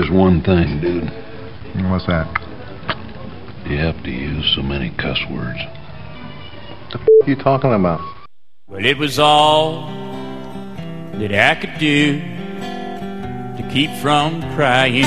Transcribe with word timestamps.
just 0.00 0.12
one 0.12 0.42
thing, 0.42 0.80
dude. 0.80 1.10
What's 1.90 2.06
that? 2.06 2.26
You 3.66 3.78
have 3.78 4.02
to 4.02 4.10
use 4.10 4.52
so 4.54 4.62
many 4.62 4.90
cuss 4.90 5.18
words. 5.30 5.58
The 6.92 6.98
f- 7.00 7.28
you 7.28 7.36
talking 7.36 7.72
about? 7.72 8.00
Well, 8.68 8.84
it 8.84 8.98
was 8.98 9.18
all 9.18 9.86
that 11.18 11.32
I 11.32 11.54
could 11.60 11.78
do 11.78 12.18
to 12.20 13.68
keep 13.72 13.90
from 14.02 14.40
crying. 14.54 15.04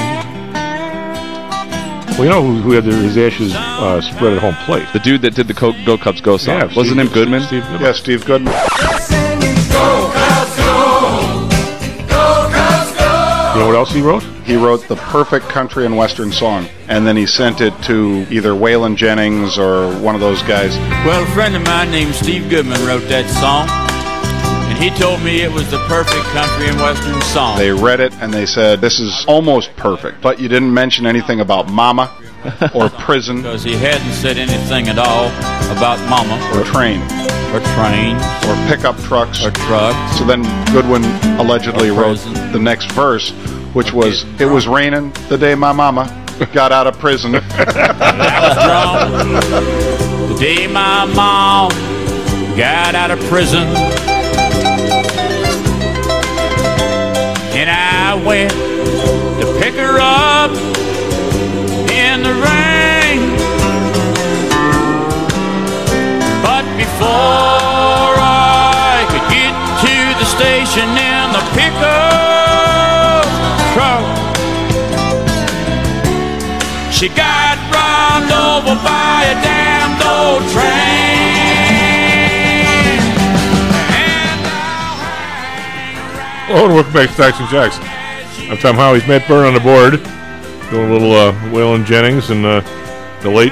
Well, 2.17 2.24
you 2.24 2.29
know 2.31 2.42
who, 2.44 2.62
who 2.62 2.72
had 2.72 2.83
their, 2.85 2.94
his 2.99 3.17
ashes 3.17 3.54
uh, 3.56 4.01
spread 4.01 4.33
at 4.33 4.40
home 4.40 4.56
plate? 4.65 4.88
The 4.94 4.99
dude 4.99 5.22
that 5.22 5.35
did 5.35 5.47
the 5.47 5.54
Co- 5.54 5.74
Go 5.85 5.97
Cubs 5.97 6.19
Go 6.22 6.38
song. 6.38 6.56
Yeah, 6.58 6.65
Wasn't 6.65 6.88
Steve- 6.88 6.97
him 6.97 7.08
Goodman? 7.13 7.42
Steve 7.44 7.62
Goodman. 7.63 7.81
Yeah, 7.81 7.92
Steve 7.94 8.26
Goodman. 8.26 8.54
Else 13.78 13.94
he 13.94 14.01
wrote? 14.01 14.23
He 14.44 14.55
wrote 14.55 14.87
the 14.87 14.96
perfect 14.96 15.49
country 15.49 15.85
and 15.85 15.96
western 15.96 16.31
song, 16.31 16.67
and 16.88 17.05
then 17.05 17.15
he 17.15 17.27
sent 17.27 17.61
it 17.61 17.79
to 17.83 18.25
either 18.31 18.53
Waylon 18.53 18.95
Jennings 18.95 19.59
or 19.59 19.91
one 19.99 20.15
of 20.15 20.21
those 20.21 20.41
guys. 20.41 20.75
Well, 21.05 21.21
a 21.21 21.27
friend 21.27 21.55
of 21.55 21.61
mine 21.61 21.91
named 21.91 22.16
Steve 22.16 22.49
Goodman 22.49 22.83
wrote 22.88 23.07
that 23.07 23.29
song, 23.29 23.69
and 24.71 24.83
he 24.83 24.89
told 24.99 25.21
me 25.21 25.41
it 25.41 25.52
was 25.52 25.69
the 25.69 25.77
perfect 25.85 26.25
country 26.33 26.67
and 26.69 26.79
western 26.79 27.21
song. 27.21 27.59
They 27.59 27.71
read 27.71 27.99
it 27.99 28.13
and 28.16 28.33
they 28.33 28.47
said, 28.47 28.81
This 28.81 28.99
is 28.99 29.23
almost 29.27 29.75
perfect, 29.75 30.21
but 30.23 30.39
you 30.39 30.47
didn't 30.47 30.73
mention 30.73 31.05
anything 31.05 31.39
about 31.41 31.69
mama 31.71 32.11
or 32.73 32.89
prison 33.05 33.38
because 33.44 33.63
he 33.63 33.75
hadn't 33.75 34.11
said 34.13 34.38
anything 34.39 34.88
at 34.88 34.97
all 34.97 35.27
about 35.77 35.99
mama 36.09 36.33
or 36.57 36.63
train 36.63 36.99
or 37.53 37.61
train 37.77 38.16
or 38.49 38.55
pickup 38.67 38.97
trucks. 39.02 39.45
or 39.45 39.52
trucks. 39.52 40.17
So 40.17 40.25
then 40.25 40.41
Goodman 40.73 41.03
allegedly 41.39 41.91
wrote 41.91 42.17
the 42.52 42.59
next 42.59 42.91
verse, 42.91 43.31
which 43.77 43.94
was, 43.94 44.26
It 44.41 44.48
was 44.48 44.67
raining 44.67 45.12
the 45.30 45.38
day 45.38 45.54
my 45.54 45.72
mama 45.72 46.05
got 46.52 46.72
out 46.72 46.88
of 46.88 46.98
prison. 46.98 47.36
I 47.52 48.40
was 48.41 48.58
drawn 48.66 50.30
the 50.30 50.38
day 50.39 50.66
my 50.66 51.06
mom 51.06 51.69
got 52.58 52.95
out 52.95 53.11
of 53.11 53.19
prison. 53.30 53.67
And 57.53 57.69
I 57.69 58.19
went 58.25 58.50
to 58.50 59.59
pick 59.61 59.75
her 59.75 60.00
up 60.02 60.50
in 61.91 62.23
the 62.23 62.34
rain. 62.34 63.38
But 66.41 66.66
before 66.78 67.56
Oh, 86.50 86.64
and 86.64 86.73
welcome 86.73 86.94
back 86.94 87.09
to 87.09 87.14
Stocks 87.14 87.40
and 87.42 87.50
Jocks. 87.50 87.78
I'm 88.50 88.58
Tom 88.58 88.76
Howie's 88.76 89.06
Matt 89.06 89.28
Byrne 89.28 89.48
on 89.48 89.53
the 89.53 89.59
board. 89.59 90.02
Doing 90.72 90.90
a 90.90 90.94
little 90.94 91.12
uh, 91.12 91.34
Waylon 91.52 91.86
Jennings 91.86 92.30
and 92.30 92.45
uh, 92.45 92.62
the 93.22 93.30
late, 93.30 93.52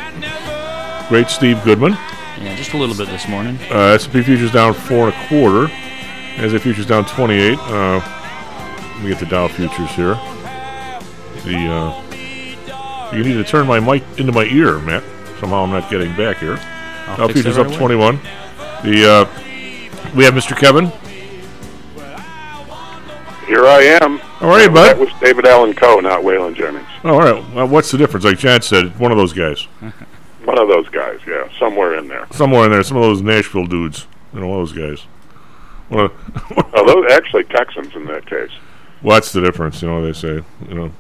great 1.10 1.28
Steve 1.28 1.62
Goodman. 1.66 1.92
Yeah, 2.40 2.56
just 2.56 2.72
a 2.72 2.78
little 2.78 2.96
bit 2.96 3.10
this 3.10 3.28
morning. 3.28 3.58
Uh, 3.70 3.96
S&P 3.96 4.22
futures 4.22 4.50
down 4.54 4.73
four 4.73 5.10
and 5.10 5.14
a 5.14 5.28
quarter. 5.28 5.70
As 6.38 6.54
futures 6.62 6.86
down 6.86 7.04
28. 7.04 7.58
Uh, 7.60 7.98
let 8.00 9.04
me 9.04 9.10
get 9.10 9.20
the 9.20 9.26
Dow 9.26 9.50
futures 9.50 9.92
here. 9.92 10.16
The 11.44 11.68
uh, 11.68 13.12
you 13.14 13.26
need 13.26 13.34
to 13.34 13.44
turn 13.44 13.68
my 13.68 13.82
mic 13.82 14.04
into 14.18 14.32
my 14.32 14.46
ear, 14.46 14.80
Matt. 14.80 15.04
Somehow 15.42 15.64
I'm 15.64 15.72
not 15.72 15.92
getting 15.92 16.16
back 16.16 16.38
here. 16.38 16.58
I'll 17.08 17.18
Dow 17.18 17.28
futures 17.28 17.58
that 17.58 17.66
up 17.66 17.68
away. 17.68 17.78
21. 17.78 18.20
The 18.86 19.11
uh, 19.11 20.11
we 20.16 20.23
have 20.23 20.34
Mr. 20.34 20.58
Kevin. 20.58 20.94
Here 23.48 23.66
I 23.66 23.98
am. 24.02 24.17
How 24.17 24.50
are 24.50 24.61
you, 24.61 24.70
That 24.70 24.98
was 24.98 25.10
David 25.22 25.45
Allen 25.45 25.73
Coe, 25.73 26.00
not 26.00 26.22
Waylon 26.23 26.56
Jennings. 26.56 26.88
Oh, 27.04 27.14
all 27.14 27.20
right. 27.20 27.54
Well, 27.54 27.67
what's 27.67 27.92
the 27.92 27.98
difference? 27.98 28.26
Like 28.26 28.39
Chad 28.39 28.64
said, 28.64 28.98
one 29.00 29.11
of 29.11 29.17
those 29.17 29.33
guys. 29.33 29.67
One 30.45 30.60
of 30.60 30.67
those 30.67 30.88
guys, 30.89 31.20
yeah, 31.26 31.50
somewhere 31.58 31.95
in 31.95 32.08
there. 32.08 32.28
Somewhere 32.32 32.66
in 32.66 32.72
there, 32.72 32.84
some 32.84 32.98
of 32.98 33.04
those 33.04 33.20
Nashville 33.23 33.66
dudes. 33.66 34.05
You 34.32 34.42
know, 34.42 34.48
one 34.48 34.61
of 34.61 34.70
those 34.70 34.78
guys. 34.78 35.08
One 35.89 36.05
of, 36.05 36.72
those 36.86 37.11
actually 37.11 37.45
Texans 37.45 37.95
in 37.95 38.05
that 38.05 38.28
case. 38.28 38.52
well, 39.02 39.16
that's 39.16 39.32
the 39.32 39.42
difference, 39.42 39.82
you 39.82 39.88
know, 39.88 40.05
they 40.05 40.14
say. 40.14 40.44
You 40.70 40.76
know, 40.76 40.92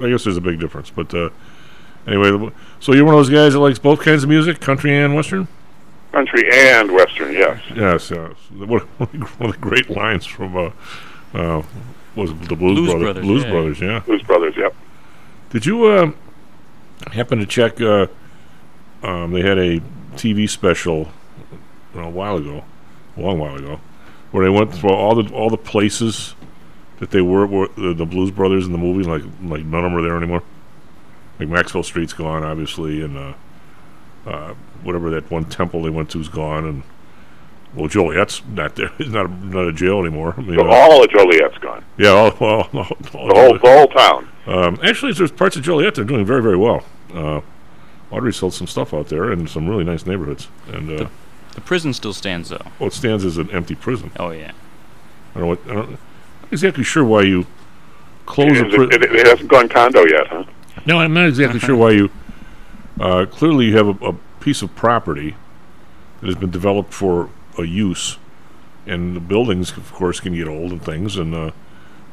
I 0.00 0.10
guess 0.10 0.22
there's 0.22 0.36
a 0.36 0.40
big 0.40 0.60
difference. 0.60 0.90
But 0.90 1.12
uh, 1.12 1.30
anyway, 2.06 2.52
so 2.78 2.92
you're 2.92 3.04
one 3.04 3.14
of 3.14 3.18
those 3.18 3.30
guys 3.30 3.54
that 3.54 3.58
likes 3.58 3.80
both 3.80 4.00
kinds 4.00 4.22
of 4.22 4.28
music, 4.28 4.60
country 4.60 4.96
and 4.96 5.16
western? 5.16 5.48
Country 6.12 6.48
and 6.52 6.92
Western, 6.92 7.32
yes. 7.32 7.60
Yes, 7.74 8.12
yes. 8.12 8.36
One 8.52 8.78
one 8.78 9.26
of 9.40 9.52
the 9.52 9.58
great 9.60 9.90
lines 9.90 10.24
from, 10.24 10.56
uh, 10.56 10.70
uh, 11.34 11.62
was 12.14 12.30
the 12.48 12.56
Blues, 12.56 12.56
Blues 12.56 12.88
Brothers? 12.88 13.02
Brothers, 13.02 13.24
Blues 13.24 13.42
yeah. 13.44 13.50
Brothers, 13.50 13.80
yeah. 13.80 13.98
Blues 14.00 14.22
Brothers, 14.22 14.54
yep. 14.56 14.74
Did 15.50 15.66
you 15.66 15.84
uh, 15.84 16.12
happen 17.10 17.38
to 17.38 17.46
check? 17.46 17.80
Uh, 17.80 18.06
um, 19.02 19.32
they 19.32 19.42
had 19.42 19.58
a 19.58 19.80
TV 20.14 20.48
special 20.48 21.08
a 21.94 22.08
while 22.08 22.36
ago, 22.36 22.64
a 23.16 23.20
long 23.20 23.38
while 23.38 23.56
ago, 23.56 23.80
where 24.30 24.44
they 24.44 24.50
went 24.50 24.74
through 24.74 24.90
all 24.90 25.14
the 25.20 25.32
all 25.34 25.50
the 25.50 25.56
places 25.56 26.34
that 26.98 27.10
they 27.10 27.20
were, 27.20 27.46
were 27.46 27.68
the, 27.76 27.94
the 27.94 28.06
Blues 28.06 28.30
Brothers 28.30 28.66
in 28.66 28.72
the 28.72 28.78
movie. 28.78 29.04
Like 29.04 29.22
like 29.42 29.64
none 29.64 29.84
of 29.84 29.90
them 29.90 29.96
are 29.96 30.02
there 30.02 30.16
anymore. 30.16 30.42
Like 31.38 31.48
Maxwell 31.48 31.82
Street's 31.82 32.12
gone, 32.12 32.44
obviously, 32.44 33.02
and 33.02 33.16
uh, 33.16 33.32
uh, 34.26 34.54
whatever 34.82 35.10
that 35.10 35.30
one 35.30 35.44
temple 35.44 35.82
they 35.82 35.90
went 35.90 36.10
to 36.10 36.20
is 36.20 36.28
gone, 36.28 36.64
and 36.64 36.82
well, 37.74 37.88
Joliet's 37.88 38.42
not 38.46 38.74
there. 38.76 38.88
He's 38.98 39.08
not 39.08 39.26
a, 39.26 39.28
not 39.46 39.66
a 39.68 39.72
jail 39.72 40.00
anymore. 40.00 40.34
I 40.36 40.40
mean, 40.42 40.58
So 40.58 40.68
uh, 40.68 40.74
all 40.74 41.02
of 41.04 41.10
Joliet's 41.10 41.58
gone. 41.58 41.84
yeah, 41.98 42.08
all, 42.10 42.30
all, 42.40 42.68
all, 42.72 42.78
all 42.78 42.96
The 43.02 43.34
whole, 43.34 43.58
the 43.58 43.58
whole 43.60 43.86
town. 43.88 44.28
um, 44.46 44.78
actually, 44.82 45.12
there's 45.12 45.32
parts 45.32 45.56
of 45.56 45.62
Joliet 45.62 45.94
that 45.94 46.02
are 46.02 46.04
doing 46.04 46.24
very, 46.24 46.42
very 46.42 46.56
well. 46.56 46.84
Uh, 47.14 47.40
Audrey 48.10 48.32
sold 48.32 48.52
some 48.54 48.66
stuff 48.66 48.92
out 48.92 49.08
there 49.08 49.32
in 49.32 49.46
some 49.46 49.66
really 49.68 49.84
nice 49.84 50.04
neighborhoods, 50.04 50.48
and 50.68 50.90
uh, 51.00 51.08
The 51.54 51.60
prison 51.62 51.94
still 51.94 52.12
stands 52.12 52.50
though. 52.50 52.60
well, 52.78 52.88
it 52.88 52.92
stands 52.92 53.24
as 53.24 53.38
an 53.38 53.50
empty 53.50 53.74
prison. 53.74 54.10
Oh 54.18 54.30
yeah. 54.30 54.52
I 55.34 55.38
don't 55.38 55.42
know 55.42 55.46
what. 55.48 55.60
I 55.64 55.72
don't, 55.74 55.84
I'm 55.86 55.90
not 55.92 56.52
exactly 56.52 56.84
sure 56.84 57.04
why 57.04 57.22
you 57.22 57.46
close 58.26 58.60
a 58.60 58.64
prison. 58.66 58.92
it, 58.92 59.02
it, 59.02 59.14
it 59.14 59.26
hasn't 59.26 59.48
gone 59.48 59.68
condo 59.70 60.04
yet, 60.06 60.26
huh? 60.26 60.44
No, 60.84 60.98
I'm 60.98 61.14
not 61.14 61.26
exactly 61.26 61.58
sure 61.58 61.74
why 61.76 61.92
you. 61.92 62.10
Uh, 63.00 63.24
clearly, 63.30 63.66
you 63.66 63.76
have 63.78 63.88
a, 64.02 64.08
a 64.08 64.12
piece 64.40 64.60
of 64.60 64.74
property 64.76 65.34
that 66.20 66.26
has 66.26 66.34
been 66.36 66.50
developed 66.50 66.92
for 66.92 67.30
a 67.58 67.64
use, 67.64 68.18
and 68.86 69.14
the 69.16 69.20
buildings, 69.20 69.76
of 69.76 69.92
course, 69.92 70.20
can 70.20 70.34
get 70.34 70.48
old 70.48 70.72
and 70.72 70.82
things. 70.82 71.16
And 71.16 71.34
uh, 71.34 71.50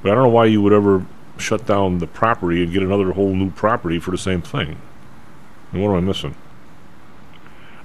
but 0.02 0.12
I 0.12 0.16
don't 0.16 0.24
know 0.24 0.30
why 0.30 0.46
you 0.46 0.62
would 0.62 0.74
ever 0.74 1.06
shut 1.38 1.66
down 1.66 2.00
the 2.00 2.08
property 2.08 2.64
and 2.64 2.74
get 2.74 2.84
another 2.84 3.12
whole 3.14 3.34
new 3.34 3.52
property 3.52 4.00
for 4.00 4.12
the 4.12 4.18
same 4.18 4.42
thing. 4.42 4.78
And 5.72 5.82
what 5.82 5.92
am 5.92 5.98
I 5.98 6.00
missing? 6.02 6.36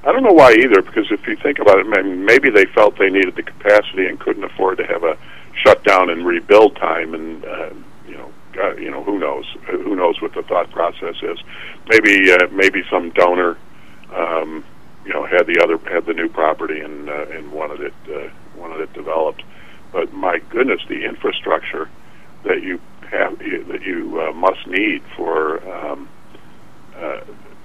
I 0.04 0.12
don't 0.12 0.22
know 0.22 0.32
why 0.32 0.52
either, 0.52 0.82
because 0.82 1.10
if 1.10 1.26
you 1.26 1.36
think 1.36 1.58
about 1.58 1.78
it, 1.78 1.86
maybe 2.04 2.50
they 2.50 2.66
felt 2.66 2.98
they 2.98 3.08
needed 3.08 3.36
the 3.36 3.42
capacity 3.42 4.06
and 4.06 4.20
couldn't 4.20 4.44
afford 4.44 4.78
to 4.78 4.86
have 4.86 5.02
a 5.02 5.16
shutdown 5.54 6.10
and 6.10 6.26
rebuild 6.26 6.76
time, 6.76 7.14
and 7.14 7.44
uh, 7.44 7.70
you 8.06 8.16
know, 8.16 8.30
God, 8.52 8.78
you 8.78 8.90
know, 8.90 9.02
who 9.02 9.18
knows? 9.18 9.46
Who 9.70 9.96
knows 9.96 10.20
what 10.20 10.34
the 10.34 10.42
thought 10.42 10.70
process 10.70 11.16
is? 11.22 11.38
Maybe, 11.88 12.30
uh, 12.32 12.48
maybe 12.52 12.84
some 12.90 13.10
donor, 13.10 13.56
um, 14.12 14.62
you 15.04 15.12
know, 15.12 15.26
had 15.26 15.46
the 15.46 15.60
other 15.62 15.78
had 15.90 16.06
the 16.06 16.14
new 16.14 16.28
property 16.28 16.80
and 16.80 17.08
uh, 17.08 17.26
and 17.30 17.52
wanted 17.52 17.80
it 17.80 17.94
uh, 18.08 18.30
wanted 18.56 18.80
it 18.80 18.92
developed. 18.92 19.42
But 19.92 20.12
my 20.12 20.38
goodness, 20.50 20.80
the 20.88 21.04
infrastructure 21.04 21.88
that 22.44 22.62
you 22.62 22.80
have 23.10 23.38
that 23.38 23.82
you 23.82 24.20
uh, 24.20 24.32
must 24.32 24.66
need 24.66 25.02
for 25.16 25.66
um, 25.72 26.08
uh, 26.96 27.20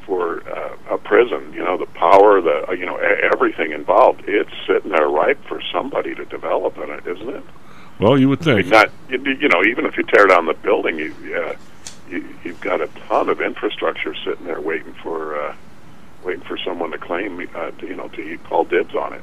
for 0.06 0.48
uh, 0.50 0.76
a 0.90 0.98
prison. 0.98 1.54
You 1.54 1.64
know, 1.64 1.78
the 1.78 1.86
power, 1.86 2.42
the 2.42 2.70
uh, 2.70 2.72
you 2.74 2.86
know, 2.86 2.98
everything 2.98 3.72
involved. 3.72 4.24
It's 4.28 4.52
sitting 4.68 4.92
there 4.92 5.08
ripe 5.08 5.44
for 5.46 5.62
somebody 5.72 6.16
to 6.16 6.26
develop 6.26 6.78
in 6.78 6.90
it, 6.90 7.08
isn't 7.08 7.30
it? 7.30 7.44
Well, 8.00 8.18
you 8.18 8.30
would 8.30 8.42
I 8.42 8.44
think. 8.44 8.60
mean, 8.62 8.70
not 8.70 8.92
you, 9.10 9.20
you 9.40 9.50
know, 9.50 9.64
even 9.64 9.86
if 9.86 9.98
you 9.98 10.04
tear 10.04 10.28
down 10.28 10.46
the 10.46 10.54
building, 10.54 10.98
you, 10.98 11.14
uh, 11.36 11.56
you 12.10 12.26
you've 12.44 12.62
got 12.62 12.82
a 12.82 12.88
ton 13.08 13.30
of 13.30 13.42
infrastructure 13.42 14.16
sitting 14.26 14.46
there 14.46 14.62
waiting 14.62 14.94
for 15.04 15.40
uh, 15.40 15.56
waiting 16.24 16.44
for 16.44 16.58
someone 16.58 16.92
to 16.92 16.98
claim, 16.98 17.40
uh, 17.56 17.72
to, 17.72 17.88
you 17.88 17.96
know, 17.96 18.08
to 18.10 18.38
call 18.40 18.64
dibs 18.64 18.96
on 18.96 19.14
it. 19.14 19.22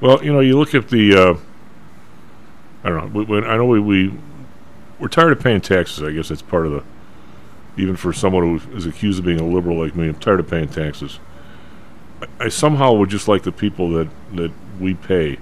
Well, 0.00 0.22
you 0.24 0.32
know, 0.32 0.40
you 0.40 0.58
look 0.58 0.74
at 0.74 0.88
the. 0.88 1.14
Uh, 1.14 1.36
I 2.84 2.88
don't 2.88 2.98
know. 2.98 3.20
We, 3.20 3.24
when, 3.24 3.44
I 3.44 3.56
know 3.56 3.66
we, 3.66 3.80
we 3.80 4.12
we're 4.98 5.08
tired 5.08 5.32
of 5.32 5.40
paying 5.40 5.60
taxes. 5.60 6.02
I 6.02 6.12
guess 6.12 6.28
that's 6.28 6.42
part 6.42 6.66
of 6.66 6.72
the. 6.72 6.84
Even 7.76 7.96
for 7.96 8.12
someone 8.12 8.58
who 8.58 8.76
is 8.76 8.84
accused 8.84 9.20
of 9.20 9.24
being 9.24 9.40
a 9.40 9.46
liberal 9.46 9.78
like 9.78 9.96
me, 9.96 10.08
I'm 10.08 10.14
tired 10.18 10.40
of 10.40 10.50
paying 10.50 10.68
taxes. 10.68 11.20
I, 12.20 12.46
I 12.46 12.48
somehow 12.48 12.92
would 12.94 13.08
just 13.08 13.28
like 13.28 13.44
the 13.44 13.52
people 13.52 13.90
that 13.90 14.08
that 14.34 14.52
we 14.80 14.94
pay. 14.94 15.38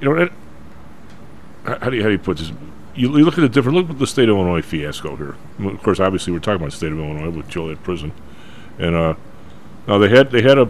You 0.00 0.14
know, 0.14 0.28
how 1.64 1.78
how 1.78 1.90
do 1.90 1.96
you 1.96 2.02
how 2.02 2.08
do 2.08 2.12
you 2.12 2.18
put 2.18 2.38
this? 2.38 2.52
you, 2.96 3.16
you 3.16 3.24
look 3.24 3.34
at 3.34 3.42
the 3.42 3.48
different. 3.48 3.76
Look 3.76 3.90
at 3.90 3.98
the 3.98 4.06
state 4.06 4.28
of 4.28 4.36
Illinois 4.36 4.62
fiasco 4.62 5.16
here. 5.16 5.36
Of 5.60 5.82
course, 5.82 6.00
obviously, 6.00 6.32
we're 6.32 6.40
talking 6.40 6.56
about 6.56 6.70
the 6.70 6.76
state 6.76 6.92
of 6.92 6.98
Illinois 6.98 7.30
with 7.30 7.48
Joliet 7.48 7.82
Prison, 7.82 8.12
and 8.78 8.94
uh, 8.94 9.14
now 9.86 9.98
they 9.98 10.08
had 10.08 10.30
they 10.30 10.42
had 10.42 10.58
a 10.58 10.68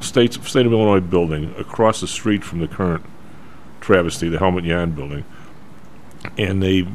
state 0.00 0.34
state 0.34 0.66
of 0.66 0.72
Illinois 0.72 1.00
building 1.00 1.54
across 1.58 2.00
the 2.00 2.08
street 2.08 2.44
from 2.44 2.60
the 2.60 2.68
current 2.68 3.04
travesty, 3.80 4.28
the 4.28 4.38
Helmut 4.38 4.64
Jahn 4.64 4.92
building, 4.92 5.24
and 6.38 6.62
they 6.62 6.86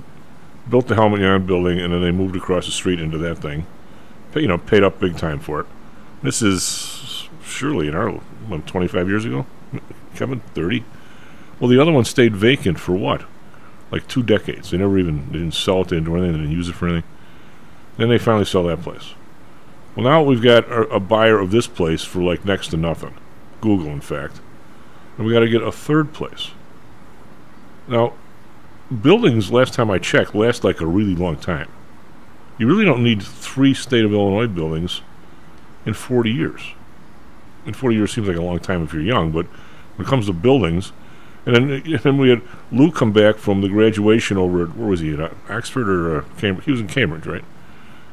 built 0.69 0.87
the 0.87 0.95
Helmut 0.95 1.19
Jahn 1.19 1.45
building, 1.45 1.79
and 1.79 1.93
then 1.93 2.01
they 2.01 2.11
moved 2.11 2.35
across 2.35 2.65
the 2.65 2.71
street 2.71 2.99
into 2.99 3.17
that 3.17 3.37
thing. 3.37 3.65
You 4.35 4.47
know, 4.47 4.59
paid 4.59 4.83
up 4.83 4.99
big 4.99 5.17
time 5.17 5.39
for 5.39 5.61
it. 5.61 5.65
This 6.21 6.43
is 6.43 7.27
surely 7.43 7.87
in 7.87 7.95
our 7.95 8.11
what, 8.11 8.67
25 8.67 9.07
years 9.07 9.25
ago, 9.25 9.47
Kevin, 10.15 10.41
30. 10.53 10.83
Well, 11.59 11.69
the 11.69 11.81
other 11.81 11.91
one 11.91 12.05
stayed 12.05 12.35
vacant 12.35 12.79
for 12.79 12.93
what? 12.93 13.25
Like 13.89 14.07
two 14.07 14.21
decades. 14.21 14.69
They 14.69 14.77
never 14.77 14.99
even 14.99 15.25
they 15.27 15.39
didn't 15.39 15.55
sell 15.55 15.81
it, 15.81 15.87
they 15.87 15.95
didn't 15.95 16.05
do 16.05 16.17
anything, 16.17 16.33
they 16.33 16.39
didn't 16.39 16.55
use 16.55 16.69
it 16.69 16.75
for 16.75 16.87
anything. 16.87 17.09
Then 17.97 18.09
they 18.09 18.19
finally 18.19 18.45
sell 18.45 18.63
that 18.63 18.81
place. 18.81 19.15
Well, 19.97 20.05
now 20.05 20.21
we've 20.21 20.43
got 20.43 20.65
a, 20.71 20.81
a 20.89 20.99
buyer 20.99 21.39
of 21.39 21.49
this 21.49 21.65
place 21.65 22.03
for 22.03 22.21
like 22.21 22.45
next 22.45 22.67
to 22.67 22.77
nothing. 22.77 23.15
Google, 23.61 23.87
in 23.87 24.01
fact. 24.01 24.39
And 25.17 25.25
we 25.25 25.33
got 25.33 25.39
to 25.39 25.49
get 25.49 25.63
a 25.63 25.71
third 25.71 26.13
place. 26.13 26.51
Now, 27.87 28.13
buildings, 29.01 29.51
last 29.51 29.73
time 29.73 29.89
I 29.89 29.97
checked, 29.97 30.35
last 30.35 30.63
like 30.63 30.81
a 30.81 30.85
really 30.85 31.15
long 31.15 31.35
time. 31.35 31.67
You 32.59 32.67
really 32.67 32.85
don't 32.85 33.03
need 33.03 33.23
three 33.23 33.73
state 33.73 34.05
of 34.05 34.13
Illinois 34.13 34.45
buildings 34.45 35.01
in 35.83 35.95
40 35.95 36.29
years. 36.29 36.61
And 37.65 37.75
40 37.75 37.95
years 37.95 38.13
seems 38.13 38.27
like 38.27 38.37
a 38.37 38.41
long 38.41 38.59
time 38.59 38.83
if 38.83 38.93
you're 38.93 39.01
young, 39.01 39.31
but 39.31 39.47
when 39.95 40.05
it 40.05 40.09
comes 40.09 40.27
to 40.27 40.33
buildings, 40.33 40.91
and 41.47 41.55
then, 41.55 41.71
and 41.71 41.99
then 42.01 42.17
we 42.19 42.29
had 42.29 42.43
Lou 42.71 42.91
come 42.91 43.11
back 43.11 43.37
from 43.37 43.61
the 43.61 43.67
graduation 43.67 44.37
over 44.37 44.61
at, 44.61 44.75
where 44.77 44.89
was 44.89 44.99
he, 44.99 45.15
at 45.15 45.33
Oxford 45.49 45.89
or 45.89 46.19
uh, 46.19 46.25
Cambridge? 46.37 46.65
He 46.65 46.71
was 46.71 46.81
in 46.81 46.87
Cambridge, 46.87 47.25
right? 47.25 47.43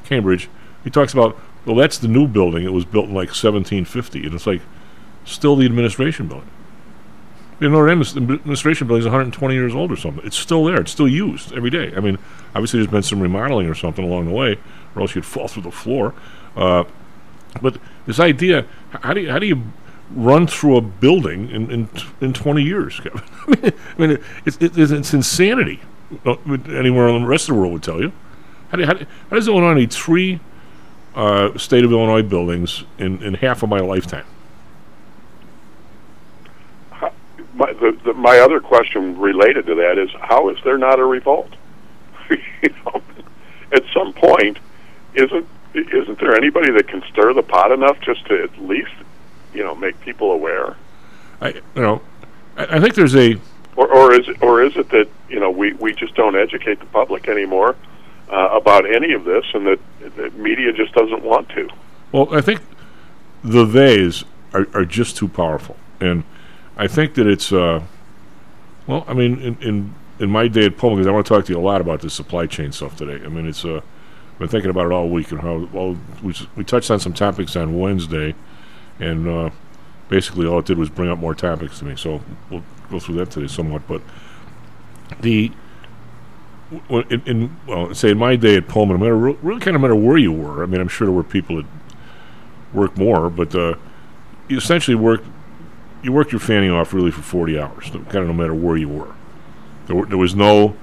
Cambridge. 0.05 0.49
He 0.83 0.89
talks 0.89 1.13
about, 1.13 1.39
well, 1.67 1.77
that's 1.77 1.99
the 1.99 2.09
new 2.09 2.27
building. 2.27 2.65
It 2.65 2.73
was 2.73 2.85
built 2.85 3.07
in 3.07 3.15
like 3.15 3.29
1750. 3.29 4.27
And 4.27 4.35
it's 4.35 4.47
like, 4.47 4.63
still 5.25 5.57
the 5.57 5.65
administration 5.65 6.29
building. 6.29 6.51
You 7.61 7.71
know, 7.71 7.85
the 7.85 7.93
administration 7.93 8.87
building 8.87 9.01
is 9.01 9.07
120 9.07 9.55
years 9.55 9.75
old 9.75 9.91
or 9.91 9.97
something. 9.97 10.25
It's 10.27 10.37
still 10.37 10.65
there. 10.65 10.81
It's 10.81 10.91
still 10.91 11.09
used 11.09 11.53
every 11.53 11.71
day. 11.71 11.93
I 11.97 12.01
mean, 12.01 12.19
obviously 12.55 12.81
there's 12.81 12.91
been 12.91 13.03
some 13.03 13.21
remodeling 13.21 13.69
or 13.69 13.75
something 13.75 14.05
along 14.05 14.27
the 14.27 14.33
way, 14.33 14.59
or 14.95 15.03
else 15.03 15.15
you'd 15.15 15.25
fall 15.25 15.49
through 15.49 15.63
the 15.63 15.71
floor. 15.71 16.15
Uh, 16.57 16.85
but 17.63 17.79
this 18.07 18.19
idea, 18.19 18.67
how 18.91 19.15
do 19.15 19.21
you, 19.21 19.31
how 19.31 19.39
do 19.39 19.47
you 19.47 19.63
run 20.11 20.47
through 20.47 20.77
a 20.77 20.81
building 20.81 21.49
in 21.51 21.71
in, 21.71 21.89
in 22.21 22.33
20 22.33 22.63
years? 22.63 23.01
I 23.47 23.51
mean, 23.51 23.73
I 23.99 24.07
mean 24.07 24.19
it's, 24.45 24.59
it's, 24.61 24.77
it's 24.77 25.15
insanity. 25.15 25.81
Uh, 26.27 26.37
anywhere 26.69 27.09
in 27.09 27.23
the 27.23 27.29
rest 27.29 27.49
of 27.49 27.55
the 27.55 27.61
world 27.61 27.73
would 27.73 27.83
tell 27.83 28.01
you. 28.01 28.13
How, 28.71 28.77
do, 28.77 28.85
how, 28.85 28.93
do, 28.95 29.07
how 29.31 29.37
does 29.37 29.49
Illinois 29.49 29.75
need 29.75 29.93
three 29.93 30.41
uh, 31.15 31.57
state 31.59 31.85
of 31.85 31.93
Illinois 31.93 32.23
buildings 32.23 32.85
in, 32.99 33.23
in 33.23 33.35
half 33.35 33.63
of 33.63 33.69
my 33.69 33.81
lifetime? 33.81 34.27
my, 37.55 37.73
the, 37.73 37.97
the, 38.05 38.13
my 38.15 38.39
other 38.39 38.61
question 38.61 39.19
related 39.19 39.67
to 39.67 39.75
that 39.77 39.99
is 39.99 40.11
how 40.21 40.49
is 40.51 40.59
there 40.65 40.79
not 40.79 40.99
a 40.99 41.05
revolt? 41.05 41.53
you 42.31 42.75
know, 42.85 43.03
at 43.73 43.85
some 43.93 44.13
point, 44.13 44.59
isn't 45.15 45.47
isn't 45.75 46.21
there 46.21 46.37
anybody 46.37 46.71
that 46.71 46.87
can 46.87 47.03
stir 47.11 47.33
the 47.33 47.43
pot 47.43 47.73
enough 47.73 48.01
just 48.01 48.25
to 48.27 48.43
at 48.43 48.57
least 48.59 48.93
you 49.53 49.63
know 49.63 49.75
make 49.75 50.01
people 50.01 50.33
aware? 50.33 50.77
I 51.41 51.51
you 51.75 51.83
know 51.83 52.03
I, 52.57 52.77
I 52.77 52.81
think 52.81 52.95
there's 52.95 53.17
a 53.17 53.37
or 53.77 53.89
or 53.89 54.15
is 54.15 54.29
it, 54.29 54.43
or 54.43 54.63
is 54.63 54.77
it 54.77 54.89
that 54.91 55.09
you 55.29 55.41
know 55.41 55.51
we 55.51 55.73
we 55.75 55.93
just 55.93 56.15
don't 56.15 56.37
educate 56.37 56.81
the 56.81 56.87
public 56.87 57.29
anymore 57.29 57.77
uh, 58.31 58.49
about 58.53 58.87
any 58.87 59.13
of 59.13 59.25
this, 59.25 59.45
and 59.55 59.67
that, 59.67 59.79
that 60.17 60.37
media 60.37 60.73
just 60.73 60.93
doesn't 60.95 61.23
want 61.23 61.49
to? 61.51 61.69
Well, 62.13 62.35
I 62.35 62.41
think 62.41 62.61
the 63.43 63.67
theys 63.67 64.25
are, 64.53 64.67
are 64.75 64.85
just 64.85 65.17
too 65.17 65.29
powerful, 65.29 65.77
and 66.01 66.25
I 66.77 66.87
think 66.87 67.15
that 67.15 67.27
it's 67.27 67.53
uh, 67.53 67.83
well. 68.87 69.05
I 69.07 69.15
mean, 69.15 69.41
in, 69.41 69.63
in 69.63 69.95
in 70.21 70.31
my 70.31 70.49
day 70.49 70.67
at 70.67 70.77
Pullman, 70.77 70.99
because 70.99 71.09
I 71.09 71.13
want 71.13 71.27
to 71.27 71.35
talk 71.35 71.45
to 71.47 71.53
you 71.53 71.59
a 71.59 71.61
lot 71.61 71.81
about 71.81 72.01
the 72.01 72.11
supply 72.11 72.47
chain 72.47 72.73
stuff 72.73 72.97
today. 72.97 73.25
I 73.25 73.29
mean, 73.29 73.47
it's 73.47 73.65
uh, 73.65 73.81
I've 74.33 74.39
been 74.39 74.49
thinking 74.49 74.71
about 74.71 74.87
it 74.87 74.93
all 74.93 75.09
week 75.09 75.31
and 75.31 75.41
how 75.41 75.69
well 75.73 75.97
we 76.23 76.35
we 76.57 76.65
touched 76.65 76.91
on 76.91 77.01
some 77.01 77.13
topics 77.13 77.57
on 77.57 77.79
Wednesday, 77.79 78.35
and 78.99 79.29
uh, 79.29 79.51
basically 80.09 80.47
all 80.47 80.61
it 80.61 80.67
did 80.67 80.79
was 80.79 80.91
bring 80.91 81.11
up 81.11 81.19
more 81.19 81.35
topics 81.35 81.79
to 81.81 81.85
me. 81.85 81.97
So 81.97 82.23
we'll 82.51 82.63
go 82.91 82.99
through 82.99 83.17
that 83.17 83.31
today 83.31 83.47
somewhat. 83.47 83.87
But 83.87 84.03
the 85.21 85.53
in, 86.89 87.23
in 87.27 87.57
well, 87.67 87.95
say 87.95 88.11
in 88.11 88.19
my 88.19 88.37
day 88.37 88.57
at 88.57 88.69
Pullman, 88.69 88.99
no 88.99 89.05
matter 89.05 89.17
really 89.17 89.61
kind 89.61 89.75
of 89.75 89.83
matter 89.83 89.97
where 89.97 90.19
you 90.19 90.33
were. 90.33 90.63
I 90.63 90.67
mean, 90.67 90.81
I'm 90.81 90.89
sure 90.89 91.07
there 91.07 91.15
were 91.15 91.25
people 91.25 91.57
that 91.57 91.67
worked 92.73 92.99
more, 92.99 93.31
but 93.31 93.55
uh, 93.55 93.75
you 94.49 94.59
essentially 94.59 94.95
worked 94.95 95.27
you 96.03 96.13
worked 96.13 96.33
your 96.33 96.41
fanny 96.41 96.69
off 96.69 96.93
really 96.93 97.11
for 97.11 97.23
40 97.23 97.59
hours, 97.59 97.91
kind 97.91 98.17
of 98.17 98.27
no 98.27 98.35
matter 98.35 98.55
where 98.55 98.77
you 98.77 98.89
were. 98.89 99.15
There, 99.87 99.97
were, 99.97 100.07
there 100.07 100.19
was 100.19 100.35
no 100.35 100.77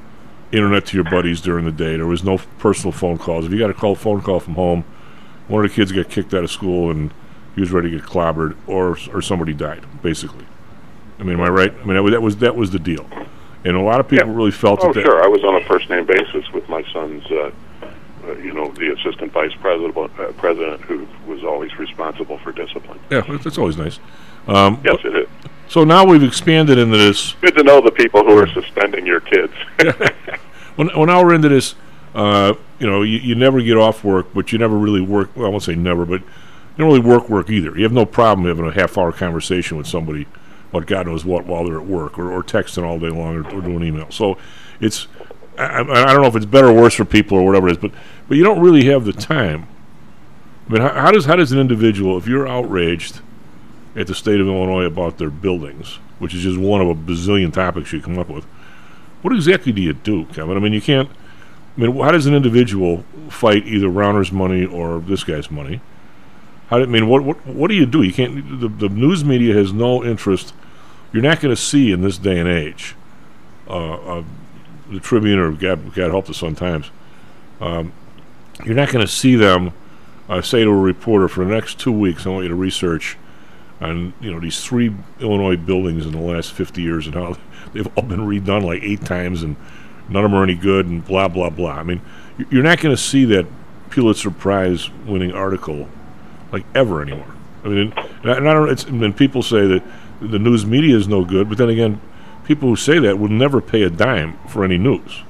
internet 0.52 0.88
to 0.88 0.98
your 0.98 1.04
buddies 1.04 1.42
during 1.42 1.66
the 1.66 1.72
day. 1.72 1.96
There 1.96 2.08
was 2.08 2.24
no 2.24 2.40
personal 2.58 2.92
phone 2.92 3.20
calls. 3.20 3.46
If 3.46 3.52
you 3.52 3.60
got 3.60 3.70
a 3.70 3.74
call, 3.74 3.96
phone 3.96 4.22
call 4.22 4.40
from 4.40 4.56
home, 4.56 4.84
one 5.48 5.64
of 5.64 5.70
the 5.70 5.76
kids 5.76 5.92
got 5.92 6.10
kicked 6.10 6.34
out 6.34 6.44
of 6.44 6.52
school 6.52 6.90
and 6.90 7.14
he 7.56 7.62
was 7.62 7.72
ready 7.72 7.92
to 7.92 7.98
get 7.98 8.06
clobbered, 8.06 8.56
or 8.66 8.98
or 9.14 9.22
somebody 9.22 9.54
died. 9.54 9.84
Basically, 10.02 10.46
I 11.20 11.24
mean, 11.24 11.34
am 11.34 11.42
I 11.42 11.50
right? 11.50 11.74
I 11.74 11.84
mean, 11.86 11.96
that 11.96 12.04
was 12.04 12.12
that 12.12 12.22
was, 12.22 12.38
that 12.38 12.56
was 12.56 12.72
the 12.72 12.80
deal, 12.80 13.08
and 13.64 13.76
a 13.76 13.82
lot 13.82 14.00
of 14.00 14.08
people 14.08 14.28
yeah. 14.28 14.36
really 14.36 14.52
felt. 14.52 14.80
Oh, 14.84 14.94
that 14.94 15.02
sure. 15.02 15.24
I 15.24 15.28
was 15.28 15.44
on 15.44 15.56
a 15.56 15.66
first 15.66 15.90
name 15.90 16.06
basis 16.06 16.50
with 16.52 16.68
my 16.70 16.84
son's. 16.92 17.26
Uh, 17.26 17.52
uh, 18.24 18.34
you 18.34 18.54
know, 18.54 18.70
the 18.74 18.94
assistant 18.94 19.32
vice 19.32 19.54
president, 19.62 19.98
uh, 19.98 20.32
president 20.34 20.80
who 20.82 21.08
was 21.26 21.44
always 21.44 21.76
responsible 21.80 22.38
for 22.38 22.52
discipline. 22.52 23.00
Yeah, 23.10 23.22
that's 23.44 23.58
always 23.58 23.78
nice. 23.78 24.00
Um, 24.48 24.80
yes, 24.86 25.00
it 25.04 25.16
is. 25.16 25.28
So 25.68 25.84
now 25.84 26.06
we've 26.06 26.22
expanded 26.22 26.78
into 26.78 26.98
this. 26.98 27.34
Good 27.42 27.56
to 27.56 27.64
know 27.64 27.82
the 27.82 27.92
people 27.92 28.24
who 28.24 28.38
are 28.38 28.48
suspending 28.48 29.08
your 29.08 29.22
kids. 29.22 29.54
well, 30.78 30.90
well, 30.96 31.06
now 31.06 31.24
we're 31.24 31.34
into 31.34 31.50
this. 31.50 31.74
Uh, 32.14 32.54
you 32.78 32.88
know, 32.88 33.02
you, 33.02 33.18
you 33.18 33.36
never 33.36 33.62
get 33.62 33.78
off 33.78 34.04
work, 34.04 34.28
but 34.34 34.52
you 34.52 34.60
never 34.60 34.78
really 34.78 35.02
work. 35.02 35.36
Well, 35.36 35.48
I 35.48 35.50
won't 35.50 35.64
say 35.64 35.76
never, 35.76 36.06
but 36.06 36.22
you 36.22 36.78
don't 36.78 36.88
really 36.88 37.00
work 37.00 37.30
work 37.30 37.50
either. 37.50 37.76
You 37.76 37.84
have 37.84 37.94
no 37.94 38.06
problem 38.06 38.48
having 38.48 38.68
a 38.68 38.72
half 38.72 38.98
hour 38.98 39.12
conversation 39.12 39.78
with 39.78 39.88
somebody 39.88 40.28
about 40.72 40.88
God 40.88 41.06
knows 41.06 41.24
what 41.24 41.46
while 41.46 41.66
they're 41.66 41.80
at 41.80 41.86
work, 41.86 42.18
or, 42.18 42.32
or 42.32 42.44
texting 42.44 42.84
all 42.84 42.98
day 42.98 43.10
long, 43.10 43.38
or, 43.38 43.56
or 43.56 43.62
doing 43.62 43.84
email. 43.84 44.10
So 44.10 44.38
it's 44.80 45.08
I, 45.58 45.82
I, 45.82 46.14
don't 46.14 46.22
know 46.22 46.28
if 46.28 46.36
it's 46.36 46.46
better 46.46 46.68
or 46.68 46.74
worse 46.74 46.94
for 46.94 47.06
people 47.06 47.38
or 47.38 47.46
whatever 47.46 47.68
it 47.68 47.72
is, 47.72 47.78
but 47.78 47.92
but 48.28 48.38
you 48.38 48.44
don't 48.44 48.62
really 48.62 48.86
have 48.86 49.06
the 49.06 49.14
time. 49.14 49.68
I 50.68 50.74
mean, 50.74 50.82
how, 50.82 50.90
how 50.90 51.12
does 51.12 51.26
how 51.26 51.36
does 51.36 51.52
an 51.52 51.60
individual, 51.60 52.18
if 52.18 52.28
you're 52.28 52.48
outraged 52.48 53.20
at 53.96 54.08
the 54.08 54.16
state 54.16 54.40
of 54.40 54.48
Illinois 54.48 54.86
about 54.86 55.18
their 55.18 55.30
buildings, 55.30 56.00
which 56.20 56.34
is 56.34 56.44
just 56.44 56.58
one 56.58 56.82
of 56.82 56.88
a 56.88 56.96
bazillion 56.96 57.54
topics 57.54 57.92
you 57.92 58.02
come 58.02 58.18
up 58.18 58.30
with, 58.30 58.46
what 59.22 59.34
exactly 59.34 59.72
do 59.72 59.82
you 59.82 59.94
do, 59.94 60.26
Kevin? 60.26 60.58
I 60.58 60.60
mean, 60.60 60.74
you 60.74 60.82
can't. 60.82 61.10
I 61.78 61.82
mean, 61.82 62.00
how 62.00 62.12
does 62.12 62.26
an 62.26 62.34
individual 62.34 63.06
fight 63.30 63.66
either 63.66 63.88
Rauner's 63.88 64.32
money 64.32 64.66
or 64.66 65.00
this 65.00 65.24
guy's 65.24 65.50
money? 65.52 65.82
How 66.68 66.78
do, 66.78 66.84
I 66.84 66.88
mean, 66.88 67.08
what 67.08 67.24
what 67.24 67.46
what 67.46 67.68
do 67.68 67.76
you 67.76 67.86
do? 67.86 68.02
You 68.02 68.14
can't. 68.14 68.62
The, 68.62 68.68
the 68.68 68.90
news 68.90 69.24
media 69.26 69.54
has 69.54 69.74
no 69.74 70.04
interest. 70.04 70.54
You're 71.12 71.24
not 71.24 71.42
going 71.42 71.54
to 71.54 71.62
see 71.62 71.92
in 71.92 72.02
this 72.02 72.18
day 72.18 72.40
and 72.40 72.48
age. 72.48 72.96
Uh, 73.68 73.94
uh, 73.94 74.24
the 74.90 75.00
Tribune 75.00 75.40
or 75.40 75.52
God, 75.52 75.94
God 75.94 76.12
help 76.12 76.26
the 76.26 76.34
Sun 76.34 76.56
Times, 76.56 76.90
um, 77.60 77.94
you're 78.66 78.76
not 78.76 78.92
going 78.92 79.06
to 79.06 79.12
see 79.12 79.36
them 79.36 79.72
uh, 80.30 80.42
say 80.42 80.64
to 80.64 80.70
a 80.70 80.76
reporter 80.76 81.28
for 81.28 81.46
the 81.46 81.52
next 81.52 81.80
two 81.80 81.92
weeks, 81.92 82.26
I 82.26 82.30
want 82.30 82.44
you 82.44 82.50
to 82.50 82.56
research 82.56 83.18
on 83.82 84.14
you 84.22 84.32
know 84.32 84.40
these 84.40 84.64
three 84.64 84.94
Illinois 85.20 85.58
buildings 85.58 86.06
in 86.06 86.12
the 86.12 86.20
last 86.20 86.54
50 86.54 86.82
years 86.82 87.08
and 87.08 87.16
how 87.16 87.36
they've 87.74 87.88
all 87.98 88.04
been 88.04 88.20
redone 88.20 88.64
like 88.64 88.84
eight 88.84 89.04
times 89.04 89.42
and 89.42 89.56
none 90.08 90.24
of 90.24 90.32
them 90.32 90.40
are 90.40 90.44
any 90.44 90.56
good 90.56 90.86
and 90.86 91.06
blah 91.06 91.28
blah 91.28 91.50
blah. 91.50 91.74
I 91.74 91.84
mean, 91.84 92.02
you're 92.50 92.64
not 92.64 92.80
going 92.80 92.96
to 92.96 93.02
see 93.02 93.26
that 93.26 93.46
Pulitzer 93.90 94.32
Prize 94.32 94.90
winning 95.06 95.32
article 95.32 95.88
like 96.52 96.66
ever 96.76 97.02
anymore. 97.02 97.34
I 97.64 97.68
mean, 97.68 97.94
and 98.24 98.32
I, 98.32 98.38
and 98.38 98.50
I 98.50 98.54
don't. 98.54 98.70
It's, 98.70 98.84
and 98.86 99.16
people 99.16 99.44
say 99.44 99.68
that 99.68 99.84
the 100.22 100.40
news 100.40 100.66
media 100.66 100.96
is 100.96 101.08
no 101.08 101.26
good, 101.26 101.50
but 101.50 101.58
then 101.58 101.70
again, 101.70 102.00
people 102.46 102.70
who 102.70 102.76
say 102.76 103.00
that 103.00 103.18
would 103.18 103.32
never 103.32 103.62
pay 103.62 103.84
a 103.84 103.90
dime 103.90 104.38
for 104.48 104.64
any 104.64 104.78
news. 104.78 105.24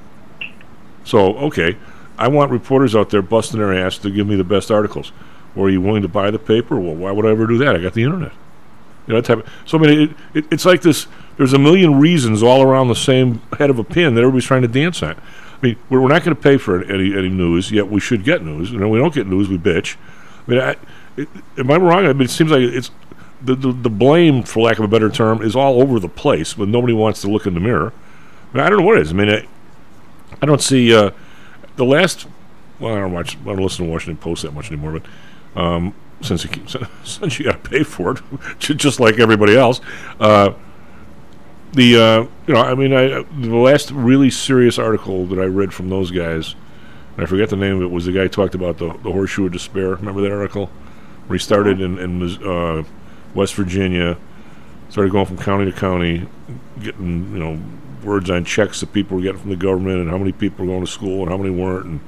So, 1.04 1.36
okay, 1.38 1.78
I 2.18 2.28
want 2.28 2.52
reporters 2.52 2.96
out 2.96 3.10
there 3.10 3.22
busting 3.22 3.60
their 3.60 3.74
ass 3.74 3.98
to 4.00 4.10
give 4.10 4.28
me 4.28 4.36
the 4.36 4.44
best 4.44 4.70
articles. 4.70 5.12
Or 5.56 5.68
are 5.68 5.70
you 5.70 5.82
willing 5.82 6.04
to 6.04 6.08
buy 6.08 6.32
the 6.32 6.40
paper? 6.40 6.80
Well, 6.80 6.96
why 6.96 7.12
would 7.12 7.26
I 7.26 7.30
ever 7.30 7.48
do 7.48 7.58
that? 7.58 7.76
I 7.76 7.80
got 7.80 7.94
the 7.94 8.04
internet. 8.04 8.32
You 9.08 9.16
know, 9.16 9.22
type 9.22 9.40
of, 9.40 9.52
so 9.66 9.78
I 9.78 9.82
mean, 9.82 10.02
it, 10.02 10.38
it, 10.38 10.46
it's 10.52 10.66
like 10.66 10.82
this. 10.82 11.08
There's 11.38 11.54
a 11.54 11.60
million 11.60 12.00
reasons 12.00 12.44
all 12.44 12.62
around 12.62 12.88
the 12.88 12.96
same 12.96 13.42
head 13.58 13.70
of 13.70 13.80
a 13.80 13.84
pin 13.84 14.14
that 14.16 14.22
everybody's 14.22 14.46
trying 14.46 14.62
to 14.62 14.68
dance 14.68 15.02
on. 15.02 15.16
I 15.16 15.66
mean, 15.66 15.78
we're, 15.90 16.02
we're 16.02 16.10
not 16.10 16.24
going 16.24 16.36
to 16.36 16.42
pay 16.42 16.58
for 16.58 16.84
any, 16.84 17.18
any 17.18 17.30
news, 17.30 17.72
yet 17.72 17.90
we 17.90 18.00
should 18.00 18.24
get 18.24 18.44
news. 18.44 18.72
You 18.72 18.80
know, 18.80 18.90
we 18.90 19.00
don't 19.00 19.14
get 19.14 19.28
news, 19.28 19.50
we 19.50 19.58
bitch. 19.58 19.98
I 20.48 20.52
mean, 20.52 20.60
I, 20.60 20.76
it, 21.18 21.28
am 21.58 21.72
I 21.72 21.78
wrong? 21.78 22.06
I 22.06 22.14
mean, 22.14 22.24
it 22.24 22.30
seems 22.30 22.52
like 22.52 22.62
it's 22.62 22.92
the, 23.44 23.56
the, 23.56 23.72
the 23.72 23.90
blame, 23.90 24.44
for 24.44 24.62
lack 24.62 24.78
of 24.80 24.86
a 24.86 24.88
better 24.88 25.10
term, 25.10 25.42
is 25.42 25.56
all 25.56 25.82
over 25.82 26.00
the 26.00 26.10
place, 26.10 26.54
but 26.54 26.68
nobody 26.68 26.94
wants 26.94 27.22
to 27.22 27.30
look 27.30 27.46
in 27.46 27.54
the 27.54 27.60
mirror. 27.60 27.94
I, 28.54 28.58
mean, 28.58 28.66
I 28.66 28.70
don't 28.70 28.80
know 28.80 28.86
what 28.86 28.98
it 28.98 29.02
is. 29.02 29.12
I 29.12 29.14
mean, 29.14 29.48
I 30.42 30.46
don't 30.46 30.62
see 30.62 30.94
uh, 30.96 31.12
the 31.76 31.86
last. 31.86 32.28
Well, 32.80 32.96
I 32.96 33.00
don't 33.00 33.14
watch. 33.14 33.38
I 33.38 33.46
don't 33.46 33.58
listen 33.58 33.86
to 33.86 33.92
Washington 33.92 34.18
Post 34.18 34.44
that 34.44 34.54
much 34.54 34.72
anymore, 34.72 35.00
but 35.00 35.62
um, 35.62 35.94
since 36.22 36.44
you 36.44 36.50
since 37.04 37.40
you 37.40 37.46
got 37.46 37.64
to 37.64 37.70
pay 37.70 37.84
for 37.84 38.12
it, 38.14 38.22
just 38.60 39.00
like 39.00 39.20
everybody 39.20 39.56
else. 39.56 39.82
Uh, 40.20 40.54
the 41.74 41.96
uh, 41.96 42.22
you 42.48 42.54
know, 42.54 42.62
I 42.62 42.76
mean, 42.76 42.94
I 42.94 43.24
the 43.24 43.56
last 43.56 43.92
really 43.92 44.30
serious 44.30 44.78
article 44.78 45.26
that 45.28 45.40
I 45.40 45.46
read 45.46 45.74
from 45.74 45.90
those 45.90 46.12
guys, 46.12 46.56
and 47.16 47.24
I 47.24 47.26
forget 47.28 47.50
the 47.50 47.56
name 47.56 47.78
of 47.78 47.84
it, 47.84 47.92
was 47.92 48.06
the 48.06 48.12
guy 48.12 48.24
who 48.24 48.30
talked 48.30 48.56
about 48.56 48.78
the 48.78 48.88
the 48.88 49.12
horseshoe 49.12 49.46
of 49.46 49.54
despair. 49.54 49.96
Remember 49.96 50.22
that 50.22 50.32
article? 50.32 50.70
Where 51.28 51.38
he 51.38 51.44
started 51.44 51.80
in, 51.80 51.98
in 51.98 52.20
Mis- 52.20 52.40
uh, 52.40 52.84
West 53.34 53.56
Virginia, 53.56 54.18
started 54.90 55.12
going 55.12 55.26
from 55.26 55.38
county 55.38 55.72
to 55.72 55.78
county, 55.78 56.28
getting 56.82 57.34
you 57.34 57.40
know 57.40 57.62
words 58.04 58.30
on 58.30 58.44
checks 58.44 58.80
that 58.80 58.92
people 58.94 59.18
were 59.18 59.24
getting 59.24 59.40
from 59.40 59.50
the 59.50 59.56
government, 59.56 60.00
and 60.00 60.10
how 60.10 60.18
many 60.18 60.32
people 60.32 60.66
were 60.66 60.72
going 60.72 60.86
to 60.86 60.92
school, 60.92 61.22
and 61.22 61.30
how 61.30 61.38
many 61.38 61.50
weren't, 61.50 61.86
and 61.86 62.00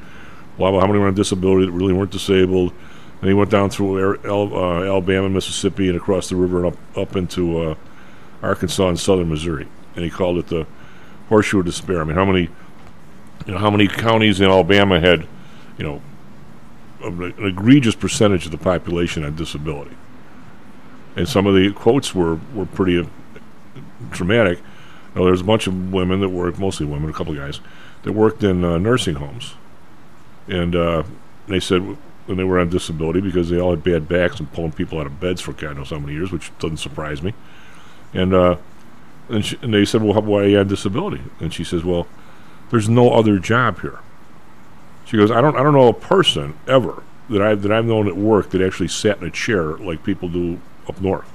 blah 0.58 0.72
blah. 0.72 0.82
How 0.82 0.88
many 0.88 1.00
were 1.00 1.08
on 1.08 1.16
disability 1.16 1.66
that 1.66 1.72
really 1.72 1.94
weren't 1.94 2.12
disabled. 2.12 2.74
And 3.22 3.30
he 3.30 3.34
went 3.34 3.50
down 3.50 3.70
through 3.70 4.18
uh, 4.26 4.84
Alabama, 4.84 5.30
Mississippi, 5.30 5.88
and 5.88 5.96
across 5.96 6.28
the 6.28 6.36
river 6.36 6.66
and 6.66 6.74
up 6.74 6.98
up 6.98 7.16
into 7.16 7.58
uh, 7.58 7.76
Arkansas 8.42 8.90
and 8.90 9.00
southern 9.00 9.30
Missouri, 9.30 9.68
and 9.96 10.04
he 10.04 10.10
called 10.10 10.38
it 10.38 10.48
the 10.48 10.68
horseshoe 11.30 11.60
of 11.60 11.66
despair. 11.66 12.02
I 12.02 12.04
mean, 12.04 12.16
how 12.16 12.26
many, 12.26 12.50
you 13.46 13.54
know, 13.54 13.58
how 13.58 13.70
many 13.70 13.88
counties 13.88 14.42
in 14.42 14.50
Alabama 14.50 15.00
had, 15.00 15.26
you 15.78 15.86
know, 15.86 16.02
an 17.02 17.34
egregious 17.40 17.96
percentage 17.96 18.46
of 18.46 18.52
the 18.52 18.58
population 18.58 19.24
on 19.24 19.36
disability, 19.36 19.96
and 21.16 21.28
some 21.28 21.46
of 21.46 21.56
the 21.56 21.72
quotes 21.74 22.14
were 22.16 22.40
were 22.54 22.66
pretty 22.66 23.08
dramatic. 24.12 24.60
Now, 25.16 25.26
there's 25.26 25.42
a 25.42 25.46
bunch 25.46 25.68
of 25.68 25.94
women 25.94 26.22
that 26.22 26.30
worked, 26.30 26.58
mostly 26.58 26.86
women, 26.88 27.10
a 27.10 27.14
couple 27.14 27.36
guys, 27.36 27.60
that 28.02 28.14
worked 28.14 28.44
in 28.44 28.64
uh, 28.66 28.78
nursing 28.80 29.16
homes, 29.16 29.54
and 30.48 30.76
uh, 30.76 31.04
they 31.48 31.60
said 31.60 31.98
when 32.26 32.38
they 32.38 32.44
were 32.44 32.60
on 32.60 32.70
disability 32.70 33.22
because 33.22 33.50
they 33.50 33.60
all 33.60 33.72
had 33.72 33.84
bad 33.84 34.08
backs 34.08 34.40
and 34.40 34.52
pulling 34.54 34.72
people 34.72 35.00
out 35.00 35.06
of 35.06 35.20
beds 35.20 35.42
for 35.42 35.54
God 35.54 35.76
knows 35.78 35.90
how 35.90 36.00
many 36.00 36.14
years, 36.14 36.32
which 36.32 36.52
doesn't 36.58 36.78
surprise 36.78 37.22
me. 37.22 37.34
And 38.14 38.34
uh, 38.34 38.56
and, 39.30 39.46
she, 39.46 39.58
and 39.62 39.74
they 39.74 39.86
said, 39.86 40.02
"Well, 40.02 40.14
how- 40.14 40.22
why 40.22 40.42
are 40.42 40.48
you 40.48 40.60
on 40.60 40.68
disability?" 40.68 41.22
And 41.40 41.54
she 41.54 41.64
says, 41.64 41.84
"Well, 41.84 42.08
there's 42.72 42.90
no 42.90 43.12
other 43.12 43.40
job 43.40 43.82
here." 43.82 44.00
She 45.06 45.18
goes, 45.18 45.32
"I 45.32 45.42
don't, 45.42 45.56
I 45.56 45.64
don't 45.64 45.74
know 45.74 45.90
a 45.90 45.94
person 45.94 46.58
ever 46.68 47.04
that 47.30 47.42
I 47.42 47.56
that 47.56 47.72
I've 47.72 47.86
known 47.86 48.08
at 48.08 48.18
work 48.18 48.50
that 48.52 48.62
actually 48.62 48.88
sat 48.90 49.20
in 49.22 49.28
a 49.28 49.32
chair 49.32 49.64
like 49.78 50.04
people 50.04 50.28
do 50.28 50.60
up 50.88 51.02
north." 51.02 51.30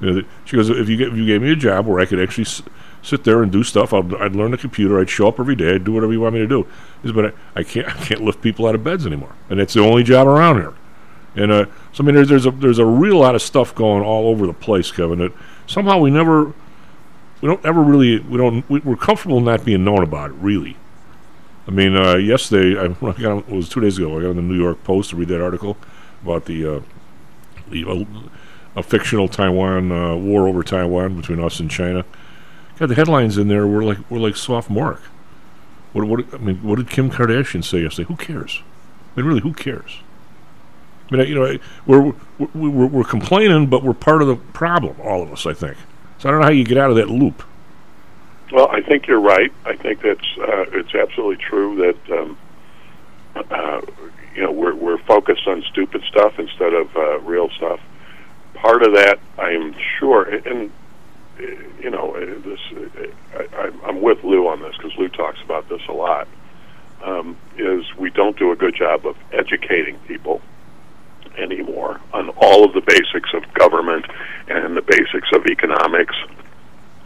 You 0.00 0.12
know, 0.12 0.22
she 0.44 0.56
goes, 0.56 0.70
"If 0.70 0.88
you 0.88 0.96
get, 0.96 1.08
if 1.08 1.16
you 1.16 1.26
gave 1.26 1.42
me 1.42 1.50
a 1.50 1.56
job 1.56 1.86
where 1.86 1.98
I 2.00 2.06
could 2.06 2.20
actually 2.20 2.44
s- 2.44 2.62
sit 3.02 3.24
there 3.24 3.42
and 3.42 3.50
do 3.50 3.64
stuff, 3.64 3.92
I'd, 3.92 4.14
I'd 4.14 4.36
learn 4.36 4.52
the 4.52 4.58
computer, 4.58 5.00
I'd 5.00 5.10
show 5.10 5.26
up 5.28 5.40
every 5.40 5.56
day, 5.56 5.74
I'd 5.74 5.84
do 5.84 5.92
whatever 5.92 6.12
you 6.12 6.20
want 6.20 6.34
me 6.34 6.40
to 6.40 6.46
do." 6.46 6.66
But 7.02 7.26
I, 7.26 7.32
I 7.56 7.62
can't, 7.64 7.88
I 7.88 8.04
can't 8.04 8.22
lift 8.22 8.40
people 8.40 8.66
out 8.66 8.74
of 8.74 8.84
beds 8.84 9.06
anymore, 9.06 9.32
and 9.50 9.58
it's 9.60 9.74
the 9.74 9.80
only 9.80 10.04
job 10.04 10.26
around 10.28 10.56
here. 10.56 10.74
And 11.34 11.52
uh, 11.52 11.66
so 11.92 12.02
I 12.02 12.06
mean, 12.06 12.14
there's 12.14 12.28
there's 12.28 12.46
a 12.46 12.50
there's 12.50 12.78
a 12.78 12.86
real 12.86 13.18
lot 13.18 13.34
of 13.34 13.42
stuff 13.42 13.74
going 13.74 14.02
all 14.04 14.28
over 14.28 14.46
the 14.46 14.52
place, 14.52 14.90
Kevin. 14.90 15.18
That 15.18 15.32
somehow 15.66 15.98
we 15.98 16.10
never, 16.10 16.46
we 17.40 17.48
don't 17.48 17.64
ever 17.64 17.82
really, 17.82 18.20
we 18.20 18.38
don't, 18.38 18.68
we, 18.70 18.80
we're 18.80 18.96
comfortable 18.96 19.40
not 19.40 19.64
being 19.64 19.84
known 19.84 20.02
about 20.02 20.30
it. 20.30 20.34
Really, 20.34 20.76
I 21.66 21.70
mean, 21.70 21.96
uh, 21.96 22.14
yesterday 22.14 22.80
I, 22.80 22.84
I 23.06 23.12
got 23.12 23.38
it 23.38 23.48
was 23.48 23.68
two 23.68 23.80
days 23.80 23.98
ago. 23.98 24.16
I 24.18 24.22
got 24.22 24.30
on 24.30 24.36
the 24.36 24.42
New 24.42 24.58
York 24.58 24.82
Post 24.84 25.10
to 25.10 25.16
read 25.16 25.28
that 25.28 25.40
article 25.40 25.76
about 26.22 26.46
the 26.46 26.76
uh, 26.76 26.80
uh, 27.72 28.04
a 28.76 28.82
fictional 28.82 29.28
Taiwan 29.28 29.90
uh, 29.90 30.16
war 30.16 30.46
over 30.46 30.62
Taiwan 30.62 31.16
between 31.16 31.40
us 31.40 31.60
and 31.60 31.70
China. 31.70 32.04
God, 32.78 32.90
the 32.90 32.94
headlines 32.94 33.36
in 33.36 33.48
there 33.48 33.66
were 33.66 33.82
like 33.82 34.10
were 34.10 34.18
like 34.18 34.36
sophomoric. 34.36 35.00
What 35.92 36.06
what 36.06 36.34
I 36.34 36.38
mean, 36.38 36.62
what 36.62 36.76
did 36.76 36.90
Kim 36.90 37.10
Kardashian 37.10 37.64
say 37.64 37.82
yesterday? 37.82 38.06
Who 38.08 38.16
cares? 38.16 38.62
I 39.16 39.20
mean, 39.20 39.26
really, 39.26 39.40
who 39.40 39.52
cares? 39.52 39.98
I 41.10 41.16
mean, 41.16 41.28
you 41.28 41.34
know, 41.34 41.58
we're 41.86 42.14
we're, 42.38 42.70
we're 42.70 42.86
we're 42.86 43.04
complaining, 43.04 43.66
but 43.66 43.82
we're 43.82 43.94
part 43.94 44.22
of 44.22 44.28
the 44.28 44.36
problem, 44.36 45.00
all 45.02 45.22
of 45.22 45.32
us. 45.32 45.46
I 45.46 45.54
think. 45.54 45.76
So 46.18 46.28
I 46.28 46.32
don't 46.32 46.40
know 46.40 46.46
how 46.46 46.52
you 46.52 46.64
get 46.64 46.78
out 46.78 46.90
of 46.90 46.96
that 46.96 47.08
loop. 47.08 47.42
Well, 48.52 48.68
I 48.70 48.80
think 48.80 49.06
you're 49.06 49.20
right. 49.20 49.52
I 49.64 49.76
think 49.76 50.00
that's 50.00 50.26
uh, 50.38 50.64
it's 50.72 50.94
absolutely 50.94 51.36
true 51.36 51.76
that 51.76 52.18
um, 52.18 52.38
uh, 53.36 53.80
you 54.38 54.44
know 54.44 54.52
we're 54.52 54.74
we're 54.76 54.98
focused 54.98 55.48
on 55.48 55.64
stupid 55.68 56.00
stuff 56.08 56.38
instead 56.38 56.72
of 56.72 56.96
uh, 56.96 57.18
real 57.20 57.50
stuff. 57.50 57.80
Part 58.54 58.84
of 58.84 58.94
that, 58.94 59.18
I'm 59.36 59.74
sure, 59.98 60.22
and 60.22 60.70
uh, 61.40 61.42
you 61.82 61.90
know, 61.90 62.14
uh, 62.14 62.40
this 62.48 62.60
uh, 62.72 63.42
I, 63.56 63.62
I'm- 63.86 64.00
with 64.00 64.22
Lou 64.22 64.46
on 64.46 64.62
this 64.62 64.76
because 64.76 64.96
Lou 64.96 65.08
talks 65.08 65.40
about 65.44 65.68
this 65.68 65.82
a 65.88 65.92
lot. 65.92 66.28
Um, 67.02 67.36
is 67.56 67.84
we 67.96 68.10
don't 68.10 68.36
do 68.38 68.52
a 68.52 68.56
good 68.56 68.76
job 68.76 69.06
of 69.06 69.16
educating 69.32 69.98
people 70.06 70.40
anymore 71.36 72.00
on 72.12 72.28
all 72.30 72.64
of 72.64 72.74
the 72.74 72.80
basics 72.80 73.30
of 73.34 73.42
government 73.54 74.04
and 74.48 74.76
the 74.76 74.82
basics 74.82 75.28
of 75.32 75.46
economics, 75.46 76.14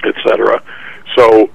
etc. 0.05 0.63
So, 1.17 1.49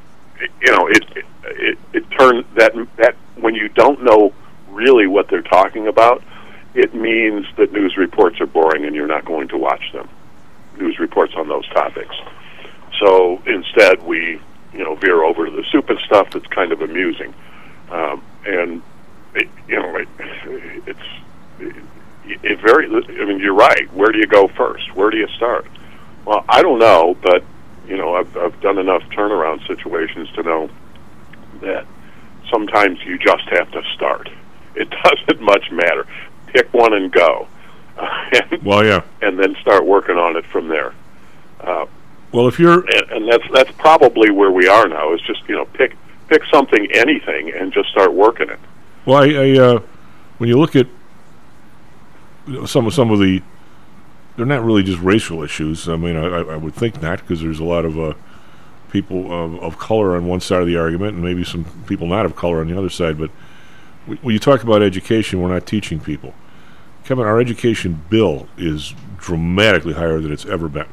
you 0.62 0.72
know, 0.72 0.88
it 0.88 1.04
it 1.46 1.78
it 1.94 2.04
turns 2.18 2.46
that 2.56 2.74
that 2.98 3.16
when 3.36 3.54
you 3.54 3.70
don't 3.70 4.04
know 4.04 4.34
really 4.78 5.08
what 5.08 5.28
they're 5.28 5.42
talking 5.42 5.88
about, 5.88 6.24
it 6.76 6.94
means 6.94 7.46
that 7.58 7.74
news 7.74 7.98
reports 7.98 8.40
are 8.40 8.46
boring 8.46 8.86
and 8.86 8.96
you're 8.96 9.08
not 9.08 9.26
going 9.26 9.48
to 9.50 9.58
watch 9.58 9.92
them. 9.92 10.08
News 10.78 11.00
reports 11.00 11.34
on 11.36 11.50
those 11.50 11.68
topics. 11.70 12.16
So 13.00 13.42
instead, 13.46 14.04
we 14.04 14.40
you 14.74 14.84
know 14.84 14.96
veer 14.96 15.24
over 15.24 15.46
to 15.46 15.52
the 15.52 15.64
stupid 15.64 15.98
stuff 16.06 16.30
that's 16.32 16.46
kind 16.48 16.72
of 16.72 16.82
amusing, 16.82 17.34
um, 17.90 18.24
and 18.46 18.82
it, 19.34 19.48
you 19.68 19.76
know 19.76 19.96
it, 19.98 20.08
it's 20.86 21.00
it, 21.60 21.76
it 22.44 22.60
very. 22.60 22.86
I 22.86 23.26
mean, 23.26 23.40
you're 23.40 23.56
right. 23.56 23.92
Where 23.94 24.12
do 24.12 24.20
you 24.20 24.28
go 24.28 24.48
first? 24.50 24.96
Where 24.96 25.10
do 25.10 25.18
you 25.18 25.28
start? 25.30 25.66
Well, 26.26 26.46
I 26.48 26.62
don't 26.62 26.80
know, 26.80 27.18
but 27.22 27.44
you 27.88 27.98
know, 27.98 28.16
I've, 28.16 28.36
I've 28.38 28.60
done 28.62 28.78
enough 28.78 29.02
turnaround 29.12 29.66
situations 29.66 30.30
to 30.36 30.44
know 30.44 30.70
that 31.62 31.86
sometimes 32.52 33.00
you 33.06 33.18
just 33.18 33.48
have 33.50 33.72
to 33.72 33.82
start. 33.96 34.30
It 34.78 34.90
doesn't 35.04 35.42
much 35.42 35.72
matter. 35.72 36.06
Pick 36.48 36.74
one 36.74 36.94
and 36.94 37.12
go, 37.12 37.48
and, 37.98 38.62
Well, 38.64 38.86
yeah. 38.86 39.02
and 39.22 39.38
then 39.40 39.56
start 39.62 39.86
working 39.86 40.16
on 40.18 40.36
it 40.38 40.46
from 40.46 40.68
there. 40.70 40.94
Uh, 41.60 41.86
Well, 42.32 42.48
if 42.48 42.60
you're 42.60 42.80
and, 42.82 43.12
and 43.12 43.30
that's 43.32 43.44
that's 43.54 43.72
probably 43.78 44.32
where 44.32 44.52
we 44.52 44.68
are 44.68 44.88
now. 44.88 45.14
Is 45.14 45.22
just 45.22 45.42
you 45.50 45.56
know 45.56 45.66
pick 45.66 45.96
pick 46.30 46.44
something, 46.52 46.88
anything, 46.94 47.52
and 47.52 47.72
just 47.74 47.90
start 47.90 48.14
working 48.14 48.50
it. 48.50 48.60
Well, 49.06 49.18
I, 49.24 49.28
I 49.28 49.58
uh, 49.60 49.80
when 50.38 50.48
you 50.50 50.58
look 50.60 50.76
at 50.76 50.88
some 52.66 52.88
of 52.88 52.94
some 52.94 53.12
of 53.12 53.20
the, 53.20 53.42
they're 54.36 54.46
not 54.46 54.64
really 54.64 54.84
just 54.84 55.00
racial 55.02 55.44
issues. 55.44 55.90
I 55.90 55.96
mean, 55.98 56.16
I, 56.16 56.28
I 56.28 56.56
would 56.58 56.74
think 56.76 57.02
not 57.02 57.20
because 57.20 57.42
there's 57.42 57.60
a 57.60 57.64
lot 57.66 57.84
of 57.86 58.00
uh, 58.00 58.14
people 58.92 59.32
of, 59.32 59.56
of 59.62 59.78
color 59.78 60.16
on 60.16 60.26
one 60.28 60.40
side 60.40 60.62
of 60.62 60.68
the 60.68 60.78
argument, 60.78 61.16
and 61.16 61.24
maybe 61.24 61.44
some 61.44 61.66
people 61.88 62.08
not 62.08 62.26
of 62.26 62.36
color 62.36 62.62
on 62.62 62.68
the 62.68 62.78
other 62.78 62.90
side. 62.90 63.18
But 63.18 63.32
when 64.08 64.34
you 64.34 64.40
talk 64.40 64.64
about 64.64 64.82
education, 64.82 65.42
we're 65.42 65.50
not 65.50 65.66
teaching 65.66 66.00
people. 66.00 66.34
Kevin, 67.04 67.26
our 67.26 67.40
education 67.40 68.04
bill 68.10 68.48
is 68.58 68.94
dramatically 69.18 69.94
higher 69.94 70.20
than 70.20 70.32
it's 70.32 70.46
ever 70.46 70.68
been. 70.68 70.88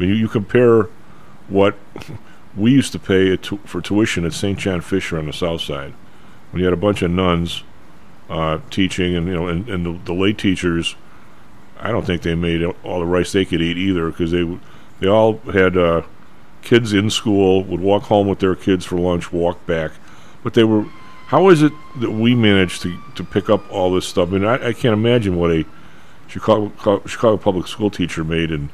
I 0.00 0.04
you, 0.04 0.14
you 0.14 0.28
compare 0.28 0.88
what 1.48 1.76
we 2.56 2.70
used 2.72 2.92
to 2.92 2.98
pay 2.98 3.36
tu- 3.36 3.60
for 3.64 3.80
tuition 3.80 4.24
at 4.24 4.32
St. 4.32 4.58
John 4.58 4.80
Fisher 4.80 5.18
on 5.18 5.26
the 5.26 5.32
south 5.32 5.60
side 5.60 5.94
when 6.50 6.60
you 6.60 6.66
had 6.66 6.74
a 6.74 6.76
bunch 6.76 7.02
of 7.02 7.10
nuns 7.10 7.62
uh, 8.28 8.58
teaching, 8.70 9.16
and 9.16 9.26
you 9.26 9.34
know, 9.34 9.48
and, 9.48 9.68
and 9.68 9.84
the, 9.84 9.98
the 10.04 10.12
lay 10.12 10.32
teachers, 10.32 10.96
I 11.78 11.90
don't 11.90 12.06
think 12.06 12.22
they 12.22 12.34
made 12.34 12.62
all 12.84 13.00
the 13.00 13.06
rice 13.06 13.32
they 13.32 13.44
could 13.44 13.60
eat 13.60 13.76
either, 13.76 14.10
because 14.10 14.30
they 14.30 14.58
they 15.00 15.08
all 15.08 15.38
had 15.52 15.76
uh, 15.76 16.02
kids 16.62 16.92
in 16.92 17.10
school, 17.10 17.64
would 17.64 17.80
walk 17.80 18.04
home 18.04 18.28
with 18.28 18.38
their 18.38 18.54
kids 18.54 18.84
for 18.84 18.98
lunch, 18.98 19.32
walk 19.32 19.64
back, 19.66 19.92
but 20.42 20.54
they 20.54 20.64
were. 20.64 20.86
How 21.32 21.48
is 21.48 21.62
it 21.62 21.72
that 21.96 22.10
we 22.10 22.34
managed 22.34 22.82
to, 22.82 22.94
to 23.14 23.24
pick 23.24 23.48
up 23.48 23.72
all 23.72 23.90
this 23.90 24.06
stuff? 24.06 24.28
I 24.28 24.32
mean, 24.32 24.44
I, 24.44 24.68
I 24.68 24.72
can't 24.74 24.92
imagine 24.92 25.36
what 25.36 25.50
a 25.50 25.64
Chicago 26.28 27.00
Chicago 27.06 27.38
public 27.38 27.66
school 27.66 27.88
teacher 27.88 28.22
made 28.22 28.50
in 28.50 28.68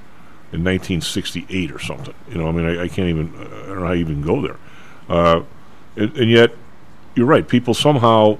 in 0.50 0.64
1968 0.64 1.70
or 1.70 1.78
something. 1.78 2.14
You 2.28 2.38
know, 2.38 2.48
I 2.48 2.50
mean, 2.50 2.66
I, 2.66 2.82
I 2.82 2.88
can't 2.88 3.08
even. 3.10 3.32
I 3.36 3.66
don't 3.66 3.78
know 3.78 3.86
how 3.86 3.92
you 3.92 4.00
even 4.00 4.22
go 4.22 4.42
there. 4.42 4.56
Uh, 5.08 5.42
and, 5.94 6.16
and 6.16 6.28
yet, 6.28 6.50
you're 7.14 7.26
right. 7.26 7.46
People 7.46 7.74
somehow, 7.74 8.38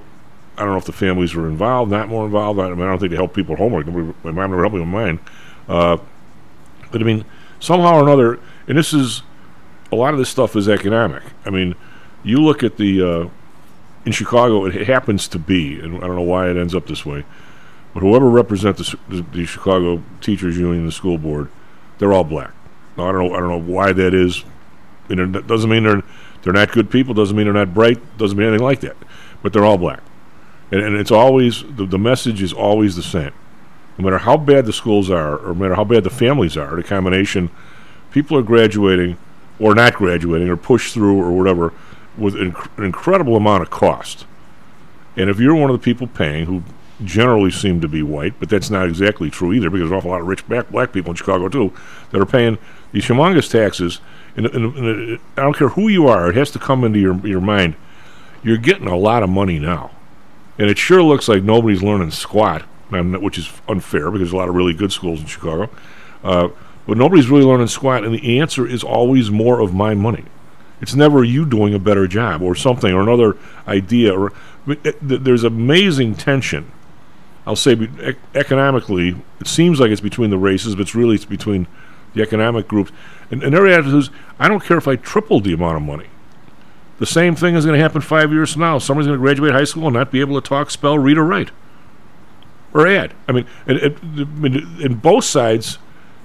I 0.57 0.63
don't 0.63 0.71
know 0.71 0.77
if 0.77 0.83
the 0.83 0.91
families 0.91 1.33
were 1.33 1.47
involved, 1.47 1.89
not 1.89 2.09
more 2.09 2.25
involved. 2.25 2.59
I, 2.59 2.67
mean, 2.71 2.81
I 2.81 2.87
don't 2.87 2.99
think 2.99 3.11
they 3.11 3.15
help 3.15 3.33
people 3.33 3.53
with 3.53 3.59
homework. 3.59 3.87
My 3.87 4.31
mom 4.31 4.51
never 4.51 4.63
helped 4.63 4.73
me 4.73 4.81
with 4.81 4.89
mine. 4.89 5.21
Uh, 5.69 5.95
but 6.91 6.99
I 6.99 7.05
mean, 7.05 7.23
somehow 7.61 7.95
or 7.95 8.03
another, 8.03 8.37
and 8.67 8.77
this 8.77 8.91
is 8.93 9.23
a 9.93 9.95
lot 9.95 10.11
of 10.13 10.19
this 10.19 10.27
stuff 10.27 10.57
is 10.57 10.67
economic. 10.67 11.23
I 11.45 11.51
mean, 11.51 11.75
you 12.21 12.41
look 12.41 12.63
at 12.63 12.75
the 12.75 13.01
uh, 13.01 13.29
in 14.05 14.11
Chicago, 14.11 14.65
it 14.65 14.87
happens 14.87 15.27
to 15.29 15.39
be, 15.39 15.79
and 15.79 15.97
I 15.97 16.07
don't 16.07 16.15
know 16.15 16.21
why 16.21 16.49
it 16.49 16.57
ends 16.57 16.73
up 16.73 16.87
this 16.87 17.05
way, 17.05 17.25
but 17.93 18.01
whoever 18.01 18.29
represents 18.29 18.95
the, 19.09 19.21
the, 19.21 19.45
Chicago 19.45 20.03
Teachers 20.21 20.57
Union, 20.57 20.85
the 20.85 20.91
school 20.91 21.17
board, 21.17 21.49
they're 21.97 22.13
all 22.13 22.23
black. 22.23 22.53
Now, 22.97 23.09
I 23.09 23.11
don't 23.11 23.27
know. 23.27 23.35
I 23.35 23.39
don't 23.39 23.49
know 23.49 23.73
why 23.73 23.93
that 23.93 24.13
is. 24.13 24.43
You 25.09 25.15
know, 25.15 25.27
that 25.31 25.47
doesn't 25.47 25.69
mean 25.69 25.83
they're 25.83 26.03
They're 26.43 26.53
not 26.53 26.71
good 26.71 26.89
people. 26.89 27.13
Doesn't 27.13 27.35
mean 27.35 27.45
they're 27.45 27.53
not 27.53 27.73
bright. 27.73 27.99
Doesn't 28.17 28.37
mean 28.37 28.47
anything 28.47 28.63
like 28.63 28.79
that. 28.81 28.95
But 29.41 29.53
they're 29.53 29.65
all 29.65 29.77
black, 29.77 30.01
and, 30.71 30.81
and 30.81 30.95
it's 30.95 31.11
always 31.11 31.63
the, 31.63 31.85
the 31.85 31.99
message 31.99 32.41
is 32.41 32.53
always 32.53 32.95
the 32.95 33.03
same. 33.03 33.31
No 33.97 34.05
matter 34.05 34.19
how 34.19 34.37
bad 34.37 34.65
the 34.65 34.73
schools 34.73 35.09
are, 35.09 35.37
or 35.37 35.47
no 35.49 35.55
matter 35.55 35.75
how 35.75 35.83
bad 35.83 36.03
the 36.03 36.09
families 36.09 36.55
are, 36.55 36.75
the 36.75 36.83
combination, 36.83 37.49
people 38.11 38.37
are 38.37 38.41
graduating 38.41 39.17
or 39.59 39.75
not 39.75 39.95
graduating 39.95 40.47
or 40.47 40.55
pushed 40.55 40.93
through 40.93 41.21
or 41.21 41.31
whatever 41.31 41.73
with 42.19 42.35
inc- 42.35 42.77
an 42.77 42.83
incredible 42.83 43.35
amount 43.35 43.63
of 43.63 43.69
cost. 43.69 44.25
And 45.15 45.29
if 45.29 45.39
you're 45.39 45.55
one 45.55 45.69
of 45.69 45.79
the 45.79 45.83
people 45.83 46.07
paying, 46.07 46.45
who 46.45 46.63
generally 47.03 47.51
seem 47.51 47.81
to 47.81 47.87
be 47.87 48.03
white, 48.03 48.33
but 48.39 48.49
that's 48.49 48.69
not 48.69 48.87
exactly 48.87 49.29
true 49.29 49.53
either, 49.53 49.69
because 49.69 49.89
there's 49.89 49.91
an 49.91 49.97
awful 49.97 50.11
lot 50.11 50.21
of 50.21 50.27
rich 50.27 50.47
black, 50.47 50.69
black 50.69 50.91
people 50.91 51.11
in 51.11 51.15
Chicago 51.15 51.49
too 51.49 51.73
that 52.11 52.21
are 52.21 52.25
paying 52.25 52.57
these 52.91 53.05
humongous 53.05 53.49
taxes. 53.49 53.99
And, 54.35 54.45
and, 54.47 54.75
and 54.77 55.19
I 55.37 55.41
don't 55.41 55.55
care 55.55 55.69
who 55.69 55.87
you 55.87 56.07
are; 56.07 56.29
it 56.29 56.35
has 56.35 56.51
to 56.51 56.59
come 56.59 56.83
into 56.83 56.99
your 56.99 57.15
your 57.25 57.41
mind. 57.41 57.75
You're 58.43 58.57
getting 58.57 58.87
a 58.87 58.97
lot 58.97 59.23
of 59.23 59.29
money 59.29 59.59
now, 59.59 59.91
and 60.57 60.69
it 60.69 60.77
sure 60.77 61.03
looks 61.03 61.27
like 61.27 61.43
nobody's 61.43 61.83
learning 61.83 62.11
squat, 62.11 62.61
which 62.91 63.37
is 63.37 63.51
unfair 63.67 64.11
because 64.11 64.27
there's 64.27 64.33
a 64.33 64.37
lot 64.37 64.49
of 64.49 64.55
really 64.55 64.73
good 64.73 64.91
schools 64.91 65.19
in 65.19 65.25
Chicago. 65.25 65.69
Uh, 66.23 66.49
but 66.87 66.97
nobody's 66.97 67.29
really 67.29 67.43
learning 67.43 67.67
squat, 67.67 68.03
and 68.03 68.13
the 68.13 68.39
answer 68.39 68.65
is 68.65 68.83
always 68.83 69.29
more 69.29 69.59
of 69.59 69.73
my 69.73 69.93
money. 69.93 70.25
It's 70.81 70.95
never 70.95 71.23
you 71.23 71.45
doing 71.45 71.73
a 71.73 71.79
better 71.79 72.07
job 72.07 72.41
or 72.41 72.55
something 72.55 72.93
or 72.93 73.01
another 73.01 73.37
idea. 73.67 74.17
Or 74.17 74.33
eh, 74.67 74.93
there's 75.01 75.43
amazing 75.43 76.15
tension. 76.15 76.71
I'll 77.45 77.55
say 77.55 77.73
ec- 77.99 78.17
economically, 78.35 79.15
it 79.39 79.47
seems 79.47 79.79
like 79.79 79.91
it's 79.91 80.01
between 80.01 80.29
the 80.29 80.37
races, 80.37 80.75
but 80.75 80.81
it's 80.81 80.95
really 80.95 81.15
it's 81.15 81.25
between 81.25 81.67
the 82.13 82.21
economic 82.21 82.67
groups. 82.67 82.91
And, 83.31 83.43
and 83.43 83.53
their 83.53 83.67
attitude 83.67 83.95
is, 83.95 84.09
I 84.39 84.47
don't 84.47 84.63
care 84.63 84.77
if 84.77 84.87
I 84.87 84.95
triple 84.95 85.39
the 85.39 85.53
amount 85.53 85.77
of 85.77 85.83
money. 85.83 86.07
The 86.99 87.05
same 87.05 87.35
thing 87.35 87.55
is 87.55 87.65
going 87.65 87.77
to 87.77 87.81
happen 87.81 88.01
five 88.01 88.31
years 88.31 88.53
from 88.53 88.61
now. 88.61 88.77
Somebody's 88.77 89.07
going 89.07 89.17
to 89.17 89.23
graduate 89.23 89.53
high 89.53 89.63
school 89.63 89.87
and 89.87 89.93
not 89.93 90.11
be 90.11 90.19
able 90.19 90.39
to 90.39 90.47
talk, 90.47 90.69
spell, 90.69 90.99
read, 90.99 91.17
or 91.17 91.23
write, 91.23 91.51
or 92.73 92.85
add. 92.85 93.13
I 93.27 93.31
mean, 93.31 93.47
and, 93.65 93.79
and 93.79 95.01
both 95.01 95.23
sides 95.23 95.77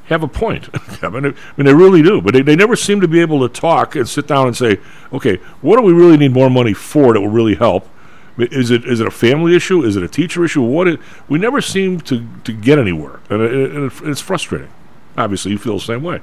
have 0.06 0.22
a 0.22 0.28
point. 0.28 0.68
I, 1.02 1.08
mean, 1.08 1.26
I 1.26 1.28
mean, 1.56 1.66
they 1.66 1.74
really 1.74 2.02
do. 2.02 2.20
But 2.20 2.34
they, 2.34 2.42
they 2.42 2.56
never 2.56 2.76
seem 2.76 3.00
to 3.00 3.08
be 3.08 3.20
able 3.20 3.46
to 3.46 3.52
talk 3.52 3.96
and 3.96 4.08
sit 4.08 4.26
down 4.26 4.46
and 4.46 4.56
say, 4.56 4.78
okay, 5.12 5.36
what 5.60 5.76
do 5.76 5.82
we 5.82 5.92
really 5.92 6.16
need 6.16 6.32
more 6.32 6.50
money 6.50 6.74
for 6.74 7.12
that 7.12 7.20
will 7.20 7.28
really 7.28 7.54
help? 7.54 7.88
Is 8.36 8.72
it 8.72 8.84
is 8.84 8.98
it 8.98 9.06
a 9.06 9.12
family 9.12 9.54
issue? 9.54 9.84
Is 9.84 9.94
it 9.94 10.02
a 10.02 10.08
teacher 10.08 10.44
issue? 10.44 10.60
What? 10.60 10.88
It, 10.88 11.00
we 11.28 11.38
never 11.38 11.60
seem 11.60 12.00
to, 12.00 12.26
to 12.42 12.52
get 12.52 12.80
anywhere, 12.80 13.20
and, 13.30 13.40
it, 13.40 13.76
it, 13.76 13.92
it's 14.02 14.20
frustrating. 14.20 14.70
Obviously, 15.16 15.52
you 15.52 15.58
feel 15.58 15.74
the 15.74 15.84
same 15.84 16.02
way. 16.02 16.20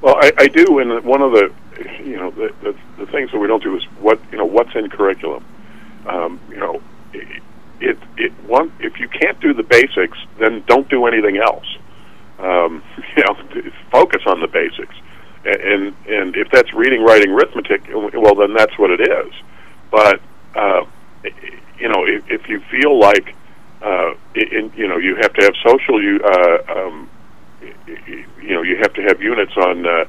Well, 0.00 0.16
I, 0.16 0.32
I 0.38 0.48
do, 0.48 0.78
and 0.78 1.04
one 1.04 1.20
of 1.20 1.32
the 1.32 1.52
you 2.02 2.16
know 2.16 2.30
the, 2.30 2.54
the, 2.62 2.74
the 2.96 3.06
things 3.12 3.30
that 3.32 3.38
we 3.38 3.46
don't 3.46 3.62
do 3.62 3.76
is 3.76 3.84
what 4.00 4.18
you 4.32 4.38
know 4.38 4.46
what's 4.46 4.74
in 4.74 4.88
curriculum. 4.88 5.44
Um, 6.06 6.40
you 6.48 6.56
know, 6.56 6.80
it 7.12 7.98
it 8.16 8.32
one 8.46 8.72
if 8.80 8.98
you 8.98 9.08
can't 9.08 9.38
do 9.40 9.52
the 9.52 9.62
basics, 9.62 10.16
then 10.38 10.64
don't 10.66 10.88
do 10.88 11.04
anything 11.04 11.36
else 11.36 11.66
um, 12.38 12.82
you 13.16 13.24
know, 13.24 13.36
focus 13.90 14.22
on 14.26 14.40
the 14.40 14.48
basics. 14.48 14.94
And 15.44 15.94
and 16.08 16.34
if 16.36 16.50
that's 16.50 16.72
reading, 16.72 17.02
writing, 17.02 17.30
arithmetic, 17.30 17.82
well, 17.92 18.34
then 18.34 18.54
that's 18.54 18.78
what 18.78 18.90
it 18.90 19.00
is. 19.00 19.32
But 19.90 20.20
uh, 20.54 20.86
you 21.78 21.88
know, 21.88 22.06
if, 22.06 22.24
if 22.28 22.48
you 22.48 22.60
feel 22.70 22.98
like 22.98 23.34
uh, 23.82 24.14
in, 24.34 24.72
you 24.74 24.88
know 24.88 24.96
you 24.96 25.16
have 25.16 25.32
to 25.34 25.44
have 25.44 25.54
social, 25.62 26.02
you 26.02 26.18
uh, 26.24 26.58
um, 26.68 27.10
you 27.86 28.54
know 28.54 28.62
you 28.62 28.78
have 28.78 28.94
to 28.94 29.02
have 29.02 29.20
units 29.20 29.54
on 29.56 29.86
uh, 29.86 30.04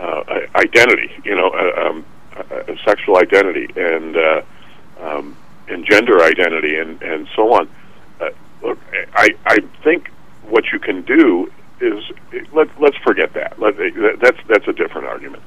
uh, 0.00 0.40
identity, 0.56 1.10
you 1.24 1.36
know, 1.36 1.50
uh, 1.50 1.88
um, 1.88 2.04
uh, 2.36 2.74
sexual 2.84 3.18
identity 3.18 3.68
and 3.76 4.16
uh, 4.16 4.42
um, 5.00 5.36
and 5.68 5.86
gender 5.88 6.22
identity 6.22 6.76
and 6.76 7.00
and 7.02 7.28
so 7.36 7.52
on. 7.52 7.68
Uh, 8.20 8.30
look, 8.62 8.78
I 9.14 9.30
I 9.46 9.58
think 9.84 10.08
what 10.48 10.72
you 10.72 10.78
can 10.78 11.02
do 11.02 11.52
is 11.80 12.04
let 12.52 12.68
let's 12.80 12.96
forget 12.98 13.32
that. 13.34 13.58
Let, 13.58 13.76
that's 14.20 14.38
that's 14.46 14.68
a 14.68 14.72
different 14.72 15.06
argument. 15.06 15.42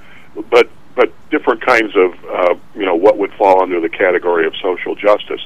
But 0.49 0.69
but 0.95 1.11
different 1.29 1.61
kinds 1.61 1.95
of 1.95 2.25
uh, 2.25 2.55
you 2.75 2.85
know 2.85 2.95
what 2.95 3.17
would 3.17 3.33
fall 3.33 3.61
under 3.61 3.79
the 3.79 3.89
category 3.89 4.45
of 4.45 4.55
social 4.61 4.95
justice. 4.95 5.45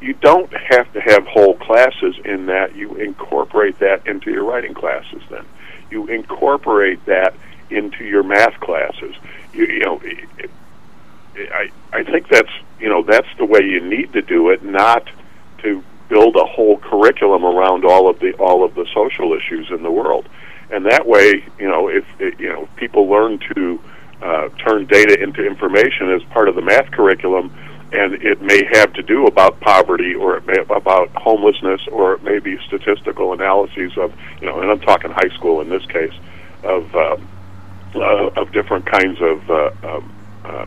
You 0.00 0.14
don't 0.14 0.52
have 0.52 0.92
to 0.92 1.00
have 1.00 1.26
whole 1.26 1.54
classes 1.54 2.16
in 2.24 2.46
that. 2.46 2.76
You 2.76 2.94
incorporate 2.96 3.78
that 3.80 4.06
into 4.06 4.30
your 4.30 4.44
writing 4.44 4.74
classes. 4.74 5.22
Then 5.28 5.44
you 5.90 6.06
incorporate 6.06 7.04
that 7.06 7.34
into 7.70 8.04
your 8.04 8.22
math 8.22 8.58
classes. 8.60 9.14
You, 9.52 9.66
you 9.66 9.80
know, 9.80 10.00
it, 10.04 10.50
I 11.36 11.70
I 11.92 12.04
think 12.04 12.28
that's 12.28 12.52
you 12.80 12.88
know 12.88 13.02
that's 13.02 13.28
the 13.38 13.44
way 13.44 13.60
you 13.62 13.80
need 13.80 14.12
to 14.12 14.22
do 14.22 14.50
it, 14.50 14.62
not 14.62 15.08
to 15.58 15.82
build 16.08 16.36
a 16.36 16.44
whole 16.44 16.78
curriculum 16.78 17.44
around 17.44 17.84
all 17.84 18.08
of 18.08 18.18
the 18.20 18.32
all 18.34 18.64
of 18.64 18.74
the 18.74 18.86
social 18.94 19.32
issues 19.34 19.70
in 19.70 19.82
the 19.82 19.90
world, 19.90 20.28
and 20.70 20.86
that 20.86 21.06
way, 21.06 21.44
you 21.58 21.68
know, 21.68 21.88
if 21.88 22.04
you 22.18 22.48
know 22.48 22.68
people 22.76 23.08
learn 23.08 23.38
to 23.54 23.80
uh, 24.22 24.48
turn 24.58 24.86
data 24.86 25.20
into 25.22 25.46
information 25.46 26.10
as 26.12 26.22
part 26.24 26.48
of 26.48 26.54
the 26.54 26.62
math 26.62 26.90
curriculum, 26.90 27.54
and 27.92 28.14
it 28.14 28.42
may 28.42 28.62
have 28.72 28.92
to 28.94 29.02
do 29.02 29.26
about 29.26 29.58
poverty 29.60 30.14
or 30.14 30.36
it 30.36 30.46
may 30.46 30.58
about 30.74 31.08
homelessness 31.14 31.80
or 31.90 32.14
it 32.14 32.22
may 32.22 32.38
be 32.38 32.58
statistical 32.66 33.32
analyses 33.32 33.96
of 33.96 34.12
you 34.40 34.46
know, 34.46 34.60
and 34.60 34.70
I'm 34.70 34.80
talking 34.80 35.10
high 35.10 35.34
school 35.34 35.60
in 35.60 35.68
this 35.68 35.84
case 35.86 36.14
of 36.64 36.94
uh, 36.94 37.16
uh, 37.94 38.30
of 38.36 38.52
different 38.52 38.86
kinds 38.86 39.18
of 39.20 39.50
uh, 39.50 39.70
um, 39.82 40.14
uh, 40.44 40.66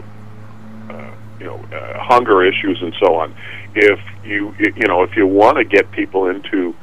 uh, 0.90 1.16
you 1.40 1.46
know 1.46 1.58
uh, 1.58 2.00
hunger 2.00 2.44
issues 2.44 2.82
and 2.82 2.96
so 3.00 3.16
on 3.16 3.36
if 3.76 4.00
you 4.24 4.54
you 4.60 4.88
know 4.88 5.04
if 5.04 5.16
you 5.16 5.28
want 5.28 5.58
to 5.58 5.64
get 5.64 5.92
people 5.92 6.28
into 6.28 6.76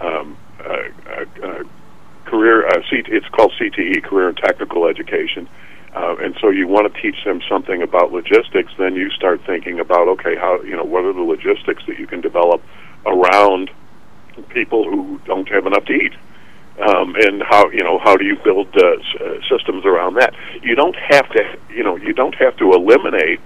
um, 0.00 0.36
uh, 0.60 0.88
uh, 1.06 1.46
uh 1.46 1.64
career, 2.30 2.66
uh, 2.66 2.80
it's 2.92 3.28
called 3.28 3.52
CTE, 3.60 4.04
career 4.04 4.28
and 4.28 4.36
technical 4.36 4.86
education. 4.86 5.48
Uh, 5.94 6.14
and 6.20 6.36
so 6.40 6.48
you 6.50 6.68
want 6.68 6.92
to 6.92 7.02
teach 7.02 7.24
them 7.24 7.40
something 7.48 7.82
about 7.82 8.12
logistics, 8.12 8.72
then 8.78 8.94
you 8.94 9.10
start 9.10 9.40
thinking 9.44 9.80
about 9.80 10.06
okay, 10.06 10.36
how 10.36 10.62
you 10.62 10.76
know 10.76 10.84
what 10.84 11.04
are 11.04 11.12
the 11.12 11.20
logistics 11.20 11.82
that 11.86 11.98
you 11.98 12.06
can 12.06 12.20
develop 12.20 12.62
around 13.06 13.70
people 14.50 14.84
who 14.84 15.20
don't 15.24 15.48
have 15.48 15.66
enough 15.66 15.84
to 15.86 15.92
eat, 15.92 16.12
um, 16.80 17.16
and 17.16 17.42
how 17.42 17.68
you 17.70 17.82
know 17.82 17.98
how 17.98 18.16
do 18.16 18.24
you 18.24 18.36
build 18.44 18.68
uh, 18.76 18.92
s- 18.92 19.42
systems 19.50 19.84
around 19.84 20.14
that? 20.14 20.32
You 20.62 20.76
don't 20.76 20.96
have 20.96 21.28
to 21.30 21.58
you 21.70 21.82
know 21.82 21.96
you 21.96 22.12
don't 22.12 22.36
have 22.36 22.56
to 22.58 22.72
eliminate 22.72 23.40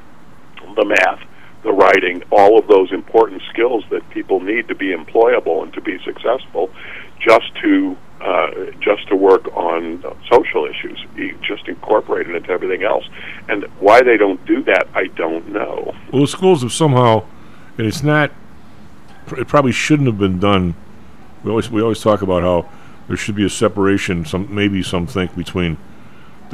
the 0.76 0.84
math 0.84 1.22
the 1.64 1.72
writing, 1.72 2.22
all 2.30 2.58
of 2.58 2.68
those 2.68 2.92
important 2.92 3.42
skills 3.50 3.84
that 3.90 4.08
people 4.10 4.38
need 4.40 4.68
to 4.68 4.74
be 4.74 4.94
employable 4.94 5.62
and 5.62 5.72
to 5.72 5.80
be 5.80 5.98
successful, 6.04 6.70
just 7.18 7.54
to 7.62 7.96
uh, 8.20 8.70
just 8.80 9.08
to 9.08 9.16
work 9.16 9.46
on 9.56 10.02
social 10.30 10.66
issues. 10.66 11.04
Just 11.42 11.68
incorporate 11.68 12.28
it 12.28 12.36
into 12.36 12.50
everything 12.50 12.82
else. 12.82 13.04
And 13.48 13.64
why 13.80 14.02
they 14.02 14.16
don't 14.16 14.44
do 14.46 14.62
that, 14.64 14.88
I 14.94 15.08
don't 15.08 15.48
know. 15.48 15.94
Well, 16.12 16.22
the 16.22 16.28
schools 16.28 16.62
have 16.62 16.72
somehow, 16.72 17.24
and 17.76 17.86
it's 17.86 18.02
not. 18.02 18.30
It 19.36 19.48
probably 19.48 19.72
shouldn't 19.72 20.06
have 20.06 20.18
been 20.18 20.38
done. 20.38 20.74
We 21.42 21.50
always 21.50 21.70
we 21.70 21.82
always 21.82 22.00
talk 22.00 22.22
about 22.22 22.42
how 22.42 22.70
there 23.08 23.16
should 23.16 23.34
be 23.34 23.44
a 23.44 23.50
separation. 23.50 24.24
Some 24.24 24.54
maybe 24.54 24.82
some 24.82 25.06
think 25.06 25.34
between 25.34 25.76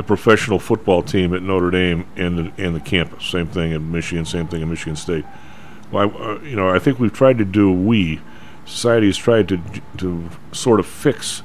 the 0.00 0.06
professional 0.06 0.58
football 0.58 1.02
team 1.02 1.34
at 1.34 1.42
Notre 1.42 1.70
Dame 1.70 2.06
and 2.16 2.38
the, 2.38 2.64
and 2.64 2.74
the 2.74 2.80
campus. 2.80 3.26
Same 3.26 3.46
thing 3.46 3.72
in 3.72 3.92
Michigan. 3.92 4.24
Same 4.24 4.48
thing 4.48 4.62
in 4.62 4.70
Michigan 4.70 4.96
State. 4.96 5.26
Well, 5.92 6.10
I, 6.10 6.18
uh, 6.18 6.40
you 6.40 6.56
know, 6.56 6.70
I 6.70 6.78
think 6.78 6.98
we've 6.98 7.12
tried 7.12 7.36
to 7.36 7.44
do. 7.44 7.70
We 7.70 8.22
society 8.64 9.08
has 9.08 9.18
tried 9.18 9.48
to 9.48 9.60
to 9.98 10.30
sort 10.52 10.80
of 10.80 10.86
fix 10.86 11.42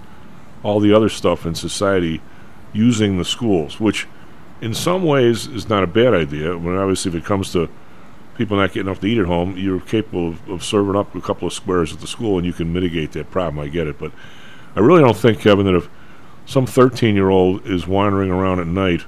all 0.63 0.79
the 0.79 0.93
other 0.93 1.09
stuff 1.09 1.45
in 1.45 1.53
society 1.53 2.21
using 2.71 3.17
the 3.17 3.25
schools, 3.25 3.77
which 3.77 4.07
in 4.61 4.73
some 4.73 5.03
ways 5.03 5.47
is 5.47 5.67
not 5.67 5.83
a 5.83 5.87
bad 5.87 6.13
idea. 6.13 6.57
When 6.57 6.77
obviously, 6.77 7.09
if 7.09 7.15
it 7.15 7.25
comes 7.25 7.51
to 7.51 7.69
people 8.37 8.55
not 8.55 8.69
getting 8.69 8.87
enough 8.87 9.01
to 9.01 9.07
eat 9.07 9.17
at 9.17 9.25
home, 9.25 9.57
you're 9.57 9.81
capable 9.81 10.29
of, 10.29 10.49
of 10.49 10.63
serving 10.63 10.95
up 10.95 11.13
a 11.13 11.19
couple 11.19 11.45
of 11.45 11.53
squares 11.53 11.91
at 11.91 11.99
the 11.99 12.07
school, 12.07 12.37
and 12.37 12.45
you 12.45 12.53
can 12.53 12.71
mitigate 12.71 13.11
that 13.13 13.31
problem. 13.31 13.59
I 13.59 13.67
get 13.67 13.87
it, 13.87 13.99
but 13.99 14.13
I 14.77 14.79
really 14.79 15.01
don't 15.01 15.17
think, 15.17 15.41
Kevin, 15.41 15.65
that 15.65 15.75
if 15.75 15.89
some 16.45 16.65
13 16.65 17.15
year 17.15 17.29
old 17.29 17.65
is 17.65 17.88
wandering 17.88 18.29
around 18.29 18.60
at 18.60 18.67
night 18.67 19.01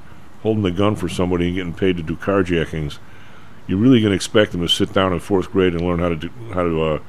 holding 0.44 0.66
a 0.66 0.72
gun 0.72 0.96
for 0.96 1.10
somebody 1.10 1.48
and 1.48 1.56
getting 1.56 1.74
paid 1.74 1.98
to 1.98 2.04
do 2.04 2.16
carjackings, 2.16 3.00
you're 3.68 3.78
really 3.78 4.00
going 4.00 4.12
to 4.12 4.16
expect 4.16 4.52
them 4.52 4.62
to 4.62 4.70
sit 4.70 4.94
down 4.94 5.12
in 5.12 5.20
fourth 5.20 5.52
grade 5.52 5.74
and 5.74 5.82
learn 5.82 6.00
how 6.00 6.10
to 6.10 6.16
do, 6.16 6.30
how 6.54 6.64
to 6.64 6.82
uh, 6.82 7.00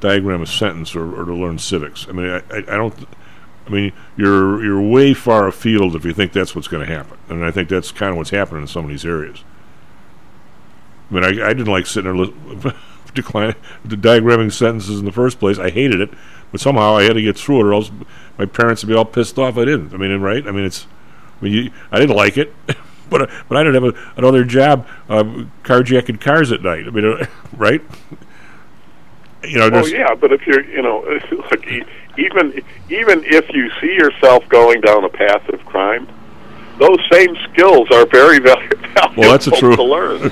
diagram 0.00 0.42
a 0.42 0.46
sentence 0.46 0.94
or, 0.94 1.20
or, 1.20 1.24
to 1.24 1.34
learn 1.34 1.58
civics. 1.58 2.06
I 2.08 2.12
mean, 2.12 2.28
I, 2.28 2.36
I, 2.50 2.58
I, 2.58 2.76
don't. 2.76 2.94
I 3.66 3.70
mean, 3.70 3.92
you're 4.16 4.62
you're 4.62 4.80
way 4.80 5.14
far 5.14 5.48
afield 5.48 5.96
if 5.96 6.04
you 6.04 6.12
think 6.12 6.32
that's 6.32 6.54
what's 6.54 6.68
going 6.68 6.86
to 6.86 6.92
happen, 6.92 7.18
and 7.28 7.44
I 7.44 7.50
think 7.50 7.68
that's 7.68 7.90
kind 7.90 8.12
of 8.12 8.16
what's 8.16 8.30
happening 8.30 8.62
in 8.62 8.68
some 8.68 8.84
of 8.84 8.90
these 8.90 9.04
areas. 9.04 9.42
I 11.10 11.14
mean, 11.14 11.24
I, 11.24 11.48
I 11.48 11.52
didn't 11.52 11.72
like 11.72 11.86
sitting 11.86 12.16
there 12.16 12.26
diagramming 13.14 14.52
sentences 14.52 14.98
in 14.98 15.04
the 15.04 15.12
first 15.12 15.40
place. 15.40 15.58
I 15.58 15.70
hated 15.70 16.00
it, 16.00 16.10
but 16.52 16.60
somehow 16.60 16.96
I 16.96 17.04
had 17.04 17.14
to 17.14 17.22
get 17.22 17.36
through 17.36 17.60
it, 17.60 17.64
or 17.64 17.74
else 17.74 17.90
my 18.38 18.46
parents 18.46 18.82
would 18.82 18.88
be 18.88 18.94
all 18.96 19.04
pissed 19.04 19.38
off 19.38 19.56
I 19.58 19.64
didn't. 19.64 19.94
I 19.94 19.96
mean, 19.96 20.18
right? 20.20 20.46
I 20.46 20.50
mean, 20.50 20.64
it's. 20.64 20.86
I 21.40 21.44
mean, 21.44 21.52
you, 21.52 21.70
I 21.92 21.98
didn't 21.98 22.16
like 22.16 22.36
it, 22.38 22.54
but 23.10 23.30
but 23.48 23.56
I 23.56 23.62
didn't 23.64 23.82
have 23.82 23.94
a, 23.94 24.12
another 24.16 24.44
job 24.44 24.86
uh, 25.08 25.24
carjacking 25.62 26.20
cars 26.20 26.52
at 26.52 26.62
night. 26.62 26.86
I 26.86 26.90
mean, 26.90 27.04
uh, 27.04 27.26
right? 27.56 27.82
You 29.42 29.58
know, 29.58 29.70
Oh 29.72 29.86
yeah, 29.86 30.14
but 30.14 30.32
if 30.32 30.46
you're, 30.46 30.64
you 30.64 30.80
know, 30.80 31.00
look, 31.50 31.66
even 32.16 32.64
even 32.88 33.24
if 33.24 33.48
you 33.50 33.70
see 33.80 33.94
yourself 33.94 34.48
going 34.48 34.80
down 34.80 35.04
a 35.04 35.08
path 35.10 35.46
of 35.50 35.62
crime, 35.66 36.08
those 36.78 36.98
same 37.12 37.36
skills 37.52 37.88
are 37.90 38.06
very 38.06 38.38
valuable 38.38 38.78
Well, 39.16 39.30
that's 39.30 39.44
the 39.44 39.50
truth. 39.52 39.76
to 39.76 39.82
learn. 39.82 40.22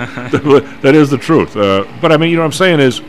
that 0.80 0.94
is 0.94 1.10
the 1.10 1.18
truth. 1.18 1.56
Uh, 1.56 1.84
but 2.00 2.10
I 2.10 2.16
mean, 2.16 2.30
you 2.30 2.36
know, 2.36 2.42
what 2.42 2.46
I'm 2.46 2.52
saying 2.52 2.80
is, 2.80 3.02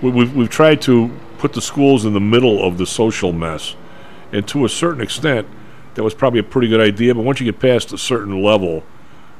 we, 0.00 0.10
we've 0.10 0.34
we've 0.34 0.50
tried 0.50 0.80
to 0.82 1.10
put 1.38 1.52
the 1.52 1.60
schools 1.60 2.04
in 2.04 2.12
the 2.12 2.20
middle 2.20 2.64
of 2.64 2.78
the 2.78 2.86
social 2.86 3.32
mess, 3.32 3.74
and 4.32 4.46
to 4.48 4.64
a 4.64 4.68
certain 4.68 5.00
extent, 5.00 5.46
that 5.94 6.02
was 6.02 6.14
probably 6.14 6.40
a 6.40 6.44
pretty 6.44 6.68
good 6.68 6.80
idea. 6.80 7.14
But 7.14 7.22
once 7.22 7.40
you 7.40 7.50
get 7.50 7.60
past 7.60 7.92
a 7.92 7.98
certain 7.98 8.42
level, 8.42 8.84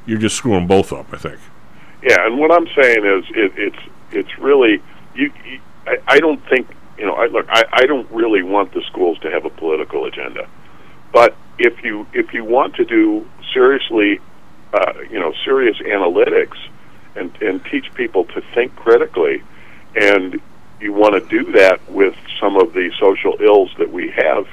you're 0.05 0.19
just 0.19 0.35
screwing 0.35 0.67
both 0.67 0.91
up. 0.91 1.13
I 1.13 1.17
think. 1.17 1.39
Yeah, 2.03 2.25
and 2.25 2.37
what 2.37 2.51
I'm 2.51 2.67
saying 2.75 3.05
is, 3.05 3.25
it, 3.35 3.53
it's 3.57 3.89
it's 4.11 4.39
really 4.39 4.81
you. 5.15 5.31
you 5.45 5.59
I, 5.87 5.97
I 6.07 6.19
don't 6.19 6.43
think 6.49 6.67
you 6.97 7.05
know. 7.05 7.13
I 7.13 7.27
look. 7.27 7.45
I, 7.49 7.63
I 7.71 7.85
don't 7.85 8.09
really 8.11 8.43
want 8.43 8.73
the 8.73 8.81
schools 8.83 9.19
to 9.19 9.31
have 9.31 9.45
a 9.45 9.49
political 9.49 10.05
agenda, 10.05 10.49
but 11.11 11.35
if 11.57 11.83
you 11.83 12.07
if 12.13 12.33
you 12.33 12.43
want 12.43 12.75
to 12.75 12.85
do 12.85 13.27
seriously, 13.53 14.19
uh, 14.73 14.93
you 15.09 15.19
know, 15.19 15.33
serious 15.45 15.77
analytics, 15.77 16.57
and 17.15 17.35
and 17.41 17.63
teach 17.65 17.93
people 17.93 18.25
to 18.25 18.41
think 18.53 18.75
critically, 18.75 19.43
and 19.95 20.41
you 20.79 20.93
want 20.93 21.13
to 21.13 21.29
do 21.29 21.51
that 21.51 21.79
with 21.89 22.15
some 22.39 22.55
of 22.55 22.73
the 22.73 22.91
social 22.99 23.35
ills 23.41 23.71
that 23.77 23.91
we 23.91 24.09
have 24.11 24.47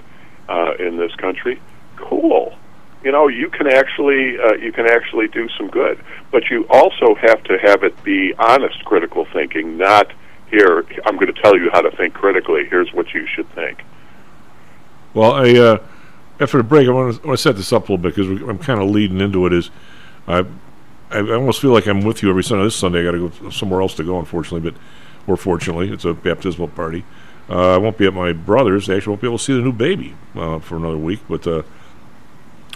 uh, 0.49 0.75
in 0.79 0.97
this 0.97 1.15
country, 1.17 1.61
cool. 1.97 2.57
You 3.05 3.13
know, 3.13 3.29
you 3.29 3.51
can 3.51 3.67
actually 3.69 4.39
uh, 4.39 4.55
you 4.55 4.73
can 4.73 4.87
actually 4.87 5.29
do 5.29 5.49
some 5.57 5.69
good, 5.69 6.03
but 6.33 6.51
you 6.51 6.67
also 6.69 7.15
have 7.15 7.43
to 7.45 7.59
have 7.59 7.85
it 7.85 8.03
be 8.03 8.35
honest, 8.39 8.85
critical 8.85 9.27
thinking, 9.33 9.77
not 9.77 10.13
here. 10.51 10.85
I'm 11.05 11.15
going 11.17 11.33
to 11.33 11.41
tell 11.41 11.57
you 11.57 11.71
how 11.73 11.83
to 11.83 11.91
think 11.97 12.15
critically. 12.15 12.67
Here's 12.69 12.93
what 12.93 13.15
you 13.15 13.27
should 13.27 13.49
think. 13.51 13.85
Well, 15.15 15.33
I 15.33 15.51
uh, 15.53 15.79
after 16.41 16.59
the 16.59 16.65
break, 16.65 16.89
I 16.89 16.91
want 16.91 17.23
to 17.23 17.37
set 17.37 17.57
this 17.57 17.73
up 17.73 17.89
a 17.89 17.93
little 17.93 17.99
bit 17.99 18.15
because 18.15 18.29
I'm 18.43 18.59
kind 18.59 18.81
of 18.81 18.91
leading 18.91 19.21
into 19.21 19.47
it. 19.47 19.53
Is 19.53 19.71
I, 20.27 20.45
I 21.11 21.21
almost 21.21 21.61
feel 21.61 21.73
like 21.73 21.87
I'm 21.87 22.03
with 22.03 22.23
you 22.23 22.31
every 22.31 22.43
Sunday. 22.43 22.65
This 22.65 22.77
Sunday, 22.77 23.01
I 23.01 23.05
got 23.05 23.13
to 23.13 23.29
go 23.29 23.51
somewhere 23.51 23.83
else 23.83 23.95
to 23.95 24.05
go, 24.05 24.19
unfortunately, 24.19 24.71
but 24.71 24.81
or 25.27 25.37
fortunately, 25.37 25.91
it's 25.91 26.05
a 26.05 26.15
baptismal 26.15 26.69
party. 26.69 27.05
Uh, 27.49 27.75
I 27.75 27.77
won't 27.77 27.97
be 27.97 28.07
at 28.07 28.15
my 28.15 28.33
brother's. 28.33 28.91
I 28.91 28.97
actually 28.97 29.13
won't 29.13 29.21
be 29.21 29.29
able 29.29 29.39
to 29.39 29.45
see 29.45 29.55
the 29.55 29.63
new 29.63 29.73
baby 29.73 30.15
uh, 30.35 30.59
for 30.59 30.77
another 30.77 30.97
week. 30.97 31.21
But 31.29 31.47
uh, 31.47 31.63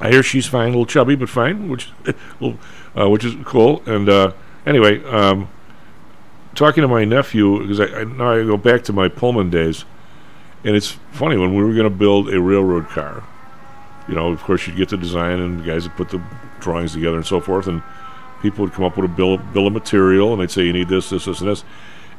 I 0.00 0.10
hear 0.10 0.22
she's 0.22 0.46
fine, 0.46 0.66
a 0.66 0.68
little 0.68 0.86
chubby, 0.86 1.16
but 1.16 1.28
fine, 1.28 1.68
which 1.68 1.90
uh, 2.40 3.08
which 3.08 3.24
is 3.24 3.34
cool. 3.44 3.82
And 3.86 4.08
uh, 4.08 4.32
anyway, 4.64 5.04
um, 5.04 5.48
talking 6.54 6.82
to 6.82 6.88
my 6.88 7.04
nephew 7.04 7.60
because 7.60 7.80
I, 7.80 8.00
I 8.00 8.04
now 8.04 8.32
I 8.32 8.44
go 8.44 8.56
back 8.56 8.84
to 8.84 8.92
my 8.92 9.08
Pullman 9.08 9.50
days. 9.50 9.84
And 10.62 10.76
it's 10.76 10.90
funny 11.12 11.36
when 11.36 11.54
we 11.54 11.64
were 11.64 11.72
going 11.72 11.84
to 11.84 11.90
build 11.90 12.32
a 12.32 12.40
railroad 12.40 12.88
car. 12.88 13.24
You 14.08 14.14
know, 14.14 14.30
of 14.30 14.42
course, 14.42 14.66
you'd 14.66 14.76
get 14.76 14.90
the 14.90 14.96
design 14.96 15.40
and 15.40 15.60
the 15.60 15.64
guys 15.64 15.84
would 15.84 15.96
put 15.96 16.10
the 16.10 16.22
drawings 16.60 16.92
together 16.92 17.16
and 17.16 17.26
so 17.26 17.40
forth, 17.40 17.66
and 17.66 17.82
people 18.42 18.64
would 18.64 18.74
come 18.74 18.84
up 18.84 18.96
with 18.96 19.10
a 19.10 19.14
bill 19.14 19.38
bill 19.38 19.66
of 19.66 19.72
material, 19.72 20.32
and 20.32 20.42
they'd 20.42 20.50
say 20.50 20.64
you 20.64 20.72
need 20.72 20.88
this, 20.88 21.10
this, 21.10 21.24
this, 21.24 21.40
and 21.40 21.48
this. 21.48 21.64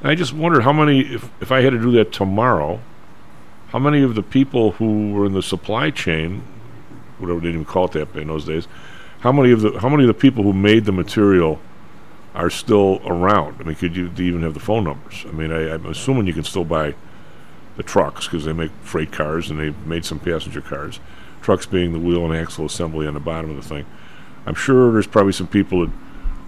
And 0.01 0.09
I 0.09 0.15
just 0.15 0.33
wondered 0.33 0.63
how 0.63 0.73
many, 0.73 1.01
if 1.01 1.29
if 1.41 1.51
I 1.51 1.61
had 1.61 1.71
to 1.71 1.79
do 1.79 1.91
that 1.91 2.11
tomorrow, 2.11 2.79
how 3.69 3.79
many 3.79 4.01
of 4.01 4.15
the 4.15 4.23
people 4.23 4.71
who 4.73 5.13
were 5.13 5.25
in 5.25 5.33
the 5.33 5.43
supply 5.43 5.91
chain, 5.91 6.43
whatever 7.19 7.39
they 7.39 7.47
didn't 7.47 7.61
even 7.61 7.65
call 7.65 7.85
it 7.85 7.91
that 7.91 8.15
in 8.15 8.27
those 8.27 8.45
days, 8.45 8.67
how 9.19 9.31
many 9.31 9.51
of 9.51 9.61
the 9.61 9.79
how 9.79 9.89
many 9.89 10.03
of 10.03 10.07
the 10.07 10.13
people 10.13 10.43
who 10.43 10.53
made 10.53 10.85
the 10.85 10.91
material 10.91 11.59
are 12.33 12.49
still 12.49 12.99
around? 13.05 13.57
I 13.59 13.63
mean, 13.63 13.75
could 13.75 13.95
you 13.95 14.11
even 14.17 14.41
have 14.41 14.55
the 14.55 14.59
phone 14.59 14.83
numbers? 14.83 15.25
I 15.27 15.31
mean, 15.31 15.51
I, 15.51 15.73
I'm 15.73 15.85
assuming 15.85 16.27
you 16.27 16.33
can 16.33 16.43
still 16.43 16.65
buy 16.65 16.95
the 17.77 17.83
trucks 17.83 18.25
because 18.25 18.45
they 18.45 18.53
make 18.53 18.71
freight 18.81 19.11
cars 19.11 19.49
and 19.49 19.59
they've 19.59 19.85
made 19.85 20.03
some 20.03 20.19
passenger 20.19 20.61
cars. 20.61 20.99
Trucks 21.41 21.65
being 21.65 21.93
the 21.93 21.99
wheel 21.99 22.25
and 22.25 22.35
axle 22.35 22.65
assembly 22.65 23.07
on 23.07 23.13
the 23.13 23.19
bottom 23.19 23.49
of 23.51 23.55
the 23.55 23.67
thing. 23.67 23.85
I'm 24.45 24.55
sure 24.55 24.91
there's 24.91 25.07
probably 25.07 25.33
some 25.33 25.47
people 25.47 25.85
that 25.85 25.93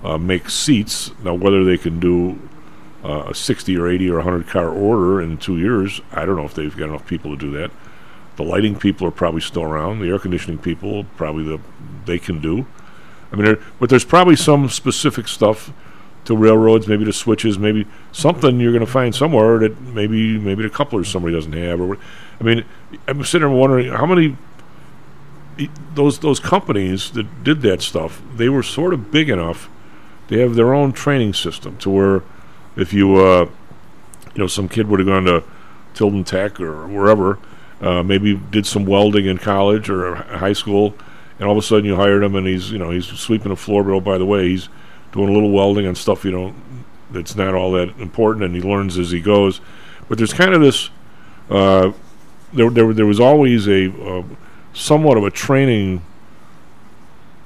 uh, 0.03 0.17
make 0.17 0.49
seats. 0.49 1.11
Now, 1.23 1.33
whether 1.35 1.63
they 1.63 1.77
can 1.77 1.99
do 1.99 2.39
uh, 3.03 3.25
a 3.29 3.35
60 3.35 3.77
or 3.77 3.87
80 3.87 4.09
or 4.09 4.15
100 4.17 4.47
car 4.47 4.69
order 4.69 5.21
in 5.21 5.37
two 5.37 5.57
years, 5.57 6.01
I 6.11 6.25
don't 6.25 6.35
know 6.35 6.45
if 6.45 6.53
they've 6.53 6.75
got 6.75 6.89
enough 6.89 7.05
people 7.05 7.31
to 7.31 7.37
do 7.37 7.51
that. 7.51 7.71
The 8.35 8.43
lighting 8.43 8.77
people 8.77 9.07
are 9.07 9.11
probably 9.11 9.41
still 9.41 9.63
around. 9.63 9.99
The 9.99 10.07
air 10.07 10.19
conditioning 10.19 10.57
people 10.57 11.03
probably 11.17 11.43
the 11.43 11.59
they 12.05 12.19
can 12.19 12.41
do. 12.41 12.65
I 13.31 13.35
mean, 13.35 13.57
but 13.79 13.89
there's 13.89 14.05
probably 14.05 14.35
some 14.35 14.69
specific 14.69 15.27
stuff 15.27 15.71
to 16.25 16.35
railroads, 16.35 16.87
maybe 16.87 17.05
to 17.05 17.13
switches, 17.13 17.59
maybe 17.59 17.85
something 18.11 18.59
you're 18.59 18.71
going 18.71 18.85
to 18.85 18.91
find 18.91 19.13
somewhere 19.13 19.59
that 19.59 19.79
maybe 19.81 20.37
maybe 20.37 20.63
the 20.63 20.69
couplers 20.69 21.09
somebody 21.09 21.35
doesn't 21.35 21.53
have. 21.53 21.81
Or 21.81 21.97
I 22.39 22.43
mean, 22.43 22.65
I'm 23.07 23.23
sitting 23.23 23.47
there 23.47 23.57
wondering 23.57 23.91
how 23.91 24.05
many 24.05 24.37
those 25.93 26.19
those 26.19 26.39
companies 26.39 27.11
that 27.11 27.43
did 27.43 27.61
that 27.61 27.81
stuff. 27.81 28.21
They 28.35 28.49
were 28.49 28.63
sort 28.63 28.93
of 28.93 29.11
big 29.11 29.29
enough. 29.29 29.69
They 30.29 30.39
have 30.39 30.55
their 30.55 30.73
own 30.73 30.93
training 30.93 31.33
system 31.33 31.77
to 31.77 31.89
where 31.89 32.23
if 32.75 32.93
you 32.93 33.17
uh, 33.17 33.45
you 34.33 34.39
know 34.39 34.47
some 34.47 34.67
kid 34.69 34.87
would 34.87 34.99
have 34.99 35.07
gone 35.07 35.25
to 35.25 35.43
Tilden 35.93 36.23
Tech 36.23 36.59
or 36.59 36.87
wherever, 36.87 37.39
uh, 37.81 38.03
maybe 38.03 38.35
did 38.35 38.65
some 38.65 38.85
welding 38.85 39.25
in 39.25 39.37
college 39.37 39.89
or 39.89 40.15
high 40.15 40.53
school, 40.53 40.95
and 41.39 41.47
all 41.47 41.57
of 41.57 41.63
a 41.63 41.65
sudden 41.65 41.85
you 41.85 41.95
hired 41.95 42.23
him 42.23 42.35
and 42.35 42.47
he's 42.47 42.71
you 42.71 42.77
know 42.77 42.89
he's 42.89 43.05
sweeping 43.05 43.49
the 43.49 43.55
floor. 43.55 43.83
But 43.83 43.93
oh 43.93 43.99
by 43.99 44.17
the 44.17 44.25
way, 44.25 44.49
he's 44.49 44.69
doing 45.11 45.29
a 45.29 45.33
little 45.33 45.51
welding 45.51 45.85
on 45.85 45.95
stuff 45.95 46.25
you 46.25 46.31
don't 46.31 46.55
that's 47.13 47.35
not 47.35 47.53
all 47.53 47.71
that 47.73 47.89
important, 47.99 48.43
and 48.43 48.55
he 48.55 48.61
learns 48.61 48.97
as 48.97 49.11
he 49.11 49.21
goes. 49.21 49.61
But 50.09 50.17
there's 50.17 50.33
kind 50.33 50.53
of 50.53 50.61
this. 50.61 50.89
Uh, 51.49 51.93
there, 52.51 52.69
there, 52.69 52.93
there 52.93 53.05
was 53.05 53.19
always 53.19 53.67
a 53.67 53.91
uh, 54.03 54.23
somewhat 54.73 55.17
of 55.17 55.23
a 55.23 55.31
training. 55.31 56.03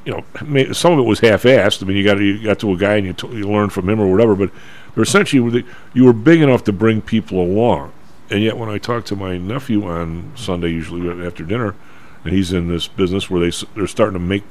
You 0.06 0.14
know, 0.14 0.74
some 0.74 0.94
of 0.94 1.00
it 1.00 1.04
was 1.04 1.20
half-assed. 1.20 1.84
I 1.84 1.86
mean, 1.86 1.98
you 1.98 2.04
got 2.04 2.20
you 2.20 2.42
got 2.42 2.60
to 2.60 2.72
a 2.72 2.78
guy 2.78 2.96
and 2.96 3.08
you, 3.08 3.14
t- 3.14 3.28
you 3.28 3.50
learned 3.50 3.74
from 3.74 3.90
him 3.90 4.00
or 4.00 4.10
whatever. 4.10 4.36
But 4.36 4.52
there 4.98 5.04
essentially 5.04 5.64
you 5.94 6.06
were 6.06 6.12
big 6.12 6.42
enough 6.42 6.64
to 6.64 6.74
bring 6.74 7.04
people 7.04 7.40
along. 7.40 7.94
And 8.32 8.42
yet, 8.42 8.58
when 8.58 8.68
I 8.68 8.80
talk 8.80 9.06
to 9.06 9.16
my 9.16 9.38
nephew 9.38 9.86
on 9.86 10.32
Sunday, 10.36 10.70
usually 10.70 11.08
after 11.24 11.44
dinner, 11.44 11.76
and 12.24 12.34
he's 12.34 12.52
in 12.52 12.68
this 12.68 12.88
business 12.88 13.30
where 13.30 13.40
they 13.40 13.56
they're 13.76 13.86
starting 13.86 14.16
to 14.16 14.26
make 14.26 14.44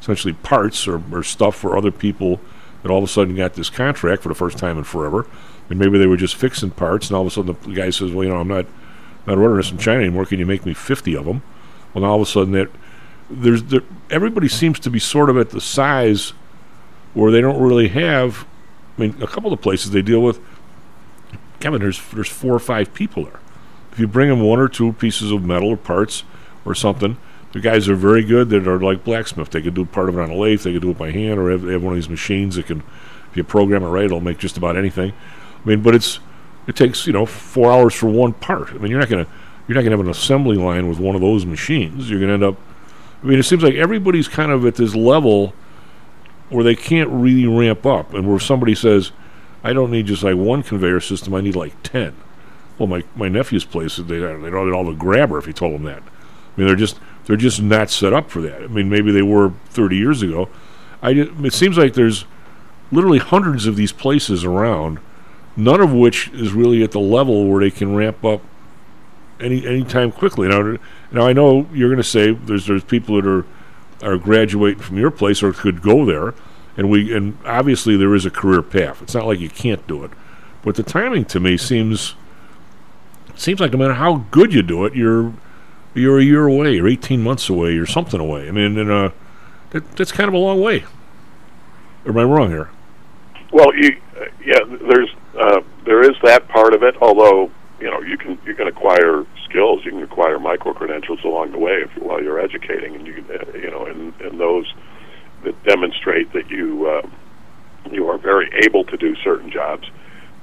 essentially 0.00 0.32
parts 0.32 0.86
or, 0.86 1.02
or 1.10 1.24
stuff 1.24 1.56
for 1.56 1.76
other 1.76 1.90
people 1.90 2.38
that 2.84 2.90
all 2.92 2.98
of 2.98 3.04
a 3.04 3.08
sudden 3.08 3.34
got 3.34 3.54
this 3.54 3.68
contract 3.68 4.22
for 4.22 4.28
the 4.28 4.34
first 4.36 4.58
time 4.58 4.78
in 4.78 4.84
forever. 4.84 5.26
And 5.68 5.76
maybe 5.76 5.98
they 5.98 6.06
were 6.06 6.16
just 6.16 6.36
fixing 6.36 6.70
parts, 6.70 7.08
and 7.08 7.16
all 7.16 7.22
of 7.22 7.26
a 7.26 7.30
sudden 7.32 7.56
the 7.60 7.74
guy 7.74 7.90
says, 7.90 8.12
"Well, 8.12 8.22
you 8.22 8.30
know, 8.30 8.38
I'm 8.38 8.46
not 8.46 8.66
not 9.26 9.38
ordering 9.38 9.56
this 9.56 9.70
from 9.70 9.78
China 9.78 10.02
anymore. 10.02 10.24
Can 10.24 10.38
you 10.38 10.46
make 10.46 10.64
me 10.64 10.72
50 10.72 11.16
of 11.16 11.24
them?" 11.24 11.42
Well, 11.92 12.02
now 12.02 12.10
all 12.10 12.22
of 12.22 12.28
a 12.28 12.30
sudden 12.30 12.52
that 12.52 12.68
there's 13.28 13.64
there, 13.64 13.82
everybody 14.08 14.46
seems 14.46 14.78
to 14.78 14.88
be 14.88 15.00
sort 15.00 15.30
of 15.30 15.36
at 15.36 15.50
the 15.50 15.60
size 15.60 16.32
where 17.12 17.32
they 17.32 17.40
don't 17.40 17.60
really 17.60 17.88
have. 17.88 18.46
I 18.96 19.00
mean, 19.00 19.22
a 19.22 19.26
couple 19.26 19.52
of 19.52 19.60
places 19.60 19.90
they 19.90 20.02
deal 20.02 20.22
with. 20.22 20.40
Kevin, 21.60 21.80
there's 21.80 22.00
there's 22.10 22.28
four 22.28 22.54
or 22.54 22.58
five 22.60 22.94
people 22.94 23.24
there. 23.24 23.40
If 23.92 23.98
you 23.98 24.06
bring 24.06 24.28
them 24.28 24.40
one 24.40 24.58
or 24.58 24.68
two 24.68 24.92
pieces 24.92 25.30
of 25.30 25.44
metal 25.44 25.68
or 25.68 25.76
parts 25.76 26.24
or 26.64 26.74
something, 26.74 27.16
the 27.52 27.60
guys 27.60 27.88
are 27.88 27.94
very 27.94 28.24
good. 28.24 28.50
That 28.50 28.66
are 28.66 28.80
like 28.80 29.04
blacksmith. 29.04 29.50
They 29.50 29.62
can 29.62 29.74
do 29.74 29.84
part 29.84 30.08
of 30.08 30.18
it 30.18 30.20
on 30.20 30.30
a 30.30 30.34
lathe. 30.34 30.62
They 30.62 30.72
can 30.72 30.80
do 30.80 30.90
it 30.90 30.98
by 30.98 31.10
hand, 31.10 31.38
or 31.38 31.50
have, 31.50 31.62
they 31.62 31.72
have 31.72 31.82
one 31.82 31.92
of 31.92 31.96
these 31.96 32.08
machines 32.08 32.56
that 32.56 32.66
can, 32.66 32.82
if 33.30 33.36
you 33.36 33.44
program 33.44 33.82
it 33.82 33.88
right, 33.88 34.04
it'll 34.04 34.20
make 34.20 34.38
just 34.38 34.56
about 34.56 34.76
anything. 34.76 35.12
I 35.64 35.68
mean, 35.68 35.82
but 35.82 35.94
it's 35.94 36.18
it 36.66 36.76
takes 36.76 37.06
you 37.06 37.12
know 37.12 37.26
four 37.26 37.72
hours 37.72 37.94
for 37.94 38.08
one 38.08 38.32
part. 38.32 38.70
I 38.70 38.74
mean, 38.74 38.90
you're 38.90 39.00
not 39.00 39.08
gonna 39.08 39.26
you're 39.66 39.76
not 39.76 39.82
gonna 39.82 39.96
have 39.96 40.04
an 40.04 40.10
assembly 40.10 40.56
line 40.56 40.88
with 40.88 40.98
one 40.98 41.14
of 41.14 41.20
those 41.20 41.46
machines. 41.46 42.10
You're 42.10 42.20
gonna 42.20 42.34
end 42.34 42.44
up. 42.44 42.56
I 43.22 43.26
mean, 43.26 43.38
it 43.38 43.44
seems 43.44 43.62
like 43.62 43.74
everybody's 43.74 44.28
kind 44.28 44.52
of 44.52 44.66
at 44.66 44.74
this 44.74 44.94
level 44.94 45.54
where 46.50 46.64
they 46.64 46.74
can't 46.74 47.10
really 47.10 47.46
ramp 47.46 47.86
up, 47.86 48.14
and 48.14 48.28
where 48.28 48.38
somebody 48.38 48.74
says, 48.74 49.12
"I 49.62 49.72
don't 49.72 49.90
need 49.90 50.06
just 50.06 50.22
like 50.22 50.36
one 50.36 50.62
conveyor 50.62 51.00
system. 51.00 51.34
I 51.34 51.40
need 51.40 51.56
like 51.56 51.74
10. 51.82 52.14
Well, 52.78 52.86
my 52.86 53.04
my 53.14 53.28
nephew's 53.28 53.64
place 53.64 53.96
they 53.96 54.02
they 54.02 54.18
don't 54.20 54.72
all 54.72 54.84
the 54.84 54.92
grabber 54.92 55.38
if 55.38 55.46
you 55.46 55.52
told 55.52 55.74
them 55.74 55.84
that. 55.84 56.02
I 56.02 56.60
mean, 56.60 56.66
they're 56.66 56.76
just 56.76 56.98
they're 57.26 57.36
just 57.36 57.62
not 57.62 57.90
set 57.90 58.12
up 58.12 58.30
for 58.30 58.40
that. 58.42 58.62
I 58.62 58.66
mean, 58.66 58.88
maybe 58.88 59.12
they 59.12 59.22
were 59.22 59.52
30 59.70 59.96
years 59.96 60.22
ago. 60.22 60.48
I 61.02 61.10
it 61.10 61.52
seems 61.52 61.78
like 61.78 61.94
there's 61.94 62.24
literally 62.90 63.18
hundreds 63.18 63.66
of 63.66 63.76
these 63.76 63.92
places 63.92 64.44
around, 64.44 64.98
none 65.56 65.80
of 65.80 65.92
which 65.92 66.28
is 66.28 66.52
really 66.52 66.82
at 66.82 66.92
the 66.92 67.00
level 67.00 67.48
where 67.48 67.60
they 67.60 67.70
can 67.70 67.94
ramp 67.94 68.24
up 68.24 68.40
any 69.40 69.84
time 69.84 70.12
quickly. 70.12 70.48
Now, 70.48 70.76
now 71.12 71.26
I 71.26 71.32
know 71.32 71.68
you're 71.72 71.88
going 71.88 71.98
to 71.98 72.04
say 72.04 72.32
there's 72.32 72.66
there's 72.66 72.84
people 72.84 73.16
that 73.16 73.26
are 73.26 73.44
are 74.04 74.18
graduating 74.18 74.82
from 74.82 74.98
your 74.98 75.10
place 75.10 75.42
or 75.42 75.52
could 75.52 75.82
go 75.82 76.04
there, 76.04 76.34
and 76.76 76.90
we 76.90 77.14
and 77.14 77.38
obviously 77.44 77.96
there 77.96 78.14
is 78.14 78.26
a 78.26 78.30
career 78.30 78.62
path. 78.62 79.02
It's 79.02 79.14
not 79.14 79.26
like 79.26 79.40
you 79.40 79.50
can't 79.50 79.86
do 79.86 80.04
it, 80.04 80.10
but 80.62 80.74
the 80.74 80.82
timing 80.82 81.24
to 81.26 81.40
me 81.40 81.56
seems 81.56 82.14
seems 83.36 83.60
like 83.60 83.72
no 83.72 83.78
matter 83.78 83.94
how 83.94 84.24
good 84.30 84.52
you 84.52 84.62
do 84.62 84.84
it, 84.84 84.94
you're 84.94 85.32
you're 85.94 86.18
a 86.18 86.24
year 86.24 86.46
away, 86.46 86.78
or 86.80 86.88
18 86.88 87.22
months 87.22 87.48
away, 87.48 87.76
or 87.76 87.86
something 87.86 88.20
away. 88.20 88.48
I 88.48 88.50
mean, 88.50 88.90
uh, 88.90 89.10
that, 89.70 89.96
that's 89.96 90.12
kind 90.12 90.28
of 90.28 90.34
a 90.34 90.38
long 90.38 90.60
way. 90.60 90.84
Or 92.04 92.10
am 92.10 92.18
I 92.18 92.24
wrong 92.24 92.50
here? 92.50 92.70
Well, 93.52 93.74
you, 93.76 93.96
uh, 94.20 94.24
yeah, 94.44 94.58
there's 94.64 95.10
uh, 95.38 95.60
there 95.84 96.02
is 96.02 96.16
that 96.22 96.48
part 96.48 96.74
of 96.74 96.82
it. 96.82 96.96
Although 97.00 97.50
you 97.80 97.90
know 97.90 98.00
you 98.02 98.18
can 98.18 98.38
you 98.44 98.54
can 98.54 98.66
acquire 98.66 99.24
skills, 99.54 99.84
you 99.84 99.92
can 99.92 100.02
acquire 100.02 100.38
micro 100.38 100.72
credentials 100.72 101.20
along 101.24 101.52
the 101.52 101.58
way 101.58 101.84
if, 101.84 102.02
while 102.02 102.20
you're 102.20 102.40
educating, 102.40 102.96
and 102.96 103.06
you 103.06 103.24
uh, 103.30 103.56
you 103.56 103.70
know, 103.70 103.86
and, 103.86 104.12
and 104.20 104.40
those 104.40 104.72
that 105.44 105.62
demonstrate 105.64 106.32
that 106.32 106.50
you 106.50 106.86
uh, 106.86 107.08
you 107.92 108.08
are 108.08 108.18
very 108.18 108.50
able 108.64 108.84
to 108.84 108.96
do 108.96 109.14
certain 109.22 109.50
jobs. 109.50 109.88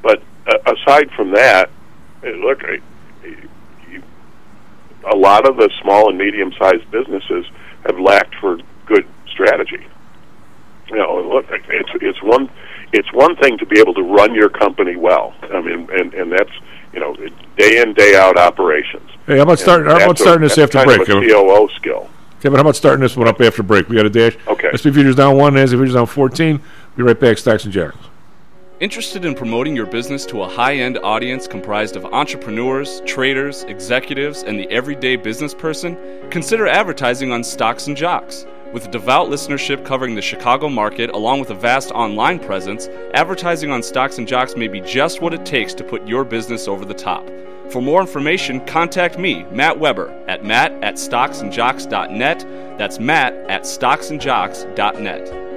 But 0.01 0.23
uh, 0.47 0.73
aside 0.73 1.11
from 1.15 1.31
that, 1.33 1.69
uh, 2.23 2.29
look, 2.29 2.63
I, 2.63 2.79
you, 3.89 4.01
a 5.11 5.17
lot 5.17 5.47
of 5.47 5.57
the 5.57 5.69
small 5.81 6.09
and 6.09 6.17
medium-sized 6.17 6.89
businesses 6.91 7.45
have 7.85 7.99
lacked 7.99 8.35
for 8.35 8.57
good 8.85 9.05
strategy. 9.27 9.85
You 10.87 10.97
know, 10.97 11.21
look, 11.21 11.45
it's 11.49 11.89
it's 12.01 12.23
one 12.23 12.49
it's 12.93 13.11
one 13.13 13.35
thing 13.37 13.57
to 13.57 13.65
be 13.65 13.79
able 13.79 13.93
to 13.95 14.03
run 14.03 14.33
your 14.33 14.49
company 14.49 14.95
well. 14.95 15.33
I 15.41 15.61
mean, 15.61 15.89
and 15.91 16.13
and 16.13 16.31
that's 16.31 16.51
you 16.93 16.99
know 16.99 17.15
day 17.57 17.81
in 17.81 17.93
day 17.93 18.15
out 18.15 18.37
operations. 18.37 19.09
Hey, 19.27 19.37
how 19.37 19.43
about 19.43 19.59
starting? 19.59 19.87
How 19.87 20.03
about 20.03 20.17
starting 20.17 20.41
this 20.41 20.57
after 20.57 20.83
break? 20.83 21.05
Kind 21.05 21.23
of 21.23 21.23
a 21.23 21.27
COO 21.27 21.69
skill. 21.75 22.09
Kevin, 22.41 22.57
how 22.57 22.61
about 22.61 22.75
starting 22.75 23.01
this 23.01 23.15
one 23.15 23.27
up 23.27 23.39
after 23.39 23.61
break? 23.61 23.87
We 23.87 23.95
got 23.95 24.05
a 24.05 24.09
dash. 24.09 24.35
Okay. 24.47 24.71
SP 24.73 24.89
futures 24.89 25.15
down 25.15 25.37
one, 25.37 25.53
NASDAQ 25.53 25.77
futures 25.77 25.93
down 25.93 26.07
14. 26.07 26.59
Be 26.97 27.03
right 27.03 27.19
back, 27.19 27.37
Stocks 27.37 27.65
and 27.65 27.73
Jocks. 27.73 27.97
Interested 28.79 29.25
in 29.25 29.35
promoting 29.35 29.75
your 29.75 29.85
business 29.85 30.25
to 30.25 30.41
a 30.41 30.49
high 30.49 30.77
end 30.77 30.97
audience 31.03 31.47
comprised 31.47 31.95
of 31.95 32.03
entrepreneurs, 32.05 33.01
traders, 33.05 33.61
executives, 33.65 34.41
and 34.41 34.59
the 34.59 34.67
everyday 34.71 35.15
business 35.15 35.53
person? 35.53 35.95
Consider 36.31 36.65
advertising 36.67 37.31
on 37.31 37.43
Stocks 37.43 37.85
and 37.85 37.95
Jocks. 37.95 38.47
With 38.73 38.89
devout 38.89 39.27
listenership 39.27 39.85
covering 39.85 40.15
the 40.15 40.21
Chicago 40.21 40.69
market, 40.69 41.09
along 41.09 41.41
with 41.41 41.49
a 41.49 41.55
vast 41.55 41.91
online 41.91 42.39
presence, 42.39 42.87
advertising 43.13 43.69
on 43.69 43.83
Stocks 43.83 44.17
and 44.17 44.27
Jocks 44.27 44.55
may 44.55 44.69
be 44.69 44.79
just 44.79 45.21
what 45.21 45.33
it 45.33 45.45
takes 45.45 45.73
to 45.73 45.83
put 45.83 46.07
your 46.07 46.23
business 46.23 46.69
over 46.69 46.85
the 46.85 46.93
top. 46.93 47.29
For 47.69 47.81
more 47.81 47.99
information, 47.99 48.65
contact 48.65 49.17
me, 49.17 49.43
Matt 49.51 49.77
Weber, 49.79 50.09
at 50.27 50.45
matt 50.45 50.71
at 50.83 50.95
stocksandjocks.net. 50.95 52.39
That's 52.77 52.99
matt 52.99 53.33
at 53.49 53.63
stocksandjocks.net. 53.63 55.50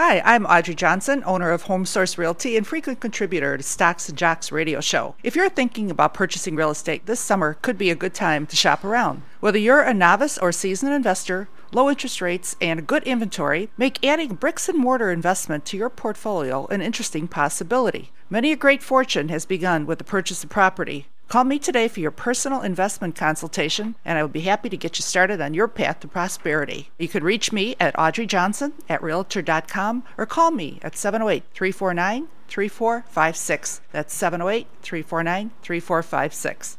Hi, 0.00 0.22
I'm 0.24 0.46
Audrey 0.46 0.76
Johnson, 0.76 1.24
owner 1.26 1.50
of 1.50 1.62
Home 1.62 1.84
Source 1.84 2.16
Realty 2.16 2.56
and 2.56 2.64
frequent 2.64 3.00
contributor 3.00 3.56
to 3.56 3.64
Stocks 3.64 4.08
and 4.08 4.16
Jocks 4.16 4.52
radio 4.52 4.80
show. 4.80 5.16
If 5.24 5.34
you're 5.34 5.48
thinking 5.48 5.90
about 5.90 6.14
purchasing 6.14 6.54
real 6.54 6.70
estate 6.70 7.06
this 7.06 7.18
summer 7.18 7.54
could 7.62 7.76
be 7.76 7.90
a 7.90 7.96
good 7.96 8.14
time 8.14 8.46
to 8.46 8.54
shop 8.54 8.84
around. 8.84 9.22
Whether 9.40 9.58
you're 9.58 9.82
a 9.82 9.92
novice 9.92 10.38
or 10.38 10.52
seasoned 10.52 10.92
investor, 10.92 11.48
low 11.72 11.90
interest 11.90 12.20
rates 12.20 12.54
and 12.60 12.86
good 12.86 13.02
inventory 13.02 13.70
make 13.76 14.04
adding 14.04 14.36
bricks 14.36 14.68
and 14.68 14.78
mortar 14.78 15.10
investment 15.10 15.64
to 15.64 15.76
your 15.76 15.90
portfolio 15.90 16.66
an 16.66 16.80
interesting 16.80 17.26
possibility. 17.26 18.12
Many 18.30 18.52
a 18.52 18.56
great 18.56 18.84
fortune 18.84 19.30
has 19.30 19.46
begun 19.46 19.84
with 19.84 19.98
the 19.98 20.04
purchase 20.04 20.44
of 20.44 20.50
property. 20.50 21.06
Call 21.28 21.44
me 21.44 21.58
today 21.58 21.88
for 21.88 22.00
your 22.00 22.10
personal 22.10 22.62
investment 22.62 23.14
consultation, 23.14 23.96
and 24.02 24.18
I 24.18 24.22
will 24.22 24.30
be 24.30 24.40
happy 24.40 24.70
to 24.70 24.78
get 24.78 24.98
you 24.98 25.02
started 25.02 25.42
on 25.42 25.52
your 25.52 25.68
path 25.68 26.00
to 26.00 26.08
prosperity. 26.08 26.90
You 26.98 27.06
can 27.06 27.22
reach 27.22 27.52
me 27.52 27.76
at 27.78 27.98
Audrey 27.98 28.24
Johnson 28.24 28.72
at 28.88 29.02
Realtor.com 29.02 30.04
or 30.16 30.24
call 30.24 30.50
me 30.50 30.78
at 30.80 30.96
708 30.96 31.44
349 31.52 32.28
3456. 32.48 33.80
That's 33.92 34.14
708 34.14 34.68
349 34.80 35.50
3456. 35.60 36.78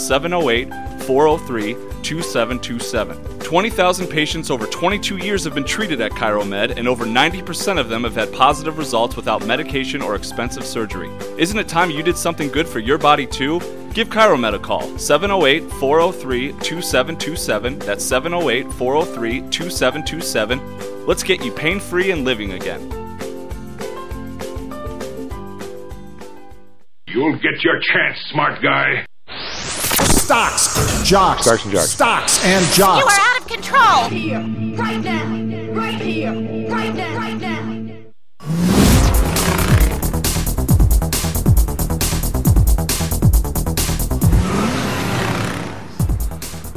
708 0.00 0.68
403 1.04 1.74
2727. 2.02 3.40
20,000 3.40 4.06
patients 4.06 4.50
over 4.50 4.66
22 4.66 5.16
years 5.18 5.44
have 5.44 5.54
been 5.54 5.64
treated 5.64 6.00
at 6.00 6.12
ChiroMed, 6.12 6.76
and 6.76 6.86
over 6.86 7.04
90% 7.04 7.78
of 7.78 7.88
them 7.88 8.04
have 8.04 8.14
had 8.14 8.32
positive 8.32 8.78
results 8.78 9.16
without 9.16 9.44
medication 9.44 10.00
or 10.00 10.14
expensive 10.14 10.64
surgery. 10.64 11.10
Isn't 11.36 11.58
it 11.58 11.68
time 11.68 11.90
you 11.90 12.02
did 12.02 12.16
something 12.16 12.48
good 12.48 12.68
for 12.68 12.78
your 12.78 12.96
body 12.96 13.26
too? 13.26 13.60
Give 13.92 14.08
ChiroMed 14.08 14.54
a 14.54 14.58
call, 14.58 14.96
708 14.98 15.68
403 15.80 16.52
2727. 16.52 17.78
That's 17.80 18.04
708 18.04 18.72
403 18.74 19.40
2727. 19.50 21.06
Let's 21.06 21.24
get 21.24 21.44
you 21.44 21.50
pain 21.50 21.80
free 21.80 22.12
and 22.12 22.24
living 22.24 22.52
again. 22.52 22.80
You'll 27.08 27.36
get 27.38 27.64
your 27.64 27.80
chance, 27.80 28.16
smart 28.30 28.62
guy. 28.62 29.04
Stocks, 30.30 31.02
jocks, 31.02 31.42
Stocks 31.42 31.64
and 31.64 31.72
jocks. 31.72 31.90
stocks 31.90 32.44
and 32.44 32.64
jocks. 32.66 33.02
You 33.02 33.08
are 33.08 33.20
out 33.20 33.40
of 33.40 33.48
control. 33.48 34.04
Here, 34.10 34.38
right 34.76 35.00
now, 35.00 35.24
right 35.74 36.00
here, 36.00 36.32
right 36.70 36.94
now, 36.94 37.16
right 37.16 37.40
now. 37.40 37.60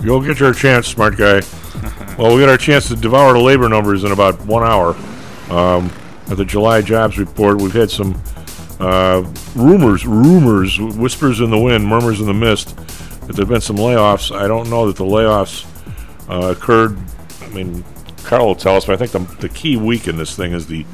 You'll 0.03 0.21
get 0.21 0.39
your 0.39 0.51
chance, 0.55 0.87
smart 0.87 1.15
guy. 1.15 1.43
well, 2.17 2.33
we 2.33 2.41
got 2.41 2.49
our 2.49 2.57
chance 2.57 2.87
to 2.87 2.95
devour 2.95 3.33
the 3.33 3.39
labor 3.39 3.69
numbers 3.69 4.03
in 4.03 4.11
about 4.11 4.43
one 4.47 4.63
hour. 4.63 4.95
Um, 5.51 5.91
at 6.27 6.37
the 6.37 6.45
July 6.45 6.81
jobs 6.81 7.19
report, 7.19 7.61
we've 7.61 7.71
had 7.71 7.91
some 7.91 8.19
uh, 8.79 9.23
rumors, 9.53 10.07
rumors, 10.07 10.79
whispers 10.79 11.39
in 11.39 11.51
the 11.51 11.59
wind, 11.59 11.85
murmurs 11.85 12.19
in 12.19 12.25
the 12.25 12.33
mist 12.33 12.75
that 13.27 13.35
there 13.35 13.43
have 13.43 13.49
been 13.49 13.61
some 13.61 13.77
layoffs. 13.77 14.35
I 14.35 14.47
don't 14.47 14.69
know 14.69 14.87
that 14.87 14.95
the 14.95 15.05
layoffs 15.05 15.65
uh, 16.29 16.51
occurred. 16.51 16.97
I 17.41 17.49
mean, 17.49 17.83
Carl 18.23 18.47
will 18.47 18.55
tell 18.55 18.75
us, 18.75 18.85
but 18.85 18.93
I 18.93 19.05
think 19.05 19.11
the, 19.11 19.35
the 19.41 19.49
key 19.49 19.77
week 19.77 20.07
in 20.07 20.17
this 20.17 20.35
thing 20.35 20.53
is 20.53 20.67
the 20.67 20.85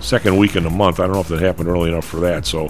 second 0.00 0.36
week 0.36 0.56
in 0.56 0.64
the 0.64 0.70
month. 0.70 1.00
I 1.00 1.04
don't 1.04 1.12
know 1.12 1.20
if 1.20 1.28
that 1.28 1.40
happened 1.40 1.68
early 1.68 1.90
enough 1.90 2.06
for 2.06 2.20
that, 2.20 2.46
so 2.46 2.68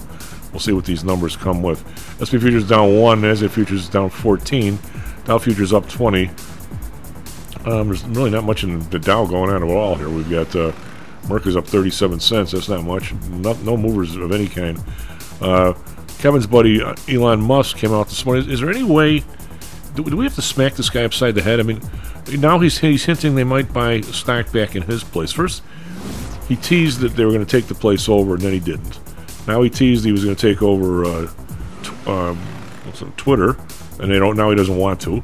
we'll 0.53 0.61
see 0.61 0.72
what 0.72 0.85
these 0.85 1.05
numbers 1.05 1.37
come 1.37 1.62
with. 1.62 1.81
SP 2.20 2.37
futures 2.38 2.68
down 2.68 2.98
one, 2.98 3.22
NASDAQ 3.22 3.51
futures 3.51 3.88
down 3.88 4.11
14, 4.11 4.79
Dow 5.25 5.38
futures 5.38 5.72
up 5.72 5.88
20. 5.88 6.31
Um, 7.64 7.88
there's 7.88 8.05
really 8.05 8.31
not 8.31 8.44
much 8.44 8.64
in 8.64 8.81
the 8.90 8.98
Dow 8.98 9.25
going 9.25 9.51
on 9.51 9.62
at 9.62 9.68
all 9.68 9.94
here. 9.94 10.09
We've 10.09 10.29
got 10.29 10.55
uh, 10.57 10.72
Merck 11.22 11.46
is 11.46 11.57
up 11.57 11.66
37 11.66 12.18
cents. 12.18 12.51
That's 12.51 12.68
not 12.68 12.85
much. 12.85 13.14
No, 13.31 13.53
no 13.62 13.77
movers 13.77 14.16
of 14.16 14.33
any 14.33 14.48
kind. 14.48 14.83
Uh, 15.40 15.75
Kevin's 16.23 16.47
buddy 16.47 16.81
uh, 16.81 16.95
Elon 17.09 17.41
Musk 17.41 17.77
came 17.77 17.93
out 17.93 18.07
this 18.07 18.25
morning. 18.25 18.49
Is, 18.49 18.61
there 18.61 18.71
any 18.71 18.85
way? 18.85 19.25
Do, 19.97 20.05
we 20.05 20.25
have 20.25 20.37
to 20.37 20.43
smack 20.43 20.75
this 20.75 20.89
guy 20.89 21.03
upside 21.03 21.35
the 21.35 21.43
head? 21.43 21.59
I 21.59 21.65
mean, 21.65 21.81
now 22.39 22.61
he's 22.61 22.79
he's 22.79 23.05
hinting 23.05 23.35
they 23.35 23.43
might 23.43 23.73
buy 23.73 24.03
stock 24.03 24.53
back 24.53 24.77
in 24.77 24.83
his 24.83 25.03
place. 25.03 25.33
First, 25.33 25.65
he 26.47 26.55
teased 26.55 27.01
that 27.01 27.17
they 27.17 27.25
were 27.25 27.33
going 27.33 27.45
to 27.45 27.51
take 27.51 27.67
the 27.67 27.75
place 27.75 28.09
over, 28.09 28.35
and 28.35 28.43
then 28.43 28.53
he 28.53 28.61
didn't. 28.61 29.01
Now 29.49 29.63
he 29.63 29.69
teased 29.69 30.05
he 30.05 30.13
was 30.13 30.23
going 30.23 30.37
to 30.37 30.49
take 30.55 30.63
over 30.63 31.05
uh, 31.05 31.31
um, 32.07 32.41
it, 32.87 33.17
Twitter, 33.17 33.57
and 33.99 34.09
they 34.09 34.21
don't. 34.21 34.37
Now 34.37 34.49
he 34.51 34.55
doesn't 34.55 34.77
want 34.77 35.01
to. 35.01 35.21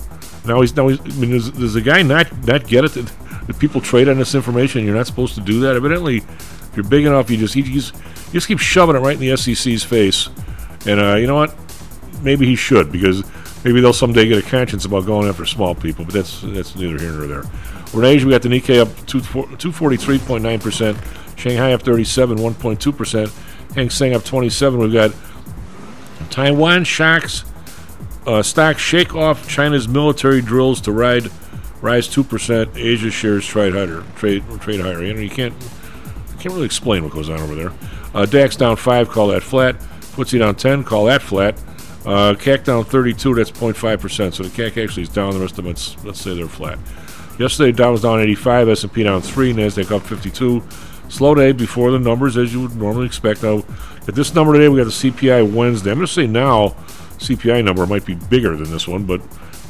Now 0.47 0.63
he's 0.63 0.75
now 0.75 0.89
he's. 0.89 1.01
I 1.01 1.21
mean, 1.21 1.31
does, 1.31 1.53
does 1.53 1.75
the 1.75 1.81
guy 1.81 2.03
not 2.03 2.37
not 2.45 2.67
get 2.67 2.85
it 2.85 2.95
that, 2.95 3.47
that 3.47 3.59
people 3.61 3.81
trade 3.81 4.09
on 4.09 4.19
this 4.19 4.35
information? 4.35 4.85
You're 4.85 4.97
not 4.97 5.07
supposed 5.07 5.37
to 5.37 5.41
do 5.43 5.61
that. 5.61 5.77
Evidently, 5.77 6.17
if 6.17 6.73
you're 6.75 6.85
big 6.85 7.07
enough, 7.07 7.31
you 7.31 7.37
just 7.37 7.55
you 7.55 7.63
just, 7.63 7.95
you 7.95 8.33
just 8.33 8.49
keep 8.49 8.59
shoving 8.59 8.97
it 8.97 8.99
right 8.99 9.15
in 9.15 9.21
the 9.21 9.37
SEC's 9.37 9.85
face. 9.85 10.29
And 10.89 11.01
uh, 11.01 11.15
you 11.15 11.27
know 11.27 11.35
what? 11.35 11.55
Maybe 12.23 12.47
he 12.47 12.57
should 12.57 12.91
because 12.91 13.23
maybe 13.65 13.81
they'll 13.81 13.93
someday 13.93 14.27
get 14.27 14.45
a 14.45 14.49
conscience 14.49 14.85
about 14.85 15.07
going 15.07 15.29
after 15.29 15.45
small 15.45 15.75
people. 15.75 16.05
But 16.05 16.15
that's 16.15 16.41
that's 16.43 16.75
neither 16.75 16.99
here 16.99 17.13
nor 17.13 17.27
there. 17.27 17.45
We're 17.93 18.05
in 18.05 18.07
Asia. 18.07 18.27
We 18.27 18.33
got 18.33 18.43
the 18.43 18.49
Nikkei 18.49 18.81
up 18.81 19.07
two 19.59 19.73
forty 19.73 19.97
three 19.97 20.19
point 20.19 20.43
nine 20.43 20.61
percent. 20.61 20.99
Shanghai 21.37 21.73
up 21.73 21.83
thirty 21.83 22.05
seven 22.05 22.43
one 22.43 22.55
point 22.55 22.81
two 22.81 22.93
percent. 22.93 23.31
Hang 23.75 23.91
Seng 23.91 24.15
up 24.15 24.25
twenty 24.25 24.51
seven. 24.51 24.81
We've 24.81 24.93
got 24.93 25.15
Taiwan 26.31 26.85
shocks 26.85 27.45
uh, 28.27 28.43
shake 28.75 29.15
off 29.15 29.49
China's 29.49 29.89
military 29.89 30.43
drills 30.43 30.81
to 30.83 30.93
ride 30.93 31.31
rise 31.81 32.09
two 32.09 32.25
percent. 32.25 32.77
Asia 32.77 33.11
shares 33.11 33.47
trade 33.47 33.75
higher. 33.75 34.05
Trade 34.17 34.45
trade 34.61 34.81
higher. 34.81 35.03
You 35.03 35.15
know 35.15 35.21
you 35.21 35.31
can't 35.31 35.55
can't 36.39 36.55
really 36.55 36.67
explain 36.67 37.03
what 37.03 37.13
goes 37.13 37.29
on 37.31 37.41
over 37.41 37.55
there. 37.55 37.73
Uh, 38.15 38.27
DAX 38.27 38.57
down 38.57 38.77
five. 38.77 39.09
Call 39.09 39.29
that 39.29 39.43
flat. 39.43 39.77
FTSE 40.19 40.39
down 40.39 40.55
ten. 40.55 40.85
Call 40.85 41.07
that 41.07 41.23
flat. 41.23 41.59
Uh, 42.05 42.35
CAC 42.35 42.65
down 42.65 42.85
32. 42.85 43.35
That's 43.35 43.51
0.5 43.51 44.01
percent. 44.01 44.35
So 44.35 44.43
the 44.43 44.49
CAC 44.51 44.83
actually 44.83 45.03
is 45.03 45.09
down. 45.09 45.33
The 45.33 45.41
rest 45.41 45.59
of 45.59 45.65
them, 45.65 45.75
let's, 46.05 46.21
say 46.21 46.35
they're 46.35 46.49
flat. 46.49 46.79
Yesterday, 47.39 47.71
Dow 47.71 47.93
was 47.93 48.03
down 48.03 48.21
85, 48.21 48.69
S&P 48.69 49.03
down 49.05 49.23
3, 49.23 49.53
NASDAQ 49.53 49.93
up 49.93 50.03
52. 50.03 50.63
Slow 51.09 51.35
day 51.35 51.53
before 51.53 51.93
the 51.93 51.99
numbers, 51.99 52.37
as 52.37 52.53
you 52.53 52.63
would 52.63 52.77
normally 52.77 53.07
expect. 53.07 53.43
Now, 53.43 53.59
at 54.09 54.15
this 54.15 54.35
number 54.35 54.53
today, 54.55 54.69
we 54.69 54.79
got 54.79 54.85
the 54.85 54.91
CPI 54.91 55.53
Wednesday. 55.53 55.91
I'm 55.91 55.99
going 55.99 56.07
to 56.07 56.13
say 56.13 56.27
now, 56.27 56.71
CPI 57.19 57.65
number 57.65 57.87
might 57.87 58.05
be 58.05 58.15
bigger 58.15 58.57
than 58.57 58.71
this 58.71 58.89
one, 58.89 59.05
but 59.05 59.21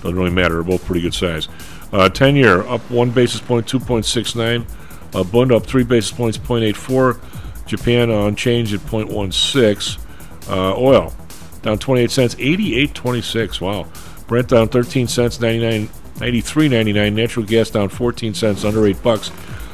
doesn't 0.02 0.16
really 0.16 0.30
matter. 0.30 0.54
They're 0.54 0.62
both 0.62 0.84
pretty 0.84 1.02
good 1.02 1.14
size. 1.14 1.48
Uh, 1.92 2.08
10 2.08 2.37
year 2.37 2.62
up 2.62 2.80
1 2.90 3.11
basis 3.11 3.40
point, 3.40 3.66
2.69. 3.66 4.66
Uh, 5.14 5.24
Bund 5.24 5.52
up 5.52 5.66
3 5.66 5.84
basis 5.84 6.12
points, 6.12 6.38
0.84. 6.38 7.66
Japan 7.66 8.11
unchanged 8.11 8.74
at 8.74 8.80
0.16. 8.80 9.98
Uh, 10.48 10.74
oil 10.76 11.12
down 11.62 11.78
28 11.78 12.11
cents, 12.11 12.34
88.26. 12.37 13.61
Wow. 13.61 13.87
Brent 14.26 14.48
down 14.48 14.68
13 14.68 15.08
cents, 15.08 15.40
99, 15.40 15.88
93.99. 16.16 17.12
Natural 17.12 17.46
gas 17.46 17.70
down 17.70 17.88
14 17.88 18.34
cents, 18.34 18.64
under 18.64 18.87
8 18.87 19.02
bucks, 19.02 19.30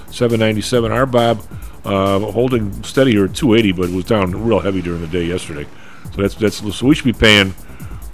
7.97. 0.07 1.07
RBOB 1.07 1.61
uh, 1.85 2.19
holding 2.33 2.83
steady 2.83 3.13
here 3.13 3.27
at 3.27 3.35
280, 3.35 3.73
but 3.73 3.91
was 3.91 4.05
down 4.05 4.31
real 4.45 4.61
heavy 4.61 4.81
during 4.81 5.01
the 5.01 5.07
day 5.07 5.25
yesterday. 5.25 5.67
So 6.15 6.23
that's 6.23 6.35
that's 6.35 6.77
so 6.77 6.87
we 6.87 6.95
should 6.95 7.05
be 7.05 7.13
paying 7.13 7.51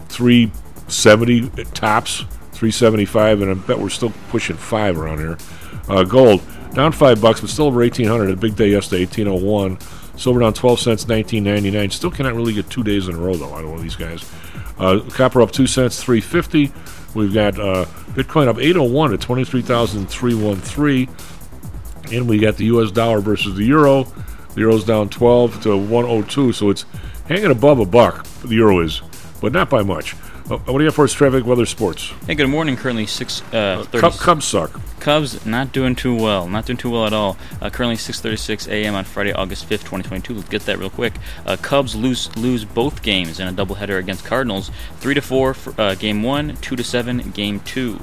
370 0.08 1.50
tops, 1.72 2.20
375, 2.52 3.42
and 3.42 3.50
I 3.50 3.54
bet 3.54 3.78
we're 3.78 3.90
still 3.90 4.12
pushing 4.30 4.56
five 4.56 4.98
around 4.98 5.18
here. 5.18 5.38
Uh, 5.88 6.04
gold 6.04 6.42
down 6.72 6.92
five 6.92 7.20
bucks, 7.20 7.40
but 7.40 7.50
still 7.50 7.66
over 7.66 7.80
1800. 7.80 8.30
A 8.30 8.36
big 8.36 8.56
day 8.56 8.70
yesterday, 8.70 9.04
1801. 9.04 9.78
Silver 10.20 10.40
down 10.40 10.52
12 10.52 10.80
cents, 10.80 11.08
1999. 11.08 11.90
Still 11.90 12.10
cannot 12.10 12.34
really 12.34 12.52
get 12.52 12.68
two 12.68 12.82
days 12.84 13.08
in 13.08 13.14
a 13.14 13.18
row 13.18 13.34
though. 13.34 13.54
I 13.54 13.62
don't 13.62 13.74
know 13.74 13.82
these 13.82 13.96
guys. 13.96 14.30
Uh, 14.78 15.00
copper 15.10 15.40
up 15.40 15.50
two 15.50 15.66
cents, 15.66 16.02
350. 16.02 16.70
We've 17.14 17.32
got 17.32 17.58
uh, 17.58 17.86
Bitcoin 18.12 18.46
up 18.46 18.58
801 18.58 19.14
at 19.14 19.20
23,313. 19.22 21.08
And 22.12 22.28
we 22.28 22.38
got 22.38 22.56
the 22.56 22.66
U.S. 22.66 22.90
dollar 22.90 23.20
versus 23.20 23.56
the 23.56 23.64
euro. 23.64 24.04
The 24.54 24.60
euro's 24.60 24.84
down 24.84 25.08
12 25.08 25.62
to 25.62 25.76
102, 25.76 26.52
so 26.52 26.70
it's 26.70 26.84
hanging 27.26 27.50
above 27.50 27.78
a 27.78 27.86
buck. 27.86 28.26
The 28.42 28.56
euro 28.56 28.80
is, 28.80 29.00
but 29.40 29.52
not 29.52 29.70
by 29.70 29.82
much. 29.82 30.16
Uh, 30.50 30.58
what 30.58 30.78
do 30.78 30.80
you 30.80 30.86
have 30.86 30.96
for 30.96 31.04
us, 31.04 31.12
traffic, 31.12 31.46
weather, 31.46 31.64
sports? 31.64 32.12
Hey, 32.26 32.34
good 32.34 32.48
morning. 32.48 32.76
Currently 32.76 33.06
six 33.06 33.40
uh, 33.52 33.84
thirty. 33.84 34.00
Cub, 34.00 34.14
Cubs 34.14 34.44
suck. 34.44 34.80
Cubs 34.98 35.46
not 35.46 35.70
doing 35.70 35.94
too 35.94 36.12
well. 36.12 36.48
Not 36.48 36.66
doing 36.66 36.76
too 36.76 36.90
well 36.90 37.06
at 37.06 37.12
all. 37.12 37.36
Uh, 37.62 37.70
currently 37.70 37.94
6:36 37.94 38.66
a.m. 38.66 38.96
on 38.96 39.04
Friday, 39.04 39.32
August 39.32 39.66
5th, 39.66 39.84
2022. 39.84 40.34
Let's 40.34 40.48
get 40.48 40.62
that 40.62 40.80
real 40.80 40.90
quick. 40.90 41.12
Uh, 41.46 41.56
Cubs 41.56 41.94
lose 41.94 42.36
lose 42.36 42.64
both 42.64 43.00
games 43.02 43.38
in 43.38 43.46
a 43.46 43.52
doubleheader 43.52 44.00
against 44.00 44.24
Cardinals. 44.24 44.72
Three 44.96 45.14
to 45.14 45.22
four 45.22 45.54
for 45.54 45.80
uh, 45.80 45.94
game 45.94 46.24
one. 46.24 46.56
Two 46.56 46.74
to 46.74 46.82
seven 46.82 47.30
game 47.30 47.60
two. 47.60 48.00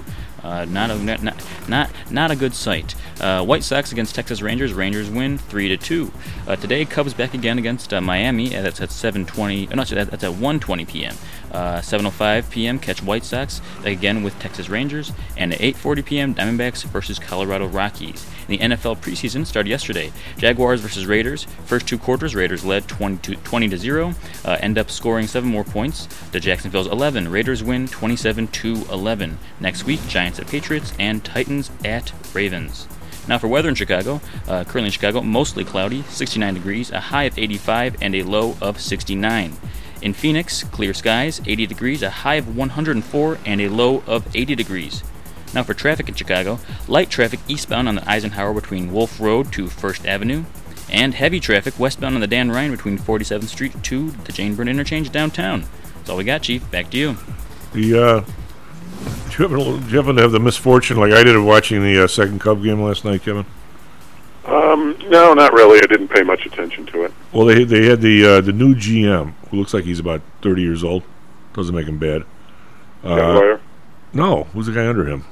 Uh, 0.47 0.65
not 0.65 0.89
a 0.89 0.97
not, 0.97 1.43
not 1.67 1.89
not 2.10 2.31
a 2.31 2.36
good 2.36 2.53
sight. 2.53 2.95
Uh, 3.19 3.43
White 3.43 3.63
Sox 3.63 3.91
against 3.91 4.15
Texas 4.15 4.41
Rangers. 4.41 4.73
Rangers 4.73 5.10
win 5.10 5.38
three 5.38 5.67
to 5.67 5.75
two. 5.75 6.12
Uh, 6.47 6.55
today, 6.55 6.86
Cubs 6.86 7.13
back 7.13 7.33
again 7.33 7.57
against 7.57 7.93
uh, 7.93 7.99
Miami. 7.99 8.55
Uh, 8.55 8.62
that's 8.62 8.79
at 8.79 8.89
7:20. 8.89 9.71
Uh, 9.71 9.75
no, 9.75 9.83
that's 9.83 10.23
at 10.23 10.31
1:20 10.31 10.88
p.m. 10.88 11.15
7:05 11.51 12.49
p.m. 12.49 12.79
Catch 12.79 13.03
White 13.03 13.25
Sox 13.25 13.62
again 13.83 14.23
with 14.23 14.38
Texas 14.39 14.69
Rangers, 14.69 15.12
and 15.36 15.53
at 15.53 15.60
8:40 15.60 16.05
p.m. 16.05 16.36
Diamondbacks 16.36 16.83
versus 16.83 17.19
Colorado 17.19 17.67
Rockies. 17.67 18.25
The 18.47 18.57
NFL 18.57 18.99
preseason 18.99 19.45
started 19.45 19.69
yesterday. 19.69 20.12
Jaguars 20.38 20.81
versus 20.81 21.05
Raiders. 21.05 21.45
First 21.65 21.88
two 21.88 21.97
quarters, 21.97 22.36
Raiders 22.36 22.63
led 22.63 22.88
20 22.88 23.17
to, 23.17 23.36
20 23.36 23.69
to 23.69 23.77
0. 23.77 24.13
Uh, 24.45 24.57
end 24.62 24.77
up 24.77 24.89
scoring 24.89 25.27
seven 25.27 25.49
more 25.49 25.63
points 25.65 26.07
to 26.31 26.39
Jacksonville's 26.39 26.88
11. 26.88 27.29
Raiders 27.29 27.63
win 27.63 27.88
27 27.88 28.47
to 28.47 28.86
11. 28.91 29.38
Next 29.60 29.83
week, 29.83 29.99
Giants 30.07 30.39
at 30.39 30.47
Patriots 30.47 30.93
and 30.99 31.23
Titans 31.23 31.71
at 31.83 32.13
Ravens. 32.33 32.88
Now 33.27 33.38
for 33.38 33.49
weather 33.49 33.69
in 33.69 33.75
Chicago. 33.75 34.21
Uh, 34.47 34.63
currently 34.63 34.86
in 34.86 34.91
Chicago, 34.91 35.21
mostly 35.21 35.65
cloudy, 35.65 36.03
69 36.03 36.53
degrees, 36.53 36.91
a 36.91 36.99
high 36.99 37.23
of 37.23 37.38
85, 37.38 37.97
and 38.01 38.15
a 38.15 38.23
low 38.23 38.55
of 38.62 38.79
69. 38.79 39.53
In 40.01 40.13
Phoenix, 40.13 40.63
clear 40.63 40.93
skies, 40.93 41.41
80 41.45 41.65
degrees, 41.65 42.03
a 42.03 42.10
high 42.10 42.36
of 42.36 42.55
104, 42.55 43.39
and 43.45 43.62
a 43.62 43.69
low 43.69 44.03
of 44.05 44.36
80 44.36 44.55
degrees. 44.55 45.03
Now 45.53 45.63
for 45.63 45.73
traffic 45.73 46.07
in 46.07 46.15
Chicago, 46.15 46.60
light 46.88 47.10
traffic 47.10 47.39
eastbound 47.47 47.88
on 47.88 47.95
the 47.95 48.10
Eisenhower 48.10 48.53
between 48.53 48.93
Wolf 48.93 49.19
Road 49.19 49.51
to 49.53 49.67
First 49.67 50.05
Avenue, 50.05 50.43
and 50.89 51.13
heavy 51.13 51.39
traffic 51.39 51.79
westbound 51.79 52.15
on 52.15 52.21
the 52.21 52.27
Dan 52.27 52.51
Ryan 52.51 52.71
between 52.71 52.97
47th 52.97 53.45
Street 53.45 53.83
to 53.83 54.12
the 54.12 54.31
Jane 54.31 54.55
Byrne 54.55 54.67
Interchange 54.67 55.12
downtown. 55.12 55.65
That's 55.95 56.10
all 56.10 56.17
we 56.17 56.23
got, 56.23 56.43
Chief. 56.43 56.69
Back 56.71 56.91
to 56.91 56.97
you. 56.97 57.17
The 57.73 58.01
uh, 58.01 58.19
did 59.29 59.39
you, 59.39 59.47
happen, 59.47 59.81
did 59.81 59.91
you 59.91 59.97
happen 59.97 60.15
to 60.15 60.21
have 60.21 60.31
the 60.31 60.39
misfortune, 60.39 60.97
like 60.97 61.12
I 61.12 61.23
did, 61.23 61.36
of 61.36 61.43
watching 61.43 61.81
the 61.81 62.03
uh, 62.03 62.07
second 62.07 62.39
Cub 62.39 62.63
game 62.63 62.81
last 62.81 63.03
night, 63.03 63.23
Kevin? 63.23 63.45
Um, 64.45 64.97
no, 65.10 65.33
not 65.33 65.51
really. 65.51 65.79
I 65.79 65.88
didn't 65.88 66.07
pay 66.07 66.23
much 66.23 66.45
attention 66.45 66.86
to 66.88 67.03
it. 67.03 67.13
Well, 67.33 67.45
they 67.45 67.63
they 67.63 67.85
had 67.85 68.01
the 68.01 68.25
uh, 68.25 68.41
the 68.41 68.53
new 68.53 68.73
GM, 68.75 69.33
who 69.49 69.57
looks 69.57 69.73
like 69.73 69.83
he's 69.83 69.99
about 69.99 70.21
30 70.41 70.61
years 70.61 70.83
old. 70.83 71.03
Doesn't 71.53 71.75
make 71.75 71.87
him 71.87 71.97
bad. 71.97 72.23
Uh, 73.03 73.33
Hoyer? 73.33 73.61
No, 74.13 74.45
who's 74.53 74.67
the 74.67 74.71
guy 74.71 74.87
under 74.87 75.05
him? 75.07 75.25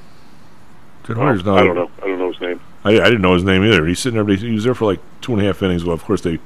Ted 1.04 1.16
Oh, 1.18 1.32
not. 1.32 1.58
I 1.58 1.64
don't 1.64 1.74
know. 1.76 1.90
I 2.02 2.06
don't 2.06 2.18
know 2.18 2.32
his 2.32 2.40
name. 2.40 2.60
I, 2.84 2.90
I 3.00 3.04
didn't 3.04 3.22
know 3.22 3.34
his 3.34 3.44
name 3.44 3.64
either. 3.64 3.86
He's 3.86 3.98
sitting 4.00 4.22
there. 4.24 4.36
He 4.36 4.52
was 4.52 4.64
there 4.64 4.74
for 4.74 4.84
like 4.84 5.00
two 5.20 5.32
and 5.32 5.40
a 5.42 5.44
half 5.44 5.62
innings. 5.62 5.84
Well, 5.84 5.94
of 5.94 6.04
course 6.04 6.20
they 6.20 6.38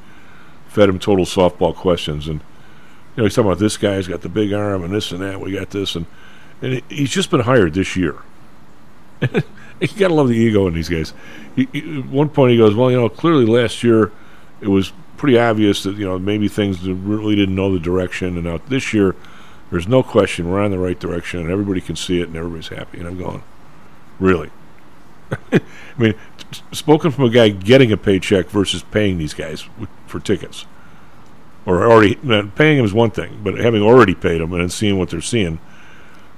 fed 0.68 0.88
him 0.88 0.98
total 0.98 1.24
softball 1.24 1.74
questions, 1.74 2.28
and 2.28 2.40
you 2.40 3.16
know 3.18 3.24
he's 3.24 3.34
talking 3.34 3.50
about 3.50 3.58
this 3.58 3.76
guy's 3.76 4.06
got 4.06 4.20
the 4.20 4.28
big 4.28 4.52
arm 4.52 4.84
and 4.84 4.94
this 4.94 5.10
and 5.12 5.20
that. 5.22 5.40
We 5.40 5.52
got 5.52 5.70
this, 5.70 5.96
and 5.96 6.06
and 6.62 6.74
he- 6.74 6.84
he's 6.88 7.10
just 7.10 7.30
been 7.30 7.40
hired 7.40 7.74
this 7.74 7.96
year. 7.96 8.16
you 9.20 9.88
gotta 9.98 10.14
love 10.14 10.28
the 10.28 10.36
ego 10.36 10.66
in 10.66 10.74
these 10.74 10.88
guys. 10.88 11.12
He, 11.56 11.68
he- 11.72 11.98
at 12.00 12.06
one 12.06 12.28
point 12.28 12.52
he 12.52 12.58
goes, 12.58 12.74
"Well, 12.74 12.90
you 12.90 12.96
know, 12.98 13.08
clearly 13.08 13.46
last 13.46 13.82
year 13.82 14.12
it 14.60 14.68
was 14.68 14.92
pretty 15.20 15.38
obvious 15.38 15.82
that 15.82 15.96
you 15.96 16.06
know 16.06 16.18
maybe 16.18 16.48
things 16.48 16.80
really 16.88 17.36
didn't 17.36 17.54
know 17.54 17.70
the 17.70 17.78
direction, 17.78 18.38
and 18.38 18.44
now 18.44 18.58
this 18.68 18.94
year 18.94 19.14
there's 19.70 19.86
no 19.86 20.02
question 20.02 20.50
we're 20.50 20.62
on 20.62 20.70
the 20.70 20.78
right 20.78 20.98
direction, 20.98 21.40
and 21.40 21.50
everybody 21.50 21.82
can 21.82 21.94
see 21.94 22.22
it, 22.22 22.28
and 22.28 22.36
everybody's 22.36 22.68
happy." 22.68 22.98
And 22.98 23.06
I'm 23.06 23.18
going, 23.18 23.42
"Really?" 24.18 24.50
I 25.52 25.60
mean, 25.98 26.14
t- 26.50 26.62
spoken 26.72 27.10
from 27.10 27.24
a 27.24 27.30
guy 27.30 27.50
getting 27.50 27.92
a 27.92 27.98
paycheck 27.98 28.48
versus 28.48 28.82
paying 28.82 29.18
these 29.18 29.34
guys 29.34 29.64
w- 29.64 29.88
for 30.06 30.20
tickets, 30.20 30.64
or 31.66 31.84
already 31.84 32.14
paying 32.14 32.78
them 32.78 32.86
is 32.86 32.94
one 32.94 33.10
thing, 33.10 33.40
but 33.44 33.58
having 33.58 33.82
already 33.82 34.14
paid 34.14 34.40
them 34.40 34.52
and 34.52 34.62
then 34.62 34.70
seeing 34.70 34.98
what 34.98 35.10
they're 35.10 35.20
seeing. 35.20 35.60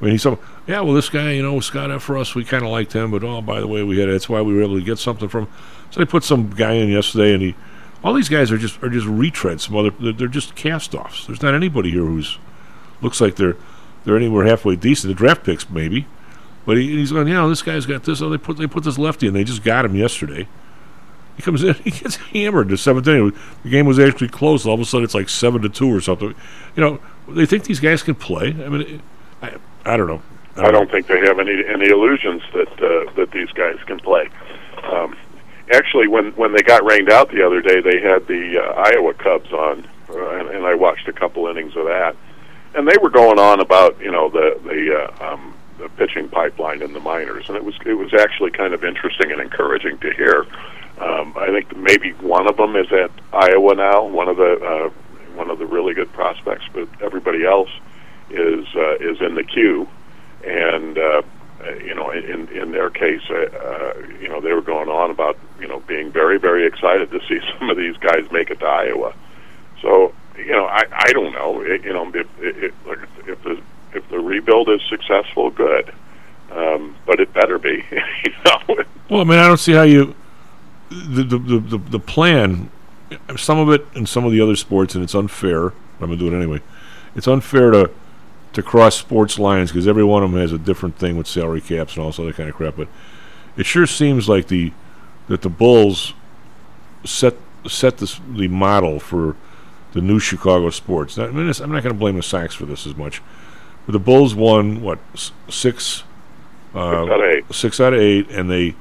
I 0.00 0.04
mean, 0.06 0.10
he's 0.14 0.22
some, 0.22 0.40
yeah. 0.66 0.80
Well, 0.80 0.94
this 0.94 1.08
guy, 1.08 1.30
you 1.34 1.42
know, 1.44 1.60
Scott 1.60 1.92
F. 1.92 2.10
us, 2.10 2.34
we 2.34 2.42
kind 2.42 2.64
of 2.64 2.70
liked 2.70 2.94
him, 2.94 3.12
but 3.12 3.22
oh, 3.22 3.40
by 3.42 3.60
the 3.60 3.68
way, 3.68 3.84
we 3.84 4.00
had 4.00 4.08
that's 4.08 4.28
why 4.28 4.42
we 4.42 4.52
were 4.52 4.62
able 4.64 4.76
to 4.76 4.84
get 4.84 4.98
something 4.98 5.28
from. 5.28 5.46
So 5.92 6.00
they 6.00 6.04
put 6.04 6.24
some 6.24 6.50
guy 6.50 6.72
in 6.72 6.88
yesterday, 6.88 7.32
and 7.32 7.42
he, 7.42 7.54
all 8.04 8.14
these 8.14 8.28
guys 8.28 8.50
are 8.50 8.58
just 8.58 8.82
are 8.82 8.90
just 8.90 9.06
retreads. 9.06 9.72
Other, 9.76 9.90
they're, 9.90 10.12
they're 10.12 10.28
just 10.28 10.54
cast-offs. 10.54 11.26
There's 11.26 11.42
not 11.42 11.54
anybody 11.54 11.90
here 11.90 12.04
who's 12.04 12.38
looks 13.00 13.20
like 13.20 13.36
they're 13.36 13.56
they're 14.04 14.16
anywhere 14.16 14.46
halfway 14.46 14.76
decent. 14.76 15.10
The 15.10 15.14
draft 15.14 15.44
picks 15.44 15.68
maybe, 15.70 16.06
but 16.66 16.76
he, 16.76 16.96
he's 16.96 17.12
going, 17.12 17.28
you 17.28 17.34
know, 17.34 17.48
this 17.48 17.62
guy's 17.62 17.86
got 17.86 18.04
this. 18.04 18.20
Oh, 18.20 18.30
they 18.30 18.38
put 18.38 18.56
they 18.56 18.66
put 18.66 18.84
this 18.84 18.98
lefty, 18.98 19.26
and 19.26 19.36
they 19.36 19.44
just 19.44 19.62
got 19.62 19.84
him 19.84 19.94
yesterday. 19.94 20.48
He 21.36 21.42
comes 21.42 21.62
in, 21.62 21.74
he 21.84 21.90
gets 21.90 22.16
hammered 22.16 22.68
the 22.68 22.76
seventh 22.76 23.06
inning. 23.06 23.32
The 23.62 23.70
game 23.70 23.86
was 23.86 23.98
actually 23.98 24.28
close. 24.28 24.66
All 24.66 24.74
of 24.74 24.80
a 24.80 24.84
sudden, 24.84 25.04
it's 25.04 25.14
like 25.14 25.28
seven 25.28 25.62
to 25.62 25.68
two 25.68 25.94
or 25.94 26.00
something. 26.00 26.34
You 26.76 26.82
know, 26.82 27.00
they 27.28 27.46
think 27.46 27.64
these 27.64 27.80
guys 27.80 28.02
can 28.02 28.14
play. 28.14 28.48
I 28.48 28.68
mean, 28.68 29.02
I, 29.40 29.54
I 29.84 29.96
don't 29.96 30.06
know. 30.06 30.22
I 30.56 30.70
don't 30.70 30.90
think 30.90 31.06
they 31.06 31.20
have 31.20 31.38
any 31.38 31.64
any 31.66 31.88
illusions 31.88 32.42
that 32.52 32.72
uh, 32.72 33.10
that 33.14 33.30
these 33.30 33.50
guys 33.52 33.78
can 33.86 33.98
play. 34.00 34.28
Um, 34.82 35.16
actually, 35.70 36.08
when 36.08 36.32
when 36.32 36.52
they 36.52 36.62
got 36.62 36.84
rained 36.84 37.10
out 37.10 37.30
the 37.30 37.44
other 37.44 37.60
day, 37.60 37.80
they 37.80 38.00
had 38.00 38.26
the 38.26 38.58
uh, 38.58 38.72
Iowa 38.72 39.14
Cubs 39.14 39.52
on, 39.52 39.88
uh, 40.10 40.30
and, 40.38 40.48
and 40.48 40.66
I 40.66 40.74
watched 40.74 41.08
a 41.08 41.12
couple 41.12 41.46
innings 41.46 41.76
of 41.76 41.86
that, 41.86 42.16
and 42.74 42.88
they 42.88 42.96
were 43.00 43.10
going 43.10 43.38
on 43.38 43.60
about 43.60 44.00
you 44.00 44.10
know 44.10 44.28
the 44.28 44.58
the 44.64 45.08
uh, 45.22 45.32
um, 45.32 45.54
the 45.78 45.88
pitching 45.90 46.28
pipeline 46.28 46.82
in 46.82 46.92
the 46.92 47.00
minors, 47.00 47.48
and 47.48 47.56
it 47.56 47.64
was 47.64 47.74
it 47.84 47.94
was 47.94 48.14
actually 48.14 48.50
kind 48.50 48.74
of 48.74 48.84
interesting 48.84 49.30
and 49.30 49.40
encouraging 49.40 49.98
to 49.98 50.12
hear. 50.12 50.46
Um, 50.98 51.34
I 51.36 51.46
think 51.46 51.76
maybe 51.76 52.12
one 52.12 52.46
of 52.46 52.56
them 52.56 52.76
is 52.76 52.90
at 52.92 53.10
Iowa 53.32 53.74
now, 53.74 54.04
one 54.04 54.28
of 54.28 54.36
the 54.36 54.52
uh, 54.64 54.90
one 55.36 55.50
of 55.50 55.58
the 55.58 55.66
really 55.66 55.94
good 55.94 56.12
prospects, 56.12 56.64
but 56.72 56.88
everybody 57.00 57.44
else 57.44 57.70
is 58.30 58.66
uh, 58.76 58.96
is 58.96 59.20
in 59.20 59.34
the 59.34 59.44
queue, 59.44 59.88
and 60.44 60.98
uh, 60.98 61.22
you 61.84 61.94
know, 61.94 62.10
in 62.10 62.48
in 62.48 62.72
their 62.72 62.90
case, 62.90 63.22
uh, 63.30 63.34
uh, 63.34 63.94
you 64.20 64.28
know, 64.28 64.40
they 64.40 64.52
were 64.52 64.62
going 64.62 64.88
on 64.88 65.10
about 65.10 65.38
you 65.60 65.68
know 65.68 65.80
being 65.80 66.10
very 66.10 66.38
very 66.38 66.66
excited 66.66 67.10
to 67.10 67.20
see 67.28 67.40
some 67.58 67.70
of 67.70 67.76
these 67.76 67.96
guys 67.98 68.30
make 68.30 68.50
it 68.50 68.60
to 68.60 68.66
Iowa. 68.66 69.14
So 69.80 70.12
you 70.36 70.52
know, 70.52 70.66
I 70.66 70.84
I 70.90 71.12
don't 71.12 71.32
know, 71.32 71.60
it, 71.60 71.84
you 71.84 71.92
know, 71.92 72.10
if 72.14 72.26
if 72.38 72.74
if 73.26 73.42
the 73.42 73.60
if 73.94 74.08
the 74.08 74.18
rebuild 74.18 74.68
is 74.68 74.80
successful, 74.88 75.50
good, 75.50 75.92
um, 76.50 76.96
but 77.06 77.20
it 77.20 77.32
better 77.32 77.58
be, 77.58 77.84
you 78.24 78.32
know. 78.44 78.84
Well, 79.10 79.20
I 79.20 79.24
mean, 79.24 79.38
I 79.38 79.46
don't 79.46 79.60
see 79.60 79.72
how 79.72 79.82
you 79.82 80.14
the 80.90 81.22
the 81.24 81.38
the, 81.38 81.78
the, 81.78 81.98
plan. 81.98 82.70
Some 83.36 83.58
of 83.58 83.70
it 83.70 83.86
in 83.94 84.06
some 84.06 84.24
of 84.24 84.32
the 84.32 84.40
other 84.40 84.56
sports, 84.56 84.94
and 84.94 85.04
it's 85.04 85.14
unfair. 85.14 85.70
But 85.98 86.06
I'm 86.06 86.10
gonna 86.10 86.16
do 86.16 86.28
it 86.32 86.36
anyway. 86.36 86.60
It's 87.14 87.28
unfair 87.28 87.70
to 87.70 87.90
to 88.52 88.62
cross 88.62 88.96
sports 88.96 89.38
lines 89.38 89.70
because 89.70 89.88
every 89.88 90.04
one 90.04 90.22
of 90.22 90.30
them 90.30 90.40
has 90.40 90.52
a 90.52 90.58
different 90.58 90.96
thing 90.96 91.16
with 91.16 91.26
salary 91.26 91.60
caps 91.60 91.94
and 91.94 92.02
all 92.02 92.10
this 92.10 92.18
other 92.18 92.32
kind 92.32 92.48
of 92.48 92.54
crap. 92.54 92.76
But 92.76 92.88
it 93.56 93.66
sure 93.66 93.86
seems 93.86 94.28
like 94.28 94.48
the 94.48 94.72
that 95.28 95.42
the 95.42 95.48
Bulls 95.48 96.14
set 97.04 97.34
set 97.66 97.98
this, 97.98 98.20
the 98.28 98.48
model 98.48 98.98
for 98.98 99.36
the 99.92 100.00
new 100.00 100.18
Chicago 100.18 100.70
sports. 100.70 101.18
I 101.18 101.28
mean, 101.28 101.48
I'm 101.48 101.72
not 101.72 101.82
going 101.82 101.94
to 101.94 101.98
blame 101.98 102.16
the 102.16 102.22
Sox 102.22 102.54
for 102.54 102.66
this 102.66 102.86
as 102.86 102.96
much, 102.96 103.22
but 103.86 103.92
the 103.92 103.98
Bulls 103.98 104.34
won 104.34 104.82
what 104.82 104.98
six, 105.48 106.04
uh, 106.74 106.78
out 106.78 107.10
of 107.10 107.30
eight. 107.30 107.44
six 107.52 107.80
out 107.80 107.92
of 107.92 108.00
eight, 108.00 108.28
and 108.30 108.50
they 108.50 108.74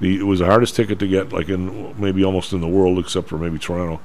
the 0.00 0.18
it 0.18 0.24
was 0.24 0.40
the 0.40 0.46
hardest 0.46 0.76
ticket 0.76 0.98
to 0.98 1.06
get, 1.06 1.32
like 1.32 1.48
in 1.48 1.98
maybe 2.00 2.24
almost 2.24 2.52
in 2.52 2.60
the 2.60 2.68
world, 2.68 2.98
except 2.98 3.28
for 3.28 3.38
maybe 3.38 3.58
Toronto. 3.58 4.00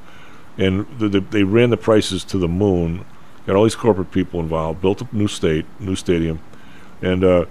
And 0.58 0.88
the, 0.98 1.08
the, 1.08 1.20
they 1.22 1.44
ran 1.44 1.70
the 1.70 1.78
prices 1.78 2.24
to 2.26 2.38
the 2.38 2.48
moon. 2.48 3.06
Got 3.48 3.56
all 3.56 3.64
these 3.64 3.76
corporate 3.76 4.12
people 4.12 4.42
involved. 4.42 4.82
Built 4.82 5.02
a 5.02 5.08
new 5.14 5.30
state, 5.30 5.66
new 5.80 5.96
stadium, 5.96 6.42
and 7.02 7.24
uh, 7.24 7.46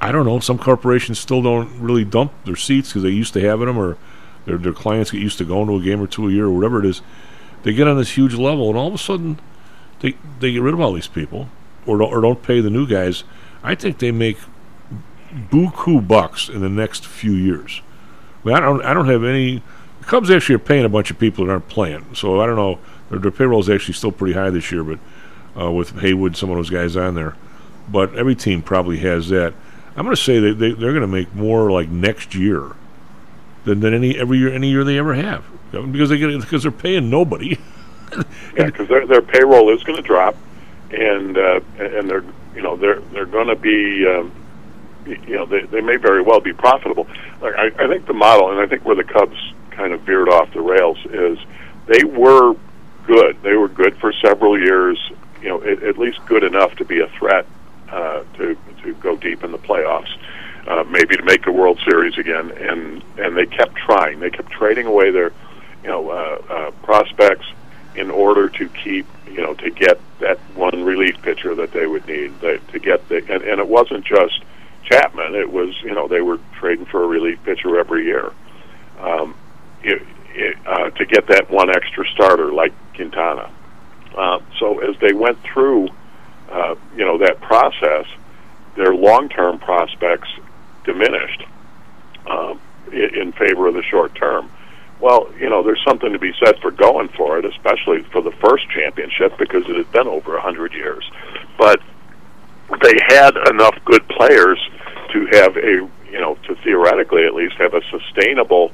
I 0.00 0.10
don't 0.10 0.26
know. 0.26 0.40
Some 0.40 0.58
corporations 0.58 1.20
still 1.20 1.40
don't 1.40 1.80
really 1.80 2.04
dump 2.04 2.32
their 2.44 2.56
seats 2.56 2.88
because 2.88 3.04
they 3.04 3.10
used 3.10 3.32
to 3.34 3.40
having 3.40 3.66
them, 3.66 3.78
or 3.78 3.96
their 4.44 4.58
their 4.58 4.72
clients 4.72 5.12
get 5.12 5.22
used 5.22 5.38
to 5.38 5.44
going 5.44 5.68
to 5.68 5.76
a 5.76 5.80
game 5.80 6.02
or 6.02 6.08
two 6.08 6.28
a 6.28 6.32
year, 6.32 6.46
or 6.46 6.50
whatever 6.50 6.80
it 6.80 6.86
is. 6.86 7.00
They 7.62 7.72
get 7.72 7.86
on 7.86 7.96
this 7.96 8.16
huge 8.16 8.34
level, 8.34 8.68
and 8.68 8.76
all 8.76 8.88
of 8.88 8.94
a 8.94 8.98
sudden, 8.98 9.38
they 10.00 10.16
they 10.40 10.52
get 10.52 10.62
rid 10.62 10.74
of 10.74 10.80
all 10.80 10.92
these 10.92 11.06
people, 11.06 11.48
or 11.86 11.98
don't, 11.98 12.12
or 12.12 12.20
don't 12.20 12.42
pay 12.42 12.60
the 12.60 12.68
new 12.68 12.84
guys. 12.84 13.22
I 13.62 13.76
think 13.76 13.98
they 13.98 14.10
make 14.10 14.38
buku 15.32 16.06
bucks 16.06 16.48
in 16.48 16.60
the 16.60 16.68
next 16.68 17.06
few 17.06 17.32
years. 17.32 17.80
I, 18.44 18.48
mean, 18.48 18.56
I 18.56 18.60
don't 18.60 18.84
I 18.84 18.94
don't 18.94 19.08
have 19.08 19.22
any. 19.22 19.62
The 20.00 20.06
Cubs 20.06 20.30
actually 20.30 20.56
are 20.56 20.60
paying 20.60 20.84
a 20.84 20.88
bunch 20.88 21.12
of 21.12 21.20
people 21.20 21.46
that 21.46 21.52
aren't 21.52 21.68
playing, 21.68 22.16
so 22.16 22.40
I 22.40 22.46
don't 22.46 22.56
know. 22.56 22.80
Their, 23.20 23.30
payroll 23.30 23.60
is 23.60 23.68
actually 23.68 23.94
still 23.94 24.12
pretty 24.12 24.34
high 24.34 24.50
this 24.50 24.72
year, 24.72 24.84
but 24.84 24.98
uh, 25.60 25.70
with 25.70 25.94
Heyward, 25.94 26.36
some 26.36 26.50
of 26.50 26.56
those 26.56 26.70
guys 26.70 26.96
on 26.96 27.14
there. 27.14 27.36
But 27.88 28.14
every 28.14 28.34
team 28.34 28.62
probably 28.62 28.98
has 28.98 29.28
that. 29.28 29.54
I'm 29.96 30.04
going 30.04 30.16
to 30.16 30.22
say 30.22 30.38
that 30.38 30.54
they, 30.54 30.72
they're 30.72 30.92
going 30.92 31.02
to 31.02 31.06
make 31.06 31.34
more 31.34 31.70
like 31.70 31.88
next 31.88 32.34
year 32.34 32.72
than, 33.64 33.80
than 33.80 33.92
any 33.92 34.18
every 34.18 34.38
year 34.38 34.52
any 34.52 34.70
year 34.70 34.84
they 34.84 34.98
ever 34.98 35.14
have 35.14 35.44
because 35.70 36.08
they 36.08 36.18
get 36.18 36.40
because 36.40 36.62
they're 36.62 36.72
paying 36.72 37.10
nobody. 37.10 37.58
Yeah, 38.54 38.66
because 38.66 38.88
their 38.88 39.06
their 39.06 39.22
payroll 39.22 39.74
is 39.74 39.82
going 39.84 39.96
to 39.96 40.02
drop, 40.02 40.36
and 40.90 41.38
uh, 41.38 41.60
and 41.78 42.10
they're 42.10 42.22
you 42.54 42.60
know 42.60 42.76
they're 42.76 43.00
they're 43.00 43.24
going 43.24 43.46
to 43.46 43.56
be 43.56 44.06
um, 44.06 44.30
you 45.06 45.36
know 45.36 45.46
they 45.46 45.62
they 45.62 45.80
may 45.80 45.96
very 45.96 46.20
well 46.20 46.38
be 46.38 46.52
profitable. 46.52 47.06
I, 47.40 47.70
I 47.78 47.88
think 47.88 48.04
the 48.04 48.12
model, 48.12 48.50
and 48.50 48.60
I 48.60 48.66
think 48.66 48.84
where 48.84 48.94
the 48.94 49.04
Cubs 49.04 49.38
kind 49.70 49.94
of 49.94 50.02
veered 50.02 50.28
off 50.28 50.52
the 50.52 50.60
rails 50.60 50.98
is 51.06 51.38
they 51.86 52.04
were 52.04 52.54
good. 53.06 53.42
They 53.42 53.54
were 53.54 53.68
good 53.68 53.96
for 53.96 54.12
several 54.12 54.58
years. 54.58 54.98
You 55.40 55.48
know, 55.48 55.62
at, 55.62 55.82
at 55.82 55.98
least 55.98 56.24
good 56.26 56.44
enough 56.44 56.76
to 56.76 56.84
be 56.84 57.00
a 57.00 57.08
threat 57.18 57.46
uh, 57.90 58.24
to 58.34 58.56
to 58.82 58.94
go 58.94 59.16
deep 59.16 59.44
in 59.44 59.52
the 59.52 59.58
playoffs. 59.58 60.16
Uh, 60.66 60.84
maybe 60.84 61.16
to 61.16 61.24
make 61.24 61.44
the 61.44 61.50
World 61.50 61.80
Series 61.84 62.16
again, 62.18 62.50
and 62.52 63.02
and 63.18 63.36
they 63.36 63.46
kept 63.46 63.74
trying. 63.74 64.20
They 64.20 64.30
kept 64.30 64.50
trading 64.50 64.86
away 64.86 65.10
their, 65.10 65.32
you 65.82 65.88
know, 65.88 66.10
uh, 66.10 66.42
uh, 66.48 66.70
prospects 66.82 67.46
in 67.96 68.10
order 68.10 68.48
to 68.48 68.68
keep, 68.68 69.06
you 69.26 69.42
know, 69.42 69.54
to 69.54 69.70
get 69.70 70.00
that 70.20 70.38
one 70.54 70.84
relief 70.84 71.20
pitcher 71.22 71.54
that 71.56 71.72
they 71.72 71.86
would 71.86 72.06
need. 72.06 72.40
They, 72.40 72.58
to 72.58 72.78
get 72.78 73.08
the, 73.08 73.16
and, 73.16 73.42
and 73.42 73.60
it 73.60 73.68
wasn't 73.68 74.04
just 74.04 74.40
Chapman. 74.84 75.34
It 75.34 75.52
was, 75.52 75.74
you 75.82 75.94
know, 75.94 76.06
they 76.06 76.20
were 76.20 76.38
trading 76.58 76.86
for 76.86 77.02
a 77.02 77.06
relief 77.06 77.42
pitcher 77.42 77.78
every 77.78 78.04
year. 78.04 78.32
Um, 79.00 79.34
it, 79.82 80.02
uh, 80.66 80.90
to 80.90 81.04
get 81.06 81.26
that 81.28 81.50
one 81.50 81.70
extra 81.70 82.04
starter 82.14 82.52
like 82.52 82.72
Quintana. 82.94 83.50
Uh, 84.16 84.40
so 84.58 84.78
as 84.80 84.96
they 85.00 85.12
went 85.12 85.38
through, 85.42 85.88
uh, 86.50 86.74
you 86.96 87.04
know, 87.04 87.18
that 87.18 87.40
process, 87.40 88.06
their 88.76 88.94
long-term 88.94 89.58
prospects 89.58 90.28
diminished 90.84 91.44
um, 92.26 92.60
in, 92.92 93.14
in 93.14 93.32
favor 93.32 93.68
of 93.68 93.74
the 93.74 93.82
short 93.82 94.14
term. 94.14 94.50
Well, 95.00 95.28
you 95.38 95.50
know, 95.50 95.62
there's 95.62 95.82
something 95.84 96.12
to 96.12 96.18
be 96.18 96.32
said 96.44 96.60
for 96.60 96.70
going 96.70 97.08
for 97.08 97.38
it, 97.38 97.44
especially 97.44 98.02
for 98.12 98.22
the 98.22 98.30
first 98.30 98.68
championship 98.70 99.36
because 99.36 99.68
it 99.68 99.76
had 99.76 99.90
been 99.90 100.06
over 100.06 100.36
a 100.36 100.40
hundred 100.40 100.72
years. 100.74 101.10
But 101.58 101.80
they 102.80 102.96
had 103.08 103.36
enough 103.50 103.76
good 103.84 104.06
players 104.08 104.58
to 105.12 105.26
have 105.32 105.56
a, 105.56 105.88
you 106.10 106.20
know, 106.20 106.36
to 106.46 106.54
theoretically 106.62 107.24
at 107.24 107.34
least 107.34 107.54
have 107.56 107.74
a 107.74 107.82
sustainable 107.90 108.72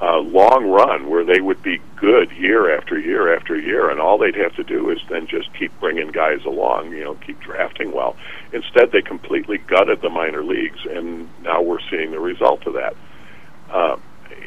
uh, 0.00 0.18
long 0.18 0.66
run 0.66 1.10
where 1.10 1.24
they 1.24 1.40
would 1.40 1.62
be 1.62 1.80
good 1.96 2.30
year 2.32 2.76
after 2.76 2.98
year 2.98 3.34
after 3.34 3.58
year, 3.58 3.90
and 3.90 4.00
all 4.00 4.16
they'd 4.16 4.36
have 4.36 4.54
to 4.54 4.62
do 4.62 4.90
is 4.90 4.98
then 5.08 5.26
just 5.26 5.52
keep 5.54 5.72
bringing 5.80 6.08
guys 6.08 6.44
along, 6.44 6.92
you 6.92 7.02
know, 7.02 7.14
keep 7.14 7.40
drafting 7.40 7.92
well. 7.92 8.16
Instead, 8.52 8.92
they 8.92 9.02
completely 9.02 9.58
gutted 9.58 10.00
the 10.00 10.08
minor 10.08 10.44
leagues, 10.44 10.78
and 10.88 11.28
now 11.42 11.60
we're 11.60 11.80
seeing 11.90 12.12
the 12.12 12.20
result 12.20 12.64
of 12.66 12.74
that. 12.74 12.94
Uh, 13.70 13.96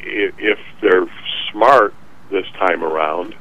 if 0.04 0.58
they're 0.80 1.06
smart 1.50 1.94
this 2.30 2.46
time 2.58 2.82
around, 2.82 3.34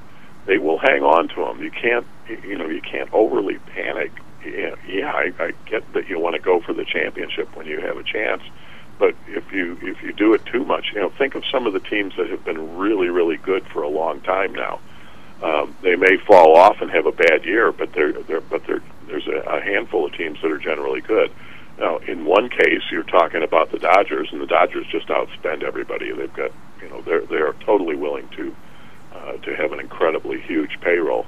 they 0.45 0.57
will 0.57 0.78
hang 0.78 1.03
on 1.03 1.30
to 1.30 1.36
them. 1.36 1.64
You 1.64 1.72
can't, 1.72 2.05
you 2.28 2.57
know, 2.57 2.68
you 2.68 2.82
can't 2.82 3.12
overly 3.14 3.57
panic. 3.74 4.12
Yeah, 4.43 5.12
I, 5.14 5.32
I 5.39 5.53
get 5.66 5.93
that 5.93 6.09
you 6.09 6.20
want 6.20 6.36
to 6.36 6.41
go 6.41 6.59
for 6.62 6.74
the 6.74 6.84
championship 6.84 7.55
when 7.55 7.68
you 7.68 7.80
have 7.80 7.97
a 7.97 8.03
chance, 8.03 8.41
but 9.02 9.16
if 9.30 9.52
you 9.52 9.80
if 9.82 10.04
you 10.04 10.14
do 10.14 10.36
it 10.36 10.45
too 10.45 10.64
much, 10.64 10.91
you 10.93 11.02
know, 11.02 11.10
think 11.10 11.34
of 11.34 11.43
some 11.52 11.66
of 11.66 11.74
the 11.74 11.80
teams 11.80 12.16
that 12.18 12.30
have 12.30 12.45
been 12.45 12.78
really 12.78 13.10
really 13.10 13.38
good 13.38 13.66
for 13.74 13.82
a 13.82 13.89
long 13.89 14.22
time 14.22 14.54
now. 14.54 14.80
Um, 15.41 15.76
they 15.82 15.95
may 15.95 16.18
fall 16.18 16.56
off 16.56 16.82
and 16.82 16.91
have 16.91 17.08
a 17.08 17.12
bad 17.12 17.43
year, 17.43 17.72
but 17.72 17.91
they're, 17.93 18.12
they're 18.12 18.41
but 18.41 18.64
they're, 18.68 18.84
there's 19.08 19.26
a, 19.26 19.39
a 19.39 19.60
handful 19.60 20.06
of 20.06 20.14
teams 20.14 20.39
that 20.43 20.52
are 20.52 20.60
generally 20.60 21.02
good. 21.02 21.32
Now, 21.80 21.97
in 21.97 22.26
one 22.26 22.47
case, 22.49 22.84
you're 22.91 23.02
talking 23.02 23.41
about 23.41 23.72
the 23.72 23.80
Dodgers, 23.80 24.30
and 24.32 24.39
the 24.39 24.45
Dodgers 24.45 24.86
just 24.91 25.08
outspend 25.08 25.64
everybody. 25.64 26.12
They've 26.12 26.32
got, 26.32 26.52
you 26.80 26.89
know, 26.89 27.02
they're 27.02 27.26
they're 27.26 27.54
totally 27.54 27.95
willing 27.95 28.30
to 28.38 28.56
uh, 29.16 29.38
to 29.38 29.56
have 29.56 29.72
an 29.72 29.80
incredibly 29.80 30.39
huge 30.41 30.80
payroll. 30.80 31.26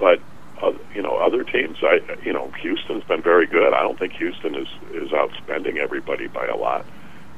But 0.00 0.18
uh, 0.60 0.72
you 0.92 1.02
know, 1.02 1.18
other 1.18 1.44
teams, 1.44 1.78
I 1.82 2.00
you 2.24 2.32
know, 2.32 2.50
Houston's 2.62 3.04
been 3.04 3.22
very 3.22 3.46
good. 3.46 3.72
I 3.72 3.82
don't 3.82 3.96
think 3.96 4.14
Houston 4.14 4.56
is 4.56 4.68
is 4.90 5.10
outspending 5.10 5.76
everybody 5.76 6.26
by 6.26 6.46
a 6.46 6.56
lot. 6.56 6.84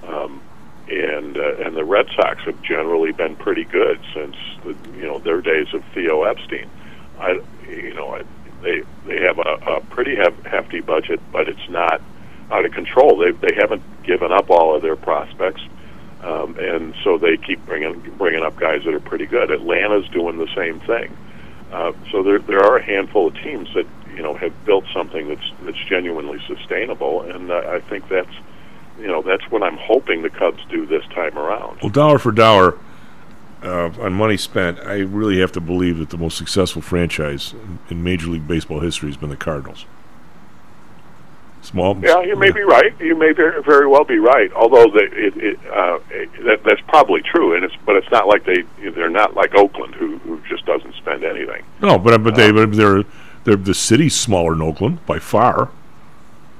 Um, 0.06 0.40
and 0.88 1.36
uh, 1.36 1.56
and 1.64 1.76
the 1.76 1.84
Red 1.84 2.08
Sox 2.14 2.42
have 2.44 2.60
generally 2.62 3.12
been 3.12 3.36
pretty 3.36 3.64
good 3.64 3.98
since 4.12 4.36
the, 4.64 4.76
you 4.96 5.06
know 5.06 5.18
their 5.18 5.40
days 5.40 5.72
of 5.72 5.82
Theo 5.94 6.24
Epstein. 6.24 6.68
I 7.18 7.40
you 7.68 7.94
know 7.94 8.14
I, 8.16 8.22
they 8.62 8.82
they 9.06 9.20
have 9.22 9.38
a, 9.38 9.76
a 9.76 9.80
pretty 9.80 10.14
hef- 10.16 10.44
hefty 10.44 10.80
budget, 10.80 11.20
but 11.32 11.48
it's 11.48 11.68
not 11.68 12.02
out 12.50 12.64
of 12.64 12.72
control. 12.72 13.16
They 13.16 13.30
they 13.30 13.54
haven't 13.54 13.82
given 14.02 14.30
up 14.30 14.50
all 14.50 14.74
of 14.76 14.82
their 14.82 14.96
prospects, 14.96 15.62
um, 16.22 16.56
and 16.58 16.94
so 17.02 17.16
they 17.16 17.38
keep 17.38 17.64
bringing 17.64 17.98
bringing 18.18 18.42
up 18.42 18.56
guys 18.56 18.84
that 18.84 18.92
are 18.92 19.00
pretty 19.00 19.26
good. 19.26 19.50
Atlanta's 19.50 20.08
doing 20.10 20.36
the 20.36 20.54
same 20.54 20.80
thing. 20.80 21.16
Uh, 21.72 21.92
so 22.10 22.22
there 22.22 22.40
there 22.40 22.62
are 22.62 22.76
a 22.76 22.82
handful 22.82 23.28
of 23.28 23.34
teams 23.36 23.72
that 23.74 23.86
you 24.14 24.22
know 24.22 24.34
have 24.34 24.52
built 24.66 24.84
something 24.92 25.28
that's 25.28 25.50
that's 25.62 25.82
genuinely 25.88 26.40
sustainable, 26.46 27.22
and 27.22 27.50
uh, 27.50 27.62
I 27.66 27.80
think 27.80 28.08
that's 28.08 28.34
you 28.98 29.06
know 29.06 29.22
that's 29.22 29.44
what 29.50 29.62
I'm 29.62 29.76
hoping 29.76 30.22
the 30.22 30.30
Cubs 30.30 30.62
do 30.68 30.86
this 30.86 31.04
time 31.06 31.36
around. 31.38 31.80
Well, 31.82 31.90
dollar 31.90 32.18
for 32.18 32.32
dollar 32.32 32.78
uh, 33.64 33.90
on 34.00 34.12
money 34.12 34.36
spent, 34.36 34.78
I 34.80 34.98
really 34.98 35.40
have 35.40 35.52
to 35.52 35.60
believe 35.60 35.98
that 35.98 36.10
the 36.10 36.18
most 36.18 36.36
successful 36.36 36.82
franchise 36.82 37.54
in, 37.88 38.02
Major 38.02 38.28
League 38.28 38.46
Baseball 38.46 38.80
history 38.80 39.08
has 39.08 39.16
been 39.16 39.30
the 39.30 39.36
Cardinals. 39.36 39.86
Small, 41.62 41.96
Yeah, 42.02 42.20
you 42.20 42.36
may 42.36 42.52
be 42.52 42.60
right. 42.60 42.92
You 43.00 43.16
may 43.16 43.32
very, 43.32 43.62
very 43.62 43.86
well 43.86 44.04
be 44.04 44.18
right. 44.18 44.52
Although 44.52 44.94
it, 44.94 45.34
it, 45.38 45.58
uh, 45.66 45.98
it, 46.10 46.28
that, 46.44 46.62
that's 46.62 46.82
probably 46.88 47.22
true, 47.22 47.54
and 47.54 47.64
it's 47.64 47.74
but 47.86 47.96
it's 47.96 48.10
not 48.10 48.28
like 48.28 48.44
they 48.44 48.64
they're 48.90 49.08
not 49.08 49.34
like 49.34 49.54
Oakland 49.54 49.94
who 49.94 50.18
who 50.18 50.42
just 50.46 50.66
doesn't 50.66 50.94
spend 50.96 51.24
anything. 51.24 51.64
No, 51.80 51.98
but 51.98 52.22
but 52.22 52.34
they 52.34 52.52
but 52.52 52.70
they're 52.72 53.04
they're 53.44 53.56
the 53.56 53.72
city's 53.72 54.14
smaller 54.14 54.52
than 54.52 54.60
Oakland 54.60 55.06
by 55.06 55.18
far. 55.18 55.70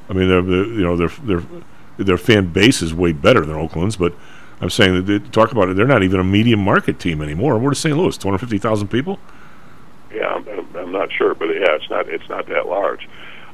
I 0.09 0.14
mean, 0.14 0.28
they're, 0.28 0.41
you 0.41 0.82
know 0.82 0.97
they're 0.97 1.11
you 1.11 1.37
know 1.37 1.37
their 1.37 1.41
their 1.41 1.64
their 1.97 2.18
fan 2.18 2.53
base 2.53 2.82
is 2.82 2.92
way 2.95 3.12
better 3.12 3.45
than 3.47 3.57
Oakland's, 3.57 3.97
but 3.97 4.14
I'm 4.61 4.70
saying 4.70 4.95
that 4.95 5.03
they 5.03 5.18
talk 5.30 5.53
about 5.53 5.68
it. 5.68 5.76
They're 5.76 5.86
not 5.86 6.03
even 6.03 6.20
a 6.20 6.24
medium 6.24 6.61
market 6.61 6.99
team 6.99 7.20
anymore. 7.22 7.72
Is 7.72 7.78
St. 7.78 7.97
Louis? 7.97 8.16
Two 8.16 8.28
hundred 8.28 8.38
fifty 8.38 8.59
thousand 8.59 8.88
people. 8.88 9.18
Yeah, 10.12 10.28
I'm, 10.28 10.49
I'm- 10.49 10.68
I'm 10.76 10.92
not 10.92 11.11
sure, 11.12 11.34
but 11.34 11.47
yeah, 11.49 11.74
it's 11.76 11.88
not 11.90 12.09
it's 12.09 12.28
not 12.28 12.47
that 12.49 12.66
large. 12.66 13.09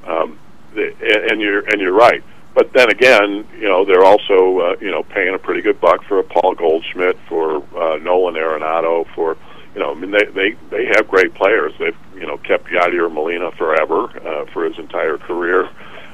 Um, 0.07 0.39
the, 0.75 0.87
and, 1.01 1.33
and 1.33 1.41
you're 1.41 1.61
and 1.69 1.81
you're 1.81 1.93
right. 1.93 2.23
But 2.55 2.73
then 2.73 2.91
again, 2.91 3.47
you 3.59 3.69
know, 3.69 3.85
they're 3.85 4.05
also 4.05 4.59
uh, 4.61 4.77
you 4.81 4.91
know 4.91 5.03
paying 5.03 5.35
a 5.35 5.39
pretty 5.39 5.61
good 5.63 5.81
buck 5.81 6.03
for 6.05 6.19
a 6.19 6.25
Paul 6.25 6.55
Goldschmidt, 6.55 7.17
for 7.29 7.57
uh, 7.79 7.97
Nolan 7.99 8.35
Arenado, 8.35 9.07
for 9.15 9.37
you 9.75 9.81
know, 9.81 9.93
I 9.93 9.95
mean 9.95 10.11
they 10.11 10.25
they 10.25 10.53
they 10.71 10.87
have 10.87 11.09
great 11.09 11.35
players. 11.35 11.73
They've 11.79 11.97
you 12.15 12.27
know 12.27 12.37
kept 12.39 12.67
Yadier 12.69 13.11
Molina 13.13 13.53
forever 13.53 14.05
uh, 14.27 14.47
for 14.53 14.65
his 14.65 14.79
entire 14.79 15.17
career. 15.19 15.69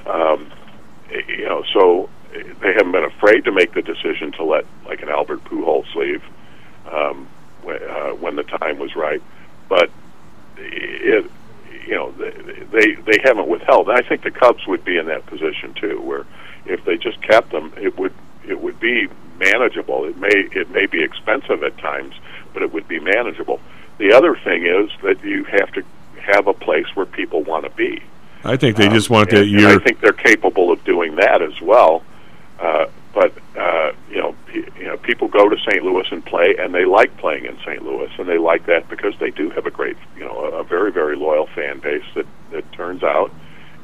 Um, 0.06 0.52
you 1.28 1.44
know, 1.46 1.64
so 1.72 2.10
they 2.60 2.72
haven't 2.74 2.92
been 2.92 3.04
afraid 3.04 3.44
to 3.44 3.52
make 3.52 3.72
the 3.72 3.82
decision 3.82 4.32
to 4.32 4.44
let 4.44 4.64
like 4.86 5.02
an 5.02 5.08
Albert 5.08 5.44
Pujols 5.44 5.92
leave 5.94 6.22
um, 6.90 7.28
when, 7.62 7.82
uh, 7.82 8.10
when 8.10 8.36
the 8.36 8.44
time 8.44 8.78
was 8.78 8.94
right. 8.96 9.22
But 9.68 9.90
it, 10.56 11.30
you 11.86 11.94
know, 11.94 12.12
they, 12.12 12.94
they 12.94 13.18
haven't 13.22 13.48
withheld. 13.48 13.88
And 13.88 13.98
I 13.98 14.02
think 14.02 14.22
the 14.22 14.30
Cubs 14.30 14.66
would 14.66 14.84
be 14.84 14.96
in 14.96 15.06
that 15.06 15.26
position 15.26 15.74
too, 15.74 16.00
where 16.00 16.26
if 16.64 16.84
they 16.84 16.96
just 16.96 17.20
kept 17.22 17.50
them, 17.50 17.72
it 17.76 17.96
would 17.98 18.12
it 18.46 18.60
would 18.60 18.78
be 18.80 19.08
manageable. 19.38 20.04
It 20.04 20.16
may 20.16 20.48
it 20.52 20.70
may 20.70 20.86
be 20.86 21.02
expensive 21.02 21.62
at 21.62 21.76
times, 21.78 22.14
but 22.52 22.62
it 22.62 22.72
would 22.72 22.88
be 22.88 23.00
manageable. 23.00 23.60
The 23.98 24.12
other 24.12 24.36
thing 24.36 24.66
is 24.66 24.90
that 25.02 25.22
you 25.22 25.44
have 25.44 25.72
to 25.72 25.84
have 26.20 26.46
a 26.46 26.52
place 26.52 26.86
where 26.94 27.06
people 27.06 27.42
want 27.42 27.64
to 27.64 27.70
be. 27.70 28.02
I 28.44 28.56
think 28.56 28.76
they 28.76 28.88
just 28.88 29.10
want 29.10 29.32
Um, 29.32 29.36
that 29.36 29.44
and, 29.44 29.52
and 29.52 29.60
year. 29.60 29.70
I 29.70 29.78
think 29.78 30.00
they're 30.00 30.12
capable 30.12 30.70
of 30.70 30.82
doing 30.84 31.16
that 31.16 31.42
as 31.42 31.60
well. 31.60 32.02
Uh, 32.58 32.86
but 33.14 33.32
uh, 33.56 33.92
you 34.10 34.16
know, 34.16 34.34
pe- 34.46 34.68
you 34.78 34.86
know, 34.86 34.96
people 34.98 35.28
go 35.28 35.48
to 35.48 35.56
St. 35.58 35.82
Louis 35.82 36.06
and 36.10 36.24
play, 36.24 36.56
and 36.58 36.74
they 36.74 36.84
like 36.84 37.16
playing 37.18 37.44
in 37.44 37.56
St. 37.58 37.82
Louis, 37.82 38.10
and 38.18 38.28
they 38.28 38.38
like 38.38 38.66
that 38.66 38.88
because 38.88 39.14
they 39.18 39.30
do 39.30 39.50
have 39.50 39.66
a 39.66 39.70
great, 39.70 39.96
you 40.16 40.24
know, 40.24 40.44
a, 40.44 40.60
a 40.60 40.64
very 40.64 40.92
very 40.92 41.16
loyal 41.16 41.46
fan 41.54 41.80
base 41.80 42.04
that 42.14 42.26
that 42.52 42.70
turns 42.72 43.02
out 43.02 43.30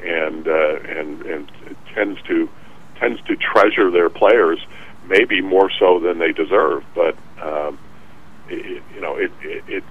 and 0.04 0.48
uh, 0.48 0.76
and 0.80 1.22
and 1.22 1.50
tends 1.94 2.20
to 2.22 2.48
tends 2.96 3.20
to 3.22 3.36
treasure 3.36 3.90
their 3.90 4.10
players, 4.10 4.58
maybe 5.06 5.40
more 5.40 5.70
so 5.78 5.98
than 5.98 6.18
they 6.18 6.32
deserve. 6.32 6.84
But 6.94 7.16
um, 7.40 7.78
it, 8.48 8.82
you 8.94 9.00
know, 9.00 9.16
it, 9.16 9.32
it, 9.42 9.64
it 9.68 9.84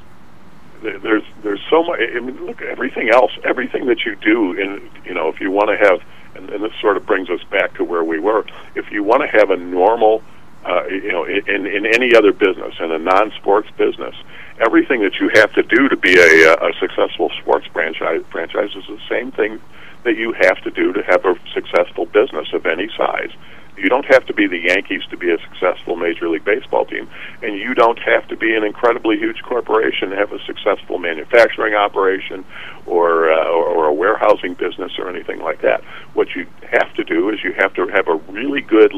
there's 0.82 1.24
there's 1.44 1.62
so 1.70 1.84
much. 1.84 2.00
I 2.00 2.20
mean, 2.20 2.46
look, 2.46 2.62
everything 2.62 3.10
else, 3.10 3.32
everything 3.44 3.86
that 3.88 4.06
you 4.06 4.16
do, 4.16 4.54
in 4.54 4.90
you 5.06 5.14
know, 5.14 5.30
if 5.30 5.40
you 5.40 5.52
want 5.52 5.70
to 5.70 5.78
have, 5.78 6.02
and, 6.36 6.50
and 6.50 6.64
this 6.64 6.74
sort 6.82 6.98
of 6.98 7.06
brings 7.06 7.30
us 7.30 7.44
back 7.46 7.76
to 7.76 7.84
where 7.84 8.04
we 8.04 8.20
were. 8.20 8.46
If 8.76 8.92
you 8.92 9.04
want 9.04 9.22
to 9.22 9.28
have 9.40 9.52
a 9.52 9.58
normal, 9.92 10.24
uh, 10.66 10.86
you 10.88 11.12
know, 11.12 11.26
in 11.26 11.66
in 11.66 11.86
any 11.86 12.16
other 12.16 12.32
business, 12.32 12.74
in 12.80 12.92
a 12.92 13.00
non-sports 13.00 13.70
business, 13.78 14.16
everything 14.60 15.02
that 15.02 15.16
you 15.20 15.30
have 15.34 15.52
to 15.54 15.64
do 15.64 15.90
to 15.90 15.98
be 15.98 16.14
a, 16.18 16.54
a 16.54 16.72
successful 16.80 17.30
sports 17.42 17.66
franchise 17.74 18.24
franchise 18.30 18.72
is 18.76 18.86
the 18.88 19.02
same 19.10 19.32
thing 19.32 19.60
that 20.04 20.16
you 20.18 20.34
have 20.34 20.62
to 20.64 20.72
do 20.72 20.94
to 20.94 21.02
have 21.04 21.26
a 21.26 21.36
successful 21.54 22.06
business 22.06 22.48
of 22.54 22.66
any 22.66 22.90
size. 22.98 23.32
You 23.78 23.90
don't 23.90 24.06
have 24.06 24.26
to 24.28 24.34
be 24.34 24.48
the 24.48 24.60
Yankees 24.60 25.02
to 25.10 25.18
be 25.18 25.32
a 25.32 25.38
successful 25.40 25.96
Major 25.96 26.28
League 26.30 26.44
Baseball 26.44 26.86
team, 26.86 27.10
and 27.42 27.58
you 27.58 27.74
don't 27.74 27.98
have 28.00 28.28
to 28.28 28.36
be 28.36 28.54
an 28.54 28.64
incredibly 28.64 29.18
huge 29.18 29.42
corporation 29.44 30.10
to 30.10 30.16
have 30.16 30.32
a 30.34 30.40
successful 30.46 31.00
manufacturing 31.00 31.74
operation 31.74 32.44
or, 32.86 33.32
uh, 33.32 33.48
or, 33.48 33.66
or 33.66 33.86
a 33.88 33.94
warehousing 33.94 34.56
business 34.56 34.92
or 35.00 35.10
anything 35.10 35.40
like 35.40 35.62
that. 35.62 35.84
What 36.14 36.36
you 36.36 36.46
have 36.70 36.94
to 36.96 37.04
do 37.04 37.30
is 37.30 37.44
you 37.44 37.54
have 37.54 37.74
to 37.76 37.88
have 37.88 38.08
a 38.08 38.18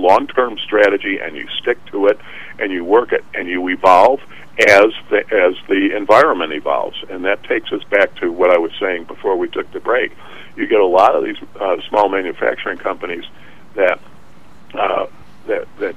good 0.04 0.08
long-term 0.08 0.58
strategy, 0.60 1.20
and 1.20 1.36
you 1.36 1.48
stick 1.62 1.84
to 1.88 2.08
it, 2.08 2.20
and 2.60 2.72
you 2.72 2.84
work 2.84 3.12
it, 3.12 3.24
and 3.34 3.48
you 3.48 3.68
evolve 3.70 4.20
as 4.60 4.94
the 5.10 5.24
as 5.32 5.56
the 5.68 5.96
environment 5.96 6.54
evolves, 6.54 6.98
and 7.10 7.26
that 7.26 7.44
takes 7.44 7.72
us 7.72 7.84
back 7.86 8.16
to 8.16 8.32
what 8.32 8.52
I 8.52 8.58
was 8.58 8.72
saying 8.80 9.06
before 9.06 9.36
we 9.36 9.48
took 9.50 9.72
the 9.72 9.80
break. 9.80 10.12
You 10.56 10.68
get 10.68 10.80
a 10.80 10.86
lot 10.86 11.16
of 11.16 11.24
these 11.24 11.38
uh, 11.60 11.78
small 11.90 12.10
manufacturing 12.10 12.78
companies 12.78 13.26
that 13.76 14.00
uh, 14.76 15.08
that 15.48 15.68
that 15.80 15.96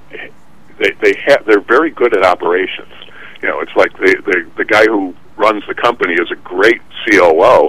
they 0.79 0.91
they 1.03 1.21
have 1.27 1.45
they're 1.45 1.61
very 1.61 1.91
good 1.91 2.17
at 2.17 2.25
operations. 2.25 2.93
You 3.43 3.49
know, 3.49 3.61
it's 3.61 3.77
like 3.77 3.93
the 3.99 4.23
the 4.25 4.51
the 4.57 4.65
guy 4.65 4.87
who 4.87 5.15
runs 5.37 5.63
the 5.69 5.75
company 5.75 6.15
is 6.15 6.31
a 6.31 6.37
great 6.37 6.81
COO, 7.05 7.69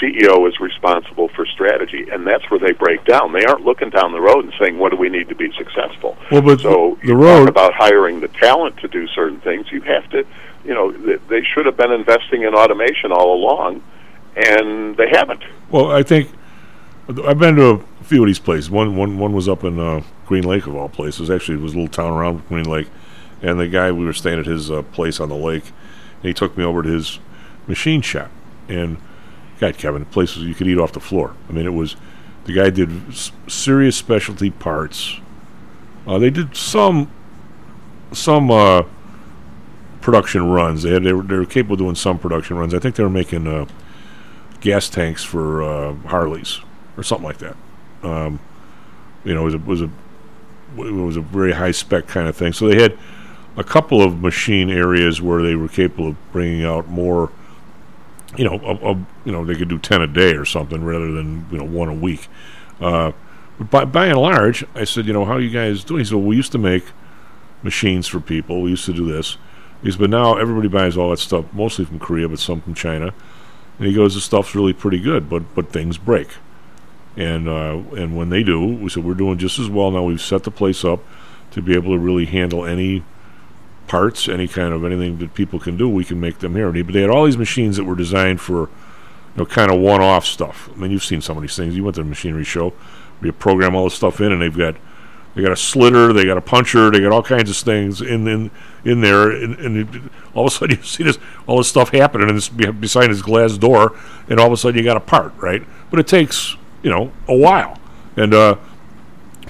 CEO 0.00 0.48
is 0.48 0.58
responsible 0.60 1.28
for 1.28 1.46
strategy, 1.46 2.06
and 2.10 2.26
that's 2.26 2.48
where 2.50 2.60
they 2.60 2.72
break 2.72 3.04
down. 3.04 3.32
They 3.32 3.44
aren't 3.44 3.64
looking 3.64 3.90
down 3.90 4.12
the 4.12 4.20
road 4.20 4.44
and 4.44 4.52
saying, 4.60 4.78
"What 4.78 4.90
do 4.90 4.96
we 4.96 5.08
need 5.08 5.28
to 5.28 5.34
be 5.34 5.50
successful?" 5.56 6.16
Well, 6.30 6.42
but 6.42 6.60
so 6.60 6.98
the 7.04 7.14
road- 7.16 7.48
about 7.48 7.74
hiring 7.74 8.20
the 8.20 8.28
talent 8.28 8.76
to 8.78 8.88
do 8.88 9.06
certain 9.08 9.40
things. 9.40 9.66
You 9.72 9.80
have 9.82 10.08
to, 10.10 10.24
you 10.64 10.74
know, 10.74 10.92
they 11.28 11.42
should 11.42 11.66
have 11.66 11.76
been 11.76 11.92
investing 11.92 12.42
in 12.42 12.54
automation 12.54 13.12
all 13.12 13.34
along, 13.34 13.82
and 14.36 14.96
they 14.96 15.08
haven't. 15.08 15.42
Well, 15.70 15.90
I 15.90 16.02
think 16.02 16.30
I've 17.24 17.38
been 17.38 17.56
to 17.56 17.84
a 18.00 18.04
few 18.04 18.22
of 18.22 18.26
these 18.26 18.38
places. 18.38 18.70
One, 18.70 18.96
one, 18.96 19.18
one 19.18 19.32
was 19.32 19.48
up 19.48 19.64
in 19.64 19.78
uh, 19.78 20.02
Green 20.26 20.44
Lake 20.44 20.66
of 20.66 20.76
all 20.76 20.88
places. 20.88 21.30
Actually, 21.30 21.58
it 21.58 21.62
was 21.62 21.72
a 21.72 21.76
little 21.76 21.90
town 21.90 22.12
around 22.12 22.46
Green 22.48 22.68
Lake, 22.68 22.88
and 23.42 23.58
the 23.58 23.66
guy 23.66 23.90
we 23.90 24.04
were 24.04 24.12
staying 24.12 24.38
at 24.38 24.46
his 24.46 24.70
uh, 24.70 24.82
place 24.82 25.18
on 25.18 25.28
the 25.28 25.34
lake, 25.34 25.64
and 26.22 26.24
he 26.24 26.34
took 26.34 26.56
me 26.56 26.64
over 26.64 26.82
to 26.82 26.88
his 26.88 27.18
machine 27.66 28.02
shop. 28.02 28.30
And 28.68 28.98
God, 29.58 29.76
Kevin, 29.76 30.04
the 30.04 30.26
you 30.36 30.54
could 30.54 30.68
eat 30.68 30.78
off 30.78 30.92
the 30.92 31.00
floor. 31.00 31.34
I 31.48 31.52
mean, 31.52 31.66
it 31.66 31.74
was 31.74 31.96
the 32.44 32.52
guy 32.52 32.70
did 32.70 33.08
s- 33.08 33.32
serious 33.46 33.96
specialty 33.96 34.50
parts. 34.50 35.16
Uh, 36.06 36.18
they 36.18 36.30
did 36.30 36.56
some 36.56 37.10
some 38.12 38.50
uh, 38.50 38.82
production 40.00 40.48
runs. 40.48 40.82
They 40.82 40.92
had 40.92 41.04
they 41.04 41.12
were, 41.12 41.22
they 41.22 41.36
were 41.36 41.44
capable 41.46 41.74
of 41.74 41.80
doing 41.80 41.94
some 41.94 42.18
production 42.18 42.56
runs. 42.56 42.72
I 42.74 42.78
think 42.78 42.94
they 42.96 43.02
were 43.02 43.10
making. 43.10 43.46
Uh, 43.46 43.66
gas 44.60 44.88
tanks 44.88 45.24
for 45.24 45.62
uh, 45.62 45.94
Harleys 46.08 46.60
or 46.96 47.02
something 47.02 47.24
like 47.24 47.38
that. 47.38 47.56
Um, 48.02 48.40
you 49.24 49.34
know, 49.34 49.42
it 49.42 49.44
was 49.44 49.54
a, 49.54 49.58
was 49.58 49.82
a 49.82 49.90
it 50.76 50.92
was 50.92 51.16
a 51.16 51.20
very 51.20 51.52
high 51.52 51.70
spec 51.70 52.06
kind 52.06 52.28
of 52.28 52.36
thing. 52.36 52.52
So 52.52 52.68
they 52.68 52.80
had 52.80 52.98
a 53.56 53.64
couple 53.64 54.02
of 54.02 54.20
machine 54.20 54.70
areas 54.70 55.20
where 55.20 55.42
they 55.42 55.54
were 55.54 55.68
capable 55.68 56.08
of 56.08 56.32
bringing 56.32 56.64
out 56.64 56.88
more. 56.88 57.30
You 58.36 58.44
know, 58.44 58.58
of, 58.58 58.82
of, 58.82 59.06
you 59.24 59.32
know 59.32 59.44
they 59.44 59.54
could 59.54 59.68
do 59.68 59.78
ten 59.78 60.02
a 60.02 60.06
day 60.06 60.34
or 60.34 60.44
something 60.44 60.84
rather 60.84 61.10
than 61.12 61.46
you 61.50 61.58
know 61.58 61.64
one 61.64 61.88
a 61.88 61.94
week. 61.94 62.28
Uh, 62.80 63.12
but 63.58 63.70
by, 63.70 63.84
by 63.86 64.06
and 64.06 64.18
large, 64.18 64.64
I 64.74 64.84
said, 64.84 65.06
you 65.06 65.12
know, 65.12 65.24
how 65.24 65.32
are 65.32 65.40
you 65.40 65.50
guys 65.50 65.82
doing? 65.82 66.00
He 66.00 66.04
said, 66.04 66.14
well, 66.14 66.24
we 66.24 66.36
used 66.36 66.52
to 66.52 66.58
make 66.58 66.84
machines 67.62 68.06
for 68.06 68.20
people. 68.20 68.62
We 68.62 68.70
used 68.70 68.84
to 68.84 68.92
do 68.92 69.10
this. 69.10 69.36
He 69.82 69.90
said, 69.90 70.00
but 70.00 70.10
now 70.10 70.36
everybody 70.36 70.68
buys 70.68 70.96
all 70.96 71.10
that 71.10 71.18
stuff, 71.18 71.44
mostly 71.52 71.84
from 71.84 71.98
Korea, 71.98 72.28
but 72.28 72.38
some 72.38 72.60
from 72.60 72.74
China. 72.74 73.12
And 73.78 73.86
he 73.86 73.94
goes, 73.94 74.14
"The 74.14 74.20
stuff's 74.20 74.54
really 74.54 74.72
pretty 74.72 74.98
good, 74.98 75.28
but 75.28 75.54
but 75.54 75.70
things 75.72 75.98
break." 75.98 76.28
And 77.16 77.48
uh, 77.48 77.82
and 77.96 78.16
when 78.16 78.28
they 78.28 78.42
do, 78.42 78.64
we 78.64 78.88
said 78.88 79.04
we're 79.04 79.14
doing 79.14 79.38
just 79.38 79.58
as 79.58 79.68
well 79.68 79.90
now. 79.90 80.02
We've 80.02 80.20
set 80.20 80.44
the 80.44 80.50
place 80.50 80.84
up 80.84 81.00
to 81.52 81.62
be 81.62 81.74
able 81.74 81.92
to 81.92 81.98
really 81.98 82.26
handle 82.26 82.64
any 82.64 83.04
parts, 83.88 84.28
any 84.28 84.46
kind 84.46 84.72
of 84.72 84.84
anything 84.84 85.18
that 85.18 85.34
people 85.34 85.58
can 85.58 85.76
do. 85.76 85.88
We 85.88 86.04
can 86.04 86.20
make 86.20 86.38
them 86.38 86.54
here. 86.54 86.70
But 86.70 86.92
they 86.92 87.00
had 87.00 87.10
all 87.10 87.24
these 87.24 87.38
machines 87.38 87.76
that 87.76 87.84
were 87.84 87.96
designed 87.96 88.40
for, 88.40 88.60
you 88.60 88.68
know, 89.36 89.46
kind 89.46 89.72
of 89.72 89.80
one-off 89.80 90.24
stuff. 90.24 90.68
I 90.74 90.78
mean, 90.78 90.90
you've 90.90 91.04
seen 91.04 91.20
some 91.20 91.36
of 91.36 91.42
these 91.42 91.56
things. 91.56 91.74
You 91.74 91.84
went 91.84 91.96
to 91.96 92.02
the 92.02 92.08
machinery 92.08 92.44
show. 92.44 92.72
You 93.22 93.32
program 93.32 93.74
all 93.74 93.84
this 93.84 93.94
stuff 93.94 94.20
in, 94.20 94.30
and 94.30 94.40
they've 94.40 94.56
got 94.56 94.76
they 95.34 95.42
got 95.42 95.52
a 95.52 95.56
slitter, 95.56 96.12
they 96.12 96.24
got 96.24 96.36
a 96.36 96.40
puncher, 96.40 96.90
they 96.90 97.00
got 97.00 97.12
all 97.12 97.22
kinds 97.22 97.50
of 97.50 97.56
things 97.56 98.00
in 98.00 98.26
in 98.26 98.50
in 98.84 99.00
there, 99.00 99.30
and, 99.30 99.54
and 99.56 100.10
all 100.34 100.46
of 100.46 100.52
a 100.52 100.54
sudden 100.54 100.76
you 100.78 100.82
see 100.82 101.04
this 101.04 101.18
all 101.46 101.58
this 101.58 101.68
stuff 101.68 101.90
happening, 101.90 102.28
and 102.28 102.36
it's 102.36 102.48
be- 102.48 102.70
beside 102.70 103.08
this 103.08 103.22
glass 103.22 103.56
door, 103.56 103.96
and 104.28 104.40
all 104.40 104.46
of 104.46 104.52
a 104.52 104.56
sudden 104.56 104.78
you 104.78 104.84
got 104.84 104.96
a 104.96 105.00
part, 105.00 105.32
right? 105.36 105.62
But 105.90 106.00
it 106.00 106.06
takes 106.06 106.56
you 106.82 106.90
know 106.90 107.12
a 107.26 107.36
while, 107.36 107.78
and 108.16 108.34
uh, 108.34 108.56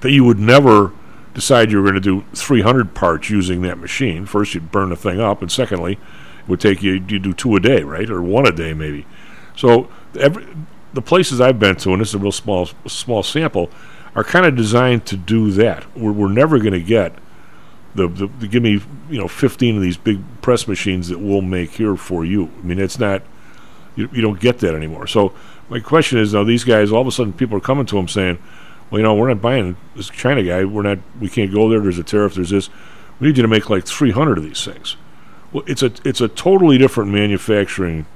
that 0.01 0.11
you 0.11 0.25
would 0.25 0.39
never 0.39 0.93
decide 1.35 1.71
you 1.71 1.79
were 1.79 1.91
going 1.91 1.95
to 1.95 2.01
do 2.01 2.25
300 2.35 2.95
parts 2.95 3.31
using 3.31 3.63
that 3.63 3.79
machine. 3.79 4.27
First, 4.27 4.55
you'd 4.55 4.73
burn 4.73 4.91
the 4.91 4.97
thing 4.97 5.21
up, 5.21 5.43
and 5.43 5.51
secondly, 5.51 5.93
it 5.93 6.49
would 6.49 6.61
take 6.61 6.83
you 6.83 6.95
you 6.95 7.19
do 7.19 7.33
two 7.33 7.55
a 7.57 7.61
day, 7.61 7.83
right, 7.83 8.09
or 8.11 8.23
one 8.23 8.47
a 8.47 8.53
day 8.53 8.75
maybe. 8.75 9.07
So 9.57 9.89
every 10.19 10.47
the 10.95 11.03
places 11.03 11.41
I've 11.41 11.59
been 11.59 11.77
to, 11.77 11.93
and 11.93 12.01
this 12.01 12.09
is 12.09 12.15
a 12.15 12.19
real 12.19 12.33
small 12.33 12.69
small 12.87 13.23
sample, 13.23 13.71
are 14.15 14.25
kind 14.25 14.47
of 14.47 14.57
designed 14.57 15.07
to 15.07 15.17
do 15.17 15.51
that. 15.53 15.85
We're, 15.97 16.13
we're 16.13 16.33
never 16.33 16.59
going 16.59 16.73
to 16.73 16.81
get 16.81 17.15
the, 17.95 18.09
the, 18.09 18.27
the 18.27 18.49
give 18.49 18.63
me 18.63 18.81
you 19.11 19.19
know 19.19 19.29
15 19.29 19.77
of 19.77 19.83
these 19.83 19.97
big 19.97 20.21
press 20.43 20.67
machines 20.67 21.09
that 21.09 21.19
we'll 21.19 21.43
make 21.43 21.73
here 21.73 21.97
for 21.97 22.25
you. 22.25 22.51
I 22.59 22.67
mean, 22.67 22.79
it's 22.79 22.99
not 22.99 23.23
you, 23.97 24.09
you 24.13 24.23
don't 24.23 24.41
get 24.41 24.59
that 24.61 24.75
anymore. 24.75 25.07
So 25.07 25.33
my 25.69 25.81
question 25.81 26.19
is 26.19 26.33
now 26.33 26.45
these 26.45 26.65
guys 26.65 26.91
all 26.91 27.03
of 27.03 27.07
a 27.07 27.13
sudden 27.13 27.33
people 27.33 27.57
are 27.57 27.61
coming 27.61 27.87
to 27.87 27.97
them 27.97 28.09
saying, 28.09 28.39
well, 28.91 28.99
you 28.99 29.03
know, 29.03 29.15
we're 29.15 29.29
not 29.29 29.43
buying 29.43 29.77
this 29.95 30.09
China 30.09 30.43
guy. 30.43 30.65
We're 30.65 30.83
not. 30.83 30.99
We 31.21 31.29
can't 31.29 31.53
go 31.53 31.69
there. 31.69 31.81
There's 31.81 31.99
a 31.99 32.05
tariff. 32.05 32.35
There's 32.35 32.51
this. 32.51 32.71
We 33.21 33.29
need 33.29 33.37
you 33.37 33.43
to 33.43 33.49
make 33.49 33.69
like 33.69 33.87
300 33.87 34.39
of 34.39 34.45
these 34.45 34.65
things. 34.65 34.97
Well, 35.53 35.65
it's 35.67 35.83
a 35.83 35.93
it's 36.05 36.21
a 36.21 36.29
totally 36.29 36.79
different 36.79 37.11
manufacturing 37.11 38.07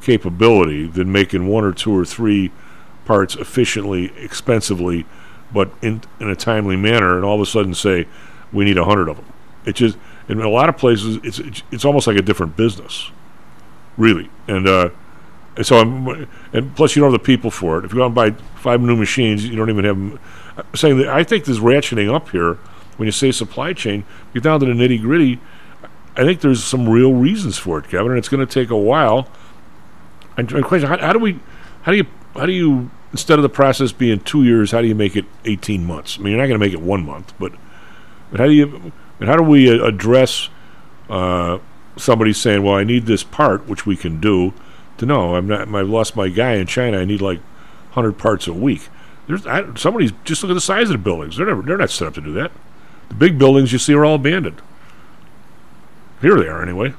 capability 0.00 0.86
than 0.86 1.10
making 1.12 1.46
one 1.46 1.64
or 1.64 1.72
two 1.72 1.96
or 1.96 2.04
three 2.04 2.50
parts 3.04 3.34
efficiently, 3.34 4.12
expensively, 4.16 5.06
but 5.52 5.70
in 5.82 6.02
in 6.20 6.28
a 6.28 6.36
timely 6.36 6.76
manner, 6.76 7.16
and 7.16 7.24
all 7.24 7.36
of 7.36 7.40
a 7.40 7.46
sudden 7.46 7.74
say 7.74 8.06
we 8.52 8.64
need 8.64 8.78
a 8.78 8.84
hundred 8.84 9.08
of 9.08 9.16
them. 9.16 9.26
It 9.64 9.76
just 9.76 9.98
in 10.28 10.40
a 10.40 10.48
lot 10.48 10.68
of 10.68 10.76
places 10.76 11.18
it's 11.24 11.38
it's, 11.38 11.62
it's 11.72 11.84
almost 11.84 12.06
like 12.06 12.16
a 12.16 12.22
different 12.22 12.56
business, 12.56 13.10
really. 13.96 14.30
And 14.46 14.68
uh, 14.68 14.90
and 15.56 15.66
so 15.66 15.78
I'm, 15.78 16.28
and 16.52 16.74
plus 16.76 16.94
you 16.96 17.00
don't 17.00 17.12
have 17.12 17.20
the 17.20 17.24
people 17.24 17.50
for 17.50 17.78
it. 17.78 17.84
If 17.84 17.92
you 17.92 17.98
go 17.98 18.06
and 18.06 18.14
buy 18.14 18.30
five 18.56 18.80
new 18.80 18.96
machines, 18.96 19.44
you 19.46 19.56
don't 19.56 19.70
even 19.70 19.84
have. 19.84 19.96
'em- 19.96 20.18
I'm 20.56 20.74
saying 20.74 20.98
that 20.98 21.08
I 21.08 21.24
think 21.24 21.44
this 21.44 21.58
ratcheting 21.58 22.12
up 22.12 22.30
here. 22.30 22.58
When 22.96 23.06
you 23.06 23.12
say 23.12 23.32
supply 23.32 23.72
chain, 23.72 24.04
get 24.34 24.42
down 24.42 24.60
to 24.60 24.66
the 24.66 24.72
nitty 24.72 25.00
gritty. 25.00 25.40
I 26.16 26.22
think 26.24 26.40
there's 26.40 26.62
some 26.62 26.86
real 26.88 27.14
reasons 27.14 27.56
for 27.56 27.78
it, 27.78 27.88
Kevin, 27.88 28.08
and 28.12 28.18
it's 28.18 28.28
going 28.28 28.46
to 28.46 28.52
take 28.52 28.68
a 28.68 28.76
while. 28.76 29.28
And 30.36 30.52
and 30.52 30.64
question: 30.64 30.88
how, 30.88 30.98
how 30.98 31.12
do 31.14 31.18
we, 31.18 31.38
how 31.82 31.92
do 31.92 31.98
you, 31.98 32.06
how 32.34 32.44
do 32.44 32.52
you, 32.52 32.90
instead 33.12 33.38
of 33.38 33.42
the 33.42 33.48
process 33.48 33.90
being 33.92 34.20
two 34.20 34.44
years, 34.44 34.70
how 34.72 34.82
do 34.82 34.86
you 34.88 34.94
make 34.94 35.16
it 35.16 35.24
18 35.46 35.84
months? 35.84 36.18
I 36.18 36.22
mean, 36.22 36.32
you're 36.32 36.40
not 36.42 36.48
going 36.48 36.60
to 36.60 36.66
make 36.66 36.74
it 36.74 36.82
one 36.82 37.04
month, 37.06 37.32
but, 37.38 37.52
but 38.30 38.40
how 38.40 38.46
do 38.46 38.52
you, 38.52 38.92
and 39.18 39.28
how 39.28 39.36
do 39.36 39.42
we 39.42 39.70
uh, 39.70 39.82
address 39.84 40.50
uh, 41.08 41.58
somebody 41.96 42.32
saying, 42.34 42.62
"Well, 42.62 42.74
I 42.74 42.84
need 42.84 43.06
this 43.06 43.22
part," 43.24 43.66
which 43.66 43.86
we 43.86 43.96
can 43.96 44.20
do. 44.20 44.52
To 45.00 45.06
know, 45.06 45.34
I'm 45.34 45.46
not. 45.48 45.62
I've 45.74 45.88
lost 45.88 46.14
my 46.14 46.28
guy 46.28 46.54
in 46.56 46.66
China. 46.66 46.98
I 46.98 47.06
need 47.06 47.22
like 47.22 47.38
100 47.38 48.12
parts 48.18 48.46
a 48.46 48.52
week. 48.52 48.88
There's 49.26 49.46
I, 49.46 49.74
somebody's 49.74 50.12
just 50.24 50.42
look 50.42 50.50
at 50.50 50.54
the 50.54 50.60
size 50.60 50.84
of 50.84 50.92
the 50.92 50.98
buildings. 50.98 51.36
They're 51.38 51.46
never, 51.46 51.62
they're 51.62 51.78
not 51.78 51.88
set 51.90 52.06
up 52.08 52.14
to 52.14 52.20
do 52.20 52.32
that. 52.34 52.52
The 53.08 53.14
big 53.14 53.38
buildings 53.38 53.72
you 53.72 53.78
see 53.78 53.94
are 53.94 54.04
all 54.04 54.16
abandoned. 54.16 54.60
Here 56.20 56.36
they 56.36 56.48
are, 56.48 56.62
anyway. 56.62 56.92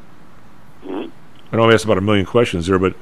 Mhm. 0.83 1.11
I 1.51 1.55
know 1.57 1.69
I 1.69 1.73
asked 1.73 1.85
about 1.85 1.99
a 1.99 2.01
million 2.01 2.25
questions 2.25 2.65
there, 2.65 2.79
but 2.79 2.95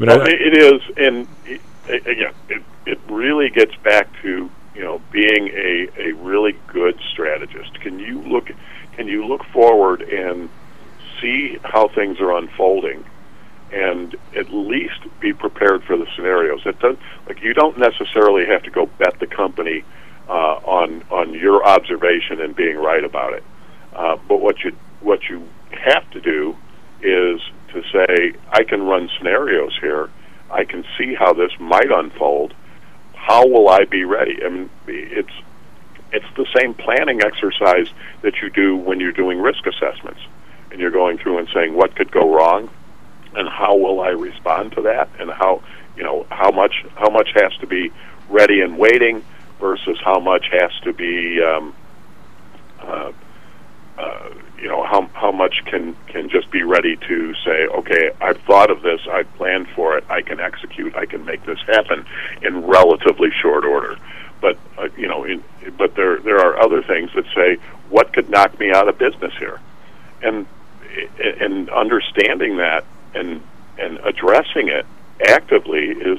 but 0.00 0.08
Well, 0.08 0.22
I, 0.22 0.30
it 0.30 0.56
is, 0.56 0.82
and 0.96 1.28
it- 1.46 1.60
again, 2.06 2.32
it, 2.48 2.62
it 2.86 2.98
really 3.08 3.50
gets 3.50 3.74
back 3.76 4.08
to 4.22 4.50
you 4.74 4.80
know 4.82 5.00
being 5.12 5.46
a, 5.48 5.88
a 5.96 6.12
really 6.14 6.56
good 6.66 6.98
strategist. 7.12 7.80
Can 7.80 8.00
you 8.00 8.20
look 8.22 8.50
can 8.96 9.06
you 9.06 9.26
look 9.26 9.44
forward 9.44 10.02
and 10.02 10.48
see 11.20 11.58
how 11.62 11.86
things 11.86 12.18
are 12.20 12.32
unfolding, 12.36 13.04
and 13.72 14.16
at 14.36 14.52
least 14.52 15.00
be 15.20 15.32
prepared 15.32 15.84
for 15.84 15.96
the 15.96 16.06
scenarios? 16.14 16.62
It 16.66 16.78
does 16.80 16.96
like 17.26 17.42
you 17.42 17.54
don't 17.54 17.78
necessarily 17.78 18.46
have 18.46 18.62
to 18.64 18.70
go 18.70 18.86
bet 18.86 19.18
the 19.20 19.26
company 19.26 19.84
uh, 20.28 20.60
on 20.64 21.02
on 21.10 21.34
your 21.34 21.64
observation 21.64 22.40
and 22.40 22.54
being 22.54 22.76
right 22.76 23.04
about 23.04 23.32
it. 23.34 23.44
Uh, 23.94 24.16
but 24.28 24.40
what 24.40 24.62
you 24.64 24.76
what 25.00 25.28
you 25.28 25.46
have 25.72 26.08
to 26.10 26.20
do 26.20 26.56
is 27.02 27.40
to 27.72 27.82
say, 27.92 28.34
I 28.50 28.64
can 28.64 28.82
run 28.82 29.08
scenarios 29.16 29.76
here. 29.80 30.10
I 30.50 30.64
can 30.64 30.84
see 30.98 31.14
how 31.14 31.32
this 31.32 31.52
might 31.58 31.90
unfold. 31.90 32.54
How 33.14 33.46
will 33.46 33.68
I 33.68 33.84
be 33.84 34.04
ready? 34.04 34.44
I 34.44 34.48
mean, 34.48 34.70
it's 34.86 35.32
it's 36.12 36.26
the 36.36 36.46
same 36.56 36.74
planning 36.74 37.22
exercise 37.22 37.88
that 38.22 38.42
you 38.42 38.50
do 38.50 38.76
when 38.76 38.98
you're 38.98 39.12
doing 39.12 39.40
risk 39.40 39.64
assessments, 39.66 40.20
and 40.70 40.80
you're 40.80 40.90
going 40.90 41.18
through 41.18 41.38
and 41.38 41.48
saying 41.54 41.74
what 41.74 41.94
could 41.94 42.10
go 42.10 42.34
wrong, 42.34 42.68
and 43.34 43.48
how 43.48 43.76
will 43.76 44.00
I 44.00 44.10
respond 44.10 44.72
to 44.72 44.82
that, 44.82 45.08
and 45.18 45.30
how 45.30 45.62
you 45.96 46.02
know 46.02 46.26
how 46.30 46.50
much 46.50 46.84
how 46.96 47.10
much 47.10 47.30
has 47.34 47.52
to 47.60 47.66
be 47.66 47.92
ready 48.28 48.60
and 48.60 48.78
waiting 48.78 49.24
versus 49.58 49.98
how 50.04 50.18
much 50.18 50.46
has 50.52 50.70
to 50.84 50.92
be 50.92 51.42
um, 51.42 51.74
uh, 52.80 53.12
uh, 53.98 54.30
you 54.58 54.68
know 54.68 54.82
how 54.84 55.06
how 55.12 55.32
much 55.32 55.62
can 55.66 55.94
can 56.06 56.28
just 56.28 56.50
be 56.50 56.62
ready 56.62 56.96
to 56.96 57.34
say 57.44 57.66
okay 57.66 58.10
I've 58.20 58.40
thought 58.42 58.70
of 58.70 58.82
this 58.82 59.00
I've 59.10 59.32
planned 59.34 59.68
for 59.68 59.96
it 59.98 60.04
I 60.08 60.22
can 60.22 60.40
execute 60.40 60.96
I 60.96 61.06
can 61.06 61.24
make 61.24 61.44
this 61.44 61.60
happen 61.66 62.06
in 62.42 62.66
relatively 62.66 63.30
short 63.42 63.64
order. 63.64 63.96
But 64.40 64.58
uh, 64.78 64.88
you 64.96 65.06
know 65.06 65.24
in, 65.24 65.42
but 65.76 65.94
there 65.94 66.18
there 66.18 66.38
are 66.38 66.58
other 66.60 66.82
things 66.82 67.10
that 67.14 67.24
say 67.34 67.58
what 67.90 68.12
could 68.12 68.30
knock 68.30 68.58
me 68.58 68.70
out 68.70 68.88
of 68.88 68.98
business 68.98 69.34
here? 69.38 69.60
And 70.22 70.46
and 71.18 71.68
understanding 71.70 72.56
that 72.56 72.84
and 73.14 73.42
and 73.78 73.98
addressing 74.04 74.68
it 74.68 74.86
actively 75.26 75.88
is 75.88 76.18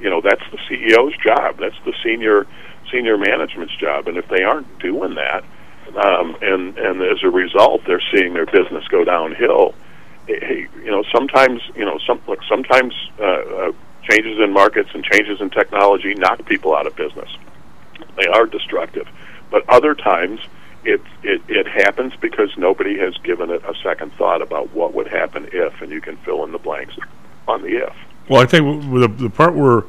you 0.00 0.10
know 0.10 0.20
that's 0.20 0.42
the 0.50 0.58
CEO's 0.68 1.16
job 1.18 1.58
that's 1.58 1.78
the 1.84 1.94
senior 2.02 2.46
senior 2.90 3.16
management's 3.16 3.74
job 3.76 4.08
and 4.08 4.16
if 4.16 4.28
they 4.28 4.42
aren't 4.42 4.78
doing 4.78 5.14
that 5.14 5.44
um, 5.96 6.36
and 6.40 6.78
and 6.78 7.02
as 7.02 7.22
a 7.22 7.30
result, 7.30 7.82
they're 7.86 8.02
seeing 8.14 8.34
their 8.34 8.46
business 8.46 8.86
go 8.88 9.04
downhill. 9.04 9.74
Hey, 10.26 10.68
you 10.76 10.90
know, 10.90 11.04
sometimes 11.12 11.60
you 11.76 11.84
know, 11.84 11.98
some 12.06 12.20
look, 12.26 12.40
sometimes 12.48 12.94
uh, 13.18 13.24
uh, 13.24 13.72
changes 14.08 14.38
in 14.38 14.52
markets 14.52 14.90
and 14.94 15.04
changes 15.04 15.40
in 15.40 15.50
technology 15.50 16.14
knock 16.14 16.44
people 16.46 16.74
out 16.74 16.86
of 16.86 16.96
business. 16.96 17.28
They 18.16 18.26
are 18.26 18.46
destructive, 18.46 19.06
but 19.50 19.68
other 19.68 19.94
times 19.94 20.40
it 20.84 21.00
it, 21.22 21.42
it 21.48 21.66
happens 21.66 22.12
because 22.20 22.50
nobody 22.56 22.98
has 22.98 23.16
given 23.18 23.50
it 23.50 23.62
a 23.64 23.74
second 23.82 24.12
thought 24.14 24.42
about 24.42 24.72
what 24.74 24.94
would 24.94 25.08
happen 25.08 25.48
if, 25.52 25.80
and 25.80 25.90
you 25.90 26.00
can 26.00 26.16
fill 26.18 26.44
in 26.44 26.52
the 26.52 26.58
blanks 26.58 26.94
on 27.48 27.62
the 27.62 27.86
if. 27.86 27.94
well, 28.28 28.42
I 28.42 28.46
think 28.46 28.82
the 28.92 29.08
the 29.08 29.30
part 29.30 29.54
we're 29.54 29.84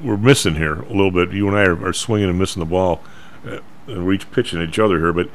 we're 0.00 0.16
missing 0.16 0.54
here 0.54 0.74
a 0.74 0.88
little 0.88 1.10
bit. 1.10 1.32
You 1.32 1.48
and 1.48 1.56
I 1.56 1.64
are, 1.64 1.86
are 1.86 1.92
swinging 1.92 2.28
and 2.28 2.38
missing 2.38 2.60
the 2.60 2.66
ball, 2.66 3.02
uh, 3.46 3.58
and 3.86 4.06
we're 4.06 4.14
each 4.14 4.30
pitching 4.30 4.60
each 4.62 4.78
other 4.78 4.98
here. 4.98 5.12
But 5.12 5.28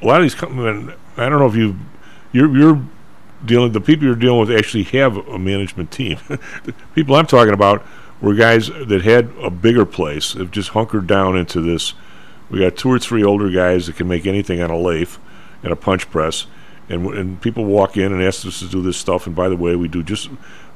a 0.00 0.06
lot 0.06 0.20
of 0.20 0.24
these 0.24 0.34
companies, 0.34 0.94
I 1.16 1.28
don't 1.28 1.38
know 1.38 1.46
if 1.46 1.56
you 1.56 1.76
you're 2.32 2.56
you're 2.56 2.82
dealing 3.44 3.72
the 3.72 3.80
people 3.80 4.06
you're 4.06 4.14
dealing 4.14 4.40
with 4.40 4.50
actually 4.50 4.84
have 4.84 5.16
a 5.16 5.38
management 5.38 5.90
team. 5.90 6.18
the 6.28 6.74
people 6.94 7.14
I'm 7.16 7.26
talking 7.26 7.54
about 7.54 7.84
were 8.20 8.34
guys 8.34 8.68
that 8.68 9.02
had 9.02 9.32
a 9.40 9.50
bigger 9.50 9.84
place, 9.84 10.34
have 10.34 10.50
just 10.50 10.70
hunkered 10.70 11.06
down 11.06 11.36
into 11.36 11.60
this. 11.60 11.94
We 12.52 12.60
got 12.60 12.76
two 12.76 12.90
or 12.90 12.98
three 12.98 13.24
older 13.24 13.50
guys 13.50 13.86
that 13.86 13.96
can 13.96 14.06
make 14.06 14.26
anything 14.26 14.60
on 14.60 14.70
a 14.70 14.76
lathe 14.76 15.14
and 15.62 15.72
a 15.72 15.76
punch 15.76 16.10
press, 16.10 16.46
and 16.88 17.06
and 17.06 17.40
people 17.40 17.64
walk 17.64 17.96
in 17.96 18.12
and 18.12 18.22
ask 18.22 18.46
us 18.46 18.60
to 18.60 18.68
do 18.68 18.82
this 18.82 18.98
stuff. 18.98 19.26
And 19.26 19.34
by 19.34 19.48
the 19.48 19.56
way, 19.56 19.74
we 19.74 19.88
do 19.88 20.02
just 20.02 20.28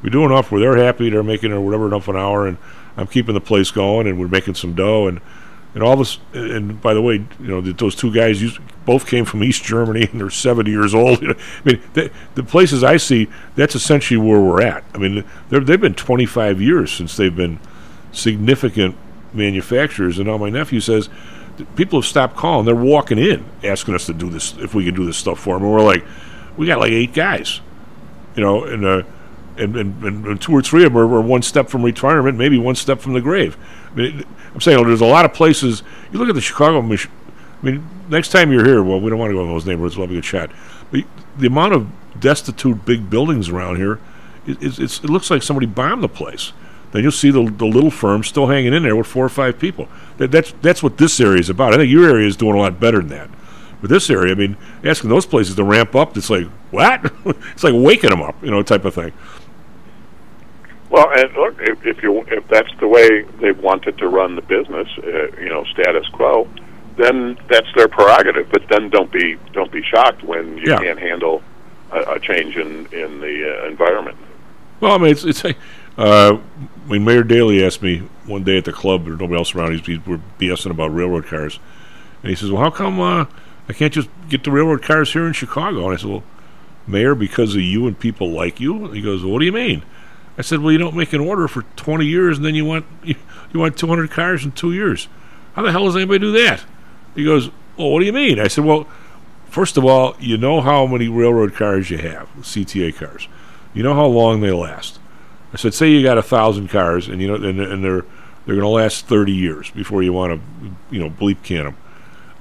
we 0.03 0.09
do 0.09 0.25
enough 0.25 0.51
where 0.51 0.61
they're 0.61 0.83
happy, 0.83 1.11
they're 1.11 1.23
making 1.23 1.53
or 1.53 1.61
whatever 1.61 1.87
enough 1.87 2.09
an 2.09 2.17
hour, 2.17 2.47
and 2.47 2.57
I'm 2.97 3.07
keeping 3.07 3.35
the 3.35 3.43
place 3.43 3.71
going, 3.71 4.07
and 4.07 4.19
we're 4.19 4.27
making 4.27 4.55
some 4.55 4.73
dough, 4.73 5.07
and 5.07 5.21
and 5.75 5.83
all 5.83 5.97
this. 5.97 6.19
And 6.33 6.81
by 6.81 6.95
the 6.95 7.03
way, 7.03 7.17
you 7.39 7.47
know 7.47 7.61
those 7.61 7.95
two 7.95 8.11
guys 8.11 8.41
used, 8.41 8.59
both 8.87 9.07
came 9.07 9.27
from 9.27 9.45
East 9.45 9.63
Germany, 9.63 10.09
and 10.11 10.19
they're 10.19 10.31
70 10.31 10.71
years 10.71 10.95
old. 10.95 11.19
I 11.23 11.35
mean, 11.63 11.83
the, 11.93 12.11
the 12.37 12.43
places 12.43 12.83
I 12.85 12.97
see, 12.97 13.29
that's 13.55 13.75
essentially 13.75 14.17
where 14.17 14.41
we're 14.41 14.63
at. 14.63 14.83
I 14.95 14.99
mean, 14.99 15.25
they've 15.51 15.81
been 15.81 15.95
25 15.95 16.63
years 16.63 16.91
since 16.91 17.19
they've 17.19 17.37
been 17.37 17.61
significant 18.13 18.97
manufacturers, 19.35 20.19
and 20.19 20.27
now 20.27 20.39
my 20.39 20.49
nephew 20.49 20.81
says 20.81 21.11
people 21.77 22.01
have 22.01 22.07
stopped 22.07 22.37
calling. 22.37 22.67
They're 22.67 22.75
walking 22.75 23.19
in 23.19 23.45
asking 23.65 23.95
us 23.95 24.07
to 24.07 24.15
do 24.15 24.31
this 24.31 24.57
if 24.59 24.75
we 24.75 24.85
can 24.85 24.95
do 24.95 25.05
this 25.05 25.17
stuff 25.17 25.41
for 25.41 25.55
them. 25.55 25.65
And 25.65 25.73
we're 25.73 25.83
like, 25.83 26.05
we 26.57 26.67
got 26.67 26.79
like 26.79 26.93
eight 26.93 27.13
guys, 27.13 27.61
you 28.35 28.43
know, 28.43 28.65
and 28.65 28.85
uh, 28.85 29.03
and, 29.59 29.77
and, 29.77 30.05
and, 30.05 30.41
two 30.41 30.53
or 30.53 30.61
three 30.61 30.85
of 30.85 30.93
them 30.93 31.03
are, 31.03 31.21
one 31.21 31.43
step 31.43 31.69
from 31.69 31.83
retirement, 31.83 32.37
maybe 32.37 32.59
one 32.59 32.75
step 32.75 33.01
from 33.01 33.15
the 33.15 33.21
grave. 33.21 33.57
I 33.93 33.95
mean, 33.95 34.25
I'm 34.53 34.61
saying 34.61 34.85
there's 34.87 35.01
a 35.01 35.07
lot 35.07 35.25
of 35.25 35.33
places. 35.33 35.83
You 36.13 36.19
look 36.19 36.29
at 36.29 36.35
the 36.35 36.43
Chicago. 36.43 36.81
I 36.83 36.99
mean, 37.63 37.89
next 38.09 38.33
time 38.33 38.53
you're 38.53 38.65
here, 38.65 38.83
well, 38.83 39.01
we 39.01 39.09
don't 39.09 39.19
want 39.19 39.31
to 39.31 39.35
go 39.35 39.43
in 39.43 39.49
those 39.49 39.65
neighborhoods. 39.65 39.97
We'll 39.97 40.07
have 40.07 40.13
a 40.13 40.19
good 40.19 40.25
shot. 40.25 40.51
But 40.91 41.05
the 41.39 41.47
amount 41.47 41.73
of 41.73 41.89
destitute 42.21 42.85
big 42.85 43.09
buildings 43.09 43.49
around 43.49 43.77
here, 43.77 43.99
it, 44.47 44.63
it's, 44.63 44.79
it's, 44.79 44.99
it 44.99 45.11
looks 45.11 45.31
like 45.31 45.43
somebody 45.43 45.67
bombed 45.67 46.03
the 46.03 46.09
place. 46.09 46.53
Then 46.97 47.03
you'll 47.03 47.13
see 47.13 47.31
the, 47.31 47.45
the 47.45 47.67
little 47.67 47.91
firms 47.91 48.27
still 48.27 48.47
hanging 48.47 48.73
in 48.73 48.83
there 48.83 48.97
with 48.97 49.07
four 49.07 49.23
or 49.23 49.29
five 49.29 49.59
people. 49.59 49.87
That, 50.17 50.33
that's 50.33 50.53
that's 50.63 50.83
what 50.83 50.97
this 50.97 51.21
area 51.21 51.39
is 51.41 51.51
about. 51.51 51.75
I 51.75 51.77
think 51.77 51.91
your 51.91 52.09
area 52.09 52.27
is 52.27 52.37
doing 52.39 52.55
a 52.55 52.59
lot 52.59 52.81
better 52.81 53.01
than 53.01 53.09
that. 53.09 53.29
But 53.83 53.91
this 53.91 54.09
area, 54.09 54.33
I 54.33 54.35
mean, 54.35 54.57
asking 54.83 55.11
those 55.11 55.27
places 55.27 55.57
to 55.57 55.65
ramp 55.65 55.95
up, 55.95 56.17
it's 56.17 56.31
like 56.31 56.47
what? 56.71 57.13
it's 57.53 57.63
like 57.63 57.75
waking 57.77 58.09
them 58.09 58.23
up, 58.23 58.43
you 58.43 58.51
know, 58.51 58.63
type 58.63 58.87
of 58.87 58.95
thing. 58.95 59.13
Well, 60.89 61.11
and 61.13 61.31
look, 61.35 61.57
if, 61.61 61.85
if 61.85 62.03
you 62.03 62.23
if 62.29 62.49
that's 62.49 62.71
the 62.81 62.89
way 62.89 63.23
they 63.43 63.53
wanted 63.53 63.99
to 63.99 64.09
run 64.09 64.37
the 64.37 64.41
business, 64.43 64.89
uh, 64.99 65.37
you 65.39 65.51
know, 65.51 65.65
status 65.65 66.09
quo, 66.09 66.49
then 66.97 67.37
that's 67.49 67.69
their 67.75 67.89
prerogative. 67.89 68.49
But 68.51 68.67
then 68.69 68.89
don't 68.89 69.13
be 69.13 69.37
don't 69.53 69.71
be 69.71 69.83
shocked 69.83 70.23
when 70.23 70.57
you 70.57 70.65
Yeah. 70.71 70.79
can't 70.79 70.99
handle 70.99 71.43
a, 71.93 72.13
a 72.15 72.21
change 72.21 72.57
in 72.57 72.87
in 72.87 73.21
the 73.21 73.61
uh, 73.65 73.69
environment. 73.69 74.17
Well, 74.81 74.93
I 74.93 74.99
mean, 74.99 75.11
it's 75.11 75.25
it's. 75.25 75.45
a- 75.45 75.55
Uh, 75.97 76.37
when 76.87 77.05
Mayor 77.05 77.23
Daley 77.23 77.65
asked 77.65 77.83
me 77.83 78.01
one 78.27 78.45
day 78.45 78.59
at 78.59 78.65
the 78.65 78.73
club, 78.73 79.05
there's 79.05 79.19
nobody 79.19 79.39
else 79.39 79.55
around. 79.55 79.81
He's, 79.81 80.07
we're 80.07 80.21
BSing 80.39 80.71
about 80.71 80.95
railroad 80.95 81.27
cars, 81.27 81.59
and 82.23 82.31
he 82.31 82.37
says, 82.37 82.51
"Well, 82.51 82.63
how 82.63 82.71
come 82.71 83.01
uh, 83.01 83.27
I 83.69 83.73
can't 83.73 83.93
just 83.93 84.09
get 84.29 84.45
the 84.45 84.51
railroad 84.51 84.83
cars 84.83 85.13
here 85.13 85.27
in 85.27 85.33
Chicago?" 85.33 85.87
And 85.87 85.95
I 85.95 85.97
said, 85.97 86.11
"Well, 86.11 86.25
Mayor, 86.87 87.15
because 87.15 87.55
of 87.55 87.63
you 87.63 87.87
and 87.87 87.99
people 87.99 88.31
like 88.31 88.61
you." 88.61 88.91
He 88.93 89.01
goes, 89.01 89.23
well, 89.23 89.33
"What 89.33 89.39
do 89.39 89.47
you 89.47 89.53
mean?" 89.53 89.83
I 90.37 90.43
said, 90.43 90.61
"Well, 90.61 90.71
you 90.71 90.79
don't 90.79 90.97
make 90.97 91.15
an 91.15 91.21
order 91.21 91.49
for 91.49 91.63
20 91.77 92.05
years, 92.05 92.37
and 92.37 92.45
then 92.45 92.55
you 92.55 92.67
want 92.67 92.85
you, 93.03 93.15
you 93.53 93.61
want 93.61 93.79
200 93.79 94.11
cars 94.11 94.45
in 94.45 94.53
two 94.53 94.73
years. 94.73 95.09
How 95.55 95.63
the 95.63 95.73
hell 95.73 95.85
does 95.85 95.97
anybody 95.97 96.19
do 96.19 96.33
that?" 96.33 96.63
He 97.15 97.25
goes, 97.25 97.51
"Well, 97.79 97.91
what 97.91 98.01
do 98.01 98.07
you 98.07 98.13
mean?" 98.13 98.39
I 98.39 98.49
said, 98.49 98.65
"Well." 98.65 98.87
First 99.49 99.79
of 99.79 99.87
all, 99.87 100.17
you 100.21 100.37
know 100.37 100.61
how 100.61 100.87
many 100.87 101.09
railroad 101.09 101.55
cars 101.55 101.89
you 101.89 101.97
have, 101.97 102.29
CTA 102.41 102.95
cars. 102.95 103.27
You 103.73 103.83
know 103.83 103.95
how 103.95 104.05
long 104.05 104.43
they 104.43 104.51
last. 104.51 104.99
I 105.57 105.59
said, 105.59 105.73
say 105.73 105.89
you 105.89 106.03
got 106.03 106.19
a 106.19 106.23
thousand 106.23 106.69
cars, 106.69 107.09
and 107.09 107.19
you 107.19 107.29
know, 107.29 107.37
and, 107.37 107.59
and 107.59 107.83
they're 107.83 108.05
they're 108.45 108.57
going 108.57 108.61
to 108.61 108.69
last 108.69 109.07
thirty 109.07 109.33
years 109.33 109.71
before 109.71 110.03
you 110.03 110.13
want 110.13 110.39
to, 110.39 110.71
you 110.91 111.01
know, 111.01 111.09
bleep 111.09 111.43
can 111.43 111.65
them. 111.65 111.77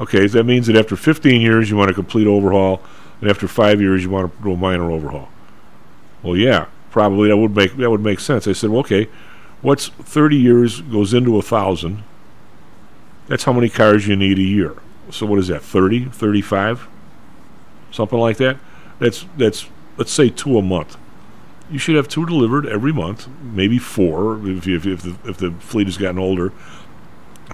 Okay, 0.02 0.28
that 0.28 0.44
means 0.44 0.68
that 0.68 0.76
after 0.76 0.98
fifteen 0.98 1.40
years 1.40 1.70
you 1.70 1.78
want 1.78 1.90
a 1.90 1.94
complete 1.94 2.28
overhaul, 2.28 2.82
and 3.22 3.30
after 3.30 3.48
five 3.48 3.80
years 3.80 4.04
you 4.04 4.10
want 4.10 4.36
to 4.36 4.44
do 4.44 4.52
a 4.52 4.58
minor 4.58 4.92
overhaul. 4.92 5.30
Well, 6.24 6.36
yeah, 6.36 6.66
probably 6.92 7.30
that 7.30 7.38
would 7.38 7.56
make 7.56 7.78
that 7.78 7.90
would 7.90 8.02
make 8.02 8.20
sense. 8.20 8.50
I 8.50 8.52
said, 8.52 8.70
well, 8.70 8.82
okay, 8.82 9.08
what's 9.62 9.88
thirty 9.88 10.36
years 10.36 10.82
goes 10.82 11.14
into 11.14 11.38
a 11.38 11.42
thousand? 11.42 12.04
That's 13.28 13.46
how 13.46 13.54
many 13.54 13.70
cars 13.70 14.10
you 14.10 14.18
need 14.18 14.40
a 14.40 14.42
year. 14.42 14.76
So 15.10 15.26
what 15.26 15.40
is 15.40 15.48
that? 15.48 15.62
30, 15.62 16.06
35? 16.06 16.88
Something 17.92 18.20
like 18.20 18.36
that. 18.38 18.58
That's 19.00 19.26
that's 19.38 19.70
let's 19.96 20.12
say 20.12 20.30
two 20.30 20.58
a 20.58 20.62
month 20.62 20.98
you 21.70 21.80
should 21.80 21.96
have 21.96 22.08
two 22.08 22.26
delivered 22.26 22.66
every 22.66 22.92
month, 22.92 23.28
maybe 23.42 23.78
four 23.78 24.48
if, 24.48 24.68
if, 24.68 24.86
if, 24.86 25.02
the, 25.02 25.16
if 25.30 25.38
the 25.38 25.52
fleet 25.52 25.88
has 25.88 25.98
gotten 25.98 26.20
older. 26.20 26.52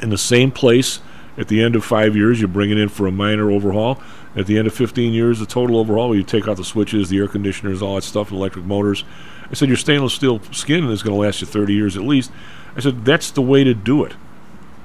In 0.02 0.10
the 0.10 0.18
same 0.18 0.52
place 0.52 1.00
at 1.38 1.48
the 1.48 1.62
end 1.62 1.76
of 1.76 1.86
five 1.86 2.16
years, 2.16 2.42
you 2.42 2.48
bring 2.48 2.72
it 2.72 2.78
in 2.78 2.90
for 2.90 3.08
a 3.08 3.12
minor 3.12 3.52
overhaul. 3.52 4.02
At 4.36 4.48
the 4.48 4.58
end 4.58 4.68
of 4.68 4.74
15 4.74 5.14
years, 5.14 5.40
the 5.40 5.46
total 5.46 5.78
overhaul, 5.78 6.16
you 6.16 6.24
take 6.24 6.48
out 6.48 6.58
the 6.58 6.64
switches, 6.64 7.10
the 7.10 7.18
air 7.18 7.28
conditioners, 7.28 7.82
all 7.82 7.96
that 7.96 8.04
stuff, 8.04 8.32
electric 8.32 8.66
motors. 8.66 9.04
I 9.50 9.54
said, 9.54 9.68
your 9.68 9.78
stainless 9.78 10.14
steel 10.14 10.42
skin 10.52 10.86
is 10.86 11.04
going 11.04 11.16
to 11.16 11.22
last 11.22 11.42
you 11.42 11.48
30 11.48 11.74
years 11.74 11.98
at 11.98 12.04
least. 12.04 12.32
I 12.76 12.80
said, 12.80 13.04
that's 13.04 13.32
the 13.32 13.42
way 13.42 13.64
to 13.64 13.74
do 13.74 14.04
it. 14.06 14.14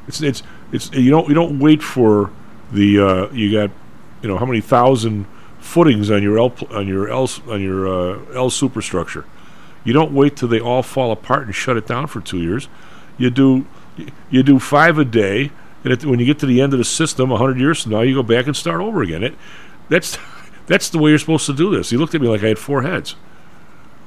It's, 0.09 0.21
it's, 0.21 0.43
it's, 0.73 0.91
you 0.93 1.11
don't, 1.11 1.29
you 1.29 1.35
don't 1.35 1.59
wait 1.59 1.83
for 1.83 2.33
the 2.73 3.01
uh, 3.01 3.33
you 3.33 3.53
got 3.53 3.71
you 4.23 4.29
know 4.29 4.39
how 4.39 4.47
many 4.47 4.61
thousand 4.61 5.27
footings 5.67 6.11
on 6.11 6.23
your 6.23 6.39
L 6.39 6.55
on 6.71 6.87
your 6.87 7.11
L 7.11 7.29
on 7.49 7.61
your 7.61 7.89
uh, 7.89 8.35
L 8.35 8.51
superstructure. 8.51 9.25
You 9.85 9.93
don't 9.93 10.13
wait 10.13 10.37
till 10.37 10.49
they 10.49 10.61
all 10.61 10.83
fall 10.83 11.13
apart 11.13 11.47
and 11.47 11.55
shut 11.55 11.77
it 11.77 11.87
down 11.87 12.07
for 12.07 12.21
two 12.21 12.39
years. 12.39 12.69
You 13.19 13.31
do 13.31 13.67
you 14.31 14.43
do 14.43 14.59
five 14.59 14.99
a 14.99 15.05
day, 15.05 15.51
and 15.85 15.93
at, 15.93 16.05
when 16.05 16.19
you 16.19 16.27
get 16.27 16.39
to 16.41 16.47
the 16.47 16.61
end 16.61 16.73
of 16.73 16.79
the 16.79 16.85
system, 16.85 17.31
hundred 17.31 17.59
years 17.59 17.83
from 17.83 17.93
now, 17.93 18.01
you 18.01 18.15
go 18.15 18.23
back 18.23 18.47
and 18.47 18.57
start 18.57 18.81
over 18.81 19.03
again. 19.03 19.23
It 19.23 19.35
that's 19.89 20.19
that's 20.67 20.89
the 20.89 20.99
way 20.99 21.11
you're 21.11 21.19
supposed 21.19 21.47
to 21.47 21.55
do 21.55 21.71
this. 21.71 21.91
He 21.91 21.97
looked 21.97 22.15
at 22.15 22.21
me 22.21 22.29
like 22.29 22.43
I 22.43 22.49
had 22.49 22.59
four 22.59 22.83
heads. 22.83 23.17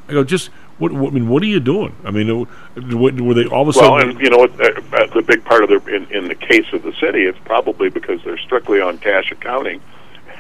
I 0.07 0.13
go, 0.13 0.23
just 0.23 0.47
what? 0.79 0.91
what 0.91 1.11
I 1.11 1.13
mean, 1.13 1.29
what 1.29 1.43
are 1.43 1.47
you 1.47 1.59
doing? 1.59 1.95
I 2.03 2.11
mean, 2.11 2.47
what, 2.75 3.21
were 3.21 3.33
they 3.33 3.45
all 3.45 3.61
of 3.61 3.67
a 3.67 3.73
sudden? 3.73 3.91
Well, 3.91 4.09
and 4.09 4.19
you 4.19 4.29
know, 4.29 4.37
what, 4.37 4.51
uh, 4.59 5.07
the 5.13 5.21
big 5.21 5.45
part 5.45 5.63
of 5.63 5.69
the 5.69 5.95
in, 5.95 6.11
in 6.11 6.27
the 6.27 6.35
case 6.35 6.65
of 6.73 6.83
the 6.83 6.93
city, 6.93 7.23
it's 7.23 7.37
probably 7.45 7.89
because 7.89 8.23
they're 8.23 8.37
strictly 8.37 8.81
on 8.81 8.97
cash 8.97 9.31
accounting, 9.31 9.81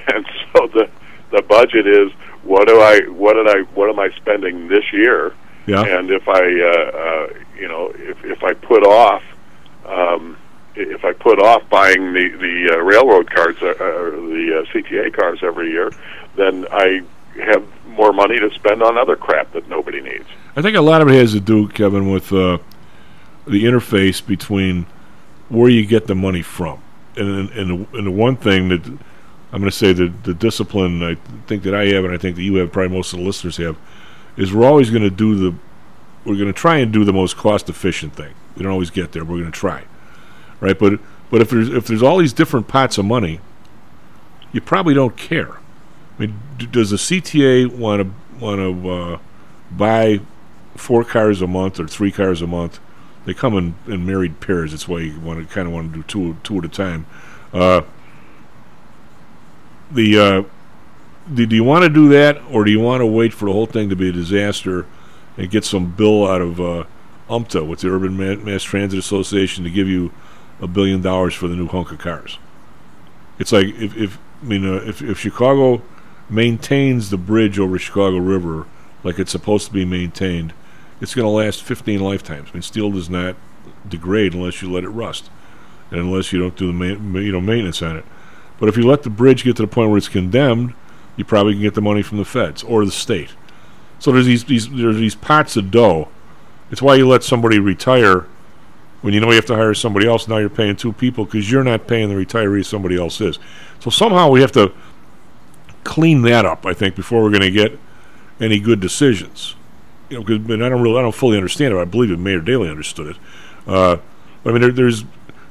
and 0.13 0.25
so 0.53 0.67
the 0.67 0.89
the 1.31 1.41
budget 1.43 1.87
is 1.87 2.11
what 2.43 2.67
do 2.67 2.79
I 2.79 3.01
what 3.09 3.33
did 3.33 3.47
I 3.47 3.61
what 3.73 3.89
am 3.89 3.99
I 3.99 4.09
spending 4.17 4.67
this 4.67 4.91
year? 4.91 5.33
Yeah. 5.67 5.83
And 5.83 6.09
if 6.09 6.27
I 6.27 6.41
uh, 6.41 6.97
uh, 6.97 7.27
you 7.57 7.67
know 7.67 7.91
if 7.95 8.23
if 8.23 8.43
I 8.43 8.53
put 8.53 8.85
off. 8.85 9.23
Um, 9.85 10.37
if 10.75 11.03
I 11.03 11.13
put 11.13 11.41
off 11.41 11.67
buying 11.69 12.13
the 12.13 12.29
the 12.29 12.73
uh, 12.73 12.77
railroad 12.77 13.29
cars, 13.29 13.57
uh, 13.61 13.73
or 13.83 14.11
the 14.11 14.63
uh, 14.63 14.71
CTA 14.71 15.13
cars 15.13 15.39
every 15.43 15.71
year, 15.71 15.91
then 16.35 16.65
I 16.71 17.01
have 17.43 17.65
more 17.87 18.13
money 18.13 18.39
to 18.39 18.49
spend 18.51 18.81
on 18.81 18.97
other 18.97 19.15
crap 19.15 19.51
that 19.53 19.67
nobody 19.67 20.01
needs. 20.01 20.25
I 20.55 20.61
think 20.61 20.77
a 20.77 20.81
lot 20.81 21.01
of 21.01 21.09
it 21.09 21.15
has 21.15 21.33
to 21.33 21.39
do, 21.39 21.67
Kevin, 21.67 22.09
with 22.11 22.31
uh, 22.31 22.59
the 23.45 23.65
interface 23.65 24.25
between 24.25 24.85
where 25.49 25.69
you 25.69 25.85
get 25.85 26.07
the 26.07 26.15
money 26.15 26.41
from, 26.41 26.81
and 27.15 27.27
and, 27.27 27.49
and, 27.51 27.87
the, 27.87 27.97
and 27.97 28.07
the 28.07 28.11
one 28.11 28.35
thing 28.35 28.69
that 28.69 28.99
I'm 29.51 29.59
going 29.61 29.71
to 29.71 29.75
say 29.75 29.93
that 29.93 30.23
the 30.23 30.33
discipline 30.33 31.01
I 31.01 31.15
think 31.47 31.63
that 31.63 31.73
I 31.73 31.87
have, 31.87 32.05
and 32.05 32.13
I 32.13 32.17
think 32.17 32.35
that 32.35 32.43
you 32.43 32.55
have, 32.55 32.71
probably 32.71 32.95
most 32.95 33.13
of 33.13 33.19
the 33.19 33.25
listeners 33.25 33.57
have, 33.57 33.77
is 34.37 34.53
we're 34.53 34.67
always 34.67 34.89
going 34.89 35.03
to 35.03 35.09
do 35.09 35.35
the 35.35 35.57
we're 36.25 36.35
going 36.35 36.47
to 36.47 36.53
try 36.53 36.77
and 36.77 36.91
do 36.91 37.03
the 37.03 37.13
most 37.13 37.37
cost 37.37 37.69
efficient 37.69 38.13
thing. 38.15 38.33
We 38.55 38.63
don't 38.63 38.71
always 38.71 38.89
get 38.89 39.11
there. 39.13 39.23
but 39.23 39.31
We're 39.33 39.39
going 39.39 39.51
to 39.51 39.59
try, 39.59 39.85
right? 40.59 40.77
But 40.77 40.99
but 41.31 41.41
if 41.41 41.49
there's 41.49 41.69
if 41.69 41.87
there's 41.87 42.03
all 42.03 42.17
these 42.17 42.33
different 42.33 42.67
pots 42.67 42.97
of 42.97 43.05
money, 43.05 43.39
you 44.51 44.61
probably 44.61 44.93
don't 44.93 45.17
care. 45.17 45.53
I 45.53 46.21
mean, 46.21 46.39
d- 46.57 46.67
does 46.67 46.89
the 46.91 46.97
CTA 46.97 47.75
want 47.75 48.01
to 48.03 48.43
want 48.43 48.59
to 48.59 48.89
uh, 48.89 49.19
buy 49.71 50.19
four 50.75 51.03
cars 51.03 51.41
a 51.41 51.47
month 51.47 51.79
or 51.79 51.87
three 51.87 52.11
cars 52.11 52.41
a 52.41 52.47
month? 52.47 52.79
They 53.25 53.33
come 53.33 53.55
in, 53.57 53.75
in 53.87 54.05
married 54.05 54.39
pairs. 54.39 54.71
That's 54.71 54.87
why 54.87 54.99
you 54.99 55.19
want 55.19 55.39
to 55.47 55.53
kind 55.53 55.67
of 55.67 55.73
want 55.73 55.91
to 55.93 55.99
do 55.99 56.03
two 56.03 56.37
two 56.43 56.57
at 56.59 56.65
a 56.65 56.69
time. 56.69 57.05
Uh, 57.53 57.81
the 59.91 60.19
uh, 60.19 60.43
do, 61.33 61.45
do 61.45 61.55
you 61.55 61.63
want 61.63 61.83
to 61.83 61.89
do 61.89 62.09
that, 62.09 62.41
or 62.51 62.63
do 62.63 62.71
you 62.71 62.79
want 62.79 63.01
to 63.01 63.05
wait 63.05 63.33
for 63.33 63.45
the 63.45 63.53
whole 63.53 63.65
thing 63.65 63.89
to 63.89 63.95
be 63.95 64.09
a 64.09 64.11
disaster 64.11 64.85
and 65.37 65.49
get 65.49 65.63
some 65.63 65.91
bill 65.91 66.27
out 66.27 66.41
of 66.41 66.59
uh, 66.59 66.85
UMTA 67.29 67.67
with 67.67 67.81
the 67.81 67.89
Urban 67.89 68.17
Ma- 68.17 68.43
Mass 68.43 68.63
Transit 68.63 68.99
Association 68.99 69.63
to 69.63 69.69
give 69.69 69.87
you 69.87 70.11
a 70.61 70.67
billion 70.67 71.01
dollars 71.01 71.33
for 71.33 71.47
the 71.47 71.55
new 71.55 71.67
hunk 71.67 71.91
of 71.91 71.99
cars? 71.99 72.37
It's 73.37 73.51
like 73.51 73.67
if, 73.67 73.95
if 73.95 74.17
I 74.41 74.45
mean 74.45 74.65
uh, 74.65 74.83
if 74.85 75.01
if 75.01 75.19
Chicago 75.19 75.81
maintains 76.29 77.09
the 77.09 77.17
bridge 77.17 77.57
over 77.57 77.79
Chicago 77.79 78.17
River 78.17 78.67
like 79.03 79.17
it's 79.17 79.31
supposed 79.31 79.67
to 79.67 79.73
be 79.73 79.85
maintained, 79.85 80.53
it's 81.01 81.15
going 81.15 81.25
to 81.25 81.29
last 81.29 81.63
15 81.63 82.01
lifetimes. 82.01 82.49
I 82.49 82.53
mean, 82.53 82.61
steel 82.61 82.91
does 82.91 83.09
not 83.09 83.35
degrade 83.87 84.33
unless 84.33 84.61
you 84.61 84.71
let 84.71 84.83
it 84.83 84.89
rust, 84.89 85.29
and 85.89 85.99
unless 86.01 86.33
you 86.33 86.39
don't 86.39 86.55
do 86.55 86.67
the 86.67 86.73
ma- 86.73 87.19
you 87.19 87.31
know 87.31 87.41
maintenance 87.41 87.81
on 87.81 87.97
it. 87.97 88.05
But 88.59 88.69
if 88.69 88.77
you 88.77 88.83
let 88.85 89.03
the 89.03 89.09
bridge 89.09 89.43
get 89.43 89.55
to 89.57 89.61
the 89.63 89.67
point 89.67 89.89
where 89.89 89.97
it's 89.97 90.07
condemned, 90.09 90.73
you 91.15 91.25
probably 91.25 91.53
can 91.53 91.61
get 91.61 91.73
the 91.75 91.81
money 91.81 92.01
from 92.01 92.17
the 92.17 92.25
feds 92.25 92.63
or 92.63 92.85
the 92.85 92.91
state. 92.91 93.31
So 93.99 94.11
there's 94.11 94.25
these 94.25 94.43
these 94.45 94.69
there's 94.69 94.97
these 94.97 95.15
pots 95.15 95.55
of 95.57 95.71
dough. 95.71 96.07
It's 96.71 96.81
why 96.81 96.95
you 96.95 97.07
let 97.07 97.23
somebody 97.23 97.59
retire 97.59 98.25
when 99.01 99.13
you 99.13 99.19
know 99.19 99.29
you 99.29 99.35
have 99.35 99.45
to 99.47 99.55
hire 99.55 99.73
somebody 99.73 100.07
else. 100.07 100.27
Now 100.27 100.37
you're 100.37 100.49
paying 100.49 100.75
two 100.75 100.93
people 100.93 101.25
because 101.25 101.49
you're 101.51 101.63
not 101.63 101.87
paying 101.87 102.09
the 102.09 102.15
retiree. 102.15 102.65
Somebody 102.65 102.97
else 102.97 103.19
is. 103.21 103.39
So 103.79 103.89
somehow 103.89 104.29
we 104.29 104.41
have 104.41 104.51
to 104.53 104.71
clean 105.83 106.21
that 106.23 106.45
up. 106.45 106.65
I 106.65 106.73
think 106.73 106.95
before 106.95 107.23
we're 107.23 107.29
going 107.29 107.41
to 107.41 107.51
get 107.51 107.77
any 108.39 108.59
good 108.59 108.79
decisions. 108.79 109.55
You 110.09 110.17
know, 110.19 110.23
'cause- 110.23 110.49
and 110.49 110.63
I 110.63 110.69
don't 110.69 110.81
really, 110.81 110.97
I 110.97 111.01
don't 111.01 111.15
fully 111.15 111.37
understand 111.37 111.73
it. 111.73 111.77
I 111.77 111.85
believe 111.85 112.09
that 112.09 112.19
Mayor 112.19 112.39
Daley 112.41 112.69
understood 112.69 113.07
it. 113.07 113.17
Uh, 113.67 113.97
I 114.45 114.51
mean, 114.51 114.61
there, 114.61 114.71
there's 114.71 115.03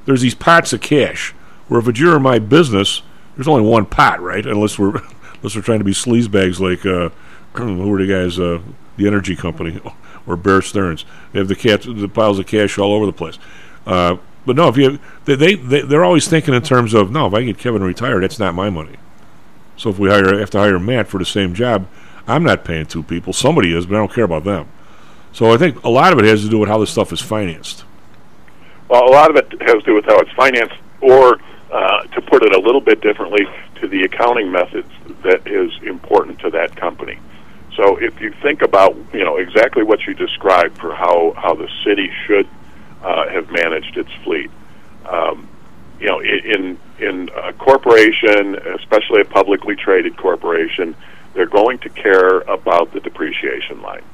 there's 0.07 0.21
these 0.23 0.35
pots 0.35 0.73
of 0.73 0.81
cash 0.81 1.35
where 1.69 1.81
if 1.81 1.89
it's 1.89 2.01
your 2.01 2.17
or 2.17 2.21
my 2.21 2.39
business, 2.39 3.03
there's 3.37 3.49
only 3.49 3.69
one 3.69 3.87
pot, 3.87 4.21
right? 4.21 4.45
Unless 4.45 4.79
we're 4.79 5.01
unless 5.37 5.55
we're 5.55 5.63
trying 5.63 5.79
to 5.79 5.85
be 5.85 5.93
sleazebags 5.93 6.59
like 6.61 6.85
uh, 6.85 7.11
who 7.63 7.93
are 7.93 7.99
the 7.99 8.07
guys, 8.07 8.39
uh, 8.39 8.61
the 8.97 9.07
energy 9.07 9.37
company 9.37 9.81
or 10.27 10.37
Bear 10.37 10.61
Stearns. 10.63 11.05
They 11.33 11.39
have 11.39 11.49
the 11.49 11.57
cat, 11.57 11.83
the 11.83 12.09
piles 12.09 12.39
of 12.39 12.47
cash 12.47 12.79
all 12.79 12.93
over 12.93 13.07
the 13.07 13.13
place. 13.13 13.39
Uh, 13.87 14.17
but 14.45 14.57
no, 14.57 14.69
if 14.69 14.77
you 14.77 14.99
they 15.25 15.55
they 15.55 15.83
they're 15.83 16.05
always 16.05 16.27
thinking 16.27 16.55
in 16.55 16.63
terms 16.63 16.95
of 16.95 17.11
no, 17.11 17.27
if 17.27 17.35
I 17.35 17.45
get 17.45 17.59
Kevin 17.59 17.83
retired, 17.83 18.23
that's 18.23 18.39
not 18.39 18.55
my 18.55 18.71
money. 18.71 18.97
So 19.77 19.91
if 19.91 19.99
we 19.99 20.09
hire 20.09 20.39
have 20.39 20.51
to 20.51 20.59
hire 20.59 20.79
Matt 20.79 21.07
for 21.07 21.19
the 21.19 21.27
same 21.27 21.55
job, 21.55 21.87
I'm 22.27 22.43
not 22.43 22.65
paying 22.65 22.87
two 22.87 23.03
people. 23.03 23.33
Somebody 23.33 23.77
is, 23.77 23.87
but 23.87 23.95
I 23.95 23.99
don't 23.99 24.13
care 24.13 24.25
about 24.25 24.45
them. 24.45 24.69
So 25.33 25.53
I 25.53 25.57
think 25.57 25.83
a 25.85 25.89
lot 25.89 26.13
of 26.13 26.19
it 26.19 26.25
has 26.25 26.43
to 26.43 26.49
do 26.49 26.59
with 26.59 26.69
how 26.69 26.79
this 26.79 26.91
stuff 26.91 27.13
is 27.13 27.21
financed. 27.21 27.85
Well, 28.89 29.05
a 29.05 29.13
lot 29.13 29.31
of 29.31 29.37
it 29.37 29.53
has 29.63 29.75
to 29.75 29.83
do 29.83 29.95
with 29.95 30.07
how 30.07 30.19
it's 30.19 30.33
financed, 30.33 30.75
or 31.01 31.39
uh, 31.71 32.03
to 32.03 32.23
put 32.23 32.43
it 32.43 32.55
a 32.55 32.59
little 32.59 32.81
bit 32.81 33.01
differently, 33.01 33.47
to 33.77 33.89
the 33.89 34.03
accounting 34.03 34.51
methods 34.51 34.91
that 35.23 35.47
is 35.47 35.71
important 35.83 36.39
to 36.41 36.51
that 36.51 36.75
company. 36.77 37.19
So 37.77 37.97
if 37.97 38.21
you 38.21 38.33
think 38.43 38.63
about, 38.63 38.97
you 39.13 39.25
know, 39.25 39.37
exactly 39.37 39.83
what 39.85 40.07
you 40.07 40.15
described 40.15 40.79
for 40.79 40.95
how, 40.95 41.35
how 41.37 41.55
the 41.55 41.69
city 41.85 42.11
should 42.27 42.49
uh, 43.03 43.29
have 43.29 43.51
managed 43.51 43.97
its 43.97 44.11
fleet, 44.25 44.51
um, 45.07 45.49
you 46.01 46.07
know, 46.07 46.21
in 46.21 46.79
in 46.99 47.29
a 47.35 47.53
corporation, 47.53 48.57
especially 48.77 49.21
a 49.21 49.25
publicly 49.25 49.77
traded 49.77 50.17
corporation, 50.17 50.95
they're 51.35 51.47
going 51.47 51.79
to 51.79 51.89
care 51.89 52.41
about 52.41 52.93
the 52.93 53.01
depreciation 53.01 53.83
line. 53.83 54.05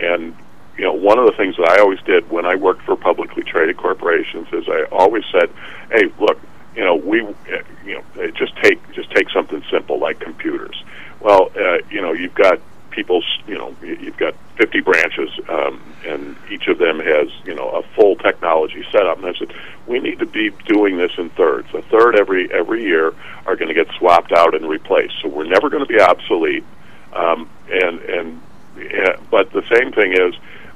And 0.00 0.36
you 0.76 0.84
know, 0.84 0.92
one 0.92 1.18
of 1.18 1.26
the 1.26 1.32
things 1.32 1.56
that 1.56 1.68
I 1.68 1.80
always 1.80 2.00
did 2.02 2.28
when 2.30 2.46
I 2.46 2.56
worked 2.56 2.82
for 2.82 2.96
publicly 2.96 3.44
traded 3.44 3.76
corporations 3.76 4.48
is 4.52 4.68
I 4.68 4.84
always 4.90 5.24
said, 5.30 5.50
"Hey, 5.90 6.12
look, 6.18 6.40
you 6.76 6.84
know, 6.84 6.96
we, 6.96 7.22
uh, 7.22 7.62
you 7.84 7.94
know, 7.94 8.22
uh, 8.22 8.28
just 8.28 8.56
take 8.56 8.80
just 8.92 9.10
take 9.10 9.30
something 9.30 9.62
simple 9.70 9.98
like 9.98 10.20
computers. 10.20 10.82
Well, 11.20 11.50
uh, 11.56 11.78
you 11.90 12.00
know, 12.00 12.12
you've 12.12 12.34
got 12.34 12.60
people's, 12.90 13.26
you 13.46 13.58
know, 13.58 13.74
you've 13.82 14.16
got 14.16 14.34
50 14.56 14.80
branches, 14.80 15.28
um, 15.48 15.82
and 16.06 16.36
each 16.48 16.68
of 16.68 16.78
them 16.78 17.00
has, 17.00 17.28
you 17.44 17.54
know, 17.54 17.68
a 17.70 17.82
full 17.94 18.14
technology 18.16 18.84
setup. 18.92 19.18
And 19.18 19.26
I 19.26 19.34
said, 19.36 19.52
we 19.86 19.98
need 19.98 20.20
to 20.20 20.26
be 20.26 20.50
doing 20.66 20.96
this 20.96 21.10
in 21.18 21.30
thirds. 21.30 21.72
A 21.74 21.82
third 21.82 22.16
every 22.16 22.52
every 22.52 22.82
year 22.82 23.14
are 23.46 23.56
going 23.56 23.68
to 23.68 23.74
get 23.74 23.88
swapped 23.98 24.32
out 24.32 24.54
and 24.54 24.68
replaced. 24.68 25.14
So 25.22 25.28
we're 25.28 25.44
never 25.44 25.68
going 25.68 25.84
to 25.84 25.92
be 25.92 26.00
obsolete. 26.00 26.64
Um, 27.12 27.48
and 27.70 28.00
and 28.00 28.42
yeah, 28.76 29.16
but 29.30 29.52
the 29.52 29.62
same 29.72 29.92
thing 29.92 30.12
is 30.12 30.34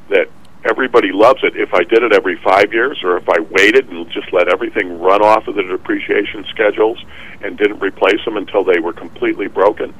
that 0.09 0.29
everybody 0.65 1.13
loves 1.13 1.41
it 1.45 1.57
if 1.57 1.73
I 1.73 1.85
did 1.85 2.03
it 2.03 2.13
every 2.13 2.37
five 2.37 2.73
years 2.73 3.01
or 3.05 3.17
if 3.17 3.29
I 3.29 3.41
waited 3.41 3.89
and 3.89 4.11
just 4.11 4.33
let 4.33 4.49
everything 4.49 5.01
run 5.01 5.23
off 5.23 5.47
of 5.47 5.55
the 5.55 5.63
depreciation 5.63 6.45
schedules 6.51 7.03
and 7.43 7.57
didn't 7.57 7.81
replace 7.81 8.25
them 8.25 8.37
until 8.37 8.65
they 8.65 8.81
were 8.81 8.93
completely 8.93 9.47
broken, 9.47 9.95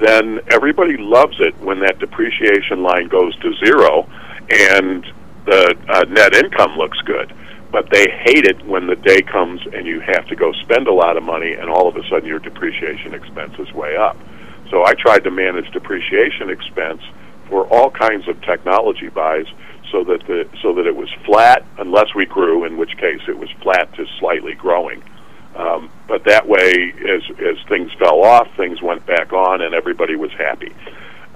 then 0.00 0.40
everybody 0.50 0.96
loves 0.96 1.36
it 1.40 1.56
when 1.58 1.80
that 1.80 1.98
depreciation 1.98 2.82
line 2.82 3.08
goes 3.08 3.36
to 3.40 3.52
zero 3.64 4.08
and 4.50 5.06
the 5.44 5.76
uh, 5.88 6.04
net 6.08 6.34
income 6.34 6.76
looks 6.76 6.98
good. 7.02 7.34
But 7.70 7.90
they 7.90 8.06
hate 8.08 8.46
it 8.46 8.64
when 8.64 8.86
the 8.86 8.96
day 8.96 9.20
comes 9.20 9.60
and 9.74 9.86
you 9.86 10.00
have 10.00 10.26
to 10.28 10.36
go 10.36 10.52
spend 10.52 10.88
a 10.88 10.92
lot 10.92 11.18
of 11.18 11.22
money 11.22 11.52
and 11.52 11.68
all 11.68 11.86
of 11.86 11.96
a 11.96 12.08
sudden 12.08 12.26
your 12.26 12.38
depreciation 12.38 13.12
expense 13.12 13.58
is 13.58 13.70
way 13.74 13.96
up. 13.96 14.16
So 14.70 14.84
I 14.86 14.94
tried 14.94 15.24
to 15.24 15.30
manage 15.30 15.70
depreciation 15.72 16.48
expense 16.48 17.02
for 17.48 17.66
all 17.66 17.90
kinds 17.90 18.26
of 18.28 18.40
technology 18.42 19.08
buys 19.08 19.46
so 19.90 20.04
that 20.04 20.26
the 20.26 20.48
so 20.62 20.74
that 20.74 20.86
it 20.86 20.96
was 20.96 21.10
flat 21.24 21.64
unless 21.78 22.14
we 22.14 22.26
grew, 22.26 22.64
in 22.64 22.76
which 22.76 22.96
case 22.96 23.20
it 23.28 23.38
was 23.38 23.50
flat 23.62 23.92
to 23.94 24.06
slightly 24.18 24.54
growing. 24.54 25.02
Um, 25.56 25.90
but 26.06 26.24
that 26.24 26.46
way, 26.46 26.92
as 27.08 27.22
as 27.38 27.56
things 27.68 27.92
fell 27.94 28.22
off, 28.22 28.48
things 28.56 28.80
went 28.80 29.04
back 29.06 29.32
on, 29.32 29.60
and 29.62 29.74
everybody 29.74 30.16
was 30.16 30.32
happy. 30.32 30.72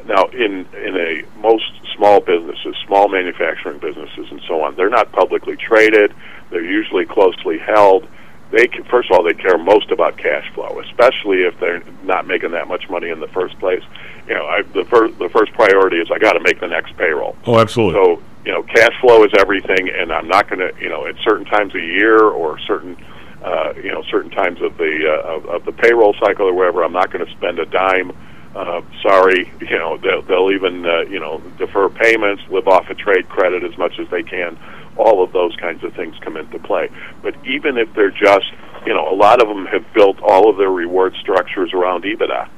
Now, 0.07 0.25
in 0.27 0.67
in 0.75 0.97
a 0.97 1.23
most 1.39 1.71
small 1.97 2.21
businesses, 2.21 2.77
small 2.87 3.09
manufacturing 3.09 3.79
businesses, 3.79 4.31
and 4.31 4.41
so 4.47 4.63
on, 4.63 4.75
they're 4.77 4.91
not 4.91 5.13
publicly 5.13 5.57
traded. 5.57 6.15
They're 6.51 6.65
usually 6.65 7.07
closely 7.07 7.59
held. 7.59 8.07
They 8.51 8.67
can, 8.67 8.85
first 8.85 9.11
of 9.11 9.17
all, 9.17 9.23
they 9.23 9.33
care 9.33 9.57
most 9.57 9.91
about 9.91 10.19
cash 10.19 10.53
flow, 10.53 10.79
especially 10.81 11.43
if 11.43 11.59
they're 11.59 11.83
not 12.05 12.27
making 12.27 12.51
that 12.51 12.69
much 12.69 12.91
money 12.91 13.09
in 13.09 13.19
the 13.19 13.29
first 13.29 13.59
place. 13.59 13.83
You 14.29 14.35
know, 14.35 14.45
I, 14.45 14.63
the 14.63 14.85
first 14.85 15.19
the 15.19 15.29
first 15.31 15.53
priority 15.55 15.99
is 15.99 16.11
I 16.11 16.19
got 16.19 16.35
to 16.35 16.41
make 16.41 16.61
the 16.61 16.69
next 16.69 16.97
payroll. 16.97 17.37
Oh, 17.47 17.59
absolutely. 17.59 17.95
So 17.95 18.23
you 18.45 18.53
know, 18.53 18.63
cash 18.63 18.93
flow 19.01 19.25
is 19.25 19.31
everything, 19.39 19.89
and 19.89 20.13
I'm 20.13 20.29
not 20.29 20.49
going 20.49 20.59
to, 20.59 20.73
you 20.81 20.89
know, 20.89 21.07
at 21.07 21.15
certain 21.23 21.45
times 21.47 21.75
a 21.75 21.81
year 21.81 22.19
or 22.19 22.59
certain 22.61 22.97
uh, 23.43 23.73
you 23.75 23.91
know, 23.91 24.03
certain 24.09 24.31
times 24.31 24.63
of 24.63 24.77
the 24.79 25.05
uh, 25.05 25.35
of, 25.35 25.47
of 25.47 25.65
the 25.65 25.73
payroll 25.73 26.15
cycle 26.21 26.47
or 26.47 26.55
whatever. 26.55 26.85
I'm 26.85 26.93
not 26.93 27.11
going 27.11 27.27
to 27.27 27.33
spend 27.33 27.59
a 27.59 27.67
dime. 27.67 28.13
Uh, 28.55 28.83
sorry, 29.03 29.51
you 29.61 29.79
know, 29.79 29.97
they'll, 29.97 30.23
they'll 30.23 30.53
even 30.53 30.87
uh, 30.87 31.01
you 31.01 31.19
know 31.19 31.43
defer 31.59 31.89
payments, 31.89 32.43
live 32.51 32.69
off 32.69 32.89
a 32.89 32.95
trade 32.95 33.29
credit 33.29 33.65
as 33.65 33.77
much 33.79 33.99
as 33.99 34.09
they 34.11 34.23
can. 34.23 34.57
All 34.97 35.25
of 35.25 35.33
those 35.33 35.57
kinds 35.57 35.83
of 35.83 35.93
things 35.95 36.15
come 36.21 36.37
into 36.37 36.59
play. 36.61 36.89
But 37.23 37.35
even 37.47 37.79
if 37.79 37.93
they're 37.95 38.11
just, 38.11 38.47
you 38.87 38.95
know, 38.95 39.09
a 39.09 39.17
lot 39.17 39.43
of 39.43 39.49
them 39.49 39.67
have 39.67 39.93
built 39.95 40.21
all 40.23 40.49
of 40.51 40.59
their 40.59 40.71
reward 40.71 41.15
structures 41.21 41.73
around 41.73 42.05
EBITDA, 42.05 42.49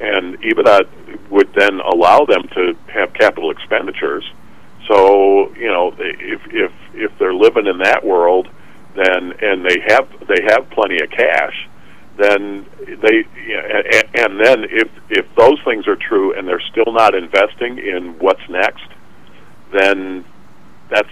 and 0.00 0.38
EBITDA 0.40 1.30
would 1.30 1.52
then 1.54 1.80
allow 1.80 2.26
them 2.26 2.46
to 2.54 2.76
have 2.92 3.12
capital 3.14 3.50
expenditures. 3.50 4.30
So 4.88 5.54
you 5.54 5.68
know, 5.68 5.94
if 5.98 6.40
if 6.46 6.72
if 6.94 7.18
they're 7.18 7.34
living 7.34 7.66
in 7.66 7.78
that 7.78 8.04
world, 8.04 8.48
then 8.96 9.34
and 9.40 9.64
they 9.64 9.76
have 9.86 10.08
they 10.26 10.42
have 10.48 10.68
plenty 10.70 11.00
of 11.02 11.10
cash, 11.10 11.68
then 12.16 12.66
they 13.02 13.24
and, 14.14 14.40
then 14.40 14.64
if 14.64 14.88
if 15.10 15.26
those 15.36 15.58
things 15.64 15.86
are 15.86 15.96
true 15.96 16.34
and 16.34 16.48
they're 16.48 16.62
still 16.72 16.92
not 16.92 17.14
investing 17.14 17.78
in 17.78 18.18
what's 18.18 18.46
next, 18.48 18.88
then 19.72 20.24
that's 20.88 21.08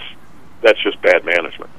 that's 0.62 0.82
just 0.82 1.00
bad 1.02 1.24
management. 1.24 1.70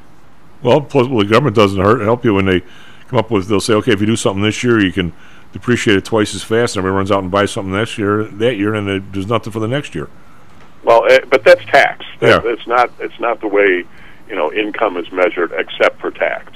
Well, 0.61 0.81
plus, 0.81 1.07
well, 1.07 1.19
the 1.19 1.29
government 1.29 1.55
doesn't 1.55 1.79
hurt 1.79 2.01
help 2.01 2.23
you 2.23 2.33
when 2.33 2.45
they 2.45 2.61
come 3.07 3.19
up 3.19 3.31
with. 3.31 3.47
They'll 3.47 3.59
say, 3.59 3.73
okay, 3.73 3.91
if 3.91 3.99
you 3.99 4.07
do 4.07 4.15
something 4.15 4.43
this 4.43 4.63
year, 4.63 4.83
you 4.83 4.91
can 4.91 5.13
depreciate 5.51 5.97
it 5.97 6.05
twice 6.05 6.33
as 6.33 6.43
fast, 6.43 6.75
and 6.75 6.81
everyone 6.81 6.97
runs 6.97 7.11
out 7.11 7.23
and 7.23 7.31
buys 7.31 7.51
something 7.51 7.73
next 7.73 7.97
year, 7.97 8.23
that 8.23 8.55
year, 8.55 8.73
and 8.73 8.87
it, 8.87 9.13
there's 9.13 9.27
nothing 9.27 9.51
for 9.51 9.59
the 9.59 9.67
next 9.67 9.93
year. 9.95 10.09
Well, 10.83 11.03
eh, 11.09 11.19
but 11.29 11.43
that's 11.43 11.63
tax. 11.65 12.05
Yeah. 12.21 12.41
It's 12.43 12.65
not. 12.67 12.91
It's 12.99 13.19
not 13.19 13.41
the 13.41 13.47
way 13.47 13.83
you 14.29 14.35
know 14.35 14.51
income 14.53 14.97
is 14.97 15.11
measured, 15.11 15.51
except 15.57 15.99
for 15.99 16.11
tax. 16.11 16.51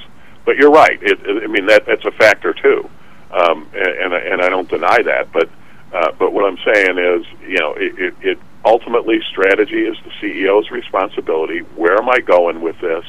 But 0.46 0.58
you're 0.58 0.72
right. 0.72 0.98
It, 1.02 1.20
it, 1.24 1.44
I 1.44 1.48
mean 1.48 1.66
that 1.68 1.86
that's 1.86 2.06
a 2.06 2.12
factor 2.12 2.54
too, 2.54 2.90
um, 3.32 3.68
and 3.74 3.88
and 3.88 4.14
I- 4.14 4.20
and 4.20 4.42
I 4.42 4.50
don't 4.50 4.70
deny 4.70 5.02
that. 5.04 5.32
But 5.32 5.50
uh, 5.94 6.12
but 6.18 6.32
what 6.34 6.46
I'm 6.46 6.58
saying 6.74 6.98
is, 6.98 7.26
you 7.48 7.58
know, 7.60 7.74
it, 7.74 8.00
it, 8.00 8.14
it 8.22 8.40
ultimately 8.64 9.20
strategy 9.30 9.82
is 9.86 9.98
the 10.06 10.12
CEO's 10.22 10.72
responsibility. 10.72 11.60
Where 11.76 11.98
am 11.98 12.10
I 12.10 12.20
going 12.22 12.62
with 12.62 12.80
this? 12.80 13.04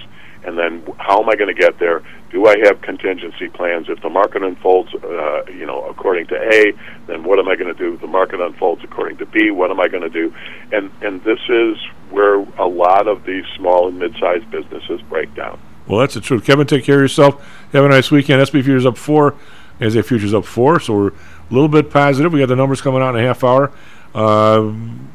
And 0.45 0.59
then 0.59 0.83
how 0.99 1.23
am 1.23 1.29
I 1.29 1.37
going 1.37 1.55
to 1.55 1.61
get 1.61 1.79
there? 1.79 2.03
Do 2.31 2.47
I 2.47 2.57
have 2.65 2.81
contingency 2.81 3.49
plans? 3.49 3.89
If 3.89 4.01
the 4.03 4.09
market 4.09 4.43
unfolds, 4.43 4.93
uh, 4.95 5.45
you 5.47 5.67
know, 5.67 5.85
according 5.85 6.27
to 6.29 6.35
A, 6.35 6.73
then 7.07 7.25
what 7.25 7.39
am 7.39 7.49
I 7.49 7.57
going 7.57 7.73
to 7.73 7.79
do? 7.79 7.95
If 7.95 8.01
the 8.01 8.07
market 8.07 8.41
unfolds 8.41 8.83
according 8.83 9.19
to 9.19 9.27
B, 9.27 9.51
what 9.51 9.71
am 9.71 9.79
I 9.79 9.89
going 9.89 10.03
to 10.03 10.09
do? 10.09 10.35
And 10.73 10.91
and 11.03 11.23
this 11.23 11.39
is 11.49 11.77
where 12.11 12.37
a 12.59 12.67
lot 12.67 13.07
of 13.07 13.25
these 13.25 13.45
small 13.57 13.89
and 13.89 13.99
mid-sized 13.99 14.51
businesses 14.51 15.01
break 15.03 15.35
down. 15.35 15.61
Well, 15.87 16.01
that's 16.01 16.15
the 16.15 16.21
truth. 16.21 16.45
Kevin, 16.45 16.67
take 16.67 16.85
care 16.85 16.97
of 16.97 17.03
yourself. 17.03 17.45
Have 17.73 17.85
a 17.85 17.89
nice 17.89 18.11
weekend. 18.11 18.47
SP 18.47 18.63
Futures 18.63 18.87
up 18.87 18.97
four. 18.97 19.35
NSA 19.81 20.05
Futures 20.05 20.35
up 20.35 20.45
four. 20.45 20.81
So 20.81 20.95
we're 20.95 21.09
a 21.09 21.13
little 21.51 21.69
bit 21.69 21.91
positive. 21.91 22.33
We 22.33 22.41
got 22.41 22.47
the 22.47 22.57
numbers 22.57 22.81
coming 22.81 23.03
out 23.03 23.15
in 23.15 23.25
a 23.25 23.27
half 23.27 23.43
hour. 23.43 23.73
Uh, 24.15 24.73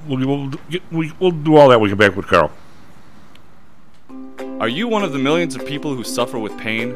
we'll, 0.08 0.28
we'll, 0.28 0.48
get, 0.70 0.82
we, 0.92 1.12
we'll 1.20 1.32
do 1.32 1.56
all 1.56 1.70
that. 1.70 1.80
We 1.80 1.90
can 1.90 1.98
back 1.98 2.16
with 2.16 2.28
Carl. 2.28 2.52
Are 4.40 4.68
you 4.68 4.88
one 4.88 5.04
of 5.04 5.14
the 5.14 5.20
millions 5.20 5.56
of 5.56 5.66
people 5.66 5.96
who 5.96 6.04
suffer 6.04 6.38
with 6.38 6.58
pain? 6.58 6.96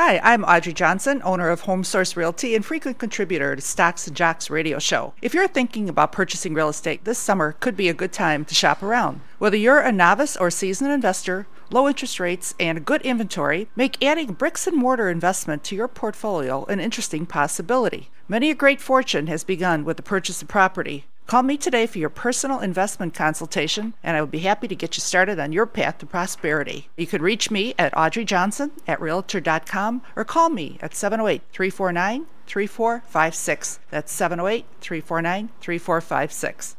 Hi, 0.00 0.20
I'm 0.22 0.44
Audrey 0.44 0.72
Johnson, 0.72 1.20
owner 1.24 1.50
of 1.50 1.62
Home 1.62 1.82
Source 1.82 2.16
Realty 2.16 2.54
and 2.54 2.64
frequent 2.64 2.98
contributor 2.98 3.56
to 3.56 3.60
Stocks 3.60 4.06
and 4.06 4.14
Jocks 4.14 4.48
radio 4.48 4.78
show. 4.78 5.12
If 5.20 5.34
you're 5.34 5.48
thinking 5.48 5.88
about 5.88 6.12
purchasing 6.12 6.54
real 6.54 6.68
estate, 6.68 7.04
this 7.04 7.18
summer 7.18 7.56
could 7.58 7.76
be 7.76 7.88
a 7.88 7.94
good 7.94 8.12
time 8.12 8.44
to 8.44 8.54
shop 8.54 8.80
around. 8.80 9.22
Whether 9.40 9.56
you're 9.56 9.80
a 9.80 9.90
novice 9.90 10.36
or 10.36 10.52
seasoned 10.52 10.92
investor, 10.92 11.48
low 11.72 11.88
interest 11.88 12.20
rates 12.20 12.54
and 12.60 12.84
good 12.84 13.02
inventory 13.02 13.70
make 13.74 14.00
adding 14.00 14.34
bricks 14.34 14.68
and 14.68 14.76
mortar 14.76 15.10
investment 15.10 15.64
to 15.64 15.74
your 15.74 15.88
portfolio 15.88 16.64
an 16.66 16.78
interesting 16.78 17.26
possibility. 17.26 18.08
Many 18.28 18.52
a 18.52 18.54
great 18.54 18.80
fortune 18.80 19.26
has 19.26 19.42
begun 19.42 19.84
with 19.84 19.96
the 19.96 20.04
purchase 20.04 20.40
of 20.40 20.46
property. 20.46 21.06
Call 21.28 21.42
me 21.42 21.58
today 21.58 21.84
for 21.86 21.98
your 21.98 22.08
personal 22.08 22.60
investment 22.60 23.12
consultation, 23.12 23.92
and 24.02 24.16
I 24.16 24.22
would 24.22 24.30
be 24.30 24.38
happy 24.38 24.66
to 24.66 24.74
get 24.74 24.96
you 24.96 25.02
started 25.02 25.38
on 25.38 25.52
your 25.52 25.66
path 25.66 25.98
to 25.98 26.06
prosperity. 26.06 26.88
You 26.96 27.06
can 27.06 27.20
reach 27.20 27.50
me 27.50 27.74
at 27.78 27.94
Audrey 27.94 28.24
Johnson 28.24 28.70
at 28.86 28.98
Realtor.com 28.98 30.00
or 30.16 30.24
call 30.24 30.48
me 30.48 30.78
at 30.80 30.94
708 30.94 31.42
349 31.52 32.24
3456. 32.46 33.78
That's 33.90 34.10
708 34.10 34.64
349 34.80 35.50
3456. 35.60 36.76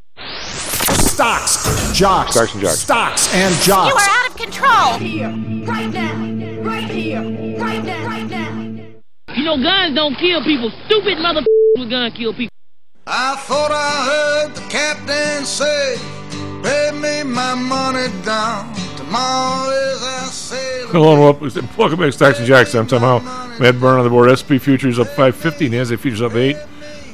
Stocks, 1.12 1.94
jocks, 1.94 2.34
Stocks 2.34 2.56
and 2.56 2.62
jocks. 2.64 2.80
stocks 2.80 3.34
and 3.36 3.54
jocks. 3.64 3.92
You 3.92 3.98
are 4.00 4.10
out 4.10 4.30
of 4.32 4.36
control. 4.36 4.94
Here, 4.98 5.30
right 5.68 5.94
now, 5.94 6.64
right 6.64 6.90
here, 6.90 7.22
right 7.60 7.84
now, 7.84 8.08
right 8.08 8.28
now. 8.28 9.36
You 9.36 9.44
know, 9.44 9.62
guns 9.62 9.94
don't 9.94 10.16
kill 10.16 10.44
people. 10.44 10.72
Stupid 10.88 11.20
mother 11.20 11.46
with 11.78 11.92
guns 11.92 12.16
kill 12.18 12.34
people. 12.34 12.50
I 13.12 13.36
thought 13.38 13.72
I 13.72 14.46
heard 14.46 14.54
the 14.54 14.62
captain 14.70 15.44
say, 15.44 15.98
Pay 16.62 16.92
me 16.92 17.24
my 17.24 17.56
money 17.56 18.08
down. 18.24 18.72
Tomorrow 18.98 19.72
as 19.72 20.04
I 20.04 20.28
sail. 20.30 20.88
Hello 20.90 21.14
and 21.14 21.42
welcome, 21.42 21.70
welcome 21.76 21.98
back 21.98 22.06
to 22.06 22.12
Stocks 22.12 22.38
and 22.38 22.46
Jocks. 22.46 22.76
I'm 22.76 22.86
Tom 22.86 23.02
Howe. 23.02 23.58
Matt 23.60 23.80
Byrne 23.80 23.98
on 23.98 24.04
the 24.04 24.12
board. 24.12 24.30
SP 24.30 24.62
Futures 24.62 25.00
up 25.00 25.08
550. 25.08 25.72
NASDAQ 25.72 25.98
Futures 25.98 26.22
up 26.22 26.36
8. 26.36 26.56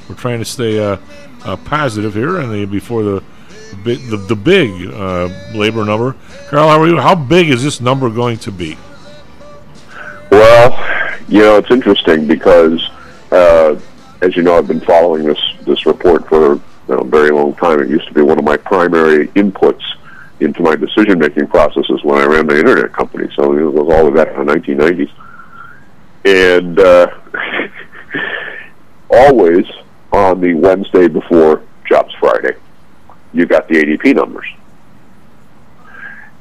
We're 0.10 0.16
trying 0.16 0.40
to 0.40 0.46
stay 0.46 0.84
uh, 0.84 0.98
uh, 1.46 1.56
positive 1.64 2.14
here 2.14 2.40
and 2.40 2.52
the, 2.52 2.66
before 2.66 3.04
the 3.04 3.24
big, 3.86 4.00
the, 4.10 4.18
the 4.18 4.36
big 4.36 4.88
uh, 4.88 5.30
labor 5.54 5.86
number. 5.86 6.18
Carl, 6.50 6.68
how 6.68 6.82
are 6.82 6.88
you? 6.88 6.98
How 6.98 7.16
big 7.16 7.48
is 7.48 7.64
this 7.64 7.80
number 7.80 8.10
going 8.10 8.38
to 8.40 8.52
be? 8.52 8.78
Well, 10.30 10.78
you 11.30 11.40
know, 11.40 11.58
it's 11.58 11.72
interesting 11.72 12.28
because, 12.28 12.86
uh, 13.32 13.80
as 14.22 14.36
you 14.36 14.42
know, 14.42 14.58
I've 14.58 14.68
been 14.68 14.82
following 14.82 15.24
this 15.24 15.40
this 15.66 15.86
report 15.86 16.28
for 16.28 16.60
a 16.90 17.04
very 17.04 17.32
long 17.32 17.54
time. 17.56 17.82
It 17.82 17.90
used 17.90 18.08
to 18.08 18.14
be 18.14 18.22
one 18.22 18.38
of 18.38 18.46
my 18.46 18.58
primary 18.58 19.28
inputs 19.30 19.84
into 20.40 20.62
my 20.62 20.76
decision 20.76 21.20
making 21.20 21.48
processes 21.48 22.04
when 22.04 22.20
I 22.20 22.26
ran 22.26 22.48
the 22.48 22.58
internet 22.58 22.92
company. 22.94 23.30
So 23.36 23.54
it 23.58 23.62
was 23.64 23.94
all 23.94 24.10
way 24.10 24.24
back 24.24 24.36
in 24.36 24.46
the 24.46 24.54
1990s, 24.54 25.12
and 26.26 26.80
uh, 26.80 27.08
always 29.10 29.66
on 30.12 30.42
the 30.42 30.54
Wednesday 30.54 31.08
before 31.08 31.62
Jobs 31.88 32.14
Friday, 32.20 32.56
you 33.34 33.46
got 33.46 33.68
the 33.68 33.76
ADP 33.76 34.16
numbers. 34.16 34.48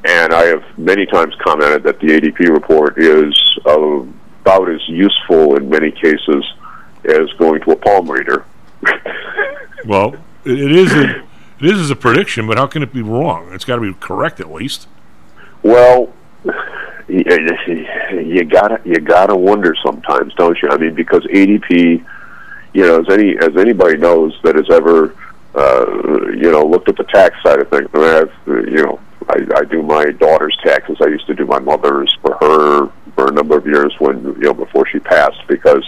And 0.05 0.35
I 0.35 0.45
have 0.47 0.63
many 0.79 1.07
times 1.07 1.35
commented 1.43 1.83
that 1.85 1.99
the 1.99 2.09
ADP 2.09 2.49
report 2.51 2.99
is 2.99 3.59
about 3.65 4.69
as 4.69 4.87
useful 4.87 5.57
in 5.57 5.71
many 5.71 5.91
cases 5.91 6.45
as 7.05 7.33
going 7.39 7.61
to 7.63 7.73
a 7.73 7.77
palm 7.77 8.11
reader. 8.11 8.45
Well, 9.87 10.15
it, 10.47 10.73
is 10.73 10.91
a, 10.95 11.21
it 11.61 11.77
is 11.77 11.91
a 11.91 11.97
prediction, 11.97 12.47
but 12.47 12.57
how 12.57 12.67
can 12.67 12.83
it 12.83 12.91
be 12.91 13.03
wrong? 13.03 13.53
It's 13.53 13.67
got 13.67 13.77
to 13.77 13.83
be 13.83 13.93
correct 14.01 14.41
at 14.41 14.51
least. 14.51 14.89
Well, 15.63 16.11
you, 17.09 17.25
you 18.13 18.45
gotta 18.45 18.81
you 18.85 18.97
gotta 19.01 19.37
wonder 19.37 19.75
sometimes, 19.85 20.33
don't 20.35 20.57
you? 20.63 20.69
I 20.71 20.79
mean, 20.79 20.95
because 20.95 21.23
ADP, 21.25 22.05
you 22.73 22.83
know, 22.83 23.01
as 23.01 23.07
any 23.11 23.37
as 23.39 23.57
anybody 23.57 23.99
knows 23.99 24.39
that 24.43 24.55
has 24.57 24.71
ever, 24.71 25.15
uh, 25.55 26.31
you 26.31 26.51
know, 26.51 26.65
looked 26.65 26.89
at 26.89 26.97
the 26.97 27.05
tax 27.05 27.37
side 27.43 27.61
of 27.61 27.69
things. 27.69 27.89
I 27.93 27.99
mean, 27.99 28.09
I've, 28.09 28.69
you 28.69 28.85
know, 28.85 29.01
I, 29.29 29.47
I 29.57 29.65
do 29.65 29.83
my 29.83 30.07
daughter's 30.07 30.57
taxes. 30.65 30.97
I 31.03 31.09
used 31.09 31.27
to 31.27 31.35
do 31.35 31.47
my 31.47 31.59
mother's 31.59 32.17
for 32.23 32.37
her 32.41 32.91
for 33.15 33.29
a 33.29 33.33
number 33.33 33.57
of 33.57 33.67
years 33.67 33.95
when 33.99 34.23
you 34.23 34.41
know 34.41 34.55
before 34.55 34.87
she 34.87 34.99
passed 34.99 35.47
because 35.47 35.85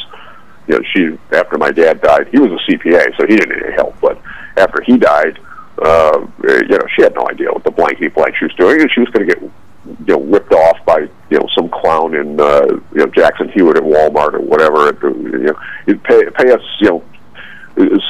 you 0.66 0.74
know 0.74 0.82
she 0.92 1.18
after 1.36 1.58
my 1.58 1.70
dad 1.70 2.00
died 2.00 2.28
he 2.28 2.38
was 2.38 2.50
a 2.50 2.70
CPA 2.70 3.16
so 3.16 3.26
he 3.26 3.36
didn't 3.36 3.56
need 3.56 3.64
any 3.64 3.74
help 3.74 3.98
but 4.00 4.20
after 4.56 4.82
he 4.82 4.96
died 4.96 5.38
uh, 5.82 6.26
you 6.42 6.68
know 6.68 6.86
she 6.94 7.02
had 7.02 7.14
no 7.14 7.26
idea 7.30 7.50
what 7.52 7.64
the 7.64 7.70
blankety 7.70 8.08
blank 8.08 8.34
she 8.36 8.44
was 8.44 8.54
doing 8.54 8.80
and 8.80 8.90
she 8.92 9.00
was 9.00 9.08
going 9.10 9.26
to 9.26 9.34
get 9.34 9.42
you 9.42 10.14
know 10.14 10.20
ripped 10.22 10.52
off 10.52 10.84
by 10.84 11.00
you 11.30 11.38
know 11.38 11.46
some 11.54 11.68
clown 11.68 12.14
in 12.14 12.40
uh, 12.40 12.66
you 12.92 12.98
know 12.98 13.06
Jackson 13.06 13.48
Hewitt 13.50 13.76
at 13.76 13.82
Walmart 13.82 14.34
or 14.34 14.40
whatever 14.40 14.86
you 15.02 15.38
know 15.38 15.54
you 15.86 15.98
pay 15.98 16.28
pay 16.30 16.52
us 16.52 16.62
you 16.80 16.88
know 16.88 17.04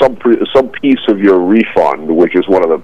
some 0.01 0.17
some 0.55 0.69
piece 0.71 1.01
of 1.09 1.19
your 1.19 1.41
refund 1.41 2.15
which 2.15 2.35
is 2.35 2.47
one 2.49 2.63
of 2.63 2.71
the 2.71 2.83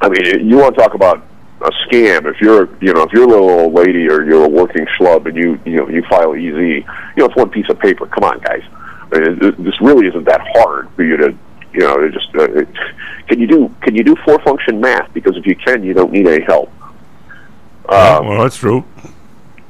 I 0.00 0.08
mean 0.08 0.48
you 0.48 0.56
want 0.56 0.74
to 0.74 0.80
talk 0.80 0.94
about 0.94 1.26
a 1.62 1.70
scam. 1.86 2.26
If 2.26 2.40
you're, 2.40 2.68
you 2.80 2.92
know, 2.92 3.02
if 3.02 3.12
you're 3.12 3.24
a 3.24 3.28
little 3.28 3.48
old 3.48 3.74
lady 3.74 4.08
or 4.08 4.24
you're 4.24 4.44
a 4.44 4.48
working 4.48 4.86
schlub 4.98 5.26
and 5.26 5.36
you, 5.36 5.60
you 5.64 5.76
know, 5.76 5.88
you 5.88 6.02
file 6.10 6.34
EZ, 6.34 6.40
you 6.42 6.84
know, 7.16 7.26
it's 7.26 7.36
one 7.36 7.50
piece 7.50 7.68
of 7.70 7.78
paper. 7.78 8.06
Come 8.06 8.24
on, 8.24 8.40
guys. 8.40 8.62
I 9.12 9.18
mean, 9.18 9.38
it- 9.42 9.64
this 9.64 9.80
really 9.80 10.06
isn't 10.06 10.24
that 10.24 10.40
hard 10.54 10.88
for 10.96 11.02
you 11.02 11.16
to, 11.16 11.34
you 11.72 11.80
know, 11.80 11.96
to 11.98 12.10
just. 12.10 12.28
Uh, 12.34 12.64
can 13.28 13.38
you 13.40 13.46
do 13.46 13.70
Can 13.82 13.94
you 13.94 14.04
do 14.04 14.16
four 14.24 14.38
function 14.40 14.80
math? 14.80 15.12
Because 15.14 15.36
if 15.36 15.46
you 15.46 15.54
can, 15.56 15.82
you 15.82 15.94
don't 15.94 16.12
need 16.12 16.26
any 16.26 16.44
help. 16.44 16.70
Um, 17.88 18.26
well, 18.28 18.42
that's 18.42 18.56
true. 18.56 18.84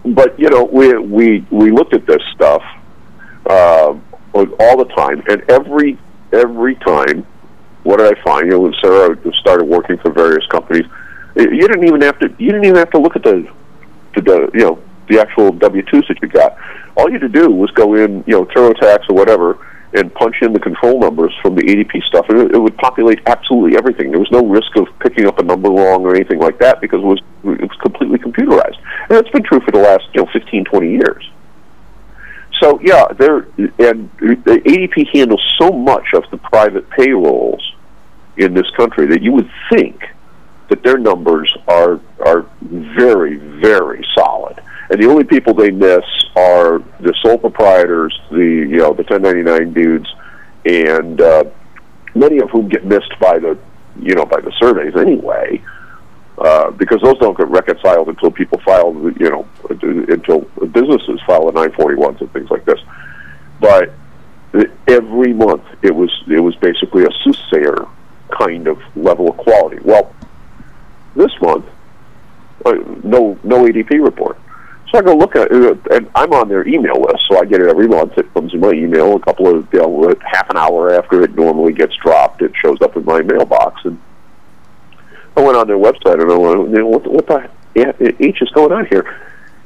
but 0.05 0.39
you 0.39 0.49
know, 0.51 0.65
we 0.65 0.97
we 0.99 1.47
we 1.51 1.71
looked 1.71 1.95
at 1.95 2.07
this 2.07 2.23
stuff 2.35 2.63
uh, 3.49 3.95
all 4.35 4.77
the 4.77 4.91
time, 4.97 5.23
and 5.29 5.43
every 5.51 5.99
every 6.33 6.75
time, 6.77 7.27
what 7.83 7.99
did 7.99 8.17
I 8.17 8.23
find? 8.23 8.47
You 8.47 8.53
know, 8.53 8.61
when 8.61 8.75
Sarah 8.83 9.17
started 9.41 9.65
working 9.65 9.99
for 9.99 10.11
various 10.13 10.47
companies, 10.47 10.85
you 11.37 11.61
didn't 11.61 11.85
even 11.85 12.01
have 12.03 12.19
to 12.21 12.29
you 12.39 12.51
didn't 12.53 12.65
even 12.65 12.77
have 12.77 12.91
to 12.91 12.99
look 12.99 13.17
at 13.17 13.23
the, 13.23 13.47
the 14.15 14.51
you 14.55 14.61
know 14.61 14.79
the 15.13 15.21
actual 15.21 15.53
W 15.53 15.83
twos 15.83 16.07
that 16.09 16.21
you 16.23 16.29
got. 16.29 16.57
All 16.97 17.09
you 17.09 17.19
had 17.19 17.23
to 17.23 17.29
do 17.29 17.51
was 17.51 17.71
go 17.73 17.95
in, 17.95 18.25
you 18.27 18.33
know, 18.33 18.45
TurboTax 18.47 19.11
or 19.11 19.15
whatever, 19.15 19.59
and 19.95 20.13
punch 20.15 20.37
in 20.41 20.53
the 20.53 20.61
control 20.61 20.99
numbers 20.99 21.35
from 21.43 21.55
the 21.55 21.63
ADP 21.63 22.03
stuff, 22.05 22.27
and 22.31 22.41
it, 22.41 22.55
it 22.55 22.59
would 22.59 22.77
populate 22.79 23.21
absolutely 23.27 23.77
everything. 23.77 24.11
There 24.11 24.21
was 24.21 24.31
no 24.31 24.45
risk 24.47 24.75
of 24.77 24.87
picking 25.01 25.27
up 25.27 25.39
a 25.39 25.43
number 25.43 25.69
wrong 25.69 26.05
or 26.05 26.15
anything 26.15 26.39
like 26.39 26.59
that 26.61 26.81
because 26.81 27.01
it 27.01 27.07
was 27.07 27.21
it 27.45 27.69
was 27.69 27.79
completely 27.83 28.19
computerized, 28.19 28.79
and 29.09 29.11
that's 29.11 29.29
been 29.31 29.43
true 29.43 29.61
for 29.61 29.71
the 29.71 29.79
last 29.79 30.05
you 30.15 30.23
know 30.23 30.31
15, 30.33 30.65
20 30.65 30.91
years. 30.91 31.31
So 32.61 32.81
yeah, 32.83 33.07
there 33.19 33.49
and 33.59 34.11
the 34.19 34.63
ADP 34.65 35.15
handles 35.15 35.43
so 35.59 35.71
much 35.71 36.07
of 36.15 36.25
the 36.31 36.39
private 36.39 36.89
payrolls 36.91 37.75
in 38.39 38.55
this 38.55 38.71
country 38.77 39.07
that 39.09 39.23
you 39.23 39.33
would 39.33 39.51
think 39.71 40.01
that 40.69 40.83
their 40.83 40.97
numbers 40.97 41.55
are 41.69 42.01
are 42.25 42.47
very 42.63 43.37
very 43.37 44.07
solid. 44.15 44.62
And 44.93 45.03
the 45.03 45.09
only 45.09 45.25
people 45.25 45.55
they 45.55 45.71
miss 45.71 46.05
are 46.37 46.81
the 47.01 47.15
sole 47.23 47.39
proprietors, 47.39 48.15
the 48.31 48.37
you 48.37 48.77
know 48.77 48.93
the 48.93 49.05
1099 49.05 49.73
dudes, 49.73 50.15
and 50.67 51.19
uh, 51.19 51.45
many 52.15 52.41
of 52.41 52.51
whom 52.51 52.69
get 52.69 52.85
missed 52.85 53.19
by 53.19 53.39
the 53.39 53.57
you 53.99 54.15
know 54.15 54.27
by 54.27 54.43
the 54.43 54.53
surveys 54.61 54.95
anyway, 54.95 55.63
uh, 56.37 56.73
because 56.73 57.01
those 57.01 57.17
don't 57.21 57.39
get 57.39 57.49
reconciled 57.49 58.09
until 58.09 58.31
people 58.31 58.61
file 58.67 58.93
you 59.19 59.31
know 59.31 59.49
until 59.71 60.41
businesses 60.73 61.19
file 61.27 61.51
the 61.51 61.53
941s 61.53 62.21
and 62.21 62.31
things 62.35 62.51
like 62.51 62.67
this. 62.67 62.81
But 63.61 63.95
every 64.87 65.33
month 65.33 65.65
it 65.81 65.95
was 65.95 66.11
it 66.29 66.41
was 66.41 66.55
basically 66.57 67.05
a 67.05 67.11
soothsayer 67.25 67.89
kind 68.29 68.69
of 68.69 68.79
level 68.95 69.31
of 69.31 69.39
quality. 69.39 69.79
Well, 69.83 70.15
this 71.17 71.33
month, 71.41 71.65
uh, 72.67 72.73
no 73.03 73.39
no 73.43 73.65
ADP 73.65 74.05
report. 74.05 74.37
So 74.93 74.99
I 74.99 75.03
go 75.03 75.17
look 75.17 75.35
at 75.35 75.51
it, 75.51 75.79
and 75.91 76.11
I'm 76.15 76.35
on 76.35 76.51
their 76.51 76.69
email 76.69 77.01
list, 77.01 77.25
so 77.27 77.41
I 77.41 77.47
get 77.47 77.63
it 77.63 77.69
every 77.69 77.89
month. 77.89 78.19
It 78.19 78.33
comes 78.35 78.53
in 78.53 78.61
my 78.61 78.73
email 78.73 79.17
a 79.17 79.21
couple 79.21 79.49
of 79.49 79.67
you 79.73 79.79
know, 79.79 80.15
half 80.21 80.51
an 80.51 80.59
hour 80.59 80.93
after 80.93 81.23
it 81.23 81.35
normally 81.35 81.73
gets 81.73 81.97
dropped. 81.97 82.43
It 82.43 82.53
shows 82.63 82.77
up 82.83 82.95
in 82.95 83.05
my 83.07 83.23
mailbox, 83.23 83.81
and 83.87 83.99
I 85.35 85.41
went 85.41 85.57
on 85.57 85.67
their 85.67 85.79
website 85.79 86.21
and 86.21 86.31
I 86.31 86.37
went, 86.37 86.71
you 86.71 86.79
know, 86.79 86.87
what, 86.87 87.07
what 87.07 87.27
the 87.27 87.49
H 88.21 88.43
is 88.43 88.51
going 88.51 88.73
on 88.73 88.87
here? 88.87 89.19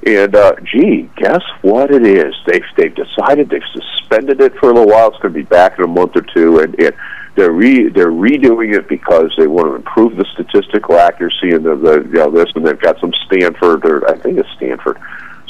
And 0.06 0.36
uh, 0.36 0.54
gee, 0.62 1.10
guess 1.16 1.42
what 1.62 1.90
it 1.90 2.06
is? 2.06 2.32
They've 2.46 2.62
they've 2.76 2.94
decided 2.94 3.50
they've 3.50 3.62
suspended 3.72 4.40
it 4.40 4.54
for 4.56 4.70
a 4.70 4.74
little 4.74 4.86
while. 4.86 5.08
It's 5.08 5.18
going 5.18 5.34
to 5.34 5.40
be 5.40 5.44
back 5.44 5.78
in 5.78 5.84
a 5.84 5.88
month 5.88 6.14
or 6.14 6.22
two, 6.22 6.60
and, 6.60 6.78
and 6.78 6.94
they're 7.34 7.50
re 7.50 7.88
they're 7.88 8.12
redoing 8.12 8.76
it 8.76 8.88
because 8.88 9.32
they 9.36 9.48
want 9.48 9.66
to 9.68 9.74
improve 9.74 10.16
the 10.16 10.24
statistical 10.34 10.96
accuracy 10.98 11.50
and 11.50 11.64
the, 11.64 11.74
the 11.74 12.02
you 12.04 12.18
know 12.18 12.30
this, 12.30 12.48
and 12.54 12.64
they've 12.64 12.80
got 12.80 13.00
some 13.00 13.12
Stanford 13.26 13.84
or 13.84 14.08
I 14.08 14.16
think 14.18 14.38
it's 14.38 14.48
Stanford, 14.56 14.98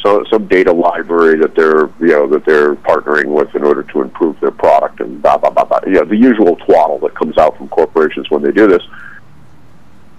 so 0.07 0.25
some 0.31 0.47
data 0.47 0.73
library 0.73 1.37
that 1.41 1.57
they're 1.57 1.91
you 1.99 2.15
know 2.15 2.29
that 2.29 2.45
they're 2.45 2.77
partnering 2.77 3.27
with 3.27 3.53
in 3.57 3.65
order 3.65 3.83
to 3.83 4.03
improve 4.03 4.39
their 4.39 4.53
product 4.53 5.01
and 5.01 5.21
blah 5.21 5.37
blah 5.37 5.51
blah 5.51 5.65
blah. 5.65 5.81
You 5.85 5.95
know 5.95 6.05
the 6.05 6.17
usual 6.17 6.55
twaddle 6.57 7.01
that 7.01 7.15
comes 7.17 7.37
out 7.39 7.57
from 7.57 7.69
corporations 7.69 8.31
when 8.31 8.43
they 8.43 8.53
do 8.53 8.69
this. 8.69 8.83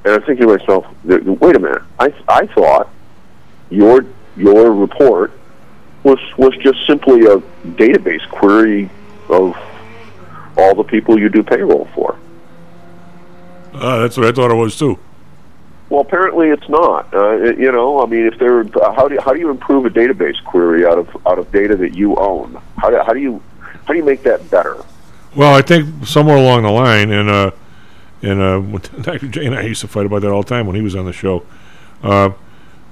And 0.03 0.15
I'm 0.15 0.21
thinking 0.23 0.47
to 0.47 0.57
myself, 0.57 0.85
wait 1.05 1.55
a 1.55 1.59
minute, 1.59 1.83
I 1.99 2.13
I 2.27 2.47
thought 2.47 2.89
your 3.69 4.05
your 4.35 4.73
report 4.73 5.31
was 6.03 6.19
was 6.37 6.53
just 6.57 6.85
simply 6.85 7.21
a 7.21 7.37
database 7.79 8.27
query 8.29 8.89
of 9.29 9.55
all 10.57 10.75
the 10.75 10.83
people 10.83 11.17
you 11.17 11.29
do 11.29 11.43
payroll 11.43 11.87
for. 11.95 12.19
Uh, 13.73 13.99
that's 13.99 14.17
what 14.17 14.25
I 14.25 14.33
thought 14.33 14.51
it 14.51 14.55
was 14.55 14.77
too. 14.77 14.99
Well, 15.89 16.01
apparently 16.01 16.49
it's 16.49 16.67
not. 16.67 17.13
Uh, 17.13 17.53
you 17.53 17.71
know, 17.71 18.01
I 18.01 18.05
mean, 18.07 18.25
if 18.25 18.37
they're 18.39 18.61
uh, 18.61 18.93
how 18.93 19.07
do 19.07 19.15
you, 19.15 19.21
how 19.21 19.33
do 19.33 19.39
you 19.39 19.49
improve 19.49 19.85
a 19.85 19.89
database 19.89 20.41
query 20.43 20.85
out 20.85 20.97
of 20.97 21.09
out 21.25 21.39
of 21.39 21.51
data 21.51 21.75
that 21.77 21.95
you 21.95 22.15
own? 22.17 22.61
How 22.77 22.89
do 22.89 22.97
how 23.05 23.13
do 23.13 23.19
you 23.19 23.41
how 23.85 23.93
do 23.93 23.99
you 23.99 24.03
make 24.03 24.23
that 24.23 24.49
better? 24.51 24.83
Well, 25.35 25.53
I 25.53 25.61
think 25.61 26.05
somewhere 26.05 26.35
along 26.35 26.63
the 26.63 26.71
line, 26.71 27.11
and 27.11 27.29
uh, 27.29 27.51
and 28.21 28.41
uh, 28.41 28.77
Dr. 29.01 29.27
J 29.29 29.45
and 29.45 29.55
I 29.55 29.61
used 29.61 29.81
to 29.81 29.87
fight 29.87 30.05
about 30.05 30.21
that 30.23 30.31
all 30.31 30.43
the 30.43 30.49
time 30.49 30.67
when 30.67 30.75
he 30.75 30.81
was 30.81 30.95
on 30.95 31.05
the 31.05 31.13
show. 31.13 31.45
Uh, 32.03 32.31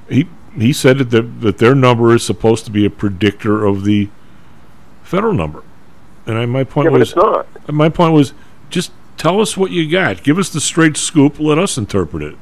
he 0.08 0.28
he 0.56 0.72
said 0.72 0.98
that 1.00 1.10
the, 1.10 1.22
that 1.22 1.58
their 1.58 1.76
number 1.76 2.16
is 2.16 2.26
supposed 2.26 2.64
to 2.66 2.72
be 2.72 2.86
a 2.86 2.90
predictor 2.90 3.66
of 3.66 3.84
the 3.84 4.10
federal 5.04 5.34
number, 5.34 5.64
and 6.26 6.38
I, 6.38 6.46
my 6.46 6.64
point 6.64 6.92
Yeah, 6.92 6.98
was. 6.98 7.14
My 7.68 7.90
point 7.90 8.14
was 8.14 8.34
just 8.70 8.92
tell 9.18 9.42
us 9.42 9.58
what 9.58 9.72
you 9.72 9.90
got. 9.90 10.24
Give 10.24 10.38
us 10.38 10.50
the 10.50 10.62
straight 10.62 10.96
scoop. 10.96 11.40
Let 11.40 11.58
us 11.58 11.78
interpret 11.78 12.24
it. 12.24 12.38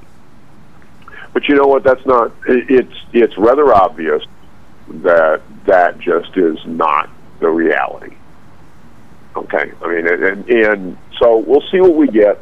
But 1.33 1.47
you 1.49 1.55
know 1.55 1.65
what? 1.65 1.83
That's 1.83 2.05
not. 2.05 2.31
It, 2.47 2.69
it's 2.69 2.95
it's 3.11 3.37
rather 3.37 3.73
obvious 3.73 4.23
that 4.87 5.41
that 5.65 5.99
just 5.99 6.37
is 6.37 6.57
not 6.65 7.09
the 7.39 7.49
reality. 7.49 8.15
Okay, 9.35 9.71
I 9.81 9.87
mean, 9.87 10.07
and 10.07 10.23
and, 10.23 10.49
and 10.49 10.97
so 11.19 11.37
we'll 11.37 11.63
see 11.71 11.81
what 11.81 11.95
we 11.95 12.07
get. 12.07 12.39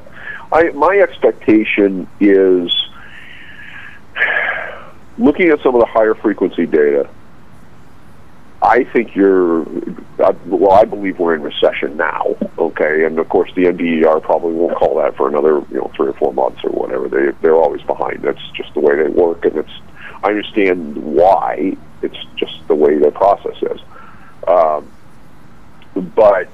I 0.52 0.70
my 0.72 1.00
expectation 1.02 2.08
is 2.20 2.76
looking 5.18 5.50
at 5.50 5.62
some 5.62 5.74
of 5.76 5.80
the 5.82 5.88
higher 5.88 6.14
frequency 6.16 6.66
data. 6.66 7.10
I 8.62 8.84
think 8.84 9.16
you're. 9.16 9.64
Well, 10.45 10.74
I 10.74 10.86
believe 10.86 11.18
we're 11.18 11.34
in 11.34 11.41
recession 11.41 11.97
now. 11.97 12.36
Okay, 12.59 13.05
and 13.05 13.18
of 13.18 13.28
course 13.28 13.51
the 13.55 13.64
NBER 13.64 14.22
probably 14.22 14.53
won't 14.53 14.78
call 14.78 14.97
that 14.97 15.18
for 15.18 15.28
another, 15.28 15.64
you 15.72 15.78
know, 15.78 15.91
three 15.95 16.09
or 16.09 16.14
four 16.14 16.32
months 16.32 16.64
or 16.64 16.70
whatever. 16.70 17.07
They 17.07 17.32
they're 17.41 17.55
always 17.55 17.82
behind. 17.82 18.22
That's 18.22 18.41
just 18.51 18.74
the 18.76 18.80
way 18.80 18.95
they 18.95 19.09
work, 19.09 19.45
and 19.45 19.57
it's. 19.57 19.72
I 20.24 20.30
understand 20.30 20.97
why. 20.97 21.76
It's 22.03 22.18
just 22.36 22.68
the 22.68 22.76
way 22.76 22.99
their 22.99 23.12
process 23.12 23.57
is. 23.64 23.80
Um, 24.47 24.91
but 25.95 26.47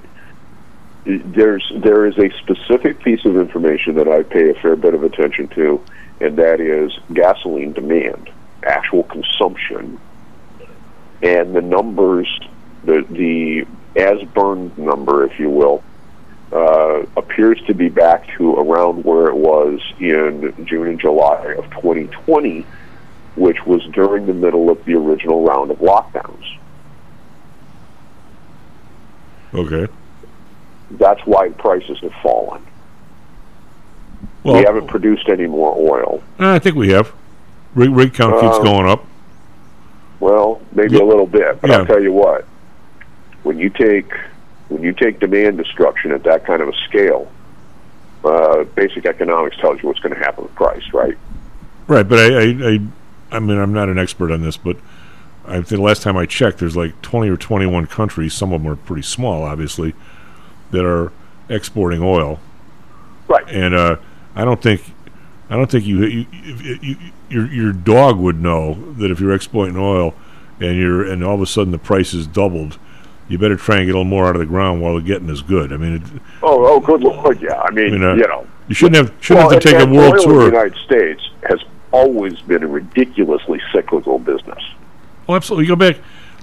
there's 1.06 1.70
there 1.76 2.06
is 2.06 2.18
a 2.18 2.30
specific 2.38 3.02
piece 3.02 3.26
of 3.26 3.38
information 3.38 3.96
that 3.96 4.08
I 4.08 4.24
pay 4.24 4.50
a 4.50 4.54
fair 4.54 4.76
bit 4.76 4.94
of 4.94 5.04
attention 5.04 5.48
to, 5.50 5.84
and 6.22 6.38
that 6.38 6.62
is 6.62 6.98
gasoline 7.14 7.74
demand, 7.74 8.30
actual 8.64 9.04
consumption, 9.04 10.00
and 11.22 11.56
the 11.56 11.62
numbers, 11.62 12.28
the 12.84 13.06
the 13.10 13.66
as 14.00 14.22
burned 14.30 14.78
number, 14.78 15.24
if 15.26 15.40
you 15.40 15.50
will, 15.50 15.84
uh, 16.52 17.04
appears 17.18 17.60
to 17.68 17.74
be 17.74 17.90
back 17.90 18.28
to 18.38 18.56
around 18.56 19.04
where 19.04 19.28
it 19.28 19.36
was 19.36 19.80
in 20.00 20.54
June 20.66 20.88
and 20.88 21.00
July 21.00 21.56
of 21.58 21.66
2020, 21.72 22.66
which 23.36 23.66
was 23.66 23.84
during 23.94 24.28
the 24.28 24.34
middle 24.34 24.70
of 24.70 24.84
the 24.86 24.94
original 24.94 25.44
round 25.44 25.72
of 25.72 25.80
lockdowns. 25.80 26.44
Okay. 29.54 29.88
That's 30.92 31.22
why 31.26 31.50
prices 31.50 31.98
have 32.02 32.14
fallen. 32.22 32.62
Well- 34.44 34.56
we 34.58 34.64
haven't 34.64 34.88
produced 34.88 35.28
any 35.30 35.48
more 35.48 35.76
oil. 35.78 36.22
I 36.40 36.60
think 36.60 36.76
we 36.76 36.90
have. 36.90 37.12
Rig, 37.76 37.90
rig 37.90 38.14
count 38.14 38.40
keeps 38.40 38.58
Uh, 38.58 38.64
going 38.64 38.88
up. 38.88 39.04
Well, 40.20 40.62
maybe 40.72 40.98
a 40.98 41.06
little 41.06 41.28
bit, 41.28 41.62
but 41.62 41.70
Yeah. 41.70 41.78
I'll 41.78 41.86
tell 41.86 42.02
you 42.02 42.12
what. 42.12 42.46
When 43.44 43.60
you 43.60 43.70
take 43.70 44.12
when 44.70 44.84
you 44.84 44.92
take 44.92 45.20
demand 45.20 45.58
destruction 45.58 46.12
at 46.12 46.24
that 46.24 46.46
kind 46.46 46.62
of 46.62 46.68
a 46.68 46.74
scale, 46.90 47.32
uh, 48.26 48.64
basic 48.76 49.06
economics 49.06 49.56
tells 49.58 49.82
you 49.82 49.88
what's 49.88 50.00
going 50.00 50.14
to 50.14 50.20
happen 50.20 50.44
with 50.44 50.56
price, 50.56 50.84
right? 50.94 51.18
Right, 51.88 52.08
but 52.08 52.20
I, 52.20 52.26
I, 52.26 52.44
I, 52.44 52.80
I 53.32 53.40
mean, 53.40 53.58
I'm 53.58 53.74
not 53.74 53.88
an 53.88 53.98
expert 53.98 54.32
on 54.32 54.42
this, 54.42 54.58
but 54.58 54.76
I 55.46 55.54
think 55.56 55.68
the 55.68 55.82
last 55.82 56.02
time 56.02 56.18
I 56.18 56.26
checked, 56.26 56.58
there's 56.58 56.76
like 56.76 57.02
20 57.02 57.30
or 57.30 57.38
21 57.38 57.88
countries. 57.88 58.34
Some 58.34 58.52
of 58.52 58.62
them 58.62 58.72
are 58.72 58.76
pretty 58.76 59.04
small, 59.04 59.44
obviously, 59.44 59.94
that 60.72 60.86
are 60.86 61.14
exporting 61.48 62.02
oil. 62.04 62.42
Right. 63.30 63.48
And 63.48 63.74
uh, 63.74 63.98
I 64.36 64.44
don't 64.44 64.62
think, 64.62 64.84
I 65.50 65.56
don't 65.56 65.72
think 65.72 65.86
you, 65.86 66.04
you, 66.04 66.26
you, 66.32 66.80
you, 66.82 66.98
your 67.30 67.52
your 67.52 67.74
dog 67.74 68.18
would 68.18 68.42
know 68.42 68.94
that 68.94 69.12
if 69.12 69.20
you're 69.20 69.34
exploiting 69.34 69.78
oil, 69.78 70.14
and 70.60 70.78
you're 70.78 71.06
and 71.06 71.24
all 71.24 71.36
of 71.36 71.42
a 71.42 71.46
sudden 71.46 71.72
the 71.72 71.78
price 71.78 72.14
is 72.14 72.28
doubled, 72.28 72.78
you 73.28 73.38
better 73.38 73.56
try 73.56 73.78
and 73.78 73.86
get 73.86 73.92
a 73.96 73.98
little 73.98 74.06
more 74.06 74.28
out 74.28 74.36
of 74.36 74.40
the 74.40 74.46
ground 74.46 74.82
while 74.82 74.96
the 74.96 75.02
getting 75.02 75.30
is 75.30 75.42
good. 75.42 75.74
I 75.74 75.78
mean, 75.78 75.96
it, 75.96 76.02
Oh, 76.44 76.66
oh, 76.66 76.80
good 76.80 77.02
lord, 77.02 77.42
yeah. 77.42 77.60
I 77.62 77.72
mean, 77.72 77.92
mean, 77.94 78.04
uh, 78.04 78.16
you 78.16 78.28
know, 78.28 78.48
you 78.68 78.76
shouldn't 78.76 78.96
have 78.96 79.14
shouldn't 79.24 79.46
well, 79.46 79.52
have 79.52 79.62
to 79.62 79.72
take 79.72 79.82
a 79.82 79.86
world 79.86 80.14
oil 80.14 80.22
in 80.22 80.28
tour. 80.28 80.40
the 80.40 80.46
United 80.46 80.78
States 80.86 81.30
has 81.50 81.60
always 81.92 82.40
been 82.42 82.64
a 82.64 82.68
ridiculously 82.68 83.62
cyclical 83.74 84.20
business. 84.20 84.64
Oh, 85.28 85.36
absolutely. 85.36 85.66
You 85.66 85.76
go 85.76 85.92
back, 85.92 85.98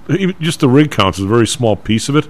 even 0.09 0.35
just 0.39 0.59
the 0.59 0.69
rig 0.69 0.91
counts 0.91 1.17
is 1.17 1.25
a 1.25 1.27
very 1.27 1.47
small 1.47 1.75
piece 1.75 2.09
of 2.09 2.15
it. 2.15 2.27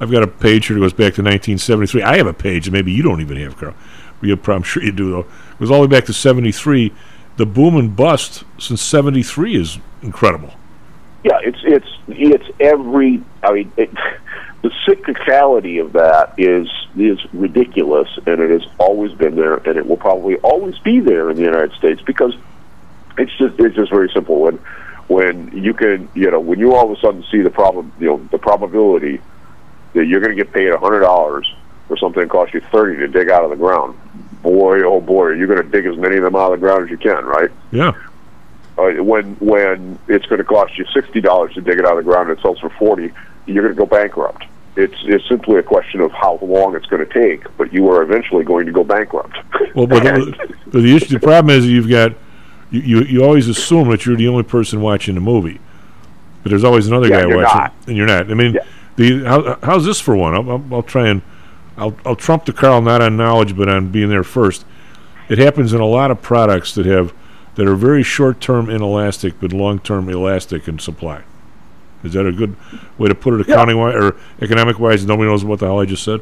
I've 0.00 0.10
got 0.12 0.22
a 0.22 0.28
page 0.28 0.66
here 0.66 0.74
that 0.76 0.80
goes 0.80 0.92
back 0.92 1.14
to 1.14 1.22
1973. 1.22 2.02
I 2.02 2.18
have 2.18 2.28
a 2.28 2.32
page 2.32 2.66
that 2.66 2.70
maybe 2.70 2.92
you 2.92 3.02
don't 3.02 3.20
even 3.20 3.36
have, 3.38 3.56
Karl. 3.56 3.74
You, 4.20 4.38
I'm 4.46 4.62
sure 4.62 4.82
you 4.82 4.92
do, 4.92 5.10
though. 5.10 5.20
It 5.20 5.58
goes 5.58 5.70
all 5.70 5.80
the 5.80 5.88
way 5.88 5.98
back 5.98 6.04
to 6.06 6.12
73. 6.12 6.92
The 7.38 7.46
boom 7.46 7.76
and 7.76 7.94
bust 7.94 8.42
since 8.58 8.82
73 8.82 9.54
is 9.54 9.78
incredible. 10.02 10.52
Yeah, 11.22 11.38
it's 11.40 11.58
it's 11.62 11.86
it's 12.08 12.44
every. 12.58 13.22
I 13.44 13.52
mean, 13.52 13.72
it, 13.76 13.90
the 14.62 14.70
cyclicality 14.86 15.80
of 15.80 15.92
that 15.92 16.34
is 16.36 16.68
is 16.96 17.18
ridiculous, 17.32 18.08
and 18.26 18.40
it 18.40 18.50
has 18.50 18.68
always 18.78 19.12
been 19.12 19.36
there, 19.36 19.54
and 19.54 19.76
it 19.76 19.86
will 19.86 19.96
probably 19.96 20.34
always 20.38 20.80
be 20.80 20.98
there 20.98 21.30
in 21.30 21.36
the 21.36 21.44
United 21.44 21.72
States 21.74 22.02
because 22.02 22.34
it's 23.18 23.30
just 23.38 23.54
it's 23.60 23.76
just 23.76 23.90
very 23.90 24.10
simple. 24.12 24.40
When 24.40 24.56
when 25.06 25.56
you 25.56 25.74
can 25.74 26.08
you 26.14 26.32
know 26.32 26.40
when 26.40 26.58
you 26.58 26.74
all 26.74 26.90
of 26.90 26.98
a 26.98 27.00
sudden 27.00 27.24
see 27.30 27.42
the 27.42 27.50
problem 27.50 27.92
you 28.00 28.06
know 28.06 28.28
the 28.32 28.38
probability 28.38 29.20
that 29.94 30.06
you're 30.06 30.20
going 30.20 30.36
to 30.36 30.44
get 30.44 30.52
paid 30.52 30.70
a 30.70 30.78
hundred 30.78 31.00
dollars 31.00 31.46
for 31.86 31.96
something 31.96 32.22
that 32.22 32.30
costs 32.30 32.52
you 32.52 32.60
thirty 32.72 32.96
to 32.98 33.06
dig 33.06 33.30
out 33.30 33.44
of 33.44 33.50
the 33.50 33.56
ground, 33.56 33.96
boy 34.42 34.82
oh 34.82 35.00
boy, 35.00 35.30
you're 35.30 35.46
going 35.46 35.62
to 35.62 35.68
dig 35.68 35.86
as 35.86 35.96
many 35.96 36.16
of 36.16 36.22
them 36.22 36.36
out 36.36 36.52
of 36.52 36.60
the 36.60 36.66
ground 36.66 36.84
as 36.84 36.90
you 36.90 36.98
can, 36.98 37.24
right? 37.24 37.50
Yeah. 37.70 37.92
uh, 38.78 39.02
when 39.02 39.34
when 39.36 39.98
it's 40.08 40.26
going 40.26 40.38
to 40.38 40.44
cost 40.44 40.78
you 40.78 40.84
sixty 40.94 41.20
dollars 41.20 41.54
to 41.54 41.60
dig 41.60 41.78
it 41.78 41.84
out 41.84 41.98
of 41.98 42.04
the 42.04 42.10
ground 42.10 42.30
and 42.30 42.38
it 42.38 42.42
sells 42.42 42.58
for 42.60 42.70
forty, 42.70 43.12
you're 43.46 43.64
going 43.64 43.74
to 43.74 43.78
go 43.78 43.86
bankrupt. 43.86 44.44
It's 44.76 44.94
it's 45.04 45.28
simply 45.28 45.56
a 45.56 45.62
question 45.62 46.00
of 46.00 46.12
how 46.12 46.38
long 46.40 46.76
it's 46.76 46.86
going 46.86 47.04
to 47.04 47.12
take, 47.12 47.44
but 47.56 47.72
you 47.72 47.88
are 47.90 48.02
eventually 48.02 48.44
going 48.44 48.66
to 48.66 48.72
go 48.72 48.84
bankrupt. 48.84 49.36
Well, 49.74 49.86
but 49.86 50.02
the, 50.02 50.54
the, 50.68 50.96
issue, 50.96 51.18
the 51.18 51.20
problem 51.20 51.56
is 51.56 51.66
you've 51.66 51.88
got 51.88 52.12
you, 52.70 52.80
you, 52.80 53.00
you 53.02 53.24
always 53.24 53.48
assume 53.48 53.90
that 53.90 54.06
you're 54.06 54.16
the 54.16 54.28
only 54.28 54.44
person 54.44 54.80
watching 54.80 55.14
the 55.14 55.20
movie, 55.20 55.60
but 56.42 56.50
there's 56.50 56.64
always 56.64 56.86
another 56.86 57.08
Yeah, 57.08 57.22
guy 57.22 57.26
watching, 57.26 57.58
not. 57.58 57.74
and 57.86 57.96
you're 57.96 58.06
not. 58.06 58.30
I 58.30 58.34
mean, 58.34 58.56
the 58.96 59.24
how, 59.24 59.58
how's 59.62 59.84
this 59.84 60.00
for 60.00 60.14
one? 60.16 60.34
I'll, 60.34 60.50
I'll, 60.50 60.64
I'll 60.72 60.82
try 60.82 61.08
and 61.08 61.22
I'll, 61.78 61.96
I'll 62.04 62.16
trump 62.16 62.44
the 62.44 62.52
Karl 62.52 62.82
not 62.82 63.00
on 63.00 63.16
knowledge, 63.16 63.56
but 63.56 63.68
on 63.68 63.90
being 63.90 64.08
there 64.08 64.24
first. 64.24 64.64
It 65.28 65.38
happens 65.38 65.72
in 65.72 65.80
a 65.80 65.86
lot 65.86 66.10
of 66.10 66.20
products 66.20 66.74
that 66.74 66.86
have 66.86 67.14
that 67.54 67.66
are 67.66 67.74
very 67.74 68.02
short-term 68.02 68.70
inelastic, 68.70 69.40
but 69.40 69.52
long-term 69.52 70.08
elastic 70.08 70.68
in 70.68 70.78
supply. 70.78 71.24
Is 72.04 72.12
that 72.12 72.24
a 72.26 72.32
good 72.32 72.56
way 72.98 73.08
to 73.08 73.14
put 73.14 73.34
it, 73.34 73.40
accounting 73.40 73.76
wise 73.76 73.96
or 73.96 74.16
economic 74.40 74.78
wise? 74.78 75.04
Nobody 75.04 75.28
knows 75.28 75.44
what 75.44 75.58
the 75.58 75.66
hell 75.66 75.80
I 75.80 75.84
just 75.84 76.04
said. 76.04 76.20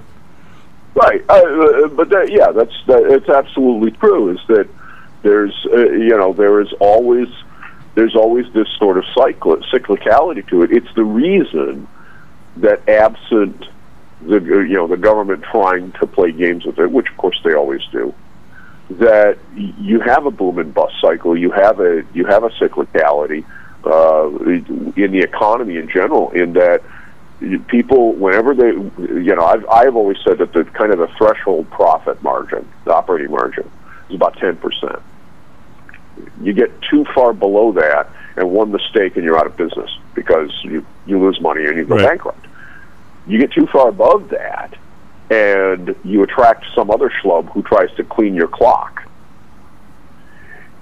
Right, 0.94 1.22
uh, 1.28 1.34
uh, 1.34 1.88
but 1.88 2.08
that, 2.08 2.30
yeah, 2.30 2.52
that's 2.52 2.72
that, 2.86 3.02
it's 3.04 3.28
absolutely 3.28 3.90
true. 3.92 4.30
Is 4.30 4.40
that 4.48 4.66
there's 5.22 5.54
uh, 5.70 5.90
you 5.90 6.16
know 6.16 6.32
there 6.32 6.60
is 6.60 6.72
always 6.80 7.28
there's 7.94 8.16
always 8.16 8.50
this 8.54 8.68
sort 8.78 8.96
of 8.96 9.04
cycle 9.14 9.56
cyclicality 9.72 10.46
to 10.48 10.62
it. 10.62 10.72
It's 10.72 10.92
the 10.94 11.04
reason 11.04 11.86
that 12.56 12.88
absent 12.88 13.66
the 14.20 14.40
you 14.40 14.74
know 14.74 14.86
the 14.86 14.96
government 14.96 15.44
trying 15.50 15.92
to 16.00 16.06
play 16.06 16.32
games 16.32 16.64
with 16.64 16.78
it, 16.78 16.90
which 16.90 17.08
of 17.10 17.16
course 17.16 17.38
they 17.44 17.54
always 17.54 17.82
do, 17.92 18.14
that 18.90 19.38
you 19.54 20.00
have 20.00 20.26
a 20.26 20.30
boom 20.30 20.58
and 20.58 20.72
bust 20.72 20.94
cycle. 21.00 21.36
You 21.36 21.50
have 21.50 21.80
a 21.80 22.02
you 22.12 22.24
have 22.26 22.44
a 22.44 22.50
cyclicality 22.50 23.44
uh, 23.84 24.28
in 24.96 25.12
the 25.12 25.20
economy 25.20 25.76
in 25.76 25.88
general. 25.88 26.30
In 26.32 26.54
that 26.54 26.82
people, 27.68 28.14
whenever 28.14 28.54
they, 28.54 28.68
you 28.68 29.34
know, 29.34 29.44
I've 29.44 29.66
I've 29.70 29.96
always 29.96 30.16
said 30.26 30.38
that 30.38 30.52
the 30.52 30.64
kind 30.64 30.92
of 30.92 30.98
the 30.98 31.08
threshold 31.18 31.68
profit 31.70 32.22
margin, 32.22 32.68
the 32.84 32.94
operating 32.94 33.30
margin, 33.30 33.70
is 34.08 34.16
about 34.16 34.36
ten 34.38 34.56
percent. 34.56 35.02
You 36.40 36.54
get 36.54 36.80
too 36.90 37.04
far 37.14 37.34
below 37.34 37.72
that, 37.72 38.10
and 38.36 38.50
one 38.50 38.72
mistake, 38.72 39.16
and 39.16 39.24
you're 39.24 39.38
out 39.38 39.46
of 39.46 39.56
business 39.56 39.90
because 40.14 40.50
you 40.64 40.86
you 41.04 41.18
lose 41.18 41.38
money 41.40 41.66
and 41.66 41.76
you 41.76 41.84
go 41.84 41.96
Right. 41.96 42.08
bankrupt. 42.08 42.46
You 43.26 43.38
get 43.38 43.52
too 43.52 43.66
far 43.66 43.88
above 43.88 44.30
that, 44.30 44.74
and 45.30 45.94
you 46.04 46.22
attract 46.22 46.64
some 46.74 46.90
other 46.90 47.10
schlub 47.22 47.50
who 47.52 47.62
tries 47.62 47.92
to 47.96 48.04
clean 48.04 48.34
your 48.34 48.48
clock. 48.48 49.02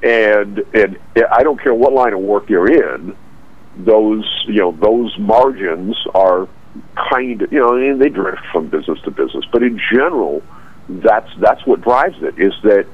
And 0.02 0.58
and 0.74 0.98
I 1.30 1.42
don't 1.42 1.60
care 1.60 1.74
what 1.74 1.92
line 1.92 2.12
of 2.12 2.20
work 2.20 2.50
you're 2.50 2.70
in, 2.70 3.16
those 3.76 4.44
you 4.46 4.60
know 4.60 4.72
those 4.72 5.16
margins 5.18 5.96
are 6.14 6.48
kind 7.10 7.42
of 7.42 7.52
you 7.52 7.60
know 7.60 7.76
and 7.76 8.00
they 8.00 8.10
drift 8.10 8.42
from 8.52 8.68
business 8.68 9.00
to 9.04 9.10
business, 9.10 9.44
but 9.50 9.62
in 9.62 9.80
general, 9.92 10.42
that's 10.88 11.30
that's 11.40 11.64
what 11.66 11.80
drives 11.80 12.16
it 12.22 12.38
is 12.38 12.52
that 12.62 12.86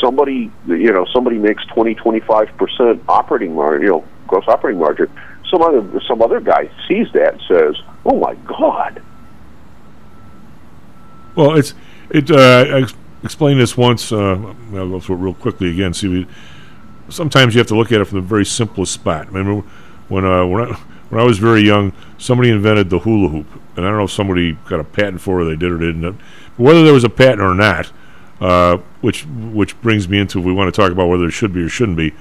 somebody 0.00 0.50
you 0.66 0.92
know 0.92 1.06
somebody 1.12 1.38
makes 1.38 1.64
20 1.66 1.94
25 1.94 2.48
percent 2.56 3.02
operating 3.08 3.54
margin 3.54 3.82
you 3.82 3.88
know 3.88 4.04
gross 4.26 4.44
operating 4.46 4.80
margin 4.80 5.08
some 5.50 5.62
other 5.62 6.00
some 6.06 6.22
other 6.22 6.40
guy 6.40 6.70
sees 6.86 7.06
that 7.12 7.32
and 7.34 7.42
says 7.48 7.82
oh 8.10 8.18
my 8.18 8.34
god 8.46 9.00
Well, 11.36 11.56
it's 11.56 11.74
it. 12.10 12.30
Uh, 12.30 12.64
I 12.68 12.82
ex- 12.82 12.94
explained 13.22 13.60
this 13.60 13.76
once. 13.76 14.12
Uh, 14.12 14.52
I'll 14.74 14.88
go 14.88 15.00
through 15.00 15.16
it 15.16 15.18
real 15.20 15.34
quickly 15.34 15.70
again. 15.70 15.94
See, 15.94 16.08
we, 16.08 16.26
sometimes 17.08 17.54
you 17.54 17.58
have 17.60 17.68
to 17.68 17.76
look 17.76 17.92
at 17.92 18.00
it 18.00 18.04
from 18.06 18.20
the 18.20 18.26
very 18.26 18.44
simplest 18.44 18.92
spot. 18.92 19.28
Remember 19.32 19.66
when 20.08 20.24
uh, 20.24 20.44
when 20.46 20.62
I 20.62 20.72
when 21.08 21.20
I 21.20 21.24
was 21.24 21.38
very 21.38 21.62
young, 21.62 21.92
somebody 22.18 22.50
invented 22.50 22.90
the 22.90 22.98
hula 22.98 23.28
hoop, 23.28 23.46
and 23.76 23.86
I 23.86 23.88
don't 23.88 23.98
know 23.98 24.04
if 24.04 24.10
somebody 24.10 24.52
got 24.68 24.80
a 24.80 24.84
patent 24.84 25.20
for 25.20 25.40
it, 25.40 25.44
they 25.44 25.56
did 25.56 25.70
or 25.70 25.78
didn't. 25.78 26.02
But 26.02 26.18
whether 26.56 26.82
there 26.84 26.92
was 26.94 27.04
a 27.04 27.08
patent 27.08 27.40
or 27.40 27.54
not, 27.54 27.92
uh, 28.40 28.78
which 29.00 29.24
which 29.24 29.80
brings 29.80 30.08
me 30.08 30.18
into 30.18 30.40
if 30.40 30.44
we 30.44 30.52
want 30.52 30.74
to 30.74 30.80
talk 30.80 30.90
about 30.90 31.08
whether 31.08 31.22
there 31.22 31.30
should 31.30 31.52
be 31.52 31.62
or 31.62 31.68
shouldn't 31.68 31.96
be, 31.96 32.12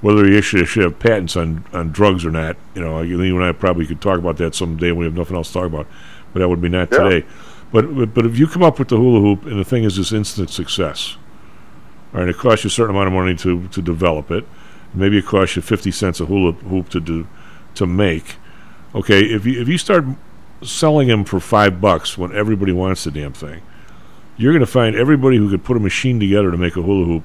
whether 0.00 0.26
you 0.26 0.40
should 0.40 0.66
should 0.68 0.84
have 0.84 0.98
patents 0.98 1.36
on, 1.36 1.64
on 1.72 1.90
drugs 1.90 2.24
or 2.24 2.30
not. 2.30 2.56
You 2.74 2.82
know, 2.82 3.02
you 3.02 3.20
and 3.36 3.44
I 3.44 3.52
probably 3.52 3.86
could 3.86 4.00
talk 4.00 4.18
about 4.18 4.36
that 4.38 4.54
someday 4.54 4.90
when 4.90 4.98
we 5.00 5.04
have 5.06 5.14
nothing 5.14 5.36
else 5.36 5.48
to 5.48 5.54
talk 5.54 5.66
about, 5.66 5.86
but 6.32 6.40
that 6.40 6.48
would 6.48 6.60
be 6.60 6.68
not 6.68 6.90
Yeah. 6.92 6.98
today. 6.98 7.26
But, 7.72 7.94
but 7.94 8.14
but 8.14 8.24
if 8.26 8.38
you 8.38 8.46
come 8.46 8.62
up 8.62 8.78
with 8.78 8.88
the 8.88 8.96
hula 8.96 9.20
hoop 9.20 9.44
and 9.44 9.58
the 9.60 9.64
thing 9.64 9.84
is 9.84 9.96
this 9.96 10.12
instant 10.12 10.50
success, 10.50 11.16
all 12.14 12.20
right, 12.20 12.28
it 12.28 12.36
costs 12.38 12.64
you 12.64 12.68
a 12.68 12.70
certain 12.70 12.94
amount 12.94 13.08
of 13.08 13.12
money 13.12 13.34
to, 13.36 13.68
to 13.68 13.82
develop 13.82 14.30
it. 14.30 14.46
Maybe 14.94 15.18
it 15.18 15.26
costs 15.26 15.56
you 15.56 15.62
fifty 15.62 15.90
cents 15.90 16.18
a 16.20 16.26
hula 16.26 16.52
hoop 16.52 16.88
to 16.90 17.00
do 17.00 17.26
to 17.74 17.86
make. 17.86 18.36
Okay, 18.94 19.20
if 19.20 19.44
you 19.44 19.60
if 19.60 19.68
you 19.68 19.76
start 19.76 20.04
selling 20.62 21.08
them 21.08 21.24
for 21.24 21.38
five 21.40 21.80
bucks 21.80 22.16
when 22.16 22.34
everybody 22.34 22.72
wants 22.72 23.04
the 23.04 23.10
damn 23.10 23.32
thing, 23.34 23.60
you're 24.38 24.52
going 24.52 24.64
to 24.64 24.66
find 24.66 24.96
everybody 24.96 25.36
who 25.36 25.50
could 25.50 25.62
put 25.62 25.76
a 25.76 25.80
machine 25.80 26.18
together 26.18 26.50
to 26.50 26.56
make 26.56 26.74
a 26.76 26.82
hula 26.82 27.04
hoop 27.04 27.22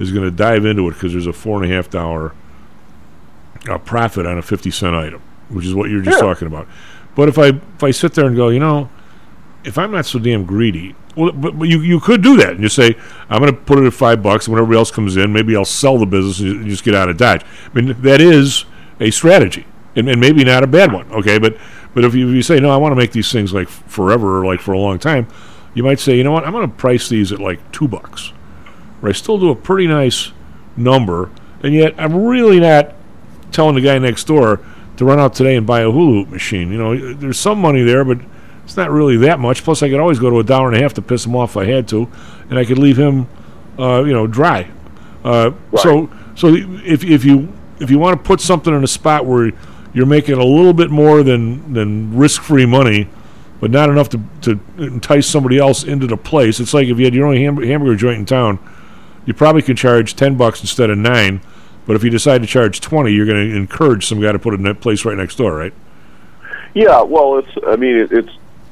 is 0.00 0.10
going 0.10 0.24
to 0.24 0.30
dive 0.32 0.64
into 0.64 0.88
it 0.88 0.94
because 0.94 1.12
there's 1.12 1.28
a 1.28 1.32
four 1.32 1.62
and 1.62 1.70
a 1.70 1.74
half 1.74 1.88
dollar 1.88 2.34
uh, 3.68 3.78
profit 3.78 4.26
on 4.26 4.38
a 4.38 4.42
fifty 4.42 4.72
cent 4.72 4.96
item, 4.96 5.22
which 5.48 5.64
is 5.64 5.74
what 5.74 5.90
you're 5.90 6.02
just 6.02 6.18
talking 6.18 6.48
about. 6.48 6.66
But 7.14 7.28
if 7.28 7.38
I 7.38 7.48
if 7.48 7.84
I 7.84 7.92
sit 7.92 8.14
there 8.14 8.26
and 8.26 8.34
go, 8.34 8.48
you 8.48 8.58
know, 8.58 8.90
if 9.62 9.78
I'm 9.78 9.92
not 9.92 10.06
so 10.06 10.18
damn 10.18 10.44
greedy, 10.44 10.96
well, 11.16 11.30
but, 11.32 11.58
but 11.58 11.68
you 11.68 11.80
you 11.80 12.00
could 12.00 12.22
do 12.22 12.36
that 12.38 12.50
and 12.52 12.60
just 12.60 12.74
say 12.74 12.96
I'm 13.28 13.40
going 13.40 13.54
to 13.54 13.60
put 13.60 13.78
it 13.78 13.86
at 13.86 13.92
five 13.92 14.22
bucks. 14.22 14.46
And 14.46 14.54
whenever 14.54 14.74
else 14.74 14.90
comes 14.90 15.16
in, 15.16 15.32
maybe 15.32 15.54
I'll 15.54 15.64
sell 15.64 15.98
the 15.98 16.06
business 16.06 16.40
and 16.40 16.66
just 16.66 16.82
get 16.82 16.94
out 16.94 17.08
of 17.08 17.16
Dodge. 17.16 17.44
I 17.44 17.80
mean, 17.80 18.00
that 18.02 18.20
is 18.20 18.64
a 19.00 19.10
strategy, 19.10 19.66
and, 19.96 20.08
and 20.08 20.20
maybe 20.20 20.44
not 20.44 20.62
a 20.62 20.66
bad 20.66 20.92
one. 20.92 21.10
Okay, 21.12 21.38
but 21.38 21.56
but 21.94 22.04
if 22.04 22.14
you, 22.14 22.28
if 22.28 22.34
you 22.34 22.42
say 22.42 22.60
no, 22.60 22.70
I 22.70 22.76
want 22.76 22.92
to 22.92 22.96
make 22.96 23.12
these 23.12 23.30
things 23.32 23.52
like 23.52 23.68
forever 23.68 24.40
or 24.40 24.46
like 24.46 24.60
for 24.60 24.72
a 24.72 24.78
long 24.78 24.98
time, 24.98 25.26
you 25.74 25.82
might 25.82 25.98
say, 25.98 26.16
you 26.16 26.24
know 26.24 26.32
what, 26.32 26.44
I'm 26.44 26.52
going 26.52 26.68
to 26.68 26.76
price 26.76 27.08
these 27.08 27.32
at 27.32 27.40
like 27.40 27.72
two 27.72 27.88
bucks, 27.88 28.32
I 29.02 29.12
still 29.12 29.38
do 29.38 29.50
a 29.50 29.56
pretty 29.56 29.86
nice 29.86 30.32
number, 30.76 31.30
and 31.62 31.72
yet 31.74 31.94
I'm 31.98 32.14
really 32.24 32.60
not 32.60 32.94
telling 33.52 33.74
the 33.74 33.80
guy 33.80 33.98
next 33.98 34.24
door 34.24 34.60
to 34.96 35.04
run 35.04 35.18
out 35.18 35.34
today 35.34 35.56
and 35.56 35.66
buy 35.66 35.80
a 35.80 35.90
hula 35.90 36.20
hoop 36.24 36.28
machine. 36.28 36.70
You 36.70 36.78
know, 36.78 37.14
there's 37.14 37.38
some 37.38 37.58
money 37.60 37.82
there, 37.82 38.04
but 38.04 38.18
it's 38.64 38.76
not 38.76 38.90
really 38.90 39.16
that 39.18 39.40
much. 39.40 39.64
Plus, 39.64 39.82
I 39.82 39.88
could 39.88 39.98
always 40.00 40.18
go 40.18 40.30
to 40.30 40.38
a 40.40 40.44
dollar 40.44 40.68
and 40.68 40.76
a 40.76 40.80
half 40.80 40.94
to 40.94 41.02
piss 41.02 41.24
him 41.26 41.34
off 41.34 41.52
if 41.52 41.56
I 41.56 41.64
had 41.64 41.88
to, 41.88 42.08
and 42.50 42.58
I 42.58 42.64
could 42.64 42.78
leave 42.78 42.98
him, 42.98 43.26
uh, 43.78 44.04
you 44.04 44.12
know, 44.12 44.26
dry. 44.26 44.70
Uh, 45.24 45.52
So, 45.78 46.10
so 46.34 46.54
if 46.54 47.02
if 47.04 47.24
you 47.24 47.52
if 47.80 47.90
you 47.90 47.98
want 47.98 48.22
to 48.22 48.26
put 48.26 48.40
something 48.40 48.74
in 48.74 48.84
a 48.84 48.86
spot 48.88 49.24
where 49.26 49.52
you're 49.94 50.06
making 50.06 50.34
a 50.36 50.44
little 50.44 50.72
bit 50.74 50.90
more 50.90 51.22
than 51.22 51.72
than 51.72 52.14
risk 52.16 52.42
free 52.42 52.66
money, 52.66 53.08
but 53.60 53.70
not 53.70 53.88
enough 53.88 54.08
to 54.10 54.20
to 54.42 54.60
entice 54.78 55.26
somebody 55.26 55.58
else 55.58 55.82
into 55.84 56.06
the 56.06 56.16
place, 56.16 56.60
it's 56.60 56.72
like 56.74 56.86
if 56.88 56.98
you 56.98 57.04
had 57.06 57.14
your 57.14 57.26
own 57.26 57.36
ham- 57.36 57.62
hamburger 57.62 57.96
joint 57.96 58.18
in 58.18 58.26
town, 58.26 58.58
you 59.26 59.34
probably 59.34 59.62
could 59.62 59.76
charge 59.76 60.16
ten 60.16 60.36
bucks 60.36 60.60
instead 60.60 60.90
of 60.90 60.98
nine. 60.98 61.40
But 61.86 61.96
if 61.96 62.04
you 62.04 62.10
decide 62.10 62.42
to 62.42 62.46
charge 62.46 62.80
twenty, 62.80 63.12
you're 63.12 63.26
going 63.26 63.50
to 63.50 63.56
encourage 63.56 64.06
some 64.06 64.20
guy 64.20 64.32
to 64.32 64.38
put 64.38 64.60
that 64.60 64.80
place 64.80 65.04
right 65.04 65.16
next 65.16 65.36
door, 65.36 65.56
right? 65.56 65.74
Yeah, 66.74 67.02
well, 67.02 67.38
it's. 67.38 67.50
I 67.66 67.76
mean, 67.76 67.96
it, 67.96 68.12
it's 68.12 68.30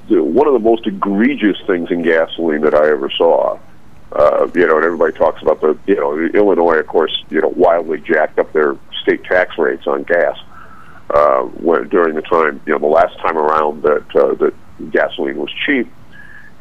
one 0.09 0.47
of 0.47 0.53
the 0.53 0.61
most 0.61 0.87
egregious 0.87 1.57
things 1.66 1.91
in 1.91 2.03
gasoline 2.03 2.61
that 2.61 2.75
I 2.75 2.89
ever 2.91 3.11
saw. 3.11 3.59
Uh, 4.12 4.49
you 4.55 4.66
know, 4.66 4.77
and 4.77 4.85
everybody 4.85 5.12
talks 5.12 5.43
about 5.43 5.61
the. 5.61 5.77
You 5.87 5.97
know, 5.97 6.19
Illinois, 6.19 6.77
of 6.77 6.87
course, 6.87 7.25
you 7.31 7.41
know, 7.41 7.49
wildly 7.49 8.01
jacked 8.01 8.39
up 8.39 8.53
their 8.53 8.77
state 9.03 9.25
tax 9.25 9.59
rates 9.59 9.87
on 9.87 10.05
gas 10.05 10.39
uh, 11.11 11.41
when 11.43 11.89
during 11.89 12.15
the 12.15 12.23
time. 12.23 12.61
You 12.66 12.75
know, 12.75 12.79
the 12.79 12.87
last 12.87 13.19
time 13.19 13.37
around 13.37 13.83
that 13.83 14.16
uh, 14.16 14.35
that 14.35 14.55
gasoline 14.91 15.39
was 15.39 15.51
cheap. 15.66 15.91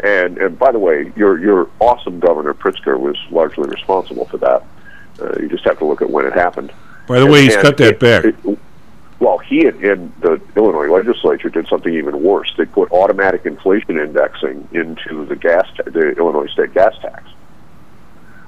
And 0.03 0.37
and 0.37 0.57
by 0.59 0.71
the 0.71 0.79
way, 0.79 1.11
your 1.15 1.39
your 1.39 1.69
awesome 1.79 2.19
governor 2.19 2.53
Pritzker 2.53 2.99
was 2.99 3.17
largely 3.31 3.67
responsible 3.67 4.25
for 4.25 4.37
that. 4.37 4.63
Uh, 5.19 5.39
you 5.39 5.49
just 5.49 5.63
have 5.65 5.79
to 5.79 5.85
look 5.85 6.01
at 6.01 6.09
when 6.09 6.25
it 6.25 6.33
happened. 6.33 6.71
By 7.07 7.19
the 7.19 7.25
way, 7.25 7.41
he's 7.43 7.55
And- 7.55 7.63
cut 7.63 7.77
that 7.77 7.93
it- 7.93 7.99
back. 7.99 8.25
it- 8.25 8.59
well, 9.19 9.39
he 9.39 9.65
and, 9.65 9.83
and 9.83 10.13
the 10.21 10.39
Illinois 10.55 10.91
legislature 10.93 11.49
did 11.49 11.67
something 11.67 11.91
even 11.91 12.21
worse. 12.21 12.53
They 12.55 12.65
put 12.65 12.91
automatic 12.91 13.47
inflation 13.47 13.97
indexing 13.97 14.67
into 14.73 15.25
the 15.25 15.35
gas, 15.35 15.65
ta- 15.75 15.89
the 15.89 16.11
Illinois 16.11 16.45
state 16.47 16.75
gas 16.75 16.93
tax, 17.01 17.23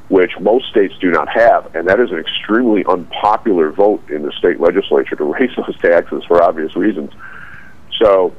which 0.09 0.39
most 0.39 0.67
states 0.69 0.93
do 1.01 1.09
not 1.09 1.27
have, 1.29 1.75
and 1.75 1.87
that 1.87 1.99
is 1.99 2.11
an 2.11 2.19
extremely 2.19 2.85
unpopular 2.85 3.71
vote 3.71 4.03
in 4.11 4.21
the 4.21 4.31
state 4.33 4.59
legislature 4.59 5.15
to 5.15 5.23
raise 5.39 5.49
those 5.55 5.75
taxes 5.79 6.23
for 6.25 6.43
obvious 6.43 6.75
reasons. 6.75 7.11
So, 7.99 8.31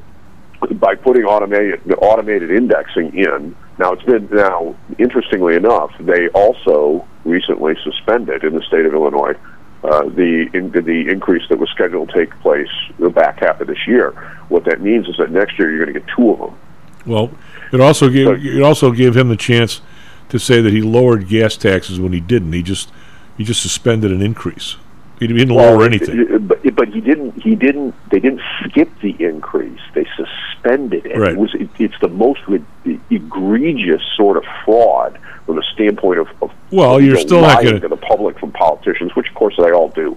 by 0.79 0.95
putting 0.95 1.25
automated 1.25 1.81
automated 1.99 2.51
indexing 2.51 3.17
in, 3.17 3.57
now 3.79 3.93
it's 3.93 4.03
been 4.03 4.29
now 4.31 4.77
interestingly 4.99 5.57
enough, 5.57 5.91
they 6.01 6.29
also 6.29 7.07
recently 7.25 7.75
suspended 7.83 8.45
in 8.45 8.55
the 8.55 8.63
state 8.63 8.87
of 8.87 8.95
Illinois 8.95 9.35
uh, 9.83 10.03
the 10.11 10.51
in, 10.53 10.71
the 10.71 11.09
increase 11.11 11.43
that 11.49 11.59
was 11.59 11.71
scheduled 11.71 12.11
to 12.11 12.15
take 12.15 12.39
place 12.41 12.69
the 12.99 13.09
back 13.09 13.41
half 13.41 13.61
of 13.61 13.67
this 13.67 13.87
year. 13.87 14.11
What 14.49 14.65
that 14.65 14.81
means 14.81 15.09
is 15.09 15.17
that 15.17 15.31
next 15.31 15.59
year 15.59 15.71
you're 15.71 15.85
going 15.85 15.95
to 15.95 16.01
get 16.01 16.09
two 16.15 16.33
of 16.33 16.39
them. 16.39 16.59
Well, 17.07 17.31
it 17.73 17.81
also 17.81 18.11
gave 18.11 18.29
it 18.29 18.63
also 18.63 18.91
gave 18.93 19.17
him 19.17 19.29
the 19.29 19.37
chance 19.37 19.81
to 20.29 20.39
say 20.39 20.61
that 20.61 20.73
he 20.73 20.83
lowered 20.83 21.29
gas 21.29 21.57
taxes 21.57 21.99
when 21.99 22.13
he 22.13 22.21
didn't. 22.21 22.53
He 22.53 22.63
just 22.63 22.93
he 23.39 23.45
just 23.45 23.63
suspended 23.63 24.13
an 24.13 24.21
increase. 24.21 24.77
He 25.21 25.27
didn't 25.27 25.55
Well, 25.55 25.75
lower 25.77 25.85
anything. 25.85 26.47
but, 26.49 26.75
but 26.75 26.89
he 26.89 27.01
didn't. 27.03 27.43
He 27.43 27.55
didn't. 27.55 27.95
They 28.11 28.19
didn't 28.21 28.41
skip 28.65 28.89
the 29.03 29.15
increase. 29.23 29.79
They 29.95 30.07
suspended 30.17 31.05
it. 31.07 31.17
Right. 31.19 31.33
It 31.33 31.37
was. 31.39 31.55
It, 31.55 31.69
it's 31.79 31.95
the 32.01 32.09
most 32.09 32.41
rid- 32.49 32.65
egregious 33.11 34.03
sort 34.17 34.39
of 34.39 34.45
fraud 34.65 35.19
from 35.45 35.57
the 35.57 35.63
standpoint 35.75 36.21
of. 36.21 36.29
of 36.43 36.51
Well, 36.73 37.01
you 37.01 37.09
you're 37.09 37.17
still 37.19 37.43
not 37.43 37.63
gonna- 37.63 37.81
to 37.81 37.89
the 37.89 37.97
public 37.99 38.39
from 38.39 38.51
politicians, 38.53 39.15
which 39.15 39.29
of 39.29 39.35
course 39.35 39.55
they 39.59 39.71
all 39.73 39.91
do. 39.91 40.17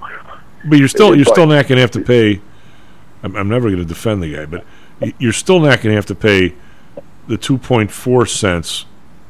But 0.65 0.80
you're 0.80 0.88
still 0.88 1.13
you're 1.15 1.25
still 1.25 1.47
not 1.47 1.67
going 1.67 1.75
to 1.77 1.81
have 1.81 1.91
to 1.91 2.01
pay. 2.01 2.39
I'm, 3.23 3.35
I'm 3.35 3.49
never 3.49 3.67
going 3.69 3.81
to 3.81 3.85
defend 3.85 4.23
the 4.23 4.34
guy, 4.34 4.45
but 4.45 4.63
you're 5.19 5.34
still 5.34 5.59
not 5.59 5.81
going 5.81 5.91
to 5.91 5.95
have 5.95 6.05
to 6.07 6.15
pay 6.15 6.55
the 7.27 7.38
2.4 7.38 8.30
cents 8.30 8.85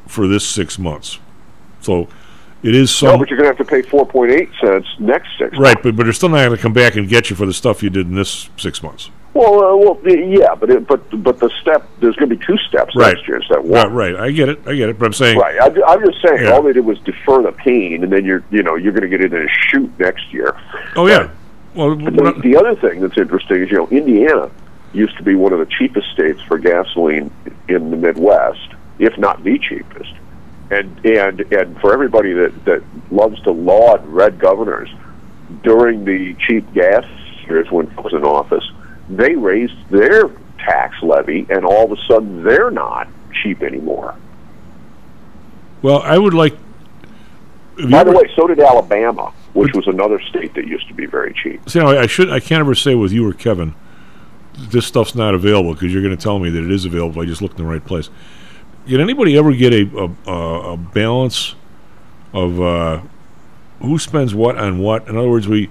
for 0.07 0.27
this 0.27 0.47
six 0.47 0.77
months. 0.77 1.19
So 1.81 2.07
it 2.63 2.73
is 2.75 3.01
no, 3.03 3.17
but 3.17 3.29
you're 3.29 3.37
going 3.37 3.51
to 3.51 3.57
have 3.57 3.65
to 3.67 3.69
pay 3.69 3.81
four 3.87 4.05
point 4.05 4.31
eight 4.31 4.49
cents 4.61 4.87
next 4.99 5.29
six. 5.37 5.57
right, 5.57 5.77
but 5.83 5.95
but 5.95 6.03
they're 6.03 6.13
still 6.13 6.29
not 6.29 6.37
going 6.45 6.55
to 6.55 6.61
come 6.61 6.73
back 6.73 6.95
and 6.95 7.07
get 7.09 7.29
you 7.29 7.35
for 7.35 7.45
the 7.45 7.53
stuff 7.53 7.83
you 7.83 7.89
did 7.89 8.07
in 8.07 8.15
this 8.15 8.49
six 8.57 8.81
months. 8.81 9.09
Well, 9.33 9.63
uh, 9.63 9.75
well, 9.75 9.99
yeah, 10.05 10.53
but 10.53 10.69
it, 10.69 10.85
but 10.87 11.01
but 11.23 11.39
the 11.39 11.49
step 11.61 11.87
there's 11.99 12.15
going 12.17 12.29
to 12.29 12.35
be 12.35 12.45
two 12.45 12.57
steps 12.69 12.95
Right. 12.95 13.15
next 13.15 13.27
year 13.27 13.37
instead 13.37 13.57
of 13.57 13.63
one. 13.65 13.91
Right, 13.93 14.13
right. 14.13 14.23
I 14.27 14.31
get 14.31 14.47
it. 14.47 14.59
I 14.67 14.75
get 14.75 14.89
it. 14.89 14.99
But 14.99 15.07
I'm 15.07 15.13
saying 15.13 15.39
Right. 15.39 15.59
I, 15.59 15.65
I'm 15.91 16.05
just 16.05 16.21
saying, 16.23 16.43
Yeah. 16.43 16.51
all 16.51 16.61
they 16.61 16.71
did 16.73 16.85
was 16.85 16.99
defer 16.99 17.41
the 17.41 17.51
pain, 17.51 18.03
and 18.03 18.13
then 18.13 18.25
you're, 18.25 18.43
you 18.51 18.61
know, 18.61 18.75
you're 18.75 18.91
going 18.93 19.01
to 19.01 19.07
get 19.09 19.21
into 19.21 19.43
a 19.43 19.47
shoot 19.49 19.91
next 19.99 20.31
year. 20.31 20.55
Oh 20.95 21.07
yeah. 21.07 21.29
Well, 21.73 21.95
The, 21.95 22.39
the 22.43 22.55
other 22.55 22.75
thing 22.75 23.01
that's 23.01 23.17
interesting 23.17 23.63
is, 23.63 23.71
you 23.71 23.77
know, 23.77 23.87
Indiana 23.87 24.51
used 24.93 25.17
to 25.17 25.23
be 25.23 25.33
one 25.33 25.51
of 25.51 25.57
the 25.57 25.65
cheapest 25.65 26.11
states 26.11 26.39
for 26.43 26.59
gasoline 26.59 27.31
in 27.67 27.89
the 27.89 27.97
Midwest, 27.97 28.75
if 28.99 29.17
not 29.17 29.43
the 29.43 29.57
cheapest. 29.57 30.13
And 30.73 31.05
and 31.05 31.39
and 31.53 31.79
for 31.81 31.93
everybody 31.93 32.33
that 32.33 32.65
that 32.65 32.83
loves 33.11 33.39
to 33.43 33.51
laud 33.51 34.05
red 34.07 34.39
governors 34.39 34.89
during 35.61 36.03
the 36.03 36.33
cheap 36.35 36.71
gas 36.73 37.05
years 37.47 37.69
when 37.69 37.89
he 37.89 37.95
was 37.95 38.13
in 38.13 38.23
office, 38.23 38.63
they 39.09 39.35
raised 39.35 39.75
their 39.89 40.29
tax 40.57 40.95
levy, 41.03 41.45
and 41.49 41.65
all 41.65 41.85
of 41.85 41.91
a 41.91 42.01
sudden 42.07 42.43
they're 42.43 42.71
not 42.71 43.07
cheap 43.43 43.61
anymore. 43.61 44.15
well, 45.81 46.01
I 46.01 46.17
would 46.17 46.33
like. 46.33 46.55
By 47.89 48.03
the 48.03 48.11
way, 48.11 48.31
so 48.35 48.47
did 48.47 48.59
Alabama, 48.59 49.33
which 49.53 49.73
was 49.73 49.87
another 49.87 50.21
state 50.21 50.53
that 50.53 50.67
used 50.67 50.87
to 50.87 50.93
be 50.93 51.05
very 51.05 51.33
cheap. 51.33 51.67
See, 51.69 51.79
I 51.79 52.01
I 52.03 52.07
should. 52.07 52.31
I 52.31 52.39
can't 52.39 52.61
ever 52.61 52.75
say 52.75 52.95
with 52.95 53.11
you 53.11 53.27
or 53.27 53.33
Kevin, 53.33 53.75
this 54.57 54.85
stuff's 54.85 55.15
not 55.15 55.33
available 55.33 55.73
because 55.73 55.91
you're 55.91 56.03
going 56.03 56.15
to 56.15 56.21
tell 56.21 56.39
me 56.39 56.49
that 56.49 56.63
it 56.63 56.71
is 56.71 56.85
available. 56.85 57.21
I 57.21 57.25
just 57.25 57.41
looked 57.41 57.59
in 57.59 57.65
the 57.65 57.71
right 57.71 57.83
place. 57.83 58.09
Did 58.85 58.99
anybody 58.99 59.37
ever 59.37 59.53
get 59.53 59.73
a 59.73 60.11
a, 60.27 60.31
a, 60.73 60.77
balance 60.77 61.55
of 62.33 62.61
uh, 62.61 63.01
who 63.79 63.97
spends 63.97 64.35
what 64.35 64.57
on 64.57 64.79
what? 64.79 65.07
In 65.07 65.17
other 65.17 65.29
words, 65.29 65.47
we 65.47 65.69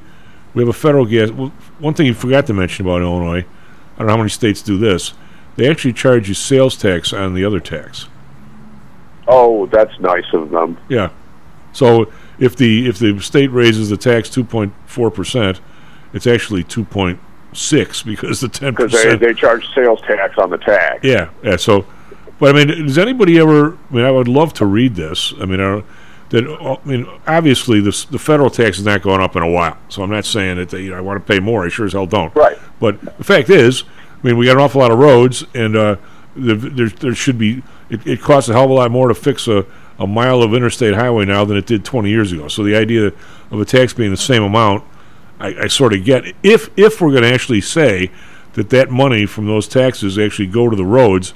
we 0.54 0.62
have 0.62 0.68
a 0.68 0.72
federal 0.72 1.04
gas. 1.04 1.30
Well, 1.30 1.52
one 1.78 1.94
thing 1.94 2.06
you 2.06 2.14
forgot 2.14 2.46
to 2.46 2.54
mention 2.54 2.86
about 2.86 3.02
Illinois, 3.02 3.44
I 3.94 3.98
don't 3.98 4.06
know 4.06 4.12
how 4.12 4.16
many 4.18 4.30
states 4.30 4.62
do 4.62 4.78
this. 4.78 5.14
They 5.56 5.68
actually 5.70 5.92
charge 5.92 6.28
you 6.28 6.34
sales 6.34 6.76
tax 6.76 7.12
on 7.12 7.34
the 7.34 7.44
other 7.44 7.60
tax. 7.60 8.06
Oh, 9.28 9.66
that's 9.66 9.98
nice 10.00 10.24
of 10.32 10.50
them. 10.50 10.78
Yeah. 10.88 11.10
So 11.72 12.12
if 12.38 12.56
the 12.56 12.88
if 12.88 12.98
the 12.98 13.18
state 13.20 13.48
raises 13.48 13.90
the 13.90 13.96
tax 13.96 14.28
two 14.28 14.44
point 14.44 14.72
four 14.86 15.10
percent, 15.10 15.60
it's 16.12 16.26
actually 16.26 16.64
two 16.64 16.84
point 16.84 17.18
six 17.52 18.02
because 18.02 18.40
the 18.40 18.48
ten 18.48 18.72
Because 18.72 18.92
they, 18.92 19.04
percent. 19.04 19.20
they 19.20 19.34
charge 19.34 19.68
sales 19.74 20.00
tax 20.02 20.38
on 20.38 20.50
the 20.50 20.58
tax. 20.58 21.04
Yeah, 21.04 21.30
yeah. 21.42 21.56
So, 21.56 21.86
but 22.42 22.56
I 22.56 22.64
mean, 22.64 22.86
does 22.86 22.98
anybody 22.98 23.38
ever? 23.38 23.74
I 23.74 23.94
mean, 23.94 24.04
I 24.04 24.10
would 24.10 24.26
love 24.26 24.52
to 24.54 24.66
read 24.66 24.96
this. 24.96 25.32
I 25.40 25.44
mean, 25.44 25.60
I, 25.60 25.84
that 26.30 26.44
I 26.44 26.84
mean, 26.84 27.06
obviously 27.24 27.78
the 27.78 28.06
the 28.10 28.18
federal 28.18 28.50
tax 28.50 28.80
is 28.80 28.84
not 28.84 29.00
going 29.00 29.20
up 29.20 29.36
in 29.36 29.44
a 29.44 29.48
while. 29.48 29.78
So 29.88 30.02
I'm 30.02 30.10
not 30.10 30.24
saying 30.24 30.56
that 30.56 30.70
they, 30.70 30.82
you 30.82 30.90
know, 30.90 30.96
I 30.96 31.02
want 31.02 31.24
to 31.24 31.32
pay 31.32 31.38
more. 31.38 31.64
I 31.64 31.68
sure 31.68 31.86
as 31.86 31.92
hell 31.92 32.04
don't. 32.04 32.34
Right. 32.34 32.58
But 32.80 33.00
the 33.16 33.22
fact 33.22 33.48
is, 33.48 33.84
I 33.84 34.26
mean, 34.26 34.36
we 34.38 34.46
got 34.46 34.56
an 34.56 34.58
awful 34.60 34.80
lot 34.80 34.90
of 34.90 34.98
roads, 34.98 35.44
and 35.54 35.76
uh, 35.76 35.96
the, 36.34 36.56
there 36.56 36.88
there 36.88 37.14
should 37.14 37.38
be. 37.38 37.62
It, 37.88 38.04
it 38.08 38.20
costs 38.20 38.50
a 38.50 38.54
hell 38.54 38.64
of 38.64 38.70
a 38.70 38.74
lot 38.74 38.90
more 38.90 39.06
to 39.06 39.14
fix 39.14 39.46
a, 39.46 39.64
a 40.00 40.08
mile 40.08 40.42
of 40.42 40.52
interstate 40.52 40.94
highway 40.94 41.24
now 41.24 41.44
than 41.44 41.56
it 41.56 41.66
did 41.66 41.84
20 41.84 42.10
years 42.10 42.32
ago. 42.32 42.48
So 42.48 42.64
the 42.64 42.74
idea 42.74 43.12
of 43.52 43.60
a 43.60 43.64
tax 43.64 43.92
being 43.92 44.10
the 44.10 44.16
same 44.16 44.42
amount, 44.42 44.82
I, 45.38 45.54
I 45.54 45.66
sort 45.68 45.94
of 45.94 46.04
get. 46.04 46.24
If 46.42 46.70
if 46.76 47.00
we're 47.00 47.12
going 47.12 47.22
to 47.22 47.32
actually 47.32 47.60
say 47.60 48.10
that 48.54 48.70
that 48.70 48.90
money 48.90 49.26
from 49.26 49.46
those 49.46 49.68
taxes 49.68 50.18
actually 50.18 50.48
go 50.48 50.68
to 50.68 50.74
the 50.74 50.84
roads, 50.84 51.34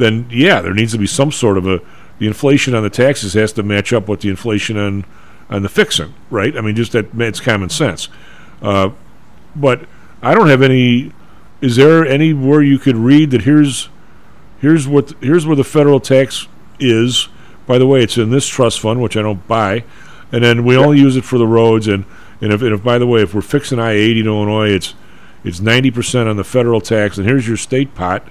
then 0.00 0.26
yeah, 0.30 0.60
there 0.60 0.74
needs 0.74 0.92
to 0.92 0.98
be 0.98 1.06
some 1.06 1.30
sort 1.30 1.56
of 1.56 1.66
a. 1.66 1.80
The 2.18 2.26
inflation 2.26 2.74
on 2.74 2.82
the 2.82 2.90
taxes 2.90 3.32
has 3.32 3.52
to 3.54 3.62
match 3.62 3.94
up 3.94 4.06
with 4.08 4.20
the 4.20 4.28
inflation 4.28 4.76
on 4.76 5.04
on 5.48 5.62
the 5.62 5.68
fixing, 5.68 6.14
right? 6.30 6.56
I 6.56 6.60
mean, 6.60 6.74
just 6.74 6.92
that 6.92 7.06
it's 7.18 7.40
common 7.40 7.68
sense. 7.68 8.08
Uh, 8.60 8.90
but 9.54 9.86
I 10.22 10.34
don't 10.34 10.48
have 10.48 10.62
any. 10.62 11.12
Is 11.60 11.76
there 11.76 12.06
anywhere 12.06 12.62
you 12.62 12.78
could 12.78 12.96
read 12.96 13.30
that 13.30 13.42
here's 13.42 13.88
here's 14.60 14.88
what 14.88 15.12
here's 15.20 15.46
where 15.46 15.56
the 15.56 15.64
federal 15.64 16.00
tax 16.00 16.46
is? 16.78 17.28
By 17.66 17.78
the 17.78 17.86
way, 17.86 18.02
it's 18.02 18.16
in 18.16 18.30
this 18.30 18.48
trust 18.48 18.80
fund, 18.80 19.00
which 19.00 19.16
I 19.16 19.22
don't 19.22 19.46
buy, 19.46 19.84
and 20.32 20.42
then 20.42 20.64
we 20.64 20.76
only 20.76 20.98
use 20.98 21.16
it 21.16 21.24
for 21.24 21.38
the 21.38 21.46
roads. 21.46 21.86
And 21.86 22.04
and 22.40 22.52
if, 22.52 22.62
and 22.62 22.72
if 22.72 22.82
by 22.82 22.98
the 22.98 23.06
way, 23.06 23.22
if 23.22 23.34
we're 23.34 23.42
fixing 23.42 23.78
I 23.78 23.92
eighty 23.92 24.20
in 24.20 24.26
Illinois, 24.26 24.70
it's 24.70 24.94
it's 25.44 25.60
ninety 25.60 25.90
percent 25.90 26.28
on 26.28 26.36
the 26.36 26.44
federal 26.44 26.80
tax, 26.80 27.18
and 27.18 27.26
here's 27.26 27.46
your 27.46 27.56
state 27.56 27.94
pot, 27.94 28.26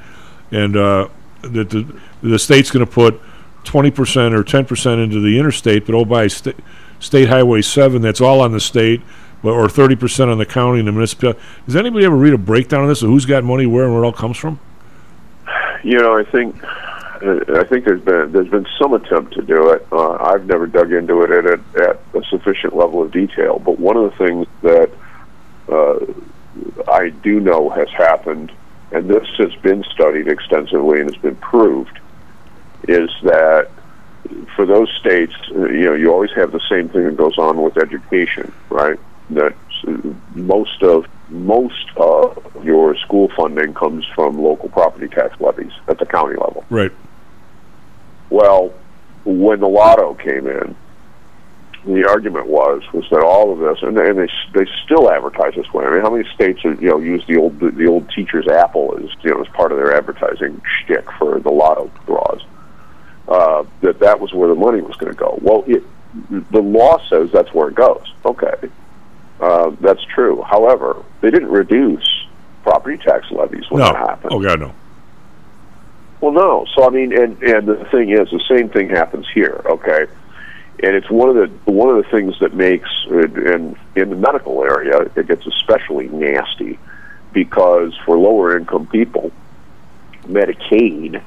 and 0.52 0.76
uh, 0.76 1.08
that 1.42 1.70
the 1.70 1.86
the 2.22 2.40
state's 2.40 2.72
going 2.72 2.86
to 2.86 2.92
put 2.92 3.20
twenty 3.64 3.92
percent 3.92 4.34
or 4.34 4.44
ten 4.44 4.66
percent 4.66 5.02
into 5.02 5.20
the 5.20 5.40
interstate, 5.40 5.86
but 5.86 5.96
oh 5.96 6.06
by 6.06 6.28
sta- 6.28 6.54
state 7.00 7.30
highway 7.30 7.62
seven, 7.62 8.02
that's 8.02 8.22
all 8.22 8.42
on 8.42 8.52
the 8.52 8.60
state, 8.60 9.02
but 9.42 9.52
or 9.52 9.70
thirty 9.70 9.96
percent 9.96 10.30
on 10.30 10.38
the 10.38 10.46
county 10.46 10.80
and 10.80 10.88
the 10.88 10.92
municipality. 10.92 11.40
Does 11.66 11.76
anybody 11.76 12.06
ever 12.06 12.16
read 12.16 12.34
a 12.34 12.38
breakdown 12.38 12.84
of 12.84 12.90
this 12.90 13.02
of 13.02 13.10
who's 13.10 13.26
got 13.26 13.44
money 13.44 13.66
where 13.66 13.86
and 13.86 13.94
where 13.94 14.04
it 14.04 14.06
all 14.06 14.14
comes 14.14 14.38
from? 14.38 14.60
You 15.84 16.00
know, 16.00 16.18
I 16.18 16.24
think 16.24 16.56
I 17.22 17.64
think 17.64 17.86
there's 17.86 18.02
been 18.02 18.32
there's 18.32 18.50
been 18.50 18.68
some 18.78 18.94
attempt 18.94 19.34
to 19.34 19.42
do 19.42 19.72
it. 19.72 19.86
Uh, 19.92 20.14
I've 20.14 20.46
never 20.46 20.68
dug 20.68 20.92
into 20.92 21.22
it 21.24 21.32
at, 21.32 21.46
a, 21.46 21.90
at 21.90 22.22
a 22.22 22.26
sufficient 22.30 22.76
level 22.76 23.02
of 23.02 23.12
detail. 23.12 23.60
But 23.60 23.80
one 23.80 23.98
of 23.98 24.12
the 24.12 24.18
things 24.18 24.48
that 24.62 24.90
uh, 25.70 26.00
I 26.90 27.10
do 27.10 27.40
know 27.40 27.70
has 27.70 27.90
happened, 27.90 28.52
and 28.92 29.10
this 29.10 29.28
has 29.38 29.54
been 29.56 29.84
studied 29.84 30.28
extensively 30.28 31.00
and 31.02 31.14
has 31.14 31.22
been 31.22 31.36
proved, 31.36 32.00
is 32.88 33.10
that 33.24 33.70
for 34.56 34.66
those 34.66 34.92
states, 35.00 35.34
uh, 35.52 35.66
you 35.66 35.86
know, 35.86 35.94
you 35.94 36.12
always 36.12 36.32
have 36.32 36.52
the 36.52 36.62
same 36.70 36.90
thing 36.90 37.06
that 37.06 37.18
goes 37.18 37.38
on 37.38 37.62
with 37.62 37.78
education, 37.78 38.52
right? 38.70 39.00
That 39.32 39.56
most 40.34 40.82
of 40.84 41.06
most 41.30 41.90
of 41.96 42.64
your 42.64 42.96
school 42.98 43.32
funding 43.36 43.74
comes 43.74 44.06
from 44.16 44.42
local 44.42 44.70
property 44.70 45.08
tax 45.08 45.40
levies 45.40 45.72
at 45.88 46.00
the 46.00 46.06
county 46.06 46.36
level. 46.36 46.66
Right. 46.70 46.92
Well, 48.30 48.74
when 49.26 49.60
the 49.60 49.68
lotto 49.68 50.16
came 50.16 50.48
in, 50.48 50.76
the 51.86 52.08
argument 52.08 52.48
was 52.48 52.82
was 52.94 53.06
that 53.10 53.22
all 53.22 53.54
of 53.54 53.60
this, 53.60 53.82
and, 53.82 53.98
and 53.98 54.20
they 54.20 54.30
they 54.54 54.70
still 54.84 55.10
advertise 55.10 55.56
this 55.56 55.72
way. 55.74 55.86
I 55.86 55.92
mean, 55.92 56.02
how 56.02 56.10
many 56.10 56.28
states 56.34 56.64
are, 56.66 56.74
you 56.74 56.90
know 56.90 57.00
use 57.00 57.26
the 57.28 57.38
old 57.38 57.60
the 57.60 57.88
old 57.88 58.10
teacher's 58.10 58.48
apple 58.48 58.98
as 58.98 59.10
you 59.24 59.32
know 59.32 59.42
as 59.42 59.48
part 59.50 59.72
of 59.72 59.78
their 59.78 59.96
advertising 59.96 60.62
shtick 60.84 61.10
for 61.18 61.40
the 61.40 61.50
lotto 61.50 61.92
draws? 62.06 62.44
Uh, 63.28 63.64
that 63.82 64.00
that 64.00 64.20
was 64.20 64.34
where 64.34 64.50
the 64.50 64.56
money 64.56 64.82
was 64.82 64.96
going 64.98 65.12
to 65.12 65.18
go. 65.18 65.40
Well, 65.42 65.64
it 65.68 65.84
the 66.52 66.62
law 66.62 67.00
says 67.08 67.32
that's 67.32 67.54
where 67.54 67.70
it 67.70 67.76
goes. 67.76 68.12
Okay, 68.26 68.70
uh, 69.40 69.72
that's 69.80 70.04
true. 70.06 70.42
However, 70.42 71.04
they 71.22 71.32
didn't 71.32 71.52
reduce 71.52 72.26
property 72.64 72.98
tax 72.98 73.30
levies 73.32 73.70
when 73.70 73.82
no. 73.82 73.94
that 73.94 73.96
happened. 73.96 74.34
Oh 74.34 74.42
God, 74.42 74.60
no. 74.60 74.74
Well, 76.22 76.34
no. 76.34 76.66
So 76.76 76.86
I 76.86 76.90
mean, 76.90 77.14
and 77.14 77.42
and 77.42 77.68
the 77.68 77.86
thing 77.92 78.10
is, 78.10 78.30
the 78.32 78.44
same 78.50 78.70
thing 78.70 78.90
happens 78.90 79.28
here. 79.34 79.62
Okay, 79.66 80.08
and 80.82 80.96
it's 80.96 81.10
one 81.10 81.30
of 81.30 81.36
the 81.36 81.72
one 81.72 81.90
of 81.90 82.04
the 82.04 82.10
things 82.10 82.38
that 82.40 82.54
makes 82.54 82.90
and 83.10 83.76
in 83.96 84.10
the 84.10 84.16
medical 84.16 84.64
area 84.64 85.10
it 85.16 85.28
gets 85.28 85.46
especially 85.46 86.08
nasty 86.08 86.80
because 87.34 87.94
for 88.06 88.18
lower 88.18 88.58
income 88.58 88.88
people, 88.88 89.32
Medicaid 90.24 91.22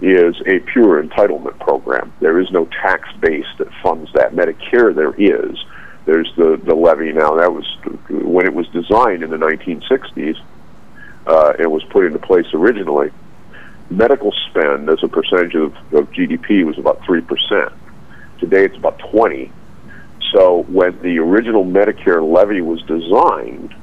is 0.00 0.36
a 0.46 0.58
pure 0.60 1.02
entitlement 1.02 1.58
program. 1.58 2.12
There 2.20 2.38
is 2.38 2.50
no 2.50 2.66
tax 2.66 3.08
base 3.18 3.46
that 3.58 3.68
funds 3.82 4.10
that. 4.14 4.34
Medicare 4.34 4.94
there 4.94 5.14
is. 5.14 5.56
There's 6.04 6.32
the 6.36 6.60
the 6.62 6.74
levy 6.74 7.12
now. 7.12 7.36
That 7.36 7.52
was 7.52 7.66
when 8.10 8.46
it 8.46 8.54
was 8.54 8.68
designed 8.68 9.22
in 9.22 9.30
the 9.30 9.38
1960s. 9.38 10.38
Uh, 11.26 11.54
it 11.58 11.70
was 11.70 11.82
put 11.84 12.04
into 12.06 12.18
place 12.18 12.46
originally 12.52 13.10
medical 13.90 14.32
spend 14.48 14.88
as 14.88 14.98
a 15.02 15.08
percentage 15.08 15.54
of, 15.54 15.72
of 15.92 16.10
GDP 16.10 16.64
was 16.64 16.78
about 16.78 17.00
3%. 17.02 17.72
Today 18.38 18.64
it's 18.64 18.76
about 18.76 18.98
20. 19.10 19.50
So 20.32 20.64
when 20.68 21.00
the 21.02 21.18
original 21.18 21.64
Medicare 21.64 22.22
levy 22.22 22.60
was 22.60 22.82
designed, 22.82 23.74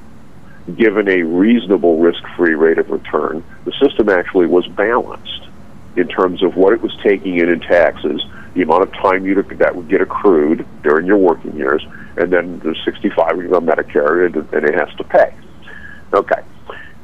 given 0.78 1.08
a 1.10 1.24
reasonable 1.24 2.00
risk-free 2.00 2.56
rate 2.56 2.78
of 2.78 2.90
return, 2.90 3.44
the 3.66 3.74
system 3.82 4.10
actually 4.10 4.48
was 4.48 4.68
balanced 4.68 5.48
in 5.96 6.08
terms 6.08 6.44
of 6.44 6.56
what 6.56 6.74
it 6.74 6.82
was 6.82 6.96
taking 7.04 7.38
in 7.38 7.50
in 7.50 7.60
taxes, 7.60 8.24
the 8.54 8.62
amount 8.62 8.84
of 8.84 8.92
time 8.94 9.26
you 9.26 9.36
that 9.36 9.76
would 9.76 9.90
get 9.90 10.02
accrued 10.02 10.66
during 10.84 11.06
your 11.06 11.18
working 11.18 11.56
years, 11.56 11.86
and 12.18 12.32
then 12.32 12.60
the 12.60 12.76
65 12.86 13.38
years 13.38 13.52
on 13.52 13.66
Medicare, 13.66 14.26
and, 14.26 14.36
and 14.36 14.66
it 14.66 14.74
has 14.74 14.94
to 14.98 15.04
pay. 15.04 15.34
Okay. 16.14 16.42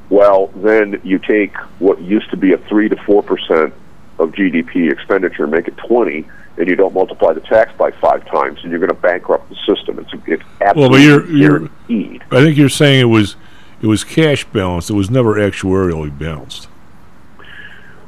Well, 0.10 0.48
then 0.56 1.00
you 1.04 1.20
take 1.20 1.56
what 1.80 2.02
used 2.02 2.30
to 2.32 2.38
be 2.38 2.54
a 2.54 2.58
three 2.58 2.90
to 2.90 2.96
four 3.06 3.22
percent 3.22 3.74
of 4.18 4.32
GDP 4.32 4.92
expenditure, 4.92 5.46
make 5.46 5.68
it 5.68 5.78
twenty, 5.78 6.28
and 6.60 6.68
you 6.68 6.76
don't 6.76 6.94
multiply 6.94 7.32
the 7.34 7.40
tax 7.40 7.72
by 7.78 7.90
five 7.92 8.26
times, 8.26 8.60
and 8.62 8.70
you're 8.70 8.80
going 8.80 8.90
to 8.90 9.02
bankrupt 9.02 9.50
the 9.50 9.56
system. 9.66 9.98
It's 9.98 10.12
it's 10.28 10.44
absolutely 10.62 11.00
Well, 11.00 11.08
you're, 11.08 11.26
you're 11.32 11.60
guaranteed. 11.60 12.24
I 12.32 12.44
think 12.44 12.58
you're 12.58 12.70
saying 12.70 13.00
it 13.00 13.06
was 13.06 13.38
it 13.82 13.88
was 13.88 14.04
cash 14.04 14.44
balanced. 14.46 14.90
It 14.90 14.94
was 14.94 15.10
never 15.10 15.36
actuarially 15.36 16.16
balanced. 16.18 16.68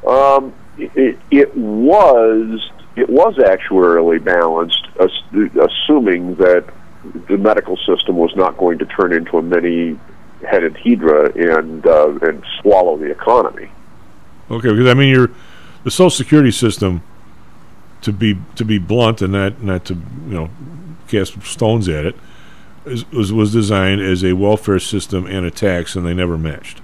Um, 0.06 0.52
it, 0.76 1.18
it 1.30 1.56
was 1.56 2.70
it 2.94 3.08
was 3.08 3.34
actuarially 3.36 4.22
balanced, 4.22 4.86
assuming 4.98 6.34
that 6.36 6.64
the 7.28 7.38
medical 7.38 7.78
system 7.78 8.16
was 8.16 8.36
not 8.36 8.58
going 8.58 8.78
to 8.78 8.84
turn 8.84 9.14
into 9.14 9.38
a 9.38 9.42
many 9.42 9.98
headed 10.46 10.76
hydra 10.76 11.32
and 11.32 11.86
uh, 11.86 12.18
and 12.20 12.44
swallow 12.60 12.98
the 12.98 13.10
economy. 13.10 13.70
Okay, 14.50 14.68
because 14.68 14.88
I 14.88 14.94
mean, 14.94 15.08
you're 15.08 15.30
the 15.84 15.90
Social 15.90 16.10
Security 16.10 16.50
system. 16.50 17.02
To 18.02 18.12
be 18.12 18.36
to 18.56 18.64
be 18.64 18.78
blunt 18.78 19.22
and 19.22 19.32
not 19.32 19.62
not 19.62 19.84
to 19.86 19.94
you 19.94 20.34
know 20.34 20.50
cast 21.08 21.40
stones 21.42 21.88
at 21.88 22.04
it, 22.04 22.16
was 23.12 23.32
was 23.32 23.52
designed 23.52 24.00
as 24.00 24.24
a 24.24 24.32
welfare 24.32 24.80
system 24.80 25.26
and 25.26 25.46
a 25.46 25.50
tax, 25.50 25.94
and 25.94 26.04
they 26.04 26.14
never 26.14 26.36
matched. 26.36 26.80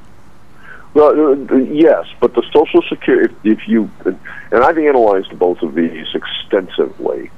Well, 0.95 1.11
uh, 1.51 1.57
yes, 1.57 2.07
but 2.21 2.35
the 2.35 2.43
Social 2.53 2.83
Security, 2.89 3.35
if, 3.45 3.59
if 3.59 3.69
you, 3.69 3.91
and 4.05 4.19
I've 4.65 4.79
analyzed 4.79 5.39
both 5.39 5.63
of 5.63 5.75
these 5.75 6.07
extensively, 6.15 7.31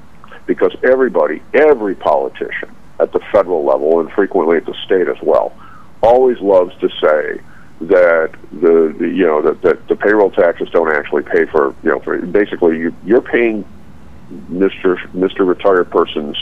because 0.45 0.75
everybody, 0.83 1.41
every 1.53 1.95
politician 1.95 2.75
at 2.99 3.11
the 3.11 3.19
federal 3.31 3.65
level 3.65 3.99
and 3.99 4.11
frequently 4.11 4.57
at 4.57 4.65
the 4.65 4.75
state 4.85 5.07
as 5.07 5.21
well, 5.21 5.53
always 6.01 6.39
loves 6.39 6.73
to 6.79 6.89
say 7.01 7.41
that 7.87 8.31
the, 8.51 8.95
the 8.97 9.07
you 9.07 9.25
know 9.25 9.41
that, 9.41 9.61
that 9.61 9.87
the 9.87 9.95
payroll 9.95 10.29
taxes 10.29 10.69
don't 10.71 10.91
actually 10.91 11.23
pay 11.23 11.45
for 11.45 11.75
you 11.83 11.89
know 11.89 11.99
for 11.99 12.17
basically 12.19 12.77
you, 12.77 12.95
you're 13.05 13.21
paying 13.21 13.65
Mr. 14.51 14.97
Mr. 15.13 15.47
retired 15.47 15.89
person's 15.89 16.37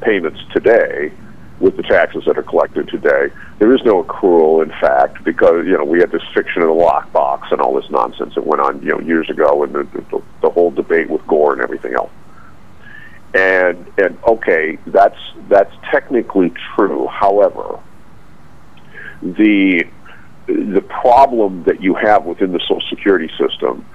payments 0.00 0.40
today 0.52 1.12
with 1.60 1.76
the 1.76 1.82
taxes 1.82 2.24
that 2.26 2.36
are 2.36 2.42
collected 2.42 2.88
today. 2.88 3.30
There 3.58 3.72
is 3.72 3.82
no 3.84 4.02
accrual, 4.02 4.62
in 4.62 4.70
fact, 4.70 5.22
because 5.22 5.66
you 5.66 5.76
know 5.76 5.84
we 5.84 6.00
had 6.00 6.10
this 6.10 6.22
fiction 6.34 6.62
of 6.62 6.68
the 6.68 6.74
lockbox 6.74 7.52
and 7.52 7.60
all 7.60 7.74
this 7.74 7.90
nonsense 7.90 8.34
that 8.34 8.46
went 8.46 8.62
on 8.62 8.82
you 8.82 8.88
know 8.88 9.00
years 9.00 9.28
ago, 9.28 9.62
and 9.64 9.74
the, 9.74 9.84
the, 9.84 10.22
the 10.40 10.50
whole 10.50 10.70
debate 10.70 11.10
with 11.10 11.26
Gore 11.26 11.52
and 11.52 11.62
everything 11.62 11.94
else. 11.94 12.10
And 13.34 13.86
and 13.98 14.18
okay, 14.24 14.78
that's 14.86 15.18
that's 15.48 15.74
technically 15.90 16.52
true. 16.74 17.06
However, 17.06 17.78
the 19.22 19.86
the 20.46 20.82
problem 20.82 21.64
that 21.64 21.82
you 21.82 21.94
have 21.94 22.24
within 22.24 22.52
the 22.52 22.60
Social 22.60 22.82
Security 22.88 23.30
system, 23.38 23.86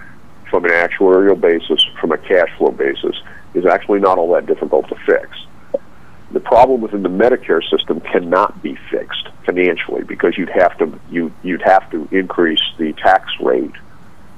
from 0.50 0.66
an 0.66 0.72
actuarial 0.72 1.40
basis, 1.40 1.84
from 2.00 2.12
a 2.12 2.18
cash 2.18 2.50
flow 2.58 2.72
basis, 2.72 3.16
is 3.54 3.66
actually 3.66 4.00
not 4.00 4.18
all 4.18 4.34
that 4.34 4.46
difficult 4.46 4.88
to 4.90 4.96
fix. 5.06 5.30
The 6.32 6.40
problem 6.40 6.82
within 6.82 7.04
the 7.04 7.10
Medicare 7.10 7.62
system 7.70 8.02
cannot 8.02 8.62
be 8.62 8.78
fixed 8.92 9.30
financially 9.46 10.04
because 10.04 10.38
you'd 10.38 10.50
have 10.50 10.78
to 10.80 11.00
you 11.10 11.32
you'd 11.42 11.62
have 11.62 11.90
to 11.92 12.08
increase 12.12 12.62
the 12.78 12.92
tax 12.94 13.32
rate 13.40 13.72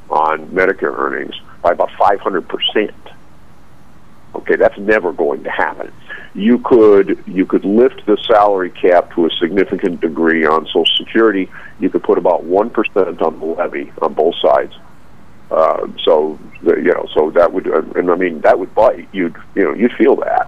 on 0.09 0.47
Medicare 0.49 0.95
earnings 0.97 1.35
by 1.63 1.71
about 1.71 1.89
500 1.97 2.47
percent. 2.47 2.93
Okay, 4.35 4.55
that's 4.55 4.77
never 4.77 5.11
going 5.11 5.43
to 5.43 5.49
happen. 5.49 5.91
You 6.35 6.59
could 6.59 7.23
you 7.27 7.45
could 7.45 7.65
lift 7.65 8.05
the 8.05 8.17
salary 8.27 8.69
cap 8.69 9.13
to 9.15 9.25
a 9.25 9.29
significant 9.31 10.01
degree 10.01 10.45
on 10.45 10.65
Social 10.67 10.85
Security. 10.97 11.49
You 11.79 11.89
could 11.89 12.03
put 12.03 12.17
about 12.17 12.43
one 12.43 12.69
percent 12.69 13.21
on 13.21 13.39
the 13.39 13.45
levy 13.45 13.91
on 14.01 14.13
both 14.13 14.35
sides. 14.41 14.73
Uh, 15.49 15.87
so 16.03 16.37
the, 16.61 16.75
you 16.75 16.93
know, 16.93 17.07
so 17.15 17.31
that 17.31 17.51
would, 17.51 17.67
uh, 17.67 17.81
and 17.95 18.11
I 18.11 18.15
mean, 18.15 18.41
that 18.41 18.59
would 18.59 18.73
bite. 18.75 19.07
You'd 19.11 19.35
you 19.55 19.63
know, 19.63 19.73
you'd 19.73 19.93
feel 19.93 20.15
that. 20.17 20.47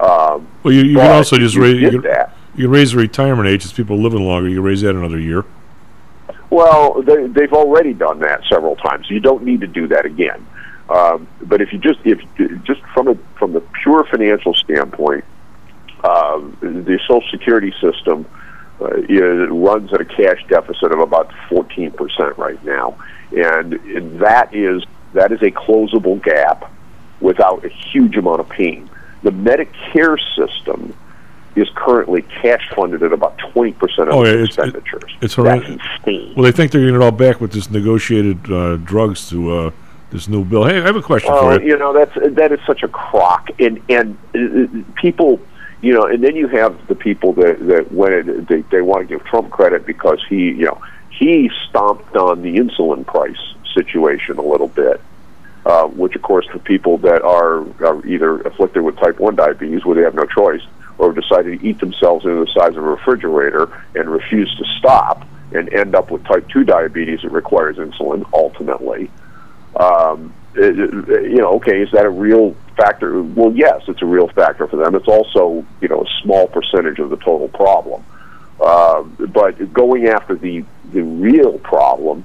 Um, 0.00 0.46
Well, 0.62 0.72
you, 0.72 0.84
you 0.84 0.96
can 0.96 1.10
also 1.10 1.38
just 1.38 1.56
you 1.56 1.62
raise 1.62 1.80
you 1.80 1.90
can, 1.90 2.02
that. 2.02 2.36
you 2.54 2.64
can 2.64 2.70
raise 2.70 2.92
the 2.92 2.98
retirement 2.98 3.48
age 3.48 3.64
as 3.64 3.72
people 3.72 4.00
living 4.00 4.24
longer. 4.24 4.48
You 4.48 4.56
can 4.56 4.64
raise 4.64 4.82
that 4.82 4.94
another 4.94 5.18
year. 5.18 5.44
Well, 6.50 7.02
they, 7.02 7.26
they've 7.26 7.52
already 7.52 7.92
done 7.94 8.20
that 8.20 8.42
several 8.48 8.76
times. 8.76 9.10
You 9.10 9.20
don't 9.20 9.42
need 9.44 9.60
to 9.62 9.66
do 9.66 9.88
that 9.88 10.06
again. 10.06 10.46
Um, 10.88 11.28
but 11.42 11.60
if 11.60 11.72
you 11.72 11.78
just 11.78 12.00
if 12.04 12.18
just 12.64 12.80
from 12.94 13.08
a 13.08 13.14
from 13.38 13.52
the 13.52 13.60
pure 13.82 14.04
financial 14.04 14.54
standpoint, 14.54 15.24
um, 16.04 16.56
the 16.60 16.98
Social 17.06 17.28
Security 17.30 17.72
system 17.80 18.24
uh, 18.80 18.86
is, 19.08 19.50
runs 19.50 19.92
at 19.92 20.00
a 20.00 20.04
cash 20.04 20.44
deficit 20.48 20.92
of 20.92 21.00
about 21.00 21.30
fourteen 21.48 21.90
percent 21.90 22.38
right 22.38 22.62
now, 22.64 22.96
and 23.32 23.72
that 24.20 24.54
is 24.54 24.82
that 25.12 25.30
is 25.32 25.42
a 25.42 25.50
closable 25.50 26.22
gap 26.22 26.70
without 27.20 27.64
a 27.64 27.68
huge 27.68 28.16
amount 28.16 28.40
of 28.40 28.48
pain. 28.48 28.88
The 29.24 29.30
Medicare 29.30 30.16
system 30.36 30.94
is 31.56 31.68
currently 31.74 32.22
cash 32.22 32.70
funded 32.76 33.02
at 33.02 33.12
about 33.12 33.36
20% 33.38 33.74
of 33.98 34.08
Oh, 34.10 34.24
yeah, 34.24 34.30
its 34.30 34.52
it's- 34.52 34.68
it- 34.68 34.76
expenditures. 34.76 35.02
it's 35.14 35.20
That's 35.20 35.34
horrendous. 35.34 35.80
insane. 36.06 36.34
Well, 36.36 36.44
they 36.44 36.52
think 36.52 36.70
they're 36.70 36.82
getting 36.82 36.94
it 36.94 37.00
all 37.02 37.10
back 37.10 37.40
with 37.40 37.50
this 37.50 37.68
negotiated 37.68 38.48
uh, 38.52 38.76
drugs 38.76 39.28
to 39.30 39.50
uh, 39.58 39.70
this 40.10 40.28
new 40.28 40.44
bill. 40.44 40.64
Hey, 40.64 40.78
I 40.78 40.86
have 40.86 40.96
a 40.96 41.02
question 41.02 41.30
for 41.30 41.60
you. 41.60 41.68
you 41.68 41.78
know 41.78 41.92
that's 41.92 42.14
that 42.36 42.52
is 42.52 42.60
such 42.66 42.82
a 42.82 42.88
crock, 42.88 43.50
and 43.58 43.80
and 43.88 44.16
uh, 44.34 44.64
uh, 44.64 44.84
people, 44.94 45.40
you 45.82 45.92
know, 45.92 46.04
and 46.04 46.22
then 46.22 46.36
you 46.36 46.48
have 46.48 46.86
the 46.88 46.94
people 46.94 47.32
that 47.34 47.66
that 47.66 47.92
when 47.92 48.12
it, 48.12 48.48
they 48.48 48.62
they 48.62 48.82
want 48.82 49.08
to 49.08 49.16
give 49.16 49.24
Trump 49.26 49.50
credit 49.50 49.86
because 49.86 50.24
he, 50.28 50.50
you 50.52 50.64
know, 50.64 50.80
he 51.10 51.50
stomped 51.68 52.16
on 52.16 52.42
the 52.42 52.56
insulin 52.56 53.06
price 53.06 53.36
situation 53.74 54.38
a 54.38 54.42
little 54.42 54.68
bit, 54.68 55.00
uh, 55.66 55.86
which 55.86 56.16
of 56.16 56.22
course 56.22 56.46
for 56.46 56.58
people 56.58 56.98
that 56.98 57.22
are, 57.22 57.60
are 57.84 58.06
either 58.06 58.40
afflicted 58.42 58.82
with 58.82 58.96
type 58.96 59.18
one 59.20 59.36
diabetes 59.36 59.84
where 59.84 59.94
they 59.94 60.02
have 60.02 60.14
no 60.14 60.24
choice, 60.24 60.62
or 60.96 61.12
decided 61.12 61.60
to 61.60 61.66
eat 61.66 61.78
themselves 61.80 62.24
into 62.24 62.44
the 62.44 62.50
size 62.52 62.76
of 62.76 62.84
a 62.84 62.88
refrigerator 62.88 63.70
and 63.94 64.08
refuse 64.10 64.54
to 64.56 64.64
stop 64.78 65.26
and 65.52 65.72
end 65.72 65.94
up 65.94 66.10
with 66.10 66.22
type 66.24 66.46
two 66.48 66.64
diabetes 66.64 67.20
that 67.22 67.30
requires 67.30 67.76
insulin 67.76 68.26
ultimately 68.32 69.10
um, 69.76 70.32
it- 70.54 70.76
you 71.30 71.36
know, 71.38 71.54
okay, 71.56 71.80
is 71.80 71.90
that 71.92 72.04
a 72.04 72.10
real 72.10 72.54
factor? 72.76 73.22
Well, 73.22 73.52
yes, 73.52 73.82
it's 73.88 74.02
a 74.02 74.06
real 74.06 74.28
factor 74.28 74.66
for 74.66 74.76
them. 74.76 74.94
It's 74.94 75.08
also, 75.08 75.64
you 75.80 75.88
know, 75.88 76.02
a 76.02 76.22
small 76.22 76.46
percentage 76.48 76.98
of 76.98 77.10
the 77.10 77.16
total 77.16 77.48
problem. 77.48 78.02
Uh, 78.60 79.02
but 79.02 79.72
going 79.72 80.08
after 80.08 80.34
the 80.34 80.64
the 80.92 81.02
real 81.02 81.58
problem 81.58 82.24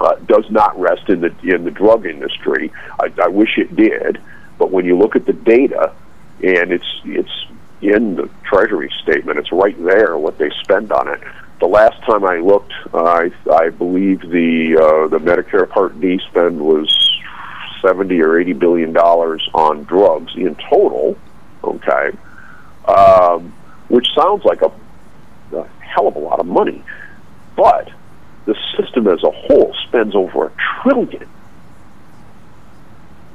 uh, 0.00 0.14
does 0.26 0.48
not 0.50 0.78
rest 0.78 1.08
in 1.08 1.20
the 1.20 1.34
in 1.42 1.64
the 1.64 1.70
drug 1.70 2.06
industry. 2.06 2.70
I, 3.00 3.12
I 3.22 3.28
wish 3.28 3.58
it 3.58 3.74
did, 3.74 4.20
but 4.58 4.70
when 4.70 4.84
you 4.84 4.96
look 4.96 5.16
at 5.16 5.26
the 5.26 5.32
data, 5.32 5.92
and 6.42 6.70
it's 6.72 7.00
it's 7.04 7.46
in 7.80 8.14
the 8.16 8.28
Treasury 8.44 8.90
statement, 9.02 9.38
it's 9.38 9.50
right 9.52 9.76
there 9.84 10.16
what 10.16 10.38
they 10.38 10.50
spend 10.62 10.92
on 10.92 11.08
it. 11.08 11.20
The 11.58 11.66
last 11.66 12.02
time 12.02 12.24
I 12.24 12.36
looked, 12.36 12.72
uh, 12.92 13.02
I, 13.02 13.30
I 13.50 13.70
believe 13.70 14.20
the 14.20 14.76
uh, 14.76 15.08
the 15.08 15.18
Medicare 15.18 15.68
Part 15.68 15.98
D 16.00 16.20
spend 16.28 16.60
was 16.60 16.88
seventy 17.80 18.20
or 18.20 18.38
eighty 18.38 18.52
billion 18.52 18.92
dollars 18.92 19.48
on 19.54 19.84
drugs 19.84 20.34
in 20.36 20.54
total. 20.56 21.16
Okay, 21.64 22.16
um, 22.86 23.54
which 23.88 24.06
sounds 24.14 24.44
like 24.44 24.60
a, 24.60 24.70
a 25.56 25.66
hell 25.80 26.08
of 26.08 26.16
a 26.16 26.18
lot 26.18 26.40
of 26.40 26.46
money, 26.46 26.84
but 27.56 27.90
the 28.44 28.54
system 28.76 29.08
as 29.08 29.22
a 29.24 29.30
whole 29.30 29.74
spends 29.88 30.14
over 30.14 30.46
a 30.46 30.52
trillion. 30.82 31.26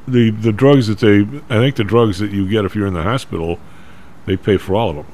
The 0.07 0.29
the 0.29 0.51
drugs 0.51 0.87
that 0.87 0.99
they, 0.99 1.21
I 1.49 1.59
think 1.59 1.75
the 1.75 1.83
drugs 1.83 2.19
that 2.19 2.31
you 2.31 2.47
get 2.47 2.65
if 2.65 2.75
you're 2.75 2.87
in 2.87 2.93
the 2.93 3.03
hospital, 3.03 3.59
they 4.25 4.37
pay 4.37 4.57
for 4.57 4.75
all 4.75 4.91
of 4.91 4.95
them. 4.97 5.05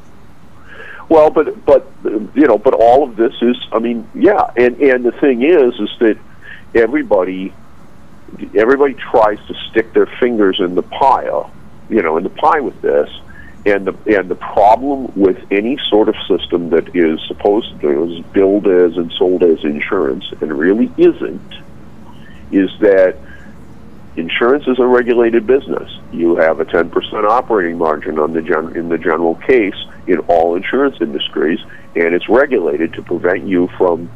Well, 1.10 1.30
but 1.30 1.66
but 1.66 1.92
you 2.04 2.48
know, 2.48 2.58
but 2.58 2.74
all 2.74 3.10
of 3.10 3.16
this 3.16 3.34
is, 3.42 3.58
I 3.72 3.80
mean, 3.80 4.10
yeah, 4.14 4.44
and 4.58 4.78
and 4.82 5.06
the 5.06 5.14
thing 5.14 5.42
is, 5.42 5.80
is 5.80 5.90
that 6.00 6.18
everybody 6.76 7.54
everybody 8.56 8.94
tries 8.94 9.38
to 9.48 9.54
stick 9.70 9.94
their 9.94 10.08
fingers 10.20 10.60
in 10.60 10.76
the 10.76 10.84
pie, 10.84 11.30
you 11.90 12.02
know, 12.02 12.18
in 12.18 12.24
the 12.24 12.30
pie 12.30 12.60
with 12.60 12.82
this, 12.82 13.10
and 13.66 13.88
the 13.88 13.96
and 14.18 14.30
the 14.30 14.36
problem 14.36 15.12
with 15.16 15.38
any 15.50 15.78
sort 15.90 16.10
of 16.10 16.16
system 16.28 16.70
that 16.72 16.94
is 16.94 17.22
supposed 17.28 17.80
to 17.82 18.04
is 18.12 18.26
billed 18.34 18.68
as 18.68 18.98
and 18.98 19.12
sold 19.14 19.44
as 19.44 19.64
insurance 19.64 20.26
and 20.42 20.58
really 20.58 20.94
isn't, 20.98 21.54
is 22.52 22.70
that 22.80 23.22
insurance 24.18 24.66
is 24.68 24.80
a 24.80 24.86
regulated 24.86 25.48
business. 25.48 25.90
You 26.12 26.36
have 26.38 26.60
a 26.60 26.66
10% 26.66 26.92
operating 27.30 27.78
margin 27.78 28.20
on 28.20 28.34
the 28.34 28.42
gen- 28.42 28.76
in 28.76 28.90
the 28.90 28.98
general 28.98 29.36
case 29.36 29.76
in 30.08 30.20
all 30.28 30.56
insurance 30.56 30.98
industries, 31.00 31.60
and 31.96 32.14
it's 32.14 32.28
regulated 32.28 32.94
to 32.96 33.04
prevent 33.04 33.48
you 33.48 33.70
from 33.78 34.10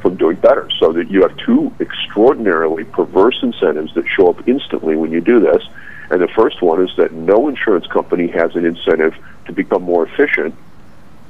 from 0.00 0.16
doing 0.16 0.36
better. 0.36 0.68
So 0.80 0.92
that 0.94 1.10
you 1.10 1.22
have 1.22 1.30
two 1.46 1.72
extraordinarily 1.78 2.82
perverse 2.82 3.38
incentives 3.40 3.94
that 3.94 4.04
show 4.08 4.30
up 4.30 4.48
instantly 4.48 4.96
when 4.96 5.12
you 5.12 5.20
do 5.20 5.38
this. 5.38 5.62
And 6.10 6.20
the 6.20 6.28
first 6.36 6.60
one 6.60 6.82
is 6.82 6.90
that 6.96 7.12
no 7.12 7.48
insurance 7.48 7.86
company 7.86 8.26
has 8.28 8.56
an 8.56 8.64
incentive 8.64 9.14
to 9.46 9.52
become 9.52 9.82
more 9.82 10.06
efficient 10.06 10.56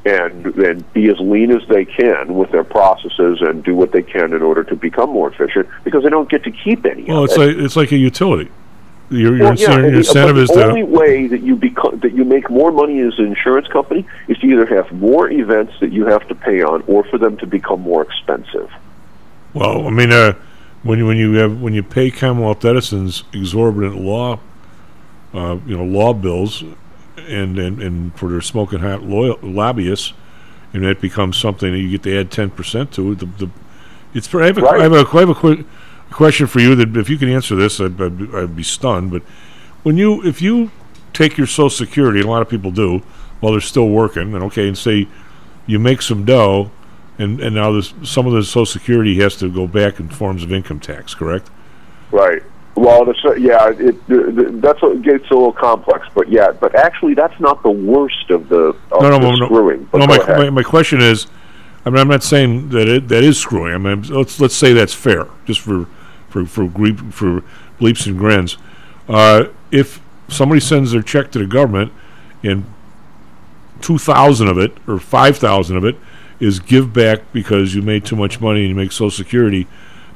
and 0.04 0.46
and 0.56 0.92
be 0.92 1.08
as 1.08 1.18
lean 1.20 1.52
as 1.52 1.66
they 1.68 1.84
can 1.84 2.34
with 2.34 2.50
their 2.50 2.64
processes 2.64 3.40
and 3.40 3.62
do 3.62 3.74
what 3.74 3.92
they 3.92 4.02
can 4.02 4.32
in 4.32 4.42
order 4.42 4.64
to 4.64 4.74
become 4.74 5.10
more 5.10 5.30
efficient 5.32 5.68
because 5.84 6.02
they 6.02 6.10
don't 6.10 6.28
get 6.28 6.42
to 6.44 6.50
keep 6.50 6.84
any 6.84 7.04
Well, 7.04 7.18
of 7.18 7.24
it's 7.30 7.36
it. 7.36 7.40
like 7.40 7.56
it's 7.56 7.76
like 7.76 7.92
a 7.92 7.96
utility. 7.96 8.50
Your, 9.10 9.36
your, 9.36 9.44
Well, 9.44 9.54
yeah, 9.56 9.76
your 9.76 9.94
incentive 9.94 10.38
is 10.38 10.48
the 10.48 10.64
only 10.64 10.84
way 10.84 11.26
that 11.26 11.42
you 11.42 11.54
become 11.54 12.00
that 12.00 12.12
you 12.14 12.24
make 12.24 12.48
more 12.50 12.72
money 12.72 13.00
as 13.00 13.18
an 13.18 13.26
insurance 13.26 13.68
company 13.68 14.06
is 14.26 14.38
to 14.38 14.46
either 14.46 14.66
have 14.66 14.90
more 14.92 15.30
events 15.30 15.74
that 15.80 15.92
you 15.92 16.06
have 16.06 16.26
to 16.28 16.34
pay 16.34 16.62
on, 16.62 16.82
or 16.86 17.04
for 17.04 17.18
them 17.18 17.36
to 17.38 17.46
become 17.46 17.80
more 17.82 18.02
expensive. 18.02 18.70
Well, 19.52 19.86
I 19.86 19.90
mean, 19.90 20.12
uh, 20.12 20.32
when 20.82 20.98
you 20.98 21.06
when 21.06 21.18
you 21.18 21.34
have 21.34 21.60
when 21.60 21.74
you 21.74 21.82
pay 21.82 22.10
Commonwealth 22.10 22.64
Edison's 22.64 23.24
exorbitant 23.34 24.00
law, 24.00 24.40
uh, 25.34 25.58
you 25.66 25.76
know, 25.76 25.84
law 25.84 26.14
bills, 26.14 26.64
and 27.16 27.58
and, 27.58 27.82
and 27.82 28.18
for 28.18 28.30
their 28.30 28.40
smoking 28.40 28.80
hot 28.80 29.02
loyal, 29.02 29.38
lobbyists, 29.42 30.12
and 30.72 30.84
that 30.84 31.00
becomes 31.00 31.36
something 31.36 31.72
that 31.72 31.78
you 31.78 31.90
get 31.90 32.02
to 32.04 32.18
add 32.18 32.30
ten 32.30 32.50
percent 32.50 32.92
to. 32.92 33.14
The, 33.14 33.26
the 33.26 33.50
it's 34.14 34.32
I 34.34 34.46
have, 34.46 34.58
a, 34.58 34.66
I 34.66 34.82
have 34.82 34.92
a 34.92 35.06
I 35.12 35.20
have 35.20 35.30
a 35.30 35.34
quick 35.34 35.66
question 36.10 36.46
for 36.46 36.60
you 36.60 36.74
that 36.74 36.96
if 36.96 37.08
you 37.08 37.16
can 37.16 37.28
answer 37.28 37.56
this, 37.56 37.80
I'd, 37.80 38.00
I'd, 38.00 38.34
I'd 38.34 38.56
be 38.56 38.62
stunned. 38.62 39.10
But 39.10 39.22
when 39.82 39.96
you 39.96 40.22
if 40.24 40.42
you 40.42 40.70
take 41.12 41.36
your 41.36 41.46
Social 41.46 41.70
Security, 41.70 42.20
and 42.20 42.28
a 42.28 42.30
lot 42.30 42.42
of 42.42 42.48
people 42.48 42.70
do 42.70 42.98
while 43.40 43.52
they're 43.52 43.60
still 43.60 43.88
working, 43.88 44.34
and 44.34 44.44
okay, 44.44 44.68
and 44.68 44.76
say 44.76 45.08
you 45.66 45.78
make 45.78 46.02
some 46.02 46.24
dough, 46.24 46.70
and 47.18 47.40
and 47.40 47.54
now 47.54 47.72
this 47.72 47.94
some 48.02 48.26
of 48.26 48.32
the 48.32 48.42
Social 48.42 48.66
Security 48.66 49.18
has 49.20 49.36
to 49.36 49.50
go 49.50 49.66
back 49.66 50.00
in 50.00 50.08
forms 50.08 50.42
of 50.42 50.52
income 50.52 50.80
tax, 50.80 51.14
correct? 51.14 51.50
Right. 52.10 52.42
Well, 52.74 53.04
the, 53.04 53.36
yeah, 53.38 53.68
it, 53.68 54.06
the, 54.08 54.32
the, 54.32 54.58
that's 54.62 54.80
what 54.80 55.02
gets 55.02 55.30
a 55.30 55.34
little 55.34 55.52
complex, 55.52 56.06
but 56.14 56.28
yeah, 56.30 56.52
but 56.52 56.74
actually, 56.74 57.12
that's 57.14 57.38
not 57.38 57.62
the 57.62 57.70
worst 57.70 58.30
of 58.30 58.48
the 58.48 58.74
of 58.90 59.02
no, 59.02 59.10
no, 59.10 59.18
the 59.18 59.36
no, 59.36 59.46
screwing. 59.46 59.88
But 59.92 59.98
no. 59.98 60.06
My, 60.06 60.18
my 60.38 60.50
my 60.50 60.62
question 60.62 61.02
is, 61.02 61.26
I 61.84 61.90
mean, 61.90 61.98
I'm 61.98 62.08
not 62.08 62.22
saying 62.22 62.70
that 62.70 62.88
it 62.88 63.08
that 63.08 63.22
is 63.24 63.38
screwing. 63.38 63.74
I 63.74 63.78
mean, 63.78 64.02
let's 64.04 64.40
let's 64.40 64.54
say 64.54 64.72
that's 64.72 64.94
fair, 64.94 65.28
just 65.44 65.60
for 65.60 65.86
for 66.30 66.46
for 66.46 66.64
griep, 66.66 67.12
for 67.12 67.44
bleeps 67.78 68.06
and 68.06 68.16
grins. 68.16 68.56
Uh, 69.06 69.44
if 69.70 70.00
somebody 70.28 70.60
sends 70.60 70.92
their 70.92 71.02
check 71.02 71.30
to 71.32 71.38
the 71.38 71.46
government, 71.46 71.92
and 72.42 72.64
two 73.82 73.98
thousand 73.98 74.48
of 74.48 74.56
it 74.56 74.72
or 74.88 74.98
five 74.98 75.36
thousand 75.36 75.76
of 75.76 75.84
it 75.84 75.96
is 76.40 76.58
give 76.58 76.92
back 76.92 77.20
because 77.32 77.74
you 77.74 77.82
made 77.82 78.04
too 78.04 78.16
much 78.16 78.40
money 78.40 78.60
and 78.60 78.70
you 78.70 78.74
make 78.74 78.92
Social 78.92 79.10
Security, 79.10 79.66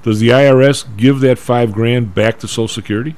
does 0.07 0.21
the 0.21 0.29
IRS 0.29 0.87
give 0.97 1.19
that 1.19 1.37
five 1.37 1.73
grand 1.73 2.15
back 2.15 2.39
to 2.39 2.47
Social 2.47 2.69
Security? 2.69 3.17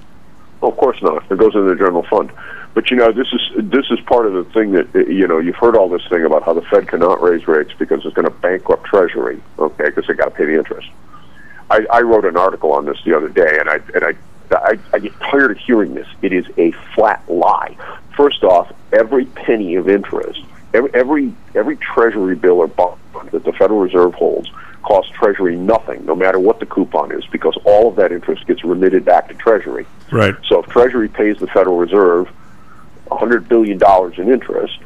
Of 0.62 0.74
course 0.78 1.01
not. 1.02 1.31
It 1.31 1.36
goes 1.36 1.55
into 1.55 1.69
the 1.69 1.77
general 1.77 2.02
fund. 2.05 2.32
But 2.73 2.90
you 2.90 2.97
know, 2.97 3.12
this 3.12 3.28
is 3.31 3.43
this 3.56 3.85
is 3.90 4.01
part 4.06 4.24
of 4.24 4.32
the 4.32 4.44
thing 4.52 4.73
that 4.73 4.94
you 4.94 5.27
know 5.28 5.39
you've 5.39 5.56
heard 5.56 5.77
all 5.77 5.90
this 5.90 6.06
thing 6.09 6.24
about 6.24 6.44
how 6.44 6.55
the 6.55 6.62
Fed 6.62 6.89
cannot 6.89 7.20
raise 7.20 7.47
rates 7.47 7.73
because 7.78 8.06
it's 8.06 8.15
going 8.15 8.24
to 8.24 8.31
bankrupt 8.31 8.85
Treasury. 8.86 9.39
Okay, 9.59 9.85
because 9.85 10.06
they 10.06 10.15
got 10.15 10.24
to 10.27 10.31
pay 10.31 10.47
the 10.47 10.56
interest. 10.56 10.89
I, 11.70 11.85
I 11.93 12.01
wrote 12.01 12.24
an 12.24 12.39
article 12.39 12.73
on 12.73 12.86
this 12.86 12.97
the 13.05 13.15
other 13.15 13.28
day, 13.28 13.59
and 13.60 13.69
I 13.69 13.81
and 13.94 14.05
I, 14.05 14.15
I 14.52 14.78
I 14.94 14.98
get 14.98 15.12
tired 15.20 15.51
of 15.51 15.59
hearing 15.59 15.93
this. 15.93 16.09
It 16.23 16.32
is 16.32 16.47
a 16.56 16.73
flat 16.94 17.23
lie. 17.28 17.77
First 18.16 18.44
off, 18.44 18.73
every 18.93 19.27
penny 19.27 19.74
of 19.74 19.90
interest, 19.90 20.40
every 20.74 20.90
every 20.95 21.35
every 21.55 21.77
Treasury 21.77 22.35
bill 22.35 22.59
or 22.59 22.66
bond 22.66 23.01
that 23.32 23.45
the 23.45 23.53
Federal 23.53 23.81
Reserve 23.81 24.15
holds 24.15 24.51
costs 24.82 25.12
Treasury 25.12 25.57
nothing, 25.57 26.05
no 26.07 26.15
matter 26.15 26.39
what 26.39 26.61
the 26.61 26.66
coupon 26.66 27.12
is, 27.12 27.24
because 27.27 27.59
all 27.65 27.89
of 27.89 27.97
that 27.97 28.12
interest 28.12 28.47
gets 28.47 28.65
remitted 28.65 29.05
back 29.05 29.28
to 29.28 29.35
Treasury. 29.35 29.86
Right. 30.11 30.35
So 30.49 30.62
if 30.62 30.70
Treasury 30.70 31.09
pays 31.09 31.39
the 31.39 31.47
Federal 31.49 31.77
Reserve 31.77 32.31
$100 33.11 33.49
billion 33.49 33.78
in 34.19 34.32
interest, 34.32 34.78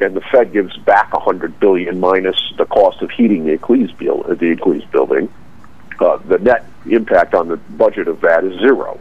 and 0.00 0.16
the 0.16 0.20
Fed 0.20 0.52
gives 0.52 0.76
back 0.78 1.12
100 1.12 1.60
billion 1.60 2.00
minus 2.00 2.36
the 2.56 2.64
cost 2.64 3.02
of 3.02 3.10
heating 3.10 3.44
the 3.44 3.52
Eccles, 3.52 3.92
buil- 3.92 4.24
uh, 4.28 4.34
the 4.34 4.52
Eccles 4.52 4.84
building, 4.86 5.32
uh, 6.00 6.16
the 6.18 6.38
net 6.38 6.64
impact 6.86 7.34
on 7.34 7.48
the 7.48 7.56
budget 7.56 8.08
of 8.08 8.20
that 8.22 8.44
is 8.44 8.58
zero. 8.58 8.98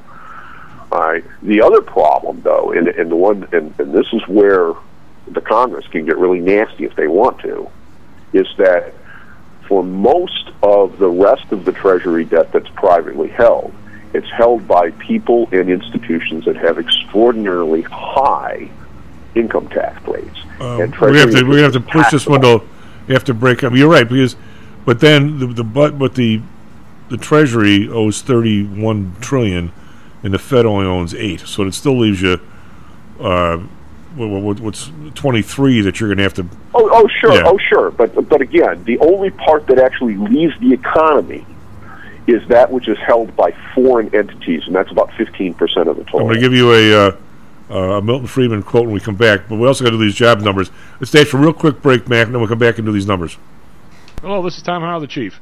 All 0.92 1.00
right. 1.00 1.24
The 1.42 1.62
other 1.62 1.82
problem, 1.82 2.42
though, 2.42 2.72
and, 2.72 2.88
and 2.90 3.10
the 3.10 3.16
one, 3.16 3.48
and, 3.54 3.74
and 3.80 3.94
this 3.94 4.08
is 4.12 4.28
where 4.28 4.74
the 5.34 5.42
Congress 5.42 5.88
can 5.88 6.06
get 6.06 6.18
really 6.18 6.40
nasty 6.40 6.86
if 6.86 6.96
they 6.96 7.08
want 7.08 7.40
to, 7.42 7.70
is 8.34 8.48
that 8.58 8.94
for 9.68 9.84
most 9.84 10.50
of 10.64 10.98
the 11.00 11.10
rest 11.10 11.52
of 11.52 11.66
the 11.66 11.72
Treasury 11.72 12.26
debt 12.26 12.52
that's 12.52 12.70
privately 12.70 13.30
held, 13.30 13.74
it's 14.14 14.30
held 14.30 14.68
by 14.68 14.92
people 14.92 15.48
and 15.52 15.70
institutions 15.70 16.46
that 16.46 16.58
have 16.58 16.78
extraordinarily 16.78 17.82
high 17.84 18.70
income 19.36 19.70
tax 19.70 20.06
rates. 20.08 20.40
and 20.60 20.94
we 20.98 21.18
have 21.18 21.30
to 21.30 21.38
Treasury 21.38 21.44
we 21.44 21.62
have 21.62 21.74
to 21.74 21.80
push 21.80 22.12
this 22.12 22.28
window. 22.28 22.64
You 23.08 23.14
have 23.14 23.24
to 23.26 23.34
break 23.34 23.64
up. 23.64 23.74
You're 23.74 23.90
right 23.90 24.08
because, 24.08 24.36
but 24.86 25.00
then 25.00 25.40
the 25.40 25.48
the 25.48 25.64
but 25.64 25.98
but 25.98 26.16
the 26.16 26.42
the 27.10 27.18
Treasury 27.18 27.90
owes 27.90 28.22
31 28.22 29.16
trillion, 29.20 29.72
and 30.24 30.34
the 30.34 30.40
Fed 30.40 30.66
only 30.66 30.86
owns 30.86 31.14
eight. 31.14 31.42
So 31.42 31.64
it 31.64 31.74
still 31.74 31.98
leaves 32.00 32.22
you 32.22 32.40
uh, 33.20 33.60
what's 34.16 34.92
23 35.16 35.82
that 35.82 36.00
you're 36.00 36.10
going 36.10 36.18
to 36.18 36.24
have 36.24 36.34
to. 36.36 36.46
Oh, 36.74 36.90
oh, 36.92 37.08
sure, 37.20 37.34
Yeah. 37.34 37.44
oh, 37.46 37.58
sure. 37.58 37.92
But 37.92 38.28
but 38.30 38.42
again, 38.42 38.84
the 38.84 39.00
only 39.00 39.30
part 39.32 39.68
that 39.68 39.80
actually 39.80 40.16
leaves 40.18 40.54
the 40.60 40.74
economy 40.74 41.46
is 42.28 42.48
that 42.50 42.72
which 42.72 42.88
is 42.88 42.98
held 43.00 43.36
by 43.36 43.52
foreign 43.74 44.14
entities, 44.14 44.64
and 44.68 44.76
that's 44.76 44.92
about 44.92 45.12
fifteen 45.14 45.54
percent 45.54 45.88
of 45.88 45.98
the 45.98 46.04
total. 46.04 46.22
I'm 46.22 46.26
going 46.28 46.36
to 46.36 46.42
give 46.42 46.54
you 46.54 46.72
a, 46.74 47.08
uh, 47.08 47.16
uh, 47.70 47.98
a 47.98 48.02
Milton 48.02 48.28
Friedman 48.28 48.64
quote 48.64 48.86
when 48.86 48.94
we 48.94 49.00
come 49.00 49.16
back, 49.16 49.48
but 49.50 49.56
we 49.58 49.68
also 49.68 49.84
got 49.84 49.92
to 49.92 49.98
do 49.98 50.04
these 50.04 50.16
job 50.16 50.42
numbers. 50.42 50.70
Let's 51.00 51.10
stay 51.10 51.24
for 51.24 51.38
a 51.38 51.42
real 51.42 51.54
quick 51.54 51.82
break, 51.82 52.08
Mac, 52.08 52.26
and 52.28 52.36
then 52.36 52.42
we'll 52.42 52.50
come 52.50 52.60
back 52.60 52.78
and 52.78 52.86
do 52.86 52.92
these 52.92 53.08
numbers. 53.08 53.38
Hello, 54.22 54.42
this 54.44 54.58
is 54.58 54.64
Tom 54.64 54.84
Howe, 54.84 55.00
the 55.00 55.08
Chief. 55.08 55.42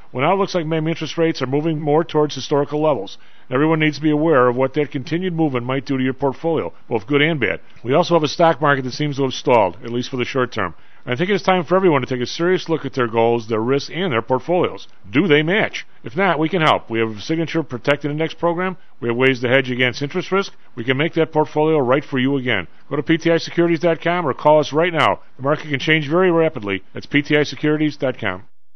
Well, 0.13 0.25
now 0.25 0.33
it 0.33 0.37
looks 0.37 0.53
like 0.53 0.65
maybe 0.65 0.89
interest 0.89 1.17
rates 1.17 1.41
are 1.41 1.47
moving 1.47 1.79
more 1.79 2.03
towards 2.03 2.35
historical 2.35 2.81
levels. 2.81 3.17
Everyone 3.49 3.79
needs 3.79 3.95
to 3.95 4.03
be 4.03 4.11
aware 4.11 4.49
of 4.49 4.57
what 4.57 4.73
that 4.73 4.91
continued 4.91 5.33
movement 5.33 5.65
might 5.65 5.85
do 5.85 5.97
to 5.97 6.03
your 6.03 6.13
portfolio, 6.13 6.73
both 6.89 7.07
good 7.07 7.21
and 7.21 7.39
bad. 7.39 7.61
We 7.81 7.93
also 7.93 8.15
have 8.15 8.23
a 8.23 8.27
stock 8.27 8.59
market 8.59 8.83
that 8.83 8.91
seems 8.91 9.15
to 9.15 9.23
have 9.23 9.33
stalled, 9.33 9.77
at 9.83 9.89
least 9.89 10.09
for 10.09 10.17
the 10.17 10.25
short 10.25 10.51
term. 10.51 10.75
I 11.05 11.15
think 11.15 11.29
it's 11.29 11.43
time 11.43 11.63
for 11.63 11.75
everyone 11.77 12.01
to 12.01 12.07
take 12.07 12.21
a 12.21 12.25
serious 12.25 12.67
look 12.67 12.85
at 12.85 12.93
their 12.93 13.07
goals, 13.07 13.47
their 13.47 13.61
risks, 13.61 13.89
and 13.89 14.11
their 14.11 14.21
portfolios. 14.21 14.87
Do 15.09 15.27
they 15.27 15.43
match? 15.43 15.87
If 16.03 16.15
not, 16.15 16.37
we 16.37 16.49
can 16.49 16.61
help. 16.61 16.89
We 16.89 16.99
have 16.99 17.17
a 17.17 17.21
signature 17.21 17.63
protected 17.63 18.11
index 18.11 18.33
program. 18.33 18.77
We 18.99 19.07
have 19.07 19.17
ways 19.17 19.39
to 19.39 19.47
hedge 19.47 19.71
against 19.71 20.01
interest 20.01 20.31
risk. 20.31 20.53
We 20.75 20.83
can 20.83 20.97
make 20.97 21.13
that 21.13 21.31
portfolio 21.31 21.79
right 21.79 22.03
for 22.03 22.19
you 22.19 22.35
again. 22.35 22.67
Go 22.89 22.97
to 22.97 23.03
PTIsecurities.com 23.03 24.27
or 24.27 24.33
call 24.33 24.59
us 24.59 24.73
right 24.73 24.93
now. 24.93 25.21
The 25.37 25.43
market 25.43 25.69
can 25.69 25.79
change 25.79 26.07
very 26.07 26.31
rapidly. 26.31 26.83
That's 26.93 27.07
PTIsecurities.com. 27.07 28.43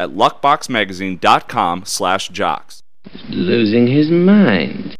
at 0.00 0.10
luckboxmagazine.com/jocks. 0.10 2.82
Losing 3.28 3.86
his 3.86 4.10
mind. 4.10 4.96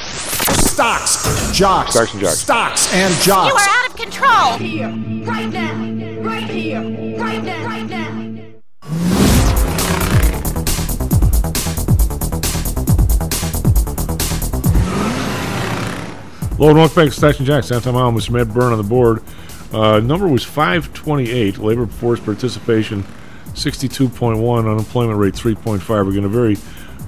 Stocks, 0.00 1.50
jocks, 1.52 1.90
Stocks 1.92 2.12
and 2.14 2.20
jocks. 2.20 2.38
stocks 2.38 2.92
and 2.94 3.12
jocks. 3.22 3.50
You 3.50 3.56
are 3.56 3.68
out 3.68 3.90
of 3.90 3.96
control. 3.96 4.56
Here, 4.58 4.88
right 5.24 5.50
now, 5.52 5.74
right 6.22 6.48
here, 6.50 6.80
right 7.18 7.42
now, 7.42 7.66
right 7.66 7.88
now. 7.88 8.10
Hello 16.56 16.68
and 16.68 16.78
welcome 16.78 16.94
back 16.94 17.06
to 17.06 17.10
Stocks 17.10 17.38
and 17.38 17.46
Jocks. 17.46 17.72
I'm 17.72 17.80
Tom 17.80 17.96
Allen, 17.96 18.14
Mr. 18.14 18.30
Matt 18.30 18.54
Byrne 18.54 18.70
on 18.72 18.78
the 18.78 18.84
board. 18.84 19.24
Uh, 19.72 19.98
number 19.98 20.28
was 20.28 20.44
528. 20.44 21.58
Labor 21.58 21.86
force 21.86 22.20
participation 22.20 23.04
62.1. 23.54 24.70
Unemployment 24.70 25.18
rate 25.18 25.34
3.5. 25.34 25.88
We're 25.88 26.28
very 26.28 26.56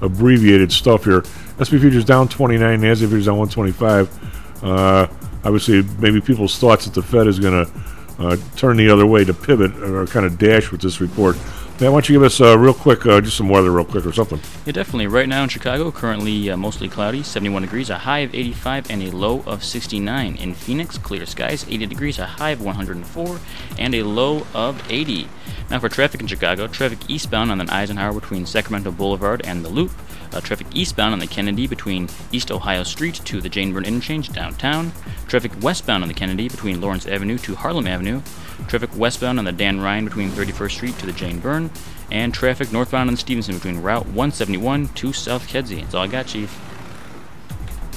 abbreviated 0.01 0.71
stuff 0.71 1.03
here. 1.05 1.23
SP 1.59 1.81
futures 1.81 2.05
down 2.05 2.27
29. 2.27 2.81
NASDAQ 2.81 2.99
futures 2.99 3.25
down 3.25 3.37
125. 3.37 4.63
Uh, 4.63 5.07
obviously, 5.43 5.83
maybe 5.99 6.21
people's 6.21 6.57
thoughts 6.57 6.85
that 6.85 6.93
the 6.93 7.01
Fed 7.01 7.27
is 7.27 7.39
going 7.39 7.65
to 7.65 7.71
uh, 8.19 8.37
turn 8.55 8.77
the 8.77 8.89
other 8.89 9.05
way 9.05 9.23
to 9.23 9.33
pivot 9.33 9.75
or 9.83 10.05
kind 10.07 10.25
of 10.25 10.37
dash 10.37 10.71
with 10.71 10.81
this 10.81 10.99
report. 11.01 11.37
Matt, 11.79 11.91
why 11.91 11.97
don't 11.97 12.09
you 12.09 12.15
give 12.15 12.23
us 12.23 12.41
uh, 12.41 12.57
real 12.57 12.73
quick, 12.73 13.05
uh, 13.05 13.21
just 13.21 13.37
some 13.37 13.49
weather, 13.49 13.71
real 13.71 13.85
quick, 13.85 14.03
or 14.03 14.11
something? 14.11 14.39
Yeah, 14.65 14.71
definitely. 14.71 15.05
Right 15.05 15.29
now 15.29 15.43
in 15.43 15.49
Chicago, 15.49 15.91
currently 15.91 16.49
uh, 16.49 16.57
mostly 16.57 16.89
cloudy, 16.89 17.21
71 17.21 17.61
degrees, 17.61 17.91
a 17.91 17.99
high 17.99 18.19
of 18.19 18.33
85, 18.33 18.89
and 18.89 19.03
a 19.03 19.11
low 19.11 19.43
of 19.45 19.63
69. 19.63 20.37
In 20.37 20.55
Phoenix, 20.55 20.97
clear 20.97 21.27
skies, 21.27 21.67
80 21.69 21.85
degrees, 21.85 22.17
a 22.17 22.25
high 22.25 22.49
of 22.49 22.63
104, 22.63 23.39
and 23.77 23.93
a 23.93 24.01
low 24.01 24.47
of 24.55 24.81
80. 24.91 25.29
Now 25.69 25.77
for 25.79 25.87
traffic 25.87 26.19
in 26.19 26.25
Chicago, 26.25 26.65
traffic 26.65 26.97
eastbound 27.09 27.51
on 27.51 27.59
the 27.59 27.71
Eisenhower 27.71 28.19
between 28.19 28.47
Sacramento 28.47 28.89
Boulevard 28.89 29.41
and 29.45 29.63
the 29.63 29.69
Loop. 29.69 29.91
Uh, 30.33 30.41
traffic 30.41 30.67
eastbound 30.73 31.13
on 31.13 31.19
the 31.19 31.27
Kennedy 31.27 31.67
between 31.67 32.09
East 32.31 32.51
Ohio 32.51 32.83
Street 32.83 33.15
to 33.25 33.39
the 33.39 33.49
Jane 33.49 33.71
Byrne 33.71 33.85
Interchange 33.85 34.29
downtown. 34.29 34.91
Traffic 35.27 35.51
westbound 35.61 36.03
on 36.03 36.07
the 36.07 36.13
Kennedy 36.13 36.49
between 36.49 36.81
Lawrence 36.81 37.05
Avenue 37.05 37.37
to 37.39 37.55
Harlem 37.55 37.87
Avenue. 37.87 38.21
Traffic 38.67 38.89
westbound 38.97 39.39
on 39.39 39.45
the 39.45 39.51
Dan 39.51 39.79
Ryan 39.79 40.05
between 40.05 40.29
31st 40.31 40.71
Street 40.71 40.97
to 40.99 41.05
the 41.05 41.13
Jane 41.13 41.39
Byrne. 41.39 41.66
And 42.11 42.33
traffic 42.33 42.71
northbound 42.71 43.09
on 43.09 43.15
the 43.15 43.19
Stevenson 43.19 43.55
between 43.55 43.81
Route 43.81 44.05
171 44.05 44.89
to 44.89 45.13
South 45.13 45.47
Kedzie. 45.47 45.81
That's 45.81 45.93
all 45.93 46.03
I 46.03 46.07
got, 46.07 46.27
Chief. 46.27 46.57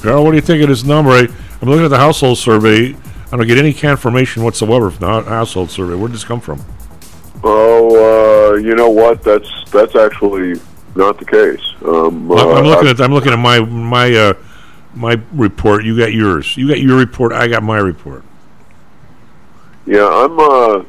Carol, 0.02 0.24
what 0.24 0.30
do 0.30 0.36
you 0.36 0.42
think 0.42 0.62
of 0.62 0.68
this 0.68 0.84
number? 0.84 1.10
I, 1.10 1.28
I'm 1.60 1.68
looking 1.68 1.84
at 1.84 1.88
the 1.88 1.98
household 1.98 2.38
survey. 2.38 2.96
I 3.32 3.36
don't 3.36 3.46
get 3.46 3.58
any 3.58 3.72
confirmation 3.72 4.42
whatsoever 4.42 4.90
from 4.90 5.00
the 5.00 5.30
household 5.30 5.70
survey. 5.70 5.94
Where 5.94 6.08
did 6.08 6.14
this 6.14 6.24
come 6.24 6.40
from? 6.40 6.64
Oh, 7.44 8.54
uh, 8.54 8.56
you 8.56 8.74
know 8.74 8.90
what? 8.90 9.22
That's 9.22 9.48
that's 9.70 9.94
actually 9.94 10.60
not 10.94 11.18
the 11.18 11.24
case. 11.24 11.62
Um, 11.82 12.30
I'm, 12.32 12.38
I'm 12.38 12.64
uh, 12.64 12.68
looking 12.68 12.88
at 12.88 13.00
I'm 13.00 13.12
looking 13.12 13.32
at 13.32 13.38
my 13.38 13.60
my 13.60 14.12
uh, 14.12 14.34
my 14.94 15.20
report. 15.32 15.84
You 15.84 15.96
got 15.96 16.12
yours. 16.12 16.56
You 16.56 16.68
got 16.68 16.80
your 16.80 16.98
report. 16.98 17.32
I 17.32 17.46
got 17.46 17.62
my 17.62 17.78
report. 17.78 18.24
Yeah, 19.86 20.06
I'm. 20.06 20.38
Uh, 20.38 20.84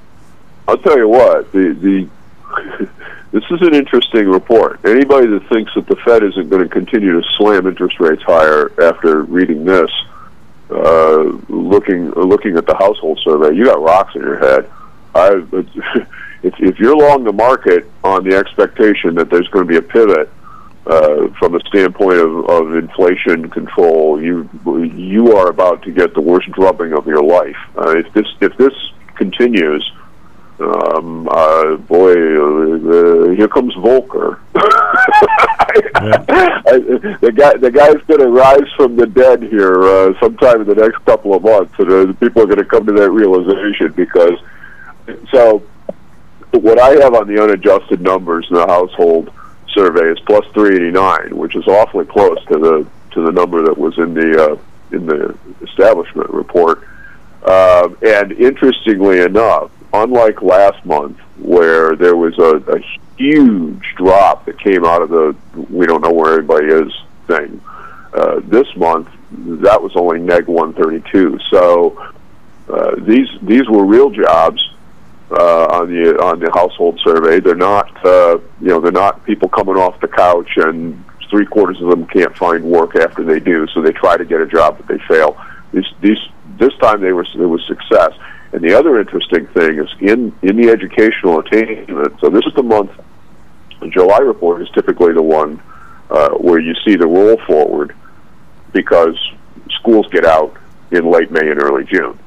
I'll 0.68 0.78
tell 0.78 0.98
you 0.98 1.08
what. 1.08 1.52
The 1.52 1.74
the 1.74 2.08
this 3.32 3.44
is 3.50 3.62
an 3.62 3.74
interesting 3.74 4.28
report. 4.28 4.80
Anybody 4.86 5.28
that 5.28 5.48
thinks 5.50 5.74
that 5.76 5.88
the 5.88 5.96
Fed 5.98 6.24
isn't 6.24 6.50
going 6.50 6.64
to 6.64 6.70
continue 6.70 7.20
to 7.20 7.28
slam 7.38 7.68
interest 7.68 8.00
rates 8.00 8.24
higher 8.24 8.72
after 8.82 9.24
reading 9.24 9.66
this, 9.66 9.92
uh, 10.70 11.24
looking 11.50 12.12
looking 12.12 12.58
at 12.58 12.66
the 12.66 12.76
household 12.76 13.20
survey, 13.24 13.56
you 13.56 13.66
got 13.66 13.82
rocks 13.82 14.16
in 14.16 14.22
your 14.22 14.40
head. 14.40 14.70
I, 15.14 15.44
if 16.44 16.54
if 16.60 16.80
you're 16.80 16.96
long 16.96 17.24
the 17.24 17.34
market 17.34 17.90
on 18.04 18.24
the 18.24 18.36
expectation 18.36 19.16
that 19.16 19.30
there's 19.30 19.48
going 19.50 19.68
to 19.68 19.70
be 19.70 19.78
a 19.78 19.82
pivot 19.82 20.30
uh, 20.86 21.28
from 21.38 21.56
a 21.56 21.60
standpoint 21.68 22.18
of, 22.18 22.50
of 22.50 22.76
inflation 22.76 23.50
control, 23.50 24.22
you 24.22 24.50
you 24.96 25.36
are 25.36 25.50
about 25.50 25.84
to 25.84 25.92
get 25.92 26.14
the 26.14 26.22
worst 26.22 26.50
drubbing 26.52 26.94
of 26.94 27.06
your 27.06 27.24
life. 27.24 27.58
Uh, 27.78 27.98
if 27.98 28.12
this 28.14 28.28
if 28.40 28.56
this 28.58 28.74
continues, 29.16 29.90
um, 30.62 31.28
uh, 31.30 31.76
boy, 31.78 32.12
uh, 32.12 33.30
here 33.32 33.48
comes 33.48 33.74
Volcker. 33.76 34.40
I, 35.94 36.80
the 37.22 37.32
guy 37.36 37.56
the 37.58 37.72
guy's 37.72 38.02
going 38.08 38.20
to 38.20 38.28
rise 38.28 38.70
from 38.76 38.96
the 38.96 39.08
dead 39.08 39.44
here 39.44 39.84
uh, 39.84 40.20
sometime 40.20 40.62
in 40.62 40.68
the 40.68 40.76
next 40.76 41.04
couple 41.06 41.34
of 41.34 41.44
months, 41.44 41.74
and 41.80 41.92
uh, 41.92 42.14
people 42.14 42.44
are 42.44 42.46
going 42.46 42.58
to 42.58 42.66
come 42.66 42.86
to 42.86 42.94
that 42.94 43.12
realization 43.12 43.92
because 43.94 44.40
so 45.32 45.64
what 46.52 46.80
I 46.80 46.92
have 47.02 47.14
on 47.14 47.28
the 47.28 47.42
unadjusted 47.42 48.02
numbers 48.02 48.48
in 48.50 48.56
the 48.56 48.68
household 48.68 49.32
survey 49.74 50.12
is 50.12 50.20
plus 50.22 50.46
389, 50.54 51.38
which 51.38 51.56
is 51.56 51.66
awfully 51.68 52.06
close 52.06 52.44
to 52.46 52.60
the 52.60 52.88
to 53.12 53.26
the 53.26 53.32
number 53.32 53.64
that 53.64 53.78
was 53.78 53.98
in 53.98 54.14
the 54.14 54.52
uh, 54.52 54.58
in 54.96 55.06
the 55.06 55.36
establishment 55.62 56.30
report. 56.30 56.88
Uh, 57.44 57.90
and 58.04 58.34
interestingly 58.34 59.20
enough, 59.20 59.72
unlike 59.94 60.42
last 60.42 60.86
month, 60.86 61.20
where 61.38 61.96
there 61.96 62.16
was 62.16 62.38
a, 62.40 62.58
a 62.74 62.80
huge 63.18 63.84
drop 63.96 64.46
that 64.46 64.60
came 64.60 64.86
out 64.86 65.02
of 65.02 65.10
the 65.10 65.36
we 65.70 65.86
don't 65.86 66.02
know 66.02 66.12
where 66.12 66.40
anybody 66.40 66.68
is 66.68 66.94
thing, 67.28 67.62
uh, 68.14 68.42
this 68.44 68.68
month 68.76 69.08
that 69.32 69.82
was 69.82 69.94
only 69.96 70.20
neg 70.20 70.48
132. 70.48 71.40
So 71.50 72.14
uh, 72.70 72.96
these 73.00 73.28
these 73.42 73.68
were 73.70 73.86
real 73.86 74.10
jobs 74.10 74.62
uh, 75.32 75.66
on 75.66 75.90
the 75.90 76.22
on 76.22 76.40
the 76.40 76.52
household 76.54 77.00
survey. 77.04 77.40
They're 77.40 77.56
not 77.56 78.06
uh, 78.06 78.40
you 78.60 78.68
know 78.68 78.80
they're 78.80 78.92
not 78.92 79.24
people 79.26 79.50
coming 79.50 79.76
off 79.76 80.00
the 80.02 80.08
couch 80.08 80.50
and 80.58 81.04
three 81.30 81.46
quarters 81.46 81.82
of 81.82 81.90
them 81.90 82.06
can't 82.08 82.36
find 82.36 82.64
work 82.64 82.96
after 82.98 83.24
they 83.24 83.40
do, 83.40 83.66
so 83.68 83.82
they 83.82 83.94
try 83.94 84.18
to 84.18 84.26
get 84.26 84.42
a 84.42 84.48
job 84.48 84.78
but 84.78 84.88
they 84.88 85.00
fail. 85.08 85.42
These 85.72 85.86
these 86.02 86.18
this 86.60 86.74
time 86.82 87.02
they 87.02 87.14
were 87.14 87.24
it 87.24 87.38
was 87.38 87.66
success. 87.68 88.12
And 88.54 88.62
the 88.62 88.78
other 88.78 89.00
interesting 89.00 89.48
thing 89.48 89.80
is 89.80 89.90
in 90.00 90.34
in 90.42 90.58
the 90.58 90.70
educational 90.70 91.40
attainment. 91.40 92.20
So 92.20 92.30
this 92.30 92.46
is 92.46 92.54
the 92.54 92.64
month. 92.64 92.92
The 93.80 93.88
July 93.88 94.20
report 94.20 94.62
is 94.62 94.70
typically 94.72 95.14
the 95.14 95.24
one 95.24 95.62
uh, 96.10 96.32
where 96.32 96.60
you 96.60 96.74
see 96.86 96.96
the 96.96 97.08
roll 97.08 97.38
forward 97.48 97.96
because 98.74 99.18
schools 99.80 100.08
get 100.12 100.26
out 100.26 100.56
in 100.92 101.10
late 101.10 101.32
May 101.32 101.50
and 101.50 101.62
early 101.62 101.86
June. 101.86 102.20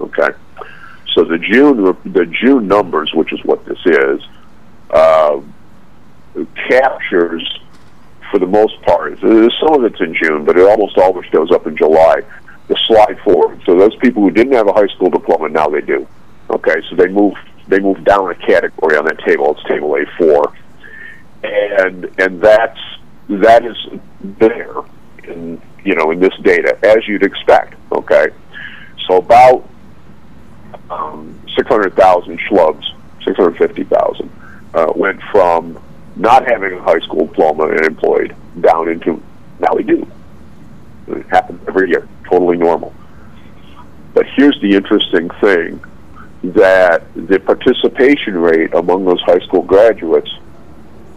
Okay, 0.00 0.30
so 1.12 1.24
the 1.24 1.38
June 1.38 1.82
the 2.04 2.26
June 2.26 2.68
numbers, 2.68 3.12
which 3.12 3.32
is 3.32 3.40
what 3.44 3.64
this 3.64 3.78
is, 3.84 4.20
uh, 4.90 5.40
captures 6.68 7.60
for 8.30 8.38
the 8.38 8.46
most 8.46 8.80
part. 8.82 9.18
Some 9.20 9.74
of 9.74 9.84
it's 9.84 10.00
in 10.00 10.14
June, 10.14 10.44
but 10.44 10.56
it 10.56 10.66
almost 10.68 10.98
always 10.98 11.28
shows 11.30 11.50
up 11.50 11.66
in 11.66 11.76
July. 11.76 12.22
The 12.68 12.76
slide 12.86 13.18
forward. 13.20 13.60
So 13.66 13.78
those 13.78 13.94
people 13.96 14.22
who 14.22 14.30
didn't 14.30 14.54
have 14.54 14.68
a 14.68 14.72
high 14.72 14.86
school 14.88 15.10
diploma 15.10 15.48
now 15.50 15.68
they 15.68 15.82
do. 15.82 16.06
Okay, 16.50 16.80
so 16.88 16.96
they 16.96 17.08
move 17.08 17.34
they 17.68 17.78
move 17.78 18.04
down 18.04 18.30
a 18.30 18.34
category 18.34 18.96
on 18.96 19.04
that 19.06 19.18
table. 19.20 19.52
It's 19.52 19.62
table 19.68 19.94
A 19.96 20.06
four, 20.16 20.52
and 21.42 22.10
and 22.18 22.40
that's 22.40 22.78
that 23.28 23.64
is 23.64 23.76
there 24.22 24.74
in 25.24 25.60
you 25.84 25.94
know 25.94 26.10
in 26.10 26.20
this 26.20 26.34
data 26.42 26.78
as 26.82 27.06
you'd 27.08 27.22
expect. 27.22 27.74
Okay, 27.92 28.28
so 29.06 29.16
about 29.18 29.68
um, 30.90 31.38
six 31.54 31.68
hundred 31.68 31.94
thousand 31.96 32.38
schlubs, 32.40 32.84
six 33.24 33.36
hundred 33.36 33.56
fifty 33.58 33.84
thousand, 33.84 34.30
uh, 34.74 34.92
went 34.94 35.20
from 35.30 35.78
not 36.16 36.46
having 36.48 36.72
a 36.72 36.82
high 36.82 37.00
school 37.00 37.26
diploma 37.26 37.64
and 37.68 37.84
employed 37.84 38.34
down 38.60 38.88
into 38.88 39.22
now 39.58 39.74
we 39.74 39.82
do. 39.82 40.06
It 41.08 41.26
happens 41.26 41.60
every 41.68 41.90
year, 41.90 42.08
totally 42.28 42.56
normal. 42.56 42.94
But 44.14 44.26
here's 44.36 44.60
the 44.60 44.74
interesting 44.74 45.28
thing 45.40 45.82
that 46.42 47.02
the 47.14 47.40
participation 47.40 48.38
rate 48.38 48.74
among 48.74 49.04
those 49.04 49.20
high 49.22 49.40
school 49.40 49.62
graduates 49.62 50.30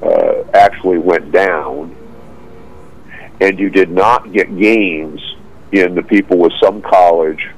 uh, 0.02 0.44
actually 0.54 0.98
went 0.98 1.32
down, 1.32 1.96
and 3.42 3.60
you 3.60 3.70
did 3.70 3.92
not 3.92 4.32
get 4.32 4.56
gains 4.58 5.22
in 5.72 5.96
the 5.96 6.02
people 6.02 6.38
with 6.38 6.54
some 6.62 6.82
college 6.82 7.50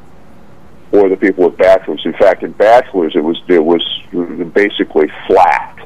or 0.91 1.09
the 1.09 1.17
people 1.17 1.47
with 1.49 1.57
bachelors. 1.57 2.01
In 2.05 2.13
fact, 2.13 2.43
in 2.43 2.51
bachelors, 2.53 3.15
it 3.15 3.23
was 3.23 3.39
it 3.47 3.63
was 3.63 3.83
basically 4.53 5.11
flat. 5.27 5.77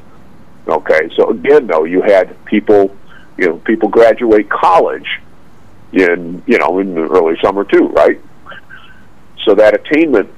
Okay, 0.67 1.09
so 1.17 1.29
again, 1.29 1.67
though, 1.67 1.83
you 1.83 2.01
had 2.01 2.43
people, 2.45 2.95
you 3.37 3.47
know, 3.47 3.57
people 3.57 3.89
graduate 3.89 4.49
college 4.49 5.19
in 5.93 6.43
you 6.47 6.57
know 6.57 6.79
in 6.79 6.95
the 6.95 7.01
early 7.01 7.35
summer 7.41 7.63
too, 7.63 7.87
right? 7.89 8.19
So 9.45 9.55
that 9.55 9.75
attainment 9.75 10.29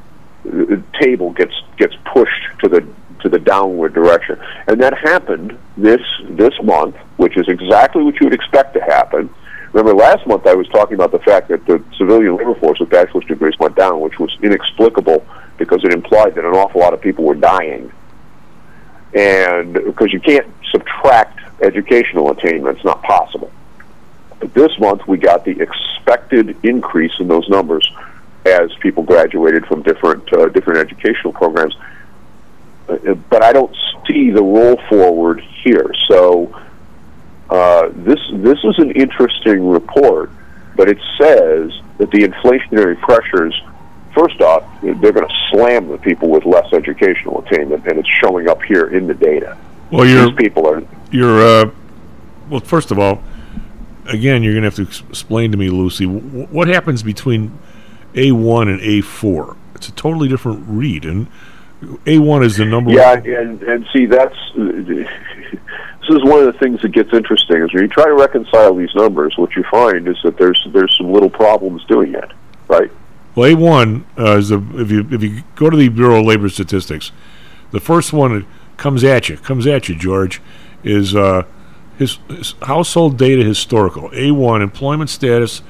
uh, 0.48 0.78
table 1.00 1.32
gets 1.32 1.54
gets 1.78 1.96
pushed 2.14 2.60
to 2.62 2.70
the 2.70 2.88
to 3.22 3.30
the 3.30 3.40
downward 3.40 3.94
direction, 3.94 4.40
and 4.68 4.82
that 4.82 4.98
happened 4.98 5.58
this 5.78 6.02
this 6.30 6.54
month, 6.62 6.96
which 7.18 7.38
is 7.38 7.48
exactly 7.48 8.04
what 8.04 8.20
you 8.20 8.26
would 8.26 8.34
expect 8.34 8.74
to 8.74 8.82
happen. 8.82 9.30
Remember, 9.72 9.94
last 9.94 10.26
month 10.28 10.46
I 10.48 10.54
was 10.54 10.68
talking 10.70 10.96
about 10.96 11.12
the 11.12 11.20
fact 11.20 11.50
that 11.50 11.66
the 11.66 11.84
civilian 11.98 12.38
labor 12.38 12.56
force 12.56 12.80
with 12.80 12.90
bachelor's 12.90 13.26
degrees 13.26 13.58
went 13.60 13.76
down, 13.76 14.00
which 14.00 14.20
was 14.20 14.36
inexplicable 14.42 15.26
because 15.58 15.84
it 15.84 15.94
implied 15.94 16.36
that 16.36 16.46
an 16.46 16.54
awful 16.54 16.82
lot 16.82 16.94
of 16.94 17.02
people 17.02 17.24
were 17.26 17.36
dying, 17.36 17.92
and 19.14 19.74
because 19.74 20.12
you 20.12 20.20
can't 20.20 20.48
subtract 20.72 21.40
educational 21.62 22.32
attainment, 22.32 22.78
it's 22.78 22.86
not 22.86 23.02
possible. 23.04 23.52
This 24.54 24.78
month 24.80 25.08
we 25.08 25.18
got 25.18 25.46
the 25.46 25.60
expected 25.60 26.58
increase 26.64 27.14
in 27.20 27.28
those 27.28 27.48
numbers 27.50 27.90
as 28.46 28.72
people 28.80 29.04
graduated 29.04 29.66
from 29.66 29.82
different 29.82 30.32
uh, 30.34 30.48
different 30.50 30.80
educational 30.80 31.34
programs. 31.34 31.76
Uh, 32.88 33.16
but 33.30 33.44
I 33.44 33.52
don't 33.52 33.76
see 34.08 34.32
the 34.32 34.44
roll 34.44 34.80
forward 34.88 35.42
here. 35.64 35.92
So 36.08 36.54
uh, 37.50 37.90
this 37.94 38.20
this 38.34 38.60
is 38.64 38.78
an 38.78 38.92
interesting 38.92 39.68
report, 39.68 40.30
but 40.76 40.90
it 40.90 40.98
says 41.20 41.72
that 41.98 42.12
the 42.12 42.28
inflationary 42.28 43.00
pressures. 43.02 43.60
First 44.14 44.40
off, 44.40 44.64
they're 44.82 45.12
going 45.12 45.28
to 45.28 45.36
slam 45.52 45.90
the 45.90 45.98
people 45.98 46.30
with 46.30 46.46
less 46.46 46.72
educational 46.72 47.42
attainment, 47.42 47.86
and 47.86 48.00
it's 48.00 48.08
showing 48.08 48.48
up 48.48 48.64
here 48.64 48.88
in 48.88 49.08
the 49.08 49.14
data. 49.14 49.58
Well, 49.92 50.06
you're, 50.06 50.28
These 50.28 50.36
people 50.36 50.70
are 50.70 50.82
You're 51.12 51.42
uh, 51.42 51.72
well. 52.50 52.62
First 52.62 52.92
of 52.92 53.00
all, 53.00 53.22
again, 54.08 54.44
you're 54.44 54.54
going 54.54 54.64
to 54.64 54.70
have 54.70 54.76
to 54.76 55.08
explain 55.08 55.52
to 55.52 55.58
me, 55.58 55.70
Lucy, 55.70 56.06
w- 56.06 56.48
what 56.48 56.68
happens 56.68 57.04
between 57.04 57.58
A 58.16 58.32
one 58.32 58.68
and 58.68 58.82
A 58.82 59.02
four. 59.02 59.58
It's 59.76 59.88
a 59.88 59.92
totally 59.94 60.28
different 60.28 60.64
read, 60.68 61.06
and 61.06 61.28
A 62.06 62.20
one 62.20 62.44
is 62.44 62.58
the 62.58 62.66
number. 62.66 62.92
Yeah, 62.92 63.14
and 63.14 63.62
and 63.64 63.86
see 63.94 64.06
that's 64.06 64.36
this 64.56 66.18
is 66.18 66.24
one 66.24 66.40
of 66.40 66.46
the 66.46 66.60
things 66.60 66.82
that 66.82 66.90
gets 66.90 67.12
interesting 67.14 67.64
is 67.64 67.74
when 67.74 67.84
you 67.84 67.90
try 67.90 68.06
to 68.06 68.14
reconcile 68.14 68.76
these 68.76 68.94
numbers, 68.96 69.34
what 69.38 69.56
you 69.56 69.64
find 69.72 70.08
is 70.08 70.18
that 70.24 70.38
there's 70.38 70.60
there's 70.72 70.96
some 70.98 71.12
little 71.12 71.30
problems 71.30 71.84
doing 71.86 72.14
it, 72.14 72.32
right? 72.68 72.92
Well, 73.36 73.52
A 73.52 73.56
one 73.56 74.06
uh, 74.18 74.38
is 74.38 74.50
the 74.50 74.64
if 74.76 74.92
you 74.92 75.08
if 75.12 75.24
you 75.24 75.44
go 75.56 75.70
to 75.70 75.76
the 75.76 75.90
Bureau 75.90 76.20
of 76.20 76.26
Labor 76.26 76.50
Statistics, 76.50 77.12
the 77.72 77.80
first 77.80 78.14
one 78.14 78.40
that 78.40 78.46
comes 78.78 79.04
at 79.04 79.30
you 79.30 79.38
comes 79.38 79.68
at 79.68 79.90
you, 79.90 79.96
George, 79.96 80.42
is 80.84 81.16
uh, 81.16 81.44
his, 81.98 82.20
his 82.28 82.56
household 82.64 83.18
data 83.18 83.44
historical. 83.44 84.10
A 84.14 84.32
one 84.32 84.62
employment 84.62 85.10
status, 85.10 85.62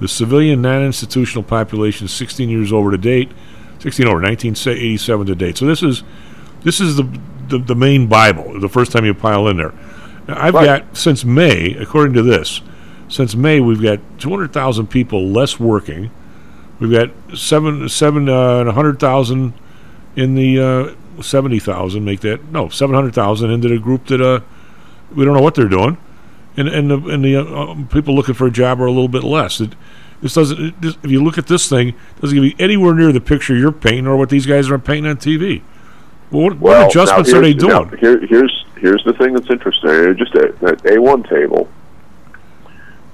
the 0.00 0.08
civilian 0.08 0.62
non-institutional 0.62 1.42
population, 1.42 2.08
16 2.08 2.48
years 2.48 2.72
over 2.72 2.90
to 2.90 2.98
date, 2.98 3.30
16 3.80 4.06
over 4.06 4.20
1987 4.20 5.26
to 5.26 5.34
date. 5.34 5.56
So 5.58 5.66
this 5.66 5.82
is 5.82 6.02
this 6.62 6.80
is 6.80 6.96
the 6.96 7.20
the, 7.48 7.58
the 7.58 7.74
main 7.74 8.08
Bible. 8.08 8.58
The 8.58 8.68
first 8.68 8.92
time 8.92 9.04
you 9.04 9.14
pile 9.14 9.48
in 9.48 9.56
there. 9.56 9.72
Now, 10.26 10.42
I've 10.42 10.54
got 10.54 10.96
since 10.96 11.24
May, 11.24 11.74
according 11.74 12.14
to 12.14 12.22
this, 12.22 12.60
since 13.08 13.36
May 13.36 13.60
we've 13.60 13.82
got 13.82 14.00
200,000 14.18 14.88
people 14.88 15.28
less 15.28 15.60
working. 15.60 16.10
We've 16.78 16.90
got 16.90 17.10
seven 17.36 17.88
seven 17.88 18.28
uh, 18.28 18.70
hundred 18.72 19.00
thousand 19.00 19.54
in 20.14 20.34
the 20.34 20.60
uh, 20.60 21.22
seventy 21.22 21.58
thousand. 21.58 22.04
Make 22.04 22.20
that 22.20 22.44
no 22.50 22.68
seven 22.68 22.94
hundred 22.94 23.14
thousand 23.14 23.50
into 23.50 23.68
the 23.68 23.78
group 23.78 24.06
that 24.08 24.20
uh, 24.20 24.40
we 25.14 25.24
don't 25.24 25.34
know 25.34 25.42
what 25.42 25.54
they're 25.54 25.68
doing, 25.68 25.98
and 26.56 26.68
and 26.68 26.90
the, 26.90 26.98
and 27.08 27.24
the 27.24 27.36
uh, 27.36 27.44
um, 27.44 27.88
people 27.88 28.14
looking 28.14 28.34
for 28.34 28.46
a 28.46 28.50
job 28.50 28.80
are 28.80 28.86
a 28.86 28.90
little 28.90 29.08
bit 29.08 29.24
less. 29.24 29.60
It, 29.60 29.74
this 30.22 30.34
doesn't. 30.34 30.58
It, 30.60 30.80
this, 30.80 30.96
if 31.02 31.10
you 31.10 31.22
look 31.22 31.38
at 31.38 31.46
this 31.46 31.68
thing, 31.68 31.88
it 31.88 32.20
doesn't 32.20 32.34
give 32.34 32.44
you 32.44 32.54
anywhere 32.58 32.94
near 32.94 33.12
the 33.12 33.20
picture 33.20 33.54
you're 33.54 33.72
painting 33.72 34.06
or 34.06 34.16
what 34.16 34.30
these 34.30 34.46
guys 34.46 34.70
are 34.70 34.78
painting 34.78 35.10
on 35.10 35.16
TV. 35.18 35.62
Well, 36.30 36.42
what, 36.44 36.58
Well, 36.60 36.80
what 36.82 36.90
adjustments 36.90 37.32
are 37.32 37.40
they 37.40 37.52
here's- 37.52 37.62
now, 37.62 37.84
doing? 37.84 38.00
here, 38.00 38.26
here's 38.26 38.64
here's 38.78 39.04
the 39.04 39.12
thing 39.12 39.32
that's 39.34 39.48
interesting. 39.50 40.16
Just 40.16 40.34
a, 40.34 40.54
that 40.62 40.82
A1 40.84 41.28
table. 41.28 41.68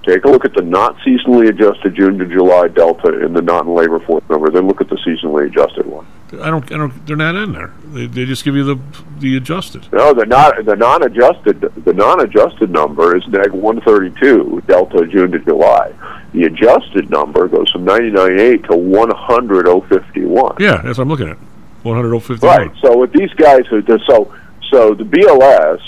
Take 0.04 0.24
a 0.24 0.28
look 0.28 0.44
at 0.44 0.52
the 0.54 0.62
not 0.62 0.96
seasonally 0.98 1.48
adjusted 1.48 1.94
June 1.94 2.18
to 2.18 2.26
July 2.26 2.68
delta 2.68 3.24
in 3.24 3.32
the 3.34 3.42
non-labor 3.42 4.00
force 4.00 4.24
number. 4.28 4.50
Then 4.50 4.66
look 4.66 4.80
at 4.80 4.88
the 4.88 4.96
seasonally 4.96 5.46
adjusted 5.46 5.86
one. 5.86 6.06
I 6.40 6.50
don't. 6.50 6.64
I 6.72 6.76
don't. 6.78 7.06
They're 7.06 7.14
not 7.14 7.36
in 7.36 7.52
there. 7.52 7.72
They, 7.84 8.06
they 8.06 8.24
just 8.24 8.42
give 8.42 8.56
you 8.56 8.64
the 8.64 8.80
the 9.18 9.36
adjusted. 9.36 9.92
No, 9.92 10.12
the 10.12 10.26
not 10.26 10.64
the 10.64 10.74
non-adjusted 10.74 11.60
the 11.60 11.92
non-adjusted 11.92 12.70
number 12.70 13.16
is 13.16 13.26
neg 13.28 13.52
132 13.52 14.62
delta 14.66 15.06
June 15.06 15.30
to 15.32 15.38
July. 15.40 15.92
The 16.32 16.44
adjusted 16.44 17.10
number 17.10 17.46
goes 17.46 17.70
from 17.70 17.84
99.8 17.84 18.62
to 18.62 18.68
100.051. 18.70 20.58
Yeah, 20.58 20.80
that's 20.82 20.96
what 20.96 21.02
I'm 21.02 21.08
looking 21.10 21.28
at. 21.28 21.36
One 21.82 21.96
hundred 21.96 22.14
oh 22.14 22.20
fifty-one. 22.20 22.68
Right. 22.68 22.76
So 22.80 22.96
with 22.96 23.12
these 23.12 23.32
guys 23.34 23.62
are 23.72 23.82
so 24.06 24.32
so 24.70 24.94
the 24.94 25.04
BLS 25.04 25.80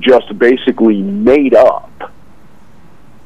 just 0.00 0.36
basically 0.38 1.00
made 1.00 1.54
up 1.54 1.90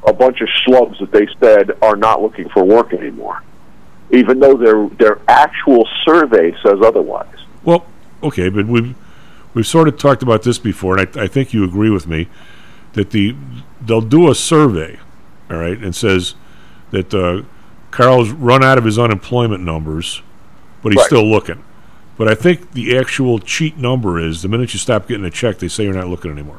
a 0.07 0.13
bunch 0.13 0.41
of 0.41 0.49
schlubs 0.65 0.99
that 1.01 1.11
they 1.11 1.27
said 1.41 1.73
are 1.83 1.97
not 1.97 2.23
looking 2.23 2.49
for 2.51 2.65
work 2.65 2.93
anymore, 2.95 3.43
even 4.11 4.39
though 4.41 4.55
their 4.57 4.89
their 4.99 5.21
actual 5.29 5.87
survey 6.05 6.53
says 6.63 6.79
otherwise. 6.85 7.35
Well, 7.65 7.87
okay, 8.23 8.49
but 8.49 8.67
we've 8.67 8.95
we've 9.55 9.67
sort 9.67 9.89
of 9.89 9.99
talked 9.99 10.23
about 10.23 10.43
this 10.43 10.59
before, 10.59 10.99
and 10.99 11.09
I, 11.19 11.25
I 11.25 11.27
think 11.27 11.53
you 11.53 11.65
agree 11.65 11.91
with 11.91 12.07
me. 12.07 12.29
that 12.95 13.11
the 13.11 13.35
they'll 13.81 14.01
do 14.01 14.31
a 14.31 14.35
survey, 14.35 14.99
all 15.51 15.59
right, 15.59 15.79
and 15.79 15.95
says 15.95 16.35
that 16.91 17.13
uh, 17.15 17.43
Karl's 17.91 18.31
run 18.31 18.65
out 18.65 18.79
of 18.79 18.85
his 18.85 18.99
unemployment 18.99 19.63
numbers, 19.63 20.23
but 20.83 20.93
he's 20.93 20.99
Right. 20.99 21.07
still 21.07 21.27
looking. 21.29 21.63
But 22.17 22.27
I 22.29 22.35
think 22.35 22.73
the 22.73 22.97
actual 22.99 23.39
cheat 23.39 23.77
number 23.77 24.19
is 24.19 24.43
the 24.43 24.49
minute 24.49 24.73
you 24.73 24.79
stop 24.81 25.07
getting 25.07 25.25
a 25.25 25.31
check, 25.31 25.59
they 25.59 25.69
say 25.69 25.85
you're 25.85 25.93
not 25.95 26.09
looking 26.09 26.31
anymore. 26.33 26.59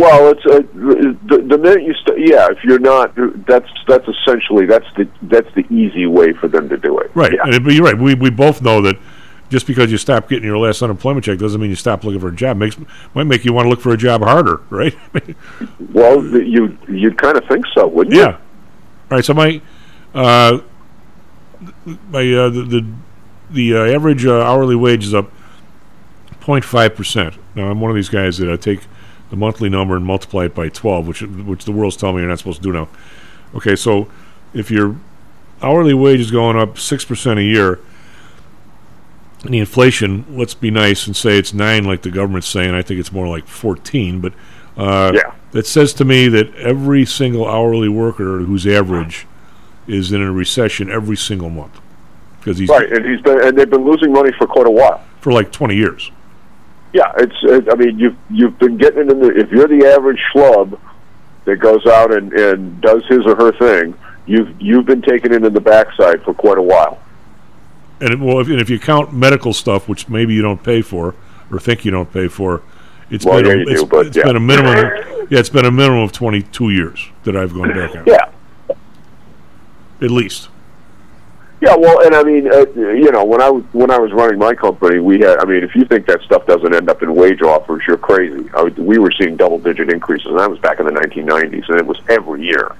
Well, 0.00 0.30
it's 0.30 0.46
uh, 0.46 0.60
the, 0.72 1.44
the 1.46 1.58
minute 1.58 1.82
you 1.82 1.92
st- 1.92 2.26
yeah, 2.26 2.48
if 2.50 2.64
you're 2.64 2.78
not, 2.78 3.14
that's 3.46 3.68
that's 3.86 4.08
essentially 4.08 4.64
that's 4.64 4.86
the 4.96 5.06
that's 5.22 5.52
the 5.54 5.66
easy 5.70 6.06
way 6.06 6.32
for 6.32 6.48
them 6.48 6.70
to 6.70 6.78
do 6.78 6.98
it. 7.00 7.10
Right. 7.14 7.34
Yeah. 7.34 7.42
And, 7.44 7.62
but 7.62 7.74
you're 7.74 7.84
right. 7.84 7.98
We, 7.98 8.14
we 8.14 8.30
both 8.30 8.62
know 8.62 8.80
that 8.80 8.96
just 9.50 9.66
because 9.66 9.90
you 9.92 9.98
stop 9.98 10.26
getting 10.28 10.44
your 10.44 10.56
last 10.56 10.80
unemployment 10.80 11.26
check 11.26 11.38
doesn't 11.38 11.60
mean 11.60 11.68
you 11.68 11.76
stop 11.76 12.02
looking 12.02 12.20
for 12.20 12.28
a 12.28 12.34
job. 12.34 12.56
Makes 12.56 12.78
might 13.12 13.24
make 13.24 13.44
you 13.44 13.52
want 13.52 13.66
to 13.66 13.68
look 13.68 13.82
for 13.82 13.92
a 13.92 13.96
job 13.98 14.22
harder, 14.22 14.62
right? 14.70 14.96
Well, 15.92 16.24
you 16.24 16.78
you'd 16.88 17.18
kind 17.18 17.36
of 17.36 17.44
think 17.46 17.66
so, 17.74 17.86
wouldn't 17.86 18.16
you? 18.16 18.22
yeah. 18.22 18.36
All 18.36 18.38
right. 19.10 19.24
So 19.24 19.34
my 19.34 19.60
uh, 20.14 20.60
my 22.08 22.32
uh, 22.32 22.48
the 22.48 22.62
the, 22.62 22.92
the 23.50 23.76
uh, 23.76 23.94
average 23.94 24.24
uh, 24.24 24.40
hourly 24.40 24.76
wage 24.76 25.04
is 25.04 25.12
up 25.12 25.30
0.5 26.40 26.94
percent. 26.94 27.34
Now 27.54 27.70
I'm 27.70 27.82
one 27.82 27.90
of 27.90 27.96
these 27.96 28.08
guys 28.08 28.38
that 28.38 28.50
I 28.50 28.56
take 28.56 28.80
the 29.30 29.36
monthly 29.36 29.68
number 29.68 29.96
and 29.96 30.04
multiply 30.04 30.44
it 30.44 30.54
by 30.54 30.68
12, 30.68 31.06
which 31.06 31.22
which 31.22 31.64
the 31.64 31.72
world's 31.72 31.96
telling 31.96 32.16
me 32.16 32.22
you're 32.22 32.28
not 32.28 32.38
supposed 32.38 32.58
to 32.58 32.62
do 32.62 32.72
now. 32.72 32.88
Okay, 33.54 33.74
so 33.76 34.08
if 34.52 34.70
your 34.70 34.96
hourly 35.62 35.94
wage 35.94 36.20
is 36.20 36.30
going 36.30 36.56
up 36.56 36.78
six 36.78 37.04
percent 37.04 37.38
a 37.38 37.42
year, 37.42 37.78
and 39.44 39.54
the 39.54 39.58
inflation, 39.58 40.24
let's 40.30 40.54
be 40.54 40.70
nice 40.70 41.06
and 41.06 41.16
say 41.16 41.38
it's 41.38 41.54
nine, 41.54 41.84
like 41.84 42.02
the 42.02 42.10
government's 42.10 42.48
saying. 42.48 42.74
I 42.74 42.82
think 42.82 43.00
it's 43.00 43.12
more 43.12 43.26
like 43.26 43.46
14, 43.46 44.20
but 44.20 44.32
uh, 44.76 45.12
Yeah. 45.14 45.32
that 45.52 45.66
says 45.66 45.92
to 45.94 46.04
me 46.04 46.28
that 46.28 46.54
every 46.56 47.04
single 47.06 47.46
hourly 47.48 47.88
worker 47.88 48.40
whose 48.40 48.66
average 48.66 49.26
is 49.86 50.12
in 50.12 50.20
a 50.22 50.30
recession 50.30 50.90
every 50.90 51.16
single 51.16 51.50
month 51.50 51.80
because 52.38 52.58
he's 52.58 52.68
Right, 52.68 52.90
and 52.92 53.04
he's 53.04 53.20
been 53.22 53.42
and 53.44 53.56
they've 53.58 53.68
been 53.70 53.84
losing 53.84 54.12
money 54.12 54.30
for 54.38 54.46
quite 54.46 54.66
a 54.66 54.70
while. 54.70 55.02
for 55.20 55.32
like 55.32 55.50
20 55.52 55.74
years. 55.74 56.10
Yeah, 56.92 57.12
it's. 57.18 57.34
It, 57.42 57.68
I 57.70 57.76
mean, 57.76 57.98
you've 57.98 58.16
you've 58.30 58.58
been 58.58 58.76
getting 58.76 59.00
it 59.00 59.10
in 59.10 59.20
the. 59.20 59.28
If 59.28 59.50
you're 59.50 59.68
the 59.68 59.86
average 59.86 60.20
schlub 60.34 60.78
that 61.44 61.56
goes 61.56 61.86
out 61.86 62.12
and 62.12 62.32
and 62.32 62.80
does 62.80 63.04
his 63.08 63.20
or 63.26 63.36
her 63.36 63.52
thing, 63.52 63.94
you've 64.26 64.60
you've 64.60 64.86
been 64.86 65.02
taking 65.02 65.32
it 65.32 65.44
in 65.44 65.52
the 65.52 65.60
backside 65.60 66.22
for 66.24 66.34
quite 66.34 66.58
a 66.58 66.62
while. 66.62 67.00
And 68.00 68.12
it, 68.14 68.18
well, 68.18 68.40
if, 68.40 68.48
and 68.48 68.60
if 68.60 68.70
you 68.70 68.78
count 68.80 69.12
medical 69.12 69.52
stuff, 69.52 69.88
which 69.88 70.08
maybe 70.08 70.34
you 70.34 70.42
don't 70.42 70.62
pay 70.62 70.80
for 70.82 71.14
or 71.52 71.60
think 71.60 71.84
you 71.84 71.90
don't 71.90 72.10
pay 72.12 72.28
for, 72.28 72.62
it's 73.10 73.24
Well, 73.26 73.42
been 73.42 73.60
a, 73.60 73.70
it's, 73.70 73.82
do, 73.82 73.86
but 73.86 74.06
it's 74.06 74.16
yeah. 74.16 74.24
been 74.24 74.36
a 74.36 74.40
minimum. 74.40 74.74
yeah, 75.30 75.38
it's 75.38 75.48
been 75.50 75.66
a 75.66 75.70
minimum 75.70 76.00
of 76.04 76.12
22 76.12 76.70
years 76.70 77.08
that 77.24 77.36
I've 77.36 77.52
gone 77.52 77.68
back. 77.68 78.06
Yeah. 78.06 78.24
at 80.00 80.10
least. 80.10 80.48
Yeah, 81.60 81.76
well, 81.76 82.00
and 82.06 82.14
I 82.14 82.22
mean, 82.22 82.50
uh, 82.50 82.64
you 82.74 83.12
know, 83.12 83.22
when 83.22 83.42
I 83.42 83.50
was 83.50 83.62
when 83.72 83.90
I 83.90 83.98
was 83.98 84.12
running 84.12 84.38
my 84.38 84.54
company, 84.54 84.98
we 84.98 85.20
had. 85.20 85.40
I 85.40 85.44
mean, 85.44 85.62
if 85.62 85.74
you 85.74 85.84
think 85.84 86.06
that 86.06 86.22
stuff 86.22 86.46
doesn't 86.46 86.74
end 86.74 86.88
up 86.88 87.02
in 87.02 87.14
wage 87.14 87.42
offers, 87.42 87.82
you're 87.86 87.98
crazy. 87.98 88.48
I 88.54 88.62
we 88.62 88.98
were 88.98 89.12
seeing 89.12 89.36
double 89.36 89.58
digit 89.58 89.90
increases, 89.90 90.28
and 90.28 90.38
that 90.38 90.48
was 90.48 90.58
back 90.60 90.80
in 90.80 90.86
the 90.86 90.92
1990s, 90.92 91.68
and 91.68 91.78
it 91.78 91.86
was 91.86 92.00
every 92.08 92.46
year. 92.46 92.74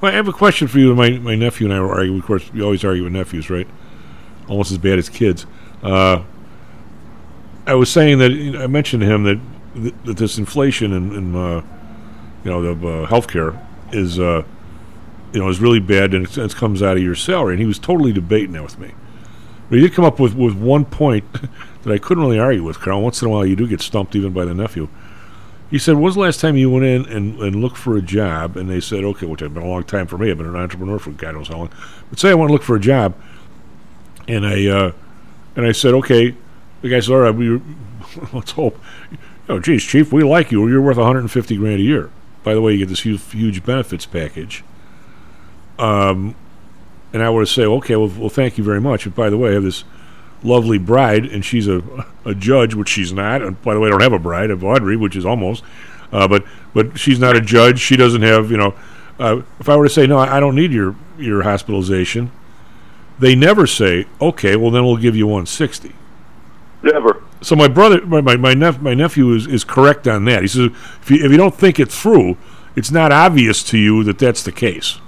Well, 0.00 0.12
I 0.12 0.16
have 0.16 0.26
a 0.26 0.32
question 0.32 0.66
for 0.66 0.80
you. 0.80 0.92
My 0.96 1.10
my 1.10 1.36
nephew 1.36 1.66
and 1.66 1.74
I 1.74 1.80
were 1.80 1.92
arguing. 1.92 2.18
Of 2.18 2.26
course, 2.26 2.52
we 2.52 2.62
always 2.62 2.84
argue 2.84 3.04
with 3.04 3.12
nephews, 3.12 3.48
right? 3.48 3.68
Almost 4.48 4.72
as 4.72 4.78
bad 4.78 4.98
as 4.98 5.08
kids. 5.08 5.46
Uh, 5.84 6.24
I 7.64 7.74
was 7.74 7.92
saying 7.92 8.18
that 8.18 8.32
you 8.32 8.52
know, 8.52 8.62
I 8.62 8.66
mentioned 8.66 9.02
to 9.02 9.06
him 9.06 9.22
that 9.22 9.40
th- 9.74 9.94
that 10.04 10.16
this 10.16 10.36
inflation 10.36 10.92
and, 10.92 11.12
and 11.12 11.36
uh, 11.36 11.62
you 12.42 12.50
know 12.50 12.74
the 12.74 12.88
uh, 12.88 13.06
healthcare 13.06 13.64
is 13.92 14.18
uh, 14.18 14.42
you 15.36 15.42
know 15.42 15.50
is 15.50 15.60
really 15.60 15.80
bad 15.80 16.14
and 16.14 16.26
it, 16.26 16.54
comes 16.54 16.82
out 16.82 16.96
of 16.96 17.02
your 17.02 17.14
salary. 17.14 17.52
And 17.52 17.60
he 17.60 17.66
was 17.66 17.78
totally 17.78 18.10
debating 18.10 18.52
that 18.52 18.62
with 18.62 18.78
me. 18.78 18.94
But 19.68 19.76
he 19.76 19.82
did 19.82 19.92
come 19.92 20.06
up 20.06 20.18
with, 20.18 20.34
with 20.34 20.54
one 20.54 20.86
point 20.86 21.30
that 21.82 21.92
I 21.92 21.98
couldn't 21.98 22.24
really 22.24 22.38
argue 22.38 22.64
with, 22.64 22.80
Karl. 22.80 23.02
Once 23.02 23.20
in 23.20 23.28
a 23.28 23.30
while, 23.30 23.44
you 23.44 23.54
do 23.54 23.68
get 23.68 23.82
stumped 23.82 24.16
even 24.16 24.32
by 24.32 24.46
the 24.46 24.54
nephew. 24.54 24.88
He 25.70 25.78
said, 25.78 25.96
"When's 25.96 26.14
the 26.14 26.22
last 26.22 26.40
time 26.40 26.56
you 26.56 26.70
went 26.70 26.86
in 26.86 27.04
and, 27.06 27.38
and 27.38 27.56
looked 27.56 27.76
for 27.76 27.98
a 27.98 28.00
job?" 28.00 28.56
And 28.56 28.70
they 28.70 28.80
said, 28.80 29.04
"Okay, 29.04 29.26
which 29.26 29.40
has 29.40 29.50
been 29.50 29.62
a 29.62 29.68
long 29.68 29.84
time 29.84 30.06
for 30.06 30.16
me. 30.16 30.30
I've 30.30 30.38
been 30.38 30.46
an 30.46 30.56
entrepreneur 30.56 30.98
for 30.98 31.10
God 31.10 31.34
knows 31.34 31.48
how 31.48 31.58
long." 31.58 31.70
But 32.08 32.18
say 32.18 32.30
I 32.30 32.34
want 32.34 32.48
to 32.48 32.52
look 32.54 32.62
for 32.62 32.76
a 32.76 32.80
job, 32.80 33.14
and 34.26 34.46
I 34.46 34.66
uh, 34.68 34.92
and 35.54 35.66
I 35.66 35.72
said, 35.72 35.92
"Okay." 35.94 36.34
The 36.80 36.88
guy 36.88 37.00
said, 37.00 37.12
"All 37.12 37.20
right, 37.20 37.34
we 37.34 37.60
let's 38.32 38.52
hope." 38.52 38.78
Oh, 39.50 39.58
geez, 39.58 39.84
chief, 39.84 40.12
we 40.12 40.22
like 40.22 40.50
you. 40.50 40.66
You're 40.66 40.80
worth 40.80 40.96
150 40.96 41.56
grand 41.56 41.80
a 41.80 41.82
year. 41.82 42.10
By 42.42 42.54
the 42.54 42.62
way, 42.62 42.72
you 42.72 42.78
get 42.78 42.88
this 42.88 43.00
huge, 43.00 43.22
huge 43.32 43.64
benefits 43.64 44.06
package. 44.06 44.64
Um, 45.78 46.34
and 47.12 47.22
I 47.22 47.30
would 47.30 47.48
say, 47.48 47.64
okay, 47.64 47.96
well, 47.96 48.12
well, 48.18 48.28
thank 48.28 48.58
you 48.58 48.64
very 48.64 48.80
much. 48.80 49.06
And 49.06 49.14
by 49.14 49.30
the 49.30 49.38
way, 49.38 49.50
I 49.50 49.54
have 49.54 49.62
this 49.62 49.84
lovely 50.42 50.78
bride, 50.78 51.24
and 51.24 51.44
she's 51.44 51.68
a 51.68 51.82
a 52.24 52.34
judge, 52.34 52.74
which 52.74 52.88
she's 52.88 53.12
not. 53.12 53.42
And 53.42 53.60
by 53.62 53.74
the 53.74 53.80
way, 53.80 53.88
I 53.88 53.90
don't 53.92 54.02
have 54.02 54.12
a 54.12 54.18
bride. 54.18 54.50
I 54.50 54.54
have 54.54 54.64
Audrey, 54.64 54.96
which 54.96 55.16
is 55.16 55.24
almost, 55.24 55.64
uh, 56.12 56.28
but 56.28 56.44
but 56.74 56.98
she's 56.98 57.18
not 57.18 57.36
a 57.36 57.40
judge. 57.40 57.80
She 57.80 57.96
doesn't 57.96 58.22
have, 58.22 58.50
you 58.50 58.56
know. 58.56 58.74
Uh, 59.18 59.42
if 59.58 59.68
I 59.68 59.76
were 59.76 59.84
to 59.84 59.90
say 59.90 60.06
no, 60.06 60.18
I 60.18 60.40
don't 60.40 60.54
need 60.54 60.72
your 60.72 60.94
your 61.18 61.42
hospitalization, 61.42 62.30
they 63.18 63.34
never 63.34 63.66
say, 63.66 64.06
okay, 64.20 64.56
well 64.56 64.70
then 64.70 64.84
we'll 64.84 64.98
give 64.98 65.16
you 65.16 65.26
160. 65.26 65.94
Never. 66.82 67.22
So 67.40 67.56
my 67.56 67.68
brother, 67.68 68.04
my 68.04 68.20
my 68.20 68.36
my, 68.36 68.54
nep- 68.54 68.80
my 68.80 68.94
nephew 68.94 69.32
is, 69.32 69.46
is 69.46 69.64
correct 69.64 70.06
on 70.06 70.24
that. 70.26 70.42
He 70.42 70.48
says 70.48 70.70
if 71.00 71.10
you, 71.10 71.24
if 71.24 71.30
you 71.30 71.36
don't 71.38 71.54
think 71.54 71.80
it 71.80 71.90
through, 71.90 72.36
it's 72.74 72.90
not 72.90 73.10
obvious 73.12 73.62
to 73.64 73.78
you 73.78 74.04
that 74.04 74.18
that's 74.18 74.42
the 74.42 74.52
case. 74.52 75.00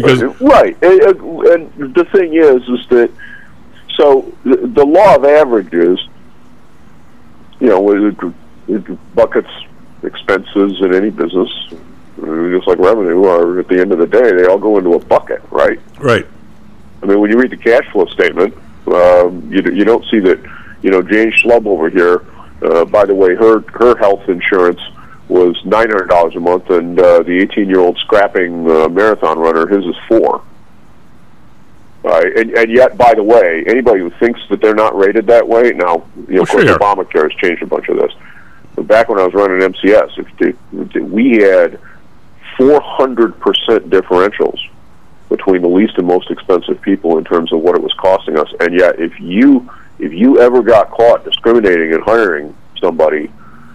Because 0.00 0.40
right, 0.40 0.76
and, 0.82 1.94
the 1.94 2.06
thing 2.12 2.34
is, 2.34 2.62
is 2.68 2.86
that 2.88 3.10
so 3.96 4.32
the, 4.44 4.84
law 4.84 5.16
of 5.16 5.24
averages, 5.24 5.98
you 7.60 7.66
know, 7.68 7.90
it, 7.90 8.16
it 8.68 9.14
buckets 9.14 9.50
expenses 10.02 10.80
in 10.80 10.94
any 10.94 11.10
business, 11.10 11.50
just 12.16 12.66
like 12.66 12.78
revenue. 12.78 13.24
Are 13.24 13.60
at 13.60 13.68
the 13.68 13.78
end 13.80 13.92
of 13.92 13.98
the 13.98 14.06
day, 14.06 14.32
they 14.32 14.46
all 14.46 14.58
go 14.58 14.78
into 14.78 14.94
a 14.94 14.98
bucket, 14.98 15.42
right? 15.50 15.78
right, 15.98 16.26
I 17.02 17.06
mean, 17.06 17.20
when 17.20 17.30
you 17.30 17.38
read 17.38 17.50
the 17.50 17.58
cash 17.58 17.86
flow 17.92 18.06
statement, 18.06 18.54
um, 18.86 19.46
you 19.52 19.62
you 19.72 19.84
don't 19.84 20.04
see 20.10 20.20
that. 20.20 20.40
You 20.82 20.90
know, 20.90 21.02
Jane 21.02 21.30
Schlub 21.32 21.66
over 21.66 21.90
here. 21.90 22.24
Uh, 22.62 22.86
by 22.86 23.04
the 23.04 23.14
way, 23.14 23.34
her 23.34 23.60
her 23.72 23.96
health 23.98 24.26
insurance 24.28 24.80
was 25.30 25.56
nine 25.64 25.88
hundred 25.88 26.08
dollars 26.08 26.34
a 26.36 26.40
month, 26.40 26.68
and 26.70 26.98
uh, 26.98 27.22
the 27.22 27.40
eighteen 27.40 27.68
year 27.68 27.80
old 27.80 27.98
scrapping 27.98 28.70
uh, 28.70 28.88
marathon 28.88 29.38
runner, 29.38 29.66
his 29.66 29.84
is 29.84 29.96
four. 30.08 30.42
Right, 32.02 32.34
and, 32.34 32.50
and 32.52 32.70
yet, 32.70 32.96
by 32.96 33.12
the 33.14 33.22
way, 33.22 33.62
anybody 33.66 34.00
who 34.00 34.10
thinks 34.18 34.40
that 34.48 34.62
they're 34.62 34.74
not 34.74 34.96
rated 34.96 35.26
that 35.26 35.46
way, 35.46 35.72
now, 35.72 36.06
you 36.28 36.36
know, 36.36 36.40
Oh, 36.40 36.42
of 36.42 36.48
course, 36.48 36.64
sure. 36.64 36.78
Obamacare 36.78 37.30
has 37.30 37.32
changed 37.38 37.62
a 37.62 37.66
bunch 37.66 37.88
of 37.88 37.98
this. 37.98 38.12
But 38.74 38.86
back 38.86 39.10
when 39.10 39.18
I 39.18 39.24
was 39.24 39.34
running 39.34 39.60
MCS, 39.60 40.18
if 40.18 40.56
the, 40.92 41.00
we 41.00 41.42
had 41.42 41.78
400% 42.58 43.34
differentials 43.90 44.58
between 45.28 45.62
the 45.62 45.68
least 45.68 45.98
and 45.98 46.06
most 46.06 46.30
expensive 46.30 46.80
people 46.82 47.18
in 47.18 47.24
terms 47.24 47.52
of 47.52 47.60
what 47.60 47.74
it 47.74 47.82
was 47.82 47.92
costing 47.94 48.38
us. 48.38 48.48
And 48.60 48.78
yet, 48.78 48.98
if 48.98 49.18
you 49.20 49.70
if 49.98 50.12
you 50.12 50.40
ever 50.40 50.62
got 50.62 50.90
caught 50.90 51.24
discriminating 51.24 51.92
and 51.92 52.02
hiring 52.02 52.56
somebody 52.80 53.30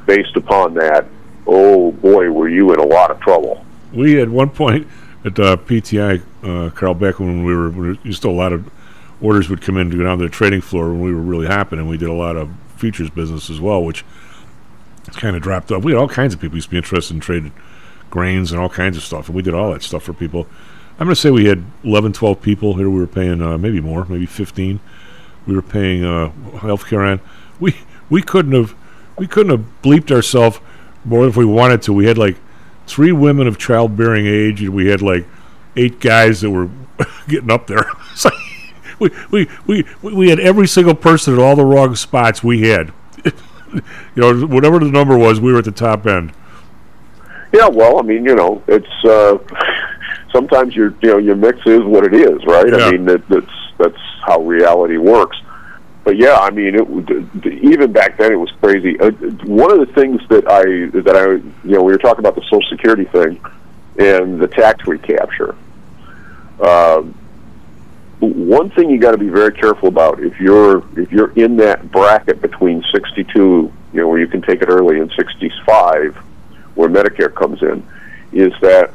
based 0.06 0.36
upon 0.36 0.74
that, 0.76 1.06
oh 1.48 1.92
boy, 1.92 2.32
were 2.32 2.50
you 2.50 2.74
in 2.74 2.80
a 2.80 2.86
lot 2.86 3.12
of 3.12 3.20
trouble. 3.20 3.66
we 3.94 4.22
at 4.22 4.30
one 4.30 4.50
point 4.50 4.88
at 5.26 5.40
uh, 5.40 5.58
PTI, 5.58 6.22
uh, 6.44 6.70
Karl, 6.70 6.94
back 6.94 7.20
when 7.20 7.44
we 7.44 7.56
were, 7.56 7.70
we 8.04 8.14
still 8.14 8.30
a 8.30 8.32
lot 8.32 8.54
of 8.54 8.70
orders 9.22 9.50
would 9.50 9.62
come 9.62 9.78
in 9.78 9.90
to 9.90 9.98
go 9.98 10.04
down 10.04 10.20
to 10.20 10.24
the 10.24 10.30
trading 10.30 10.62
floor 10.62 10.90
when 10.90 11.02
we 11.02 11.14
were 11.14 11.22
really 11.22 11.48
happening. 11.48 11.82
And 11.82 11.90
we 11.90 11.98
did 11.98 12.10
a 12.10 12.14
lot 12.14 12.36
of 12.36 12.50
futures 12.78 13.10
business 13.10 13.50
as 13.50 13.60
well, 13.60 13.84
which 13.84 14.06
kind 15.14 15.36
of 15.36 15.42
dropped 15.42 15.72
off. 15.72 15.84
We 15.84 15.94
had 15.94 16.00
all 16.00 16.08
kinds 16.08 16.34
of 16.34 16.40
people 16.40 16.58
used 16.58 16.68
to 16.68 16.72
be 16.72 16.78
interested 16.78 17.14
in 17.14 17.22
trading 17.22 17.54
grains 18.12 18.52
and 18.52 18.62
all 18.62 18.70
kinds 18.70 18.98
of 18.98 19.04
stuff, 19.04 19.28
and 19.28 19.36
we 19.36 19.42
did 19.42 19.54
all 19.54 19.74
that 19.74 19.82
stuff 19.82 20.04
for 20.04 20.14
people. 20.14 20.48
I'm 21.00 21.08
going 21.08 21.16
to 21.16 21.20
say 21.20 21.32
we 21.32 21.46
had 21.46 21.64
11, 21.84 22.14
12 22.14 22.42
people 22.42 22.76
here. 22.76 22.90
We 22.90 23.00
were 23.00 23.08
paying 23.08 23.42
uh, 23.42 23.58
maybe 23.58 23.82
more, 23.82 24.06
maybe 24.06 24.26
15. 24.26 24.80
We 25.48 25.56
were 25.56 25.62
paying 25.62 26.06
uh, 26.06 26.32
healthcare 26.58 27.12
on. 27.12 27.20
We 27.60 27.76
we 28.10 28.22
couldn't 28.22 28.54
have 28.54 28.76
we 29.18 29.28
couldn't 29.28 29.52
have 29.52 29.66
bleeped 29.82 30.12
ourselves 30.12 30.60
more 31.06 31.28
if 31.28 31.38
we 31.38 31.46
wanted 31.46 31.82
to. 31.84 31.94
We 31.94 32.06
had 32.06 32.18
like 32.18 32.38
three 32.88 33.12
women 33.12 33.48
of 33.48 33.58
childbearing 33.58 34.26
age, 34.26 34.62
and 34.62 34.74
we 34.74 34.88
had 34.88 35.02
like 35.02 35.26
eight 35.76 36.00
guys 36.00 36.42
that 36.42 36.52
were 36.52 36.70
getting 37.28 37.52
up 37.52 37.68
there. 37.68 37.90
It's 38.12 38.24
like 38.24 38.34
we, 38.98 39.10
we, 39.68 39.86
we, 40.02 40.14
we 40.14 40.30
had 40.30 40.40
every 40.40 40.68
single 40.68 40.96
person 40.96 41.34
at 41.34 41.40
all 41.40 41.58
the 41.58 41.66
wrong 41.66 41.98
spots 41.98 42.42
we 42.42 42.62
had. 42.62 42.94
you 43.26 43.82
know, 44.16 44.46
whatever 44.48 44.80
the 44.80 44.86
number 44.86 45.18
was, 45.18 45.42
we 45.42 45.52
were 45.52 45.60
at 45.60 45.66
the 45.66 45.72
top 45.72 46.08
end. 46.08 46.32
Yeah, 47.52 47.68
well, 47.68 48.00
I 48.00 48.04
mean, 48.04 48.24
you 48.24 48.36
know, 48.36 48.64
it's 48.68 48.88
uh, 49.04 49.38
sometimes 50.32 50.76
your 50.76 50.94
you 51.02 51.10
know 51.10 51.18
your 51.18 51.36
mix 51.36 51.60
is 51.66 51.82
what 51.82 52.06
it 52.06 52.14
is, 52.14 52.44
right? 52.46 52.68
Yeah. 52.68 52.86
I 52.86 52.92
mean, 52.92 53.06
that, 53.06 53.28
that's 53.28 53.52
that's 53.78 54.02
how 54.26 54.42
reality 54.42 54.98
works. 54.98 55.38
But 56.06 56.18
yeah, 56.18 56.38
I 56.38 56.52
mean, 56.52 56.76
it 56.76 57.64
even 57.64 57.92
back 57.92 58.18
then 58.18 58.32
it 58.32 58.36
was 58.36 58.52
crazy. 58.62 58.98
Uh, 59.00 59.10
one 59.46 59.72
of 59.72 59.80
the 59.80 59.92
things 59.94 60.22
that 60.30 60.48
I 60.48 60.64
that 61.02 61.18
I 61.18 61.32
you 61.68 61.76
know 61.76 61.82
we 61.82 61.92
were 61.92 61.98
talking 61.98 62.20
about 62.20 62.36
the 62.36 62.44
Social 62.44 62.62
Security 62.70 63.06
thing 63.06 63.44
and 63.98 64.40
the 64.40 64.48
tax 64.48 64.86
recapture. 64.86 65.56
Um, 66.60 67.18
one 68.20 68.70
thing 68.70 68.92
you 68.92 69.00
got 69.00 69.12
to 69.12 69.18
be 69.18 69.30
very 69.30 69.52
careful 69.52 69.90
about 69.90 70.20
if 70.20 70.40
you're 70.40 70.84
if 70.96 71.12
you're 71.12 71.32
in 71.32 71.58
that 71.58 71.92
bracket 71.92 72.40
between 72.40 72.84
62, 72.94 73.40
you 73.42 73.74
know, 73.94 74.08
where 74.08 74.20
you 74.20 74.28
can 74.28 74.44
take 74.44 74.62
it 74.62 74.70
early, 74.70 75.00
and 75.00 75.12
65, 75.18 76.16
where 76.76 76.88
Medicare 76.88 77.34
comes 77.34 77.64
in, 77.64 77.84
is 78.32 78.54
that 78.62 78.92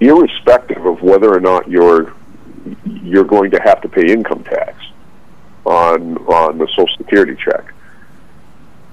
irrespective 0.00 0.84
of 0.84 1.00
whether 1.00 1.32
or 1.32 1.40
not 1.40 1.70
you're 1.70 2.12
you're 2.84 3.22
going 3.24 3.52
to 3.52 3.60
have 3.60 3.80
to 3.82 3.88
pay 3.88 4.12
income 4.12 4.42
tax 4.42 4.87
on 5.68 6.16
on 6.26 6.58
the 6.58 6.66
Social 6.68 6.96
Security 6.96 7.36
check. 7.44 7.72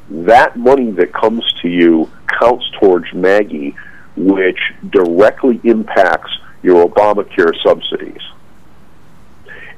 That 0.10 0.56
money 0.58 0.92
that 0.92 1.14
comes 1.14 1.44
to 1.62 1.70
you 1.70 2.12
counts 2.40 2.70
towards 2.80 3.12
MAGI, 3.14 3.76
which 4.16 4.60
directly 4.90 5.60
impacts 5.64 6.32
your 6.62 6.88
Obamacare 6.88 7.54
subsidies. 7.64 8.22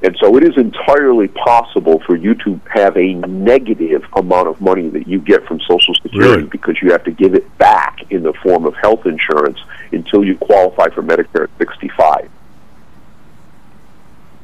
And 0.03 0.15
so 0.21 0.37
it 0.37 0.43
is 0.43 0.55
entirely 0.57 1.27
possible 1.27 2.01
for 2.05 2.15
you 2.15 2.35
to 2.35 2.59
have 2.69 2.95
a 2.97 3.13
negative 3.15 4.03
amount 4.15 4.47
of 4.47 4.61
money 4.61 4.89
that 4.89 5.07
you 5.07 5.19
get 5.19 5.45
from 5.47 5.59
Social 5.61 5.95
Security 5.95 6.29
Really? 6.43 6.43
because 6.49 6.75
you 6.81 6.91
have 6.91 7.03
to 7.05 7.11
give 7.11 7.33
it 7.33 7.57
back 7.57 7.99
in 8.11 8.21
the 8.21 8.33
form 8.43 8.65
of 8.65 8.75
health 8.75 9.05
insurance 9.07 9.57
until 9.91 10.23
you 10.23 10.37
qualify 10.37 10.89
for 10.89 11.01
Medicare 11.01 11.45
at 11.45 11.49
65. 11.57 12.29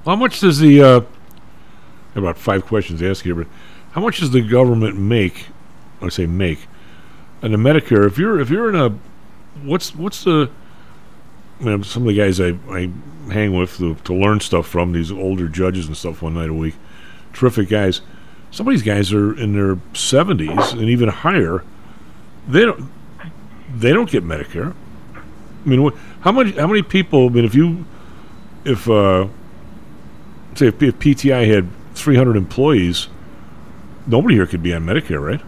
How 0.05 0.15
much 0.15 0.39
does 0.39 0.57
the 0.59 0.81
uh, 0.81 1.01
about 2.15 2.37
five 2.37 2.65
questions 2.65 2.99
to 2.99 3.09
ask 3.09 3.23
here, 3.23 3.35
but 3.35 3.47
how 3.91 4.01
much 4.01 4.19
does 4.19 4.31
the 4.31 4.41
government 4.41 4.97
make? 4.97 5.47
I 6.01 6.09
say 6.09 6.25
make, 6.25 6.67
and 7.41 7.53
the 7.53 7.57
Medicare. 7.57 8.05
If 8.05 8.17
you're 8.17 8.39
if 8.39 8.49
you're 8.49 8.69
in 8.69 8.75
a 8.75 8.89
what's 9.63 9.95
what's 9.95 10.23
the 10.23 10.49
I 11.59 11.63
mean, 11.63 11.83
some 11.83 12.03
of 12.03 12.07
the 12.07 12.15
guys 12.15 12.41
I, 12.41 12.57
I 12.69 12.89
hang 13.31 13.57
with 13.57 13.77
to, 13.77 13.95
to 13.95 14.13
learn 14.13 14.39
stuff 14.39 14.67
from 14.67 14.91
these 14.91 15.11
older 15.11 15.47
judges 15.47 15.87
and 15.87 15.95
stuff 15.95 16.21
one 16.21 16.33
night 16.33 16.49
a 16.49 16.53
week, 16.53 16.75
terrific 17.31 17.69
guys. 17.69 18.01
Some 18.51 18.67
of 18.67 18.73
these 18.73 18.83
guys 18.83 19.13
are 19.13 19.37
in 19.37 19.53
their 19.53 19.79
seventies 19.93 20.73
and 20.73 20.83
even 20.83 21.09
higher. 21.09 21.63
They 22.47 22.65
don't 22.65 22.91
they 23.73 23.93
don't 23.93 24.09
get 24.09 24.23
Medicare. 24.23 24.75
I 25.15 25.69
mean, 25.69 25.91
how 26.21 26.31
many 26.31 26.51
how 26.51 26.67
many 26.67 26.81
people? 26.81 27.27
I 27.27 27.29
mean, 27.29 27.45
if 27.45 27.55
you 27.55 27.85
if 28.65 28.89
uh, 28.89 29.27
say 30.55 30.67
if, 30.67 30.81
if 30.81 30.99
PTI 30.99 31.47
had 31.47 31.67
300 32.03 32.35
employees, 32.35 33.07
nobody 34.05 34.35
here 34.35 34.45
could 34.45 34.61
be 34.61 34.73
on 34.73 34.85
Medicare, 34.85 35.21
right? 35.25 35.41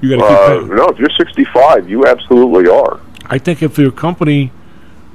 You 0.00 0.16
got 0.16 0.16
to 0.16 0.24
Uh, 0.24 0.48
keep 0.60 0.68
paying. 0.68 0.76
no, 0.76 0.88
if 0.88 0.98
you're 0.98 1.10
65, 1.10 1.88
you 1.88 2.06
absolutely 2.06 2.68
are. 2.68 2.98
I 3.26 3.38
think 3.38 3.62
if 3.62 3.78
your 3.78 3.90
company, 3.90 4.50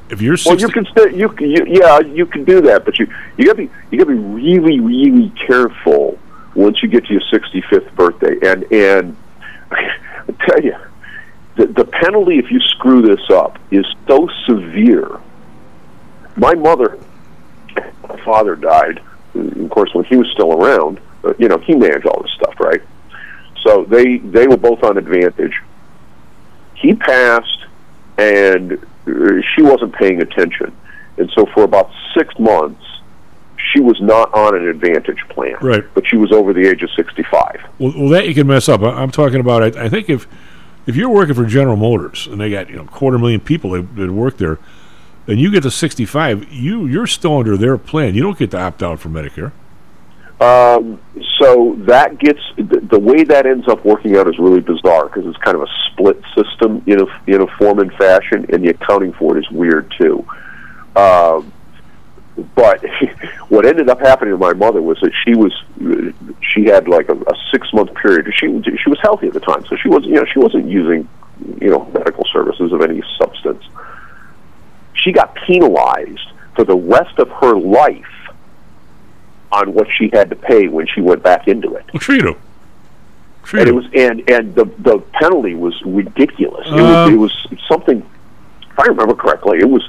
if 0.09 0.21
you're 0.21 0.37
60, 0.37 0.49
Well, 0.49 0.59
you 0.59 0.67
can 0.69 0.85
stay. 0.91 1.15
You, 1.17 1.29
can- 1.29 1.49
you 1.49 1.65
yeah, 1.67 1.99
you 1.99 2.25
can 2.25 2.43
do 2.43 2.61
that, 2.61 2.85
but 2.85 2.97
you 2.99 3.07
you 3.37 3.45
got 3.45 3.57
to 3.57 3.63
be 3.67 3.69
you 3.91 3.97
got 3.97 4.05
to 4.09 4.15
be 4.15 4.19
really 4.19 4.79
really 4.79 5.31
careful 5.47 6.17
once 6.55 6.81
you 6.81 6.87
get 6.89 7.05
to 7.05 7.13
your 7.13 7.21
65th 7.31 7.93
birthday. 7.95 8.35
And 8.47 8.63
and 8.71 9.15
I 9.71 9.91
tell 10.47 10.61
you, 10.61 10.75
the 11.55 11.67
the 11.67 11.85
penalty 11.85 12.39
if 12.39 12.49
you 12.51 12.59
screw 12.61 13.01
this 13.03 13.29
up 13.29 13.59
is 13.71 13.85
so 14.07 14.27
severe. 14.47 15.19
My 16.35 16.55
mother, 16.55 16.97
my 18.07 18.19
father 18.25 18.55
died, 18.55 19.01
of 19.39 19.69
course, 19.69 19.93
when 19.93 20.05
he 20.05 20.15
was 20.15 20.29
still 20.31 20.53
around. 20.53 20.99
Uh, 21.23 21.33
you 21.37 21.47
know, 21.47 21.57
he 21.57 21.75
managed 21.75 22.05
all 22.05 22.21
this 22.21 22.31
stuff, 22.31 22.59
right? 22.59 22.81
So 23.63 23.85
they 23.85 24.17
they 24.17 24.47
were 24.47 24.57
both 24.57 24.83
on 24.83 24.97
advantage. 24.97 25.53
He 26.75 26.95
passed, 26.95 27.65
and 28.17 28.73
uh, 28.73 29.41
she 29.53 29.61
wasn't 29.61 29.93
paying 29.93 30.21
attention, 30.21 30.75
and 31.17 31.29
so 31.35 31.45
for 31.53 31.63
about 31.63 31.91
six 32.17 32.37
months, 32.39 32.81
she 33.73 33.81
was 33.81 33.99
not 33.99 34.33
on 34.33 34.55
an 34.55 34.67
advantage 34.67 35.19
plan. 35.29 35.57
Right. 35.61 35.83
But 35.93 36.07
she 36.07 36.15
was 36.15 36.31
over 36.31 36.53
the 36.53 36.65
age 36.67 36.83
of 36.83 36.89
sixty-five. 36.95 37.61
well, 37.79 37.93
well, 37.95 38.09
that 38.09 38.27
you 38.27 38.33
can 38.33 38.47
mess 38.47 38.69
up. 38.69 38.81
I, 38.81 38.91
I'm 38.91 39.11
talking 39.11 39.41
about. 39.41 39.75
I, 39.75 39.85
I 39.85 39.89
think 39.89 40.09
if 40.09 40.27
if 40.87 40.95
you're 40.95 41.09
working 41.09 41.35
for 41.35 41.45
General 41.45 41.75
Motors 41.75 42.27
and 42.27 42.39
they 42.39 42.49
got 42.49 42.69
you 42.69 42.77
know 42.77 42.85
quarter 42.85 43.19
million 43.19 43.41
people 43.41 43.71
that, 43.71 43.95
that 43.95 44.11
work 44.11 44.37
there, 44.37 44.57
and 45.29 45.39
you 45.39 45.51
get 45.51 45.63
to 45.63 45.71
65, 45.71 46.51
you 46.51 46.87
you're 46.87 47.07
still 47.07 47.37
under 47.37 47.55
their 47.55 47.77
plan. 47.77 48.15
You 48.15 48.23
don't 48.23 48.37
get 48.37 48.51
to 48.51 48.59
opt 48.59 48.81
out 48.81 48.99
for 48.99 49.09
Medicare. 49.09 49.51
Um, 50.41 51.01
so 51.37 51.75
that 51.79 52.17
gets 52.17 52.39
the, 52.55 52.79
the 52.79 52.99
way 52.99 53.23
that 53.25 53.45
ends 53.45 53.67
up 53.67 53.83
working 53.83 54.15
out 54.15 54.27
is 54.27 54.39
really 54.39 54.61
bizarre 54.61 55.07
because 55.07 55.25
it's 55.25 55.37
kind 55.37 55.55
of 55.55 55.63
a 55.63 55.67
split 55.91 56.21
system 56.35 56.81
in 56.87 57.01
a 57.01 57.21
in 57.27 57.41
a 57.41 57.47
form 57.57 57.79
and 57.79 57.93
fashion, 57.93 58.45
and 58.51 58.63
the 58.63 58.69
accounting 58.69 59.13
for 59.13 59.37
it 59.37 59.41
is 59.41 59.51
weird 59.51 59.93
too. 59.99 60.25
Um, 60.95 61.53
but 62.55 62.83
what 63.49 63.65
ended 63.65 63.89
up 63.89 63.99
happening 63.99 64.33
to 64.33 64.37
my 64.37 64.53
mother 64.53 64.81
was 64.81 64.97
that 65.01 65.11
she 65.25 65.35
was 65.35 65.53
she 66.41 66.65
had 66.65 66.87
like 66.87 67.09
a, 67.09 67.15
a 67.15 67.35
six 67.51 67.71
month 67.73 67.93
period. 67.95 68.25
She 68.33 68.47
she 68.81 68.89
was 68.89 68.99
healthy 69.01 69.27
at 69.27 69.33
the 69.33 69.41
time, 69.41 69.65
so 69.65 69.75
she 69.75 69.89
was 69.89 70.05
you 70.05 70.15
know 70.15 70.25
she 70.25 70.39
wasn't 70.39 70.67
using 70.67 71.07
you 71.61 71.69
know 71.69 71.85
medical 71.93 72.25
services 72.31 72.71
of 72.71 72.81
any 72.81 73.03
substance. 73.17 73.63
She 75.03 75.11
got 75.11 75.35
penalized 75.35 76.27
for 76.55 76.63
the 76.65 76.75
rest 76.75 77.17
of 77.19 77.29
her 77.29 77.55
life 77.57 78.05
on 79.51 79.73
what 79.73 79.87
she 79.97 80.09
had 80.13 80.29
to 80.29 80.35
pay 80.35 80.67
when 80.67 80.87
she 80.87 81.01
went 81.01 81.23
back 81.23 81.47
into 81.47 81.75
it. 81.75 81.85
Well, 81.93 81.99
Trito. 82.01 82.37
And 83.51 83.67
it 83.67 83.73
was 83.73 83.85
and 83.95 84.29
and 84.29 84.53
the 84.53 84.65
the 84.77 84.99
penalty 85.13 85.55
was 85.55 85.73
ridiculous. 85.83 86.67
It 86.67 86.73
Uh, 86.73 87.09
was 87.09 87.11
it 87.11 87.17
was 87.17 87.61
something 87.67 88.05
if 88.71 88.79
I 88.79 88.85
remember 88.85 89.15
correctly, 89.15 89.57
it 89.59 89.69
was 89.69 89.83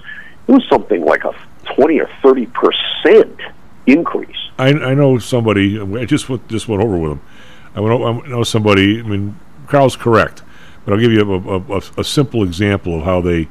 it 0.48 0.52
was 0.52 0.66
something 0.70 1.04
like 1.04 1.24
a 1.24 1.34
twenty 1.74 2.00
or 2.00 2.08
thirty 2.22 2.46
percent 2.46 3.38
increase. 3.86 4.36
I, 4.58 4.68
I 4.68 4.94
know 4.94 5.18
somebody. 5.18 5.78
I 5.78 6.06
just 6.06 6.28
went, 6.30 6.48
just 6.48 6.68
went 6.68 6.82
over 6.82 6.96
with 6.96 7.12
him. 7.12 7.20
I 7.74 7.80
went, 7.80 8.02
I 8.02 8.28
know 8.28 8.44
somebody. 8.44 9.00
I 9.00 9.02
mean, 9.02 9.38
Karl's 9.66 9.96
correct, 9.96 10.42
but 10.84 10.94
I'll 10.94 11.00
give 11.00 11.12
you 11.12 11.20
a, 11.20 11.38
a, 11.38 11.78
a, 11.78 11.82
a 11.98 12.04
simple 12.04 12.42
example 12.42 12.98
of 12.98 13.04
how 13.04 13.20
they 13.20 13.48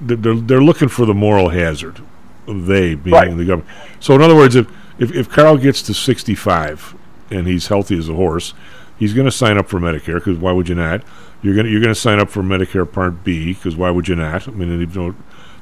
they're 0.00 0.34
they're 0.36 0.62
looking 0.62 0.88
for 0.88 1.06
the 1.06 1.14
moral 1.14 1.48
hazard. 1.50 2.00
They 2.46 2.94
being 2.94 3.14
Right. 3.14 3.36
the 3.36 3.44
government. 3.44 3.68
So 4.00 4.14
in 4.14 4.22
other 4.22 4.34
words, 4.36 4.54
if, 4.56 4.66
if 4.98 5.14
if 5.14 5.28
Karl 5.28 5.56
gets 5.56 5.82
to 5.82 5.94
sixty 5.94 6.34
five 6.34 6.94
and 7.30 7.46
he's 7.46 7.66
healthy 7.68 7.98
as 7.98 8.08
a 8.08 8.14
horse, 8.14 8.54
he's 8.98 9.12
going 9.12 9.26
to 9.26 9.30
sign 9.32 9.58
up 9.58 9.68
for 9.68 9.78
Medicare 9.78 10.14
because 10.14 10.38
why 10.38 10.52
would 10.52 10.68
you 10.68 10.74
not? 10.74 11.02
You're 11.42 11.54
going 11.54 11.66
to 11.66 11.72
you're 11.72 11.80
going 11.82 11.94
to 11.94 12.00
sign 12.00 12.18
up 12.18 12.30
for 12.30 12.42
Medicare 12.42 12.90
Part 12.90 13.22
B 13.24 13.52
because 13.52 13.76
why 13.76 13.90
would 13.90 14.08
you 14.08 14.16
not? 14.16 14.48
I 14.48 14.50
mean, 14.52 14.80
you 14.80 14.86
know, 14.86 15.14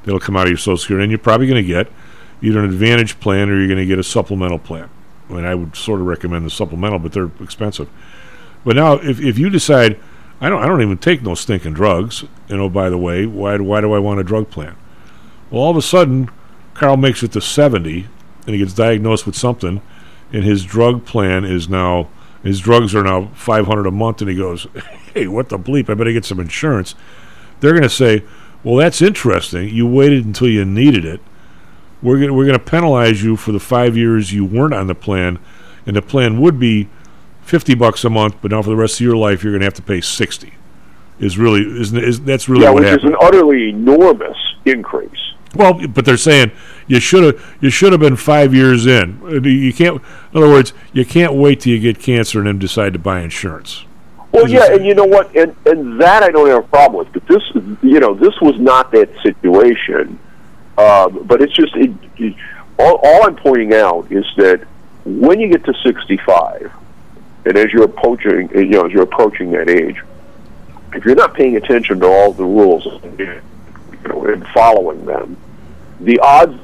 that'll 0.05 0.21
come 0.21 0.37
out 0.37 0.45
of 0.45 0.51
your 0.51 0.59
Social 0.59 0.77
Security, 0.79 1.05
and 1.05 1.11
you're 1.11 1.19
probably 1.19 1.47
going 1.47 1.63
to 1.63 1.67
get 1.67 1.89
either 2.41 2.59
an 2.61 2.67
Advantage 2.67 3.19
plan 3.21 3.51
or 3.51 3.59
you're 3.59 3.67
going 3.67 3.79
to 3.79 3.87
get 3.87 3.99
a 3.99 4.05
supplemental 4.05 4.59
plan. 4.59 4.89
I 5.29 5.33
mean, 5.33 5.45
I 5.45 5.55
would 5.57 5.75
sort 5.75 6.01
of 6.01 6.07
recommend 6.07 6.47
the 6.47 6.51
supplemental, 6.51 6.99
but 7.01 7.13
they're 7.13 7.31
expensive. 7.41 7.89
But 8.65 8.77
now, 8.77 8.95
if, 8.95 9.21
if 9.21 9.39
you 9.39 9.51
decide, 9.51 9.99
I 10.41 10.49
don't 10.49 10.63
I 10.63 10.67
don't 10.67 10.83
even 10.83 10.99
take 10.99 11.23
no 11.23 11.35
stinking 11.35 11.75
drugs, 11.75 12.25
and 12.49 12.61
oh 12.61 12.69
by 12.69 12.91
the 12.91 12.99
way, 12.99 13.27
why 13.27 13.57
why 13.59 13.81
do 13.81 13.93
I 13.93 13.99
want 13.99 14.21
a 14.21 14.25
drug 14.25 14.51
plan? 14.51 14.77
Well, 15.51 15.63
all 15.63 15.71
of 15.71 15.77
a 15.77 15.83
sudden, 15.83 16.31
Karl 16.75 16.97
makes 16.97 17.23
it 17.23 17.33
to 17.33 17.41
seventy, 17.41 18.09
and 18.47 18.55
he 18.55 18.59
gets 18.59 18.75
diagnosed 18.75 19.25
with 19.25 19.37
something, 19.37 19.81
and 20.33 20.45
his 20.45 20.65
drug 20.65 21.07
plan 21.07 21.45
is 21.45 21.69
now 21.69 22.09
his 22.43 22.61
drugs 22.61 22.95
are 22.95 23.03
now 23.03 23.31
five 23.35 23.67
hundred 23.67 23.87
a 23.87 23.91
month, 23.91 24.21
and 24.21 24.31
he 24.31 24.37
goes, 24.37 24.67
"Hey, 25.15 25.27
what 25.27 25.49
the 25.49 25.59
bleep? 25.59 25.89
I 25.89 25.95
better 25.95 26.13
get 26.13 26.25
some 26.25 26.41
insurance." 26.41 26.95
They're 27.61 27.73
going 27.73 27.83
to 27.83 27.89
say, 27.89 28.23
"Well, 28.63 28.77
that's 28.77 29.01
interesting. 29.01 29.71
You 29.71 29.87
waited 29.87 30.27
until 30.27 30.49
you 30.49 30.65
needed 30.67 31.07
it. 31.07 31.21
We're 32.03 32.19
going 32.19 32.35
we're 32.35 32.47
going 32.47 32.59
to 32.59 32.65
penalize 32.65 33.23
you 33.23 33.37
for 33.37 33.53
the 33.53 33.61
five 33.61 33.97
years 33.97 34.35
you 34.35 34.45
weren't 34.45 34.75
on 34.75 34.87
the 34.87 34.95
plan, 34.95 35.39
and 35.87 35.97
the 35.97 36.03
plan 36.03 36.41
would 36.43 36.61
be 36.61 36.91
fifty 37.47 37.75
bucks 37.75 38.05
a 38.05 38.11
month, 38.11 38.37
but 38.43 38.51
now 38.51 38.63
for 38.63 38.71
the 38.71 38.77
rest 38.77 38.97
of 38.97 39.01
your 39.01 39.17
life, 39.17 39.43
you're 39.43 39.53
going 39.53 39.61
to 39.61 39.67
have 39.67 39.75
to 39.75 39.83
pay 39.83 40.01
sixty. 40.01 40.55
Is 41.19 41.39
really 41.39 41.63
is, 41.63 41.93
is 41.95 42.21
that's 42.21 42.49
really 42.49 42.65
yeah, 42.65 42.71
what 42.71 42.81
which 42.81 42.89
happened. 42.91 43.09
is 43.09 43.11
an 43.13 43.17
utterly 43.23 43.71
enormous 43.71 44.37
increase. 44.67 45.11
Well, 45.55 45.87
but 45.89 46.05
they're 46.05 46.19
saying 46.19 46.51
you 46.87 47.01
should 47.01 47.25
have 47.25 47.57
you 47.61 47.71
should 47.71 47.93
have 47.93 48.01
been 48.01 48.17
five 48.17 48.53
years 48.55 48.85
in. 48.87 49.19
Uh, 49.23 49.41
You 49.41 49.73
can't. 49.73 50.03
In 50.33 50.43
other 50.43 50.51
words, 50.51 50.75
you 50.93 51.07
can't 51.07 51.33
wait 51.35 51.61
till 51.61 51.73
you 51.73 51.81
get 51.81 51.99
cancer 51.99 52.39
and 52.39 52.47
then 52.47 52.59
decide 52.59 52.93
to 52.93 52.99
buy 52.99 53.21
insurance. 53.21 53.85
Well, 54.33 54.47
yeah, 54.49 54.75
and 54.75 54.85
you 54.85 54.95
know 54.95 55.07
what, 55.07 55.35
and 55.35 55.57
and 55.65 55.99
that 56.01 56.23
I 56.23 56.29
don't 56.29 56.49
have 56.49 56.65
a 56.65 56.69
problem 56.69 56.99
with. 56.99 57.13
But 57.15 57.27
this, 57.27 57.43
you 57.83 58.01
know, 58.01 58.13
this 58.13 58.39
was 58.43 58.59
not 58.59 58.91
that 58.93 59.09
situation. 59.23 60.19
Um, 60.77 61.25
but 61.27 61.41
it's 61.41 61.55
just 61.55 61.75
it, 61.75 61.91
it, 62.19 62.35
all, 62.79 63.01
all 63.03 63.27
I'm 63.27 63.37
pointing 63.37 63.73
out 63.73 64.13
is 64.13 64.27
that 64.37 64.67
when 65.07 65.41
you 65.41 65.49
get 65.49 65.65
to 65.65 65.73
65, 65.83 66.71
and 67.47 67.57
as 67.57 67.73
you're 67.73 67.85
approaching, 67.85 68.51
you 68.55 68.65
know, 68.67 68.87
as 68.87 68.93
you're 68.93 69.03
approaching 69.05 69.51
that 69.53 69.69
age, 69.71 70.03
if 70.93 71.05
you're 71.05 71.15
not 71.15 71.35
paying 71.35 71.57
attention 71.57 72.01
to 72.01 72.07
all 72.07 72.33
the 72.33 72.45
rules, 72.45 72.85
you 73.19 73.41
know, 74.09 74.25
and 74.27 74.47
following 74.49 75.05
them, 75.07 75.37
the 76.01 76.19
odds 76.21 76.59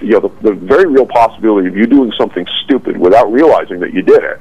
you 0.00 0.10
know, 0.10 0.20
the, 0.20 0.28
the 0.42 0.52
very 0.52 0.86
real 0.86 1.06
possibility 1.06 1.66
of 1.68 1.76
you 1.76 1.86
doing 1.86 2.12
something 2.16 2.46
stupid 2.64 2.96
without 2.96 3.32
realizing 3.32 3.80
that 3.80 3.92
you 3.92 4.00
did 4.02 4.22
it, 4.22 4.40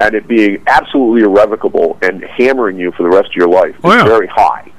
and 0.00 0.14
it 0.14 0.28
being 0.28 0.62
absolutely 0.68 1.22
irrevocable 1.22 1.98
and 2.02 2.22
hammering 2.22 2.78
you 2.78 2.92
for 2.92 3.02
the 3.02 3.08
rest 3.08 3.28
of 3.30 3.34
your 3.34 3.48
life 3.48 3.74
Oh, 3.82 3.90
is 3.90 3.96
yeah. 3.96 4.04
very 4.04 4.28
high. 4.28 4.70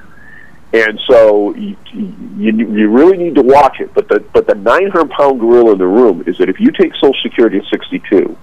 And 0.71 0.99
so 1.07 1.53
you, 1.55 1.75
you 1.93 2.51
you 2.51 2.89
really 2.89 3.15
need 3.17 3.35
to 3.35 3.43
watch 3.43 3.79
it. 3.79 3.93
But 3.93 4.07
the 4.07 4.21
but 4.33 4.47
the 4.47 4.55
900 4.55 5.11
pound 5.11 5.39
gorilla 5.39 5.73
in 5.73 5.77
the 5.77 5.85
room 5.85 6.23
is 6.25 6.37
that 6.39 6.49
if 6.49 6.59
you 6.59 6.71
take 6.71 6.93
Social 6.95 7.13
Security 7.21 7.57
at 7.57 7.65
62, 7.65 8.35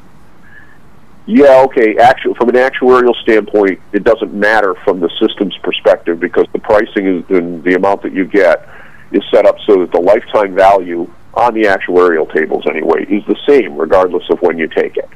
yeah, 1.26 1.62
okay. 1.66 1.96
Actual 1.98 2.34
from 2.34 2.48
an 2.48 2.56
actuarial 2.56 3.14
standpoint, 3.22 3.80
it 3.92 4.04
doesn't 4.04 4.32
matter 4.32 4.74
from 4.84 5.00
the 5.00 5.10
system's 5.20 5.56
perspective 5.58 6.18
because 6.18 6.46
the 6.52 6.58
pricing 6.58 7.06
is 7.06 7.24
and 7.30 7.62
the 7.62 7.74
amount 7.74 8.02
that 8.02 8.12
you 8.12 8.24
get 8.24 8.68
is 9.12 9.22
set 9.32 9.46
up 9.46 9.56
so 9.66 9.80
that 9.80 9.92
the 9.92 10.00
lifetime 10.00 10.54
value 10.54 11.10
on 11.34 11.54
the 11.54 11.62
actuarial 11.62 12.32
tables 12.32 12.64
anyway 12.68 13.04
is 13.08 13.24
the 13.26 13.36
same 13.48 13.76
regardless 13.76 14.24
of 14.30 14.40
when 14.40 14.58
you 14.58 14.66
take 14.68 14.96
it. 14.96 15.08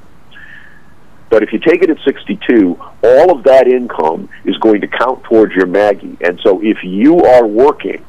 But 1.31 1.43
if 1.43 1.53
you 1.53 1.59
take 1.59 1.83
it 1.83 1.91
at 1.91 1.99
62, 2.05 2.79
all 3.03 3.37
of 3.37 3.43
that 3.45 3.67
income 3.67 4.29
is 4.45 4.57
going 4.59 4.81
to 4.83 4.87
count 4.87 5.25
towards 5.25 5.53
your 5.55 5.67
MAGI. 5.67 6.19
And 6.21 6.39
so 6.45 6.61
if 6.63 6.79
you 6.85 7.19
are 7.19 7.47
working 7.47 8.05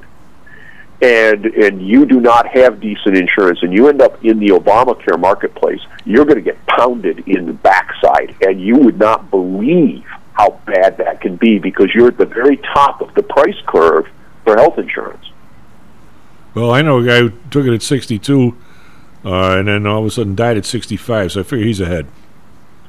and 1.05 1.45
and 1.45 1.87
you 1.87 2.05
do 2.05 2.19
not 2.19 2.47
have 2.47 2.79
decent 2.79 3.15
insurance 3.15 3.59
and 3.61 3.71
you 3.71 3.87
end 3.87 4.01
up 4.01 4.23
in 4.25 4.39
the 4.39 4.47
Obamacare 4.47 5.19
marketplace, 5.19 5.81
you're 6.03 6.25
going 6.25 6.37
to 6.37 6.41
get 6.41 6.57
pounded 6.65 7.27
in 7.27 7.45
the 7.45 7.53
backside 7.53 8.35
and 8.41 8.59
you 8.59 8.75
would 8.77 8.97
not 8.97 9.29
believe 9.29 10.03
how 10.33 10.59
bad 10.65 10.97
that 10.97 11.21
can 11.21 11.35
be 11.35 11.59
because 11.59 11.93
you're 11.93 12.07
at 12.07 12.17
the 12.17 12.25
very 12.25 12.57
top 12.57 13.01
of 13.01 13.13
the 13.13 13.21
price 13.23 13.55
curve 13.67 14.07
for 14.43 14.55
health 14.55 14.79
insurance. 14.79 15.25
Well, 16.55 16.71
I 16.71 16.81
know 16.81 16.99
a 16.99 17.05
guy 17.05 17.19
who 17.19 17.31
took 17.51 17.65
it 17.67 17.73
at 17.73 17.81
62, 17.81 18.55
uh, 19.25 19.57
and 19.57 19.67
then 19.67 19.85
all 19.85 19.99
of 19.99 20.05
a 20.05 20.11
sudden 20.11 20.35
died 20.35 20.57
at 20.57 20.65
65. 20.65 21.33
So 21.33 21.41
I 21.41 21.43
figure 21.43 21.65
he's 21.65 21.81
ahead. 21.81 22.07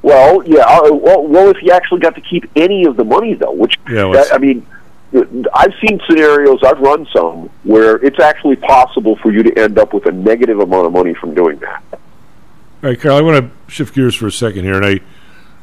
Well, 0.02 0.42
yeah. 0.46 0.64
Uh, 0.64 0.92
well, 0.94 1.26
well, 1.26 1.50
if 1.50 1.56
you 1.62 1.72
actually 1.72 2.00
got 2.00 2.14
to 2.14 2.20
keep 2.20 2.48
any 2.54 2.84
of 2.84 2.96
the 2.96 3.04
money, 3.04 3.34
though, 3.34 3.52
which 3.52 3.76
Yeah, 3.90 4.04
well, 4.04 4.12
that, 4.12 4.32
I 4.32 4.38
mean, 4.38 4.64
I've 5.12 5.72
seen 5.86 6.00
scenarios. 6.08 6.58
I've 6.64 6.80
run 6.80 7.06
some 7.14 7.48
where 7.62 7.96
it's 8.04 8.18
actually 8.18 8.56
possible 8.56 9.16
for 9.16 9.32
you 9.32 9.42
to 9.44 9.58
end 9.58 9.78
up 9.78 9.94
with 9.94 10.06
a 10.06 10.12
negative 10.12 10.60
amount 10.60 10.86
of 10.86 10.92
money 10.92 11.14
from 11.14 11.34
doing 11.34 11.58
that. 11.60 11.82
All 11.92 12.00
right, 12.82 13.00
Karl. 13.00 13.16
I 13.16 13.20
want 13.20 13.44
to 13.44 13.72
shift 13.72 13.94
gears 13.94 14.14
for 14.14 14.26
a 14.26 14.32
second 14.32 14.64
here, 14.64 14.74
and 14.74 14.84
I, 14.84 15.00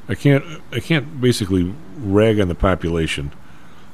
I 0.08 0.16
can't, 0.16 0.44
I 0.72 0.80
can't 0.80 1.20
basically 1.20 1.76
rag 1.98 2.40
on 2.40 2.48
the 2.48 2.56
population. 2.56 3.32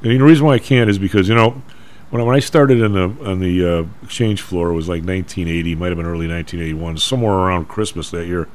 The 0.01 0.17
reason 0.17 0.45
why 0.45 0.53
I 0.53 0.59
can't 0.59 0.89
is 0.89 0.97
because 0.97 1.27
you 1.27 1.35
know, 1.35 1.61
when 2.09 2.21
I, 2.21 2.25
when 2.25 2.35
I 2.35 2.39
started 2.39 2.79
in 2.79 2.93
the 2.93 3.29
on 3.29 3.39
the 3.39 3.65
uh, 3.65 3.85
exchange 4.03 4.41
floor, 4.41 4.69
it 4.69 4.75
was 4.75 4.87
like 4.87 5.03
1980, 5.03 5.75
might 5.75 5.87
have 5.87 5.97
been 5.97 6.05
early 6.05 6.27
1981, 6.27 6.97
somewhere 6.97 7.33
around 7.33 7.67
Christmas 7.67 8.11
that 8.11 8.27
year, 8.27 8.47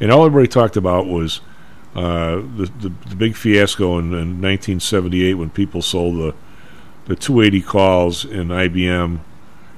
and 0.00 0.10
all 0.10 0.26
everybody 0.26 0.48
talked 0.48 0.76
about 0.76 1.06
was 1.06 1.40
uh, 1.96 2.36
the, 2.36 2.70
the 2.78 2.92
the 3.08 3.16
big 3.16 3.34
fiasco 3.34 3.98
in, 3.98 4.06
in 4.12 4.40
1978 4.40 5.34
when 5.34 5.50
people 5.50 5.82
sold 5.82 6.16
the 6.16 6.34
the 7.06 7.16
280 7.16 7.62
calls 7.62 8.24
in 8.24 8.48
IBM, 8.48 9.20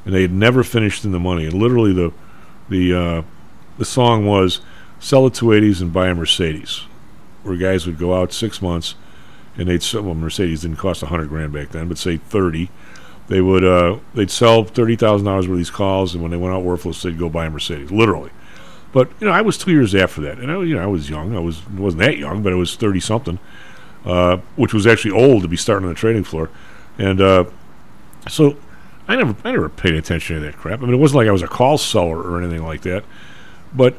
and 0.04 0.14
they 0.14 0.22
had 0.22 0.32
never 0.32 0.64
finished 0.64 1.04
in 1.04 1.12
the 1.12 1.20
money. 1.20 1.44
And 1.44 1.54
literally, 1.54 1.92
the 1.92 2.12
the 2.68 2.94
uh, 2.94 3.22
the 3.78 3.84
song 3.84 4.26
was 4.26 4.60
"Sell 4.98 5.28
the 5.28 5.30
280s 5.30 5.80
and 5.80 5.92
buy 5.92 6.08
a 6.08 6.14
Mercedes," 6.14 6.82
where 7.42 7.56
guys 7.56 7.86
would 7.86 7.98
go 7.98 8.20
out 8.20 8.32
six 8.32 8.60
months 8.60 8.94
and 9.58 9.68
they'd 9.68 9.82
sell. 9.82 10.02
Well, 10.02 10.14
Mercedes 10.14 10.62
didn't 10.62 10.78
cost 10.78 11.02
a 11.02 11.06
hundred 11.06 11.28
grand 11.28 11.52
back 11.52 11.70
then, 11.70 11.88
but 11.88 11.98
say 11.98 12.16
thirty. 12.16 12.70
They 13.26 13.42
would 13.42 13.64
uh, 13.64 13.98
they'd 14.14 14.30
sell 14.30 14.64
thirty 14.64 14.96
thousand 14.96 15.26
dollars 15.26 15.46
worth 15.46 15.54
of 15.54 15.58
these 15.58 15.70
calls, 15.70 16.14
and 16.14 16.22
when 16.22 16.30
they 16.30 16.36
went 16.36 16.54
out 16.54 16.62
worthless, 16.62 17.02
they'd 17.02 17.18
go 17.18 17.28
buy 17.28 17.46
a 17.46 17.50
Mercedes, 17.50 17.90
literally. 17.90 18.30
But 18.92 19.10
you 19.20 19.26
know, 19.26 19.32
I 19.32 19.42
was 19.42 19.58
two 19.58 19.70
years 19.70 19.94
after 19.94 20.22
that, 20.22 20.38
and 20.38 20.50
I, 20.50 20.62
you 20.62 20.74
know, 20.74 20.82
I 20.82 20.86
was 20.86 21.10
young. 21.10 21.36
I 21.36 21.40
was 21.40 21.66
wasn't 21.68 22.02
that 22.02 22.16
young, 22.16 22.42
but 22.42 22.52
I 22.52 22.56
was 22.56 22.74
thirty 22.74 23.00
something, 23.00 23.38
uh, 24.04 24.38
which 24.56 24.72
was 24.72 24.86
actually 24.86 25.10
old 25.10 25.42
to 25.42 25.48
be 25.48 25.56
starting 25.56 25.86
on 25.86 25.92
the 25.92 25.98
trading 25.98 26.24
floor, 26.24 26.48
and 26.96 27.20
uh, 27.20 27.44
so 28.28 28.56
I 29.06 29.16
never 29.16 29.36
I 29.44 29.52
never 29.52 29.68
paid 29.68 29.94
attention 29.94 30.36
to 30.36 30.42
that 30.42 30.56
crap. 30.56 30.80
I 30.80 30.86
mean, 30.86 30.94
it 30.94 30.98
wasn't 30.98 31.18
like 31.18 31.28
I 31.28 31.32
was 31.32 31.42
a 31.42 31.48
call 31.48 31.76
seller 31.76 32.18
or 32.18 32.42
anything 32.42 32.64
like 32.64 32.82
that, 32.82 33.04
but 33.74 33.94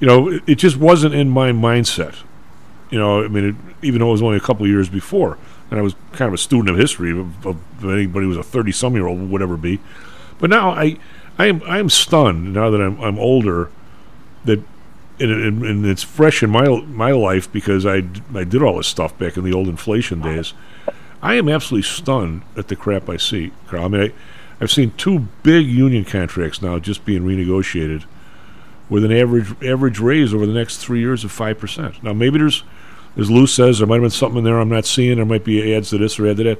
you 0.00 0.06
know, 0.06 0.28
it, 0.28 0.42
it 0.46 0.54
just 0.54 0.78
wasn't 0.78 1.14
in 1.14 1.28
my 1.28 1.52
mindset. 1.52 2.16
You 2.90 2.98
know, 2.98 3.22
I 3.22 3.28
mean, 3.28 3.44
it, 3.50 3.86
even 3.86 4.00
though 4.00 4.08
it 4.08 4.12
was 4.12 4.22
only 4.22 4.38
a 4.38 4.40
couple 4.40 4.66
years 4.66 4.88
before, 4.88 5.36
and 5.70 5.78
I 5.78 5.82
was 5.82 5.94
kind 6.12 6.28
of 6.28 6.34
a 6.34 6.38
student 6.38 6.70
of 6.70 6.78
history 6.78 7.10
of, 7.10 7.46
of 7.46 7.56
anybody 7.84 8.24
who 8.24 8.28
was 8.28 8.38
a 8.38 8.42
thirty-some-year-old 8.42 9.30
would 9.30 9.42
ever 9.42 9.58
be. 9.58 9.78
But 10.38 10.48
now 10.48 10.70
I, 10.70 10.96
I 11.38 11.46
am 11.46 11.62
I 11.66 11.78
am 11.78 11.90
stunned 11.90 12.54
now 12.54 12.70
that 12.70 12.80
I'm 12.80 12.98
I'm 13.00 13.18
older 13.18 13.70
that 14.44 14.62
and, 15.20 15.30
and, 15.30 15.62
and 15.64 15.86
it's 15.86 16.02
fresh 16.02 16.42
in 16.42 16.50
my 16.50 16.66
my 16.86 17.12
life 17.12 17.50
because 17.52 17.86
I, 17.86 18.02
I 18.34 18.44
did 18.44 18.62
all 18.62 18.76
this 18.76 18.86
stuff 18.86 19.16
back 19.18 19.36
in 19.36 19.44
the 19.44 19.52
old 19.52 19.68
inflation 19.68 20.20
days. 20.20 20.54
I 21.22 21.34
am 21.34 21.48
absolutely 21.48 21.84
stunned 21.88 22.42
at 22.56 22.68
the 22.68 22.76
crap 22.76 23.08
I 23.08 23.16
see, 23.16 23.52
Karl. 23.68 23.84
I 23.84 23.88
mean, 23.88 24.02
I, 24.02 24.12
I've 24.60 24.72
seen 24.72 24.90
two 24.92 25.28
big 25.42 25.66
union 25.66 26.04
contracts 26.04 26.60
now 26.60 26.78
just 26.78 27.04
being 27.04 27.22
renegotiated 27.22 28.04
with 28.88 29.04
an 29.04 29.12
average 29.12 29.54
average 29.62 30.00
raise 30.00 30.34
over 30.34 30.46
the 30.46 30.52
next 30.52 30.78
three 30.78 31.00
years 31.00 31.24
of 31.24 31.30
five 31.30 31.58
percent. 31.58 32.02
Now, 32.02 32.12
maybe 32.12 32.38
there's, 32.38 32.64
as 33.16 33.30
Lou 33.30 33.46
says, 33.46 33.78
there 33.78 33.86
might 33.86 33.96
have 33.96 34.02
been 34.02 34.10
something 34.10 34.38
in 34.38 34.44
there 34.44 34.58
I'm 34.58 34.68
not 34.68 34.86
seeing. 34.86 35.16
There 35.16 35.26
might 35.26 35.44
be 35.44 35.74
ads 35.74 35.90
to 35.90 35.98
this 35.98 36.18
or 36.18 36.26
ad 36.26 36.38
to 36.38 36.44
that. 36.44 36.58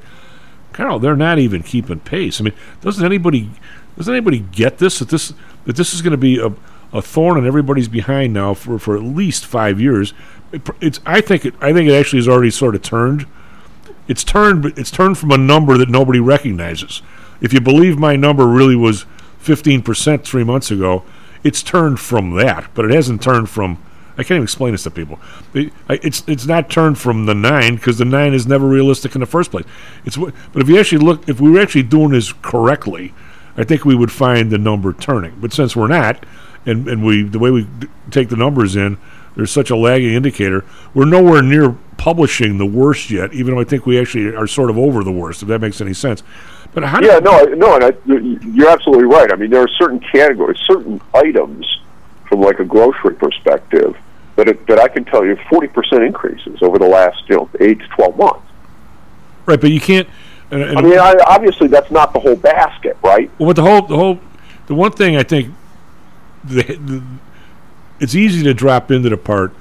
Karl, 0.73 0.99
they're 0.99 1.17
not 1.17 1.39
even 1.39 1.63
keeping 1.63 2.01
pace. 2.01 2.41
I 2.41 2.45
mean, 2.45 2.55
doesn't 2.81 3.05
anybody 3.05 3.51
doesn't 3.97 4.15
anybody 4.15 4.39
get 4.39 4.79
this 4.79 5.01
that 5.01 5.09
this 5.09 5.35
that 5.65 5.77
this 5.77 5.93
is 5.93 6.03
going 6.03 6.13
to 6.13 6.17
be 6.17 6.39
a 6.39 6.55
a 6.93 7.01
thorn 7.03 7.39
in 7.39 7.47
everybody's 7.47 7.89
behind 7.89 8.33
now 8.33 8.55
for, 8.55 8.79
for 8.79 8.97
at 8.97 9.03
least 9.03 9.47
five 9.47 9.81
years? 9.81 10.13
It, 10.53 10.69
it's 10.81 11.01
I 11.07 11.21
think 11.21 11.45
it 11.47 11.55
I 11.61 11.73
think 11.73 11.89
it 11.89 11.95
actually 11.95 12.19
has 12.19 12.29
already 12.29 12.51
sort 12.51 12.75
of 12.75 12.83
turned. 12.83 13.27
It's 14.09 14.25
turned 14.25 14.67
it's 14.77 14.91
turned 14.91 15.19
from 15.19 15.31
a 15.31 15.39
number 15.39 15.79
that 15.79 15.89
nobody 15.89 16.21
recognizes. 16.21 17.03
If 17.41 17.53
you 17.53 17.61
believe 17.61 17.99
my 17.99 18.17
number 18.17 18.47
really 18.47 18.77
was 18.77 19.07
fifteen 19.39 19.83
percent 19.83 20.25
three 20.25 20.45
months 20.45 20.71
ago, 20.71 21.05
it's 21.43 21.63
turned 21.63 21.99
from 22.01 22.37
that, 22.37 22.69
but 22.75 22.85
it 22.85 22.91
hasn't 22.93 23.23
turned 23.23 23.49
from. 23.49 23.83
I 24.15 24.25
can't 24.25 24.33
even 24.33 24.43
explain 24.43 24.73
this 24.73 24.83
to 24.83 24.91
people. 24.91 25.19
It- 25.55 25.73
It's 25.89 26.23
it's 26.27 26.45
not 26.47 26.69
turned 26.69 26.99
from 26.99 27.25
the 27.25 27.35
nine 27.35 27.77
because 27.77 27.97
the 27.99 28.05
nine 28.05 28.35
is 28.35 28.47
never 28.47 28.67
realistic 28.69 29.15
in 29.15 29.21
the 29.21 29.27
first 29.27 29.51
place. 29.51 29.65
It's 30.05 30.17
but 30.19 30.35
if 30.63 30.69
you 30.69 30.79
actually 30.79 31.03
look, 31.05 31.27
if 31.29 31.41
we 31.41 31.51
were 31.51 31.61
actually 31.61 31.85
doing 31.85 32.11
this 32.11 32.33
correctly, 32.43 33.15
I 33.57 33.65
think 33.65 33.85
we 33.87 33.95
would 33.95 34.13
find 34.13 34.51
the 34.51 34.59
number 34.59 34.93
turning. 34.93 35.35
But 35.41 35.53
since 35.55 35.75
we're 35.75 35.89
not, 35.89 36.25
and 36.67 36.89
and 36.89 37.05
we 37.05 37.23
the 37.23 37.39
way 37.39 37.51
we 37.51 37.65
d- 37.65 37.89
take 38.11 38.29
the 38.29 38.37
numbers 38.37 38.77
in, 38.77 38.99
there's 39.37 39.51
such 39.51 39.71
a 39.71 39.77
lagging 39.77 40.15
indicator. 40.15 40.65
We're 40.95 41.07
nowhere 41.07 41.43
near 41.43 41.77
publishing 41.97 42.59
the 42.59 42.67
worst 42.67 43.11
yet, 43.11 43.33
even 43.33 43.55
though 43.55 43.61
I 43.61 43.65
think 43.65 43.87
we 43.87 43.99
actually 44.01 44.35
are 44.35 44.47
sort 44.47 44.71
of 44.71 44.79
over 44.79 45.05
the 45.05 45.13
worst. 45.13 45.43
If 45.43 45.49
that 45.49 45.61
makes 45.61 45.81
any 45.81 45.95
sense. 45.95 46.23
But 46.75 46.85
how? 46.85 47.01
Yeah, 47.03 47.19
no, 47.19 47.33
I- 47.33 47.55
no, 47.55 47.75
and 47.77 47.85
I, 47.85 47.93
you're 48.07 48.69
absolutely 48.71 49.05
right. 49.05 49.31
I 49.31 49.37
mean, 49.37 49.51
there 49.51 49.63
are 49.63 49.69
certain 49.69 50.01
categories, 50.01 50.59
certain 50.67 51.01
items, 51.15 51.67
from 52.29 52.41
like 52.41 52.61
a 52.61 52.65
grocery 52.65 53.15
perspective, 53.15 53.95
that 54.37 54.49
it, 54.49 54.67
that 54.67 54.79
I 54.79 54.89
can 54.89 55.05
tell 55.05 55.25
you, 55.25 55.37
forty 55.51 55.69
percent 55.69 56.03
increases 56.03 56.63
over 56.63 56.79
the 56.79 56.89
last 56.89 57.23
you 57.29 57.37
know 57.37 57.51
eight 57.61 57.79
to 57.81 57.87
twelve 57.89 58.17
months. 58.17 58.47
Right, 59.45 59.61
but 59.61 59.71
you 59.71 59.81
can't. 59.81 60.09
And, 60.51 60.63
and 60.63 60.79
I 60.79 60.83
mean, 60.83 60.99
I, 60.99 61.15
obviously 61.27 61.67
that's 61.69 61.91
not 61.91 62.13
the 62.13 62.21
whole 62.21 62.37
basket, 62.37 62.97
right? 63.03 63.31
Well, 63.39 63.49
but 63.49 63.57
the 63.57 63.63
whole, 63.63 63.83
the 63.83 63.97
whole, 63.97 64.19
the 64.67 64.75
one 64.75 64.93
thing 64.93 65.17
I 65.17 65.23
think, 65.23 65.53
the, 66.45 66.63
the, 66.63 67.03
it's 68.01 68.15
easy 68.15 68.43
to 68.43 68.55
drop 68.55 68.91
into 68.91 69.09
the 69.09 69.17
part. 69.17 69.53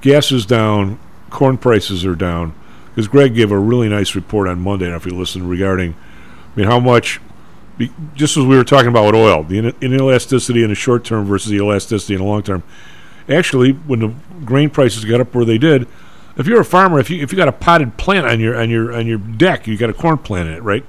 Gas 0.00 0.32
is 0.32 0.46
down, 0.46 0.98
corn 1.30 1.58
prices 1.58 2.04
are 2.06 2.14
down. 2.14 2.54
Because 2.90 3.08
Greg 3.08 3.34
gave 3.34 3.52
a 3.52 3.58
really 3.58 3.88
nice 3.88 4.14
report 4.14 4.48
on 4.48 4.60
Monday. 4.60 4.94
If 4.94 5.06
you 5.06 5.12
listened 5.12 5.48
regarding, 5.48 5.94
I 5.94 6.58
mean, 6.58 6.66
how 6.66 6.80
much, 6.80 7.20
just 8.14 8.36
as 8.36 8.44
we 8.44 8.56
were 8.56 8.64
talking 8.64 8.88
about 8.88 9.06
with 9.06 9.14
oil, 9.14 9.44
the 9.44 9.58
in- 9.58 9.72
inelasticity 9.72 10.62
in 10.62 10.70
the 10.70 10.74
short 10.74 11.04
term 11.04 11.24
versus 11.24 11.50
the 11.50 11.58
elasticity 11.58 12.14
in 12.14 12.20
the 12.20 12.26
long 12.26 12.42
term. 12.42 12.62
Actually, 13.28 13.72
when 13.72 14.00
the 14.00 14.14
grain 14.44 14.70
prices 14.70 15.04
got 15.04 15.20
up 15.20 15.34
where 15.34 15.44
they 15.44 15.58
did, 15.58 15.86
if 16.36 16.46
you're 16.46 16.60
a 16.60 16.64
farmer, 16.64 16.98
if 16.98 17.10
you 17.10 17.22
if 17.22 17.32
you 17.32 17.36
got 17.36 17.48
a 17.48 17.52
potted 17.52 17.96
plant 17.96 18.26
on 18.26 18.40
your 18.40 18.58
on 18.58 18.70
your 18.70 18.92
on 18.92 19.06
your 19.06 19.18
deck, 19.18 19.66
you 19.66 19.76
got 19.76 19.90
a 19.90 19.94
corn 19.94 20.18
plant 20.18 20.48
in 20.48 20.54
it, 20.54 20.62
right, 20.62 20.84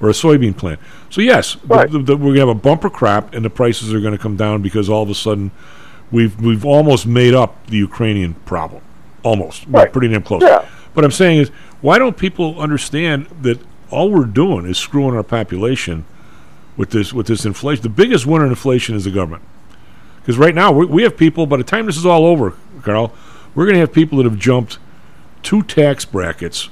or 0.00 0.08
a 0.08 0.12
soybean 0.12 0.56
plant. 0.56 0.80
So 1.10 1.20
yes, 1.20 1.56
the, 1.64 1.86
the, 1.90 1.98
the, 2.00 2.16
we're 2.16 2.34
gonna 2.34 2.40
have 2.40 2.48
a 2.48 2.54
bumper 2.54 2.90
crop, 2.90 3.32
and 3.34 3.44
the 3.44 3.50
prices 3.50 3.92
are 3.94 4.00
going 4.00 4.12
to 4.12 4.18
come 4.18 4.36
down 4.36 4.60
because 4.62 4.88
all 4.88 5.02
of 5.02 5.10
a 5.10 5.14
sudden, 5.14 5.50
we've 6.10 6.38
we've 6.40 6.64
almost 6.64 7.06
made 7.06 7.34
up 7.34 7.66
the 7.68 7.76
Ukrainian 7.76 8.34
problem, 8.44 8.82
almost, 9.22 9.66
we're 9.68 9.80
Right. 9.82 9.92
pretty 9.92 10.08
damn 10.08 10.22
close. 10.22 10.42
Yeah. 10.42 10.64
What 10.94 11.04
I'm 11.04 11.10
saying 11.12 11.38
is, 11.38 11.48
why 11.80 11.98
don't 11.98 12.16
people 12.16 12.58
understand 12.60 13.26
that 13.42 13.60
all 13.90 14.10
we're 14.10 14.24
doing 14.24 14.66
is 14.66 14.78
screwing 14.78 15.14
our 15.14 15.22
population 15.22 16.04
with 16.76 16.90
this 16.90 17.12
with 17.12 17.26
this 17.26 17.44
inflation? 17.46 17.82
The 17.82 17.88
biggest 17.88 18.26
winner 18.26 18.44
in 18.44 18.50
inflation 18.50 18.94
is 18.96 19.04
the 19.04 19.10
government. 19.10 19.42
Because 20.20 20.38
right 20.38 20.54
now 20.54 20.72
we, 20.72 20.86
we 20.86 21.02
have 21.04 21.16
people. 21.16 21.46
By 21.46 21.56
the 21.58 21.64
time 21.64 21.86
this 21.86 21.96
is 21.96 22.04
all 22.06 22.26
over, 22.26 22.54
Karl, 22.82 23.12
we're 23.54 23.64
going 23.64 23.74
to 23.74 23.80
have 23.80 23.92
people 23.92 24.18
that 24.18 24.24
have 24.24 24.38
jumped 24.38 24.78
two 25.44 25.62
tax 25.62 26.04
brackets 26.04 26.68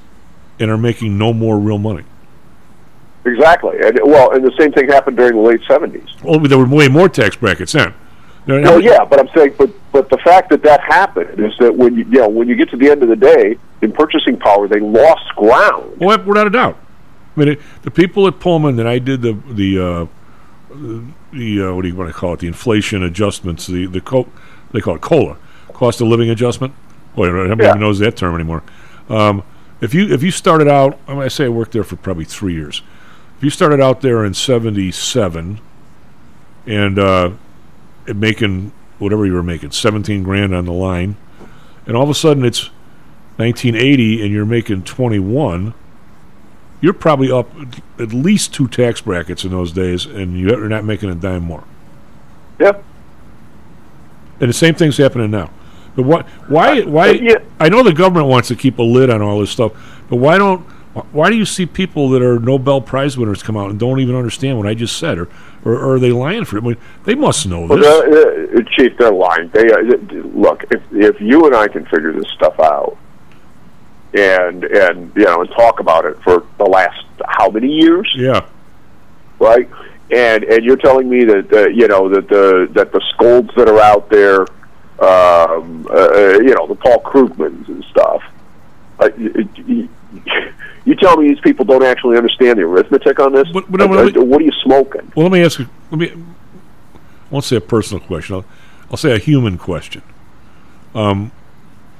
and 0.58 0.70
are 0.70 0.76
making 0.78 1.16
no 1.16 1.32
more 1.32 1.58
real 1.58 1.78
money. 1.78 2.04
Exactly, 3.26 3.78
and 3.82 3.98
well, 4.04 4.32
and 4.32 4.44
the 4.44 4.52
same 4.58 4.70
thing 4.72 4.88
happened 4.88 5.16
during 5.16 5.34
the 5.34 5.40
late 5.40 5.60
seventies. 5.66 6.08
Well, 6.22 6.40
there 6.40 6.58
were 6.58 6.66
way 6.66 6.88
more 6.88 7.08
tax 7.08 7.36
brackets 7.36 7.72
then. 7.72 7.94
There- 8.46 8.60
Well, 8.60 8.80
yeah, 8.80 9.04
but 9.04 9.18
I'm 9.18 9.28
saying, 9.34 9.54
but 9.56 9.70
but 9.92 10.10
the 10.10 10.18
fact 10.18 10.50
that 10.50 10.62
that 10.64 10.80
happened 10.82 11.40
is 11.40 11.56
that 11.58 11.74
when 11.74 11.94
you, 11.96 12.04
you 12.04 12.18
know 12.18 12.28
when 12.28 12.48
you 12.48 12.54
get 12.56 12.68
to 12.70 12.76
the 12.76 12.90
end 12.90 13.02
of 13.02 13.08
the 13.08 13.16
day 13.16 13.56
in 13.80 13.92
purchasing 13.92 14.36
power, 14.38 14.68
they 14.68 14.80
lost 14.80 15.24
ground. 15.36 15.96
Well, 15.98 16.22
without 16.24 16.46
a 16.46 16.50
doubt. 16.50 16.76
I 17.36 17.40
mean, 17.40 17.48
it, 17.50 17.60
the 17.82 17.90
people 17.90 18.26
at 18.28 18.38
Pullman 18.40 18.76
that 18.76 18.86
I 18.86 18.98
did 18.98 19.22
the 19.22 19.32
the 19.48 19.78
uh, 19.78 20.06
the 21.32 21.62
uh, 21.68 21.74
what 21.74 21.82
do 21.82 21.88
you 21.88 21.94
want 21.96 22.10
to 22.10 22.14
call 22.14 22.34
it? 22.34 22.40
The 22.40 22.46
inflation 22.46 23.02
adjustments. 23.02 23.66
The 23.66 23.86
the 23.86 24.00
co- 24.00 24.28
they 24.72 24.80
call 24.80 24.96
it 24.96 25.00
cola, 25.00 25.36
cost 25.72 26.00
of 26.00 26.08
living 26.08 26.28
adjustment. 26.30 26.74
Boy, 27.16 27.30
nobody 27.30 27.68
even 27.68 27.80
knows 27.80 27.98
that 28.00 28.16
term 28.16 28.34
anymore. 28.34 28.62
Um, 29.08 29.42
if 29.80 29.94
you 29.94 30.12
if 30.12 30.22
you 30.22 30.30
started 30.30 30.68
out, 30.68 30.98
I, 31.08 31.12
mean, 31.14 31.22
I 31.22 31.28
say 31.28 31.46
I 31.46 31.48
worked 31.48 31.72
there 31.72 31.84
for 31.84 31.96
probably 31.96 32.24
three 32.24 32.52
years. 32.54 32.82
You 33.44 33.50
started 33.50 33.78
out 33.78 34.00
there 34.00 34.24
in 34.24 34.32
'77 34.32 35.60
and 36.66 36.98
uh, 36.98 37.30
making 38.06 38.72
whatever 38.98 39.26
you 39.26 39.34
were 39.34 39.42
making, 39.42 39.72
seventeen 39.72 40.22
grand 40.22 40.54
on 40.54 40.64
the 40.64 40.72
line, 40.72 41.16
and 41.84 41.94
all 41.94 42.04
of 42.04 42.08
a 42.08 42.14
sudden 42.14 42.42
it's 42.42 42.70
1980 43.36 44.22
and 44.22 44.32
you're 44.32 44.46
making 44.46 44.84
21 44.84 45.74
you're 46.80 46.92
probably 46.92 47.32
up 47.32 47.50
at 47.98 48.12
least 48.12 48.52
two 48.54 48.68
tax 48.68 49.00
brackets 49.00 49.44
in 49.44 49.50
those 49.50 49.72
days, 49.72 50.04
and 50.04 50.38
you're 50.38 50.68
not 50.68 50.84
making 50.84 51.08
a 51.08 51.14
dime 51.14 51.42
more. 51.42 51.64
Yep. 52.58 52.84
And 54.40 54.50
the 54.50 54.54
same 54.54 54.74
thing's 54.74 54.98
happening 54.98 55.30
now. 55.30 55.50
But 55.96 56.02
what? 56.02 56.26
Why? 56.48 56.82
Why? 56.82 57.38
I 57.58 57.70
know 57.70 57.82
the 57.82 57.94
government 57.94 58.26
wants 58.26 58.48
to 58.48 58.56
keep 58.56 58.78
a 58.78 58.82
lid 58.82 59.08
on 59.08 59.22
all 59.22 59.40
this 59.40 59.50
stuff, 59.50 59.72
but 60.10 60.16
why 60.16 60.36
don't? 60.38 60.66
Why 61.10 61.28
do 61.28 61.36
you 61.36 61.44
see 61.44 61.66
people 61.66 62.10
that 62.10 62.22
are 62.22 62.38
Nobel 62.38 62.80
Prize 62.80 63.18
winners 63.18 63.42
come 63.42 63.56
out 63.56 63.70
and 63.70 63.80
don't 63.80 63.98
even 63.98 64.14
understand 64.14 64.58
what 64.58 64.68
I 64.68 64.74
just 64.74 64.96
said, 64.96 65.18
or, 65.18 65.28
or, 65.64 65.74
or 65.74 65.94
are 65.94 65.98
they 65.98 66.12
lying 66.12 66.44
for 66.44 66.56
it? 66.56 66.62
I 66.62 66.66
mean, 66.68 66.76
they 67.04 67.16
must 67.16 67.46
know 67.48 67.66
Well, 67.66 67.78
this. 67.78 67.86
uh, 67.86 68.60
uh, 68.60 68.62
Chief, 68.76 68.96
they're 68.96 69.10
lying. 69.10 69.48
They 69.48 69.72
uh, 69.72 69.80
look 70.34 70.64
if 70.70 70.82
if 70.92 71.20
you 71.20 71.46
and 71.46 71.54
I 71.54 71.66
can 71.66 71.84
figure 71.86 72.12
this 72.12 72.30
stuff 72.36 72.60
out, 72.60 72.96
and 74.12 74.62
and 74.62 75.12
you 75.16 75.24
know 75.24 75.40
and 75.40 75.50
talk 75.50 75.80
about 75.80 76.04
it 76.04 76.16
for 76.22 76.46
the 76.58 76.64
last 76.64 77.04
how 77.26 77.50
many 77.50 77.72
years, 77.72 78.12
yeah. 78.14 78.46
right? 79.40 79.68
And 80.12 80.44
and 80.44 80.64
you're 80.64 80.76
telling 80.76 81.08
me 81.08 81.24
that 81.24 81.52
uh, 81.52 81.68
you 81.68 81.88
know 81.88 82.08
that 82.08 82.28
the 82.28 82.68
that 82.72 82.92
the 82.92 83.00
scolds 83.14 83.50
that 83.56 83.68
are 83.68 83.80
out 83.80 84.10
there, 84.10 84.42
um, 85.02 85.88
uh, 85.90 86.38
you 86.38 86.54
know, 86.54 86.68
the 86.68 86.76
Paul 86.76 87.00
Krugmans 87.02 87.66
and 87.66 87.84
stuff. 87.86 88.22
Uh, 89.00 89.10
you, 89.18 89.48
you, 89.66 89.88
you 90.84 90.94
tell 90.94 91.16
me 91.16 91.28
these 91.28 91.40
people 91.40 91.64
don't 91.64 91.82
actually 91.84 92.16
understand 92.16 92.58
the 92.58 92.62
arithmetic 92.62 93.18
on 93.18 93.32
this? 93.32 93.48
but 93.52 93.70
no, 93.70 93.84
Uh, 93.86 94.04
me- 94.04 94.12
what 94.20 94.40
are 94.40 94.44
you 94.44 94.52
smoking? 94.62 95.10
Well, 95.16 95.24
let 95.26 95.32
me 95.32 95.42
ask 95.42 95.58
you. 95.58 95.68
Let 95.90 95.98
me. 95.98 96.10
I 96.10 96.16
won't 97.30 97.44
say 97.44 97.56
a 97.56 97.60
personal 97.60 98.04
question. 98.04 98.36
I'll, 98.36 98.44
I'll 98.90 98.96
say 98.96 99.12
a 99.14 99.18
human 99.18 99.58
question. 99.58 100.02
Um, 100.94 101.32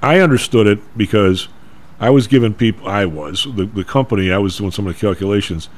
I 0.02 0.20
understood 0.20 0.66
it 0.66 0.78
because 0.97 1.48
I 1.98 2.11
was 2.11 2.27
giving 2.27 2.55
people. 2.55 2.86
I 2.89 3.06
was 3.06 3.44
the 3.44 3.65
the 3.66 3.85
company. 3.85 4.31
I 4.31 4.39
was 4.39 4.56
doing 4.59 4.70
some 4.70 4.86
of 4.86 4.94
the 4.94 5.01
calculations. 5.01 5.69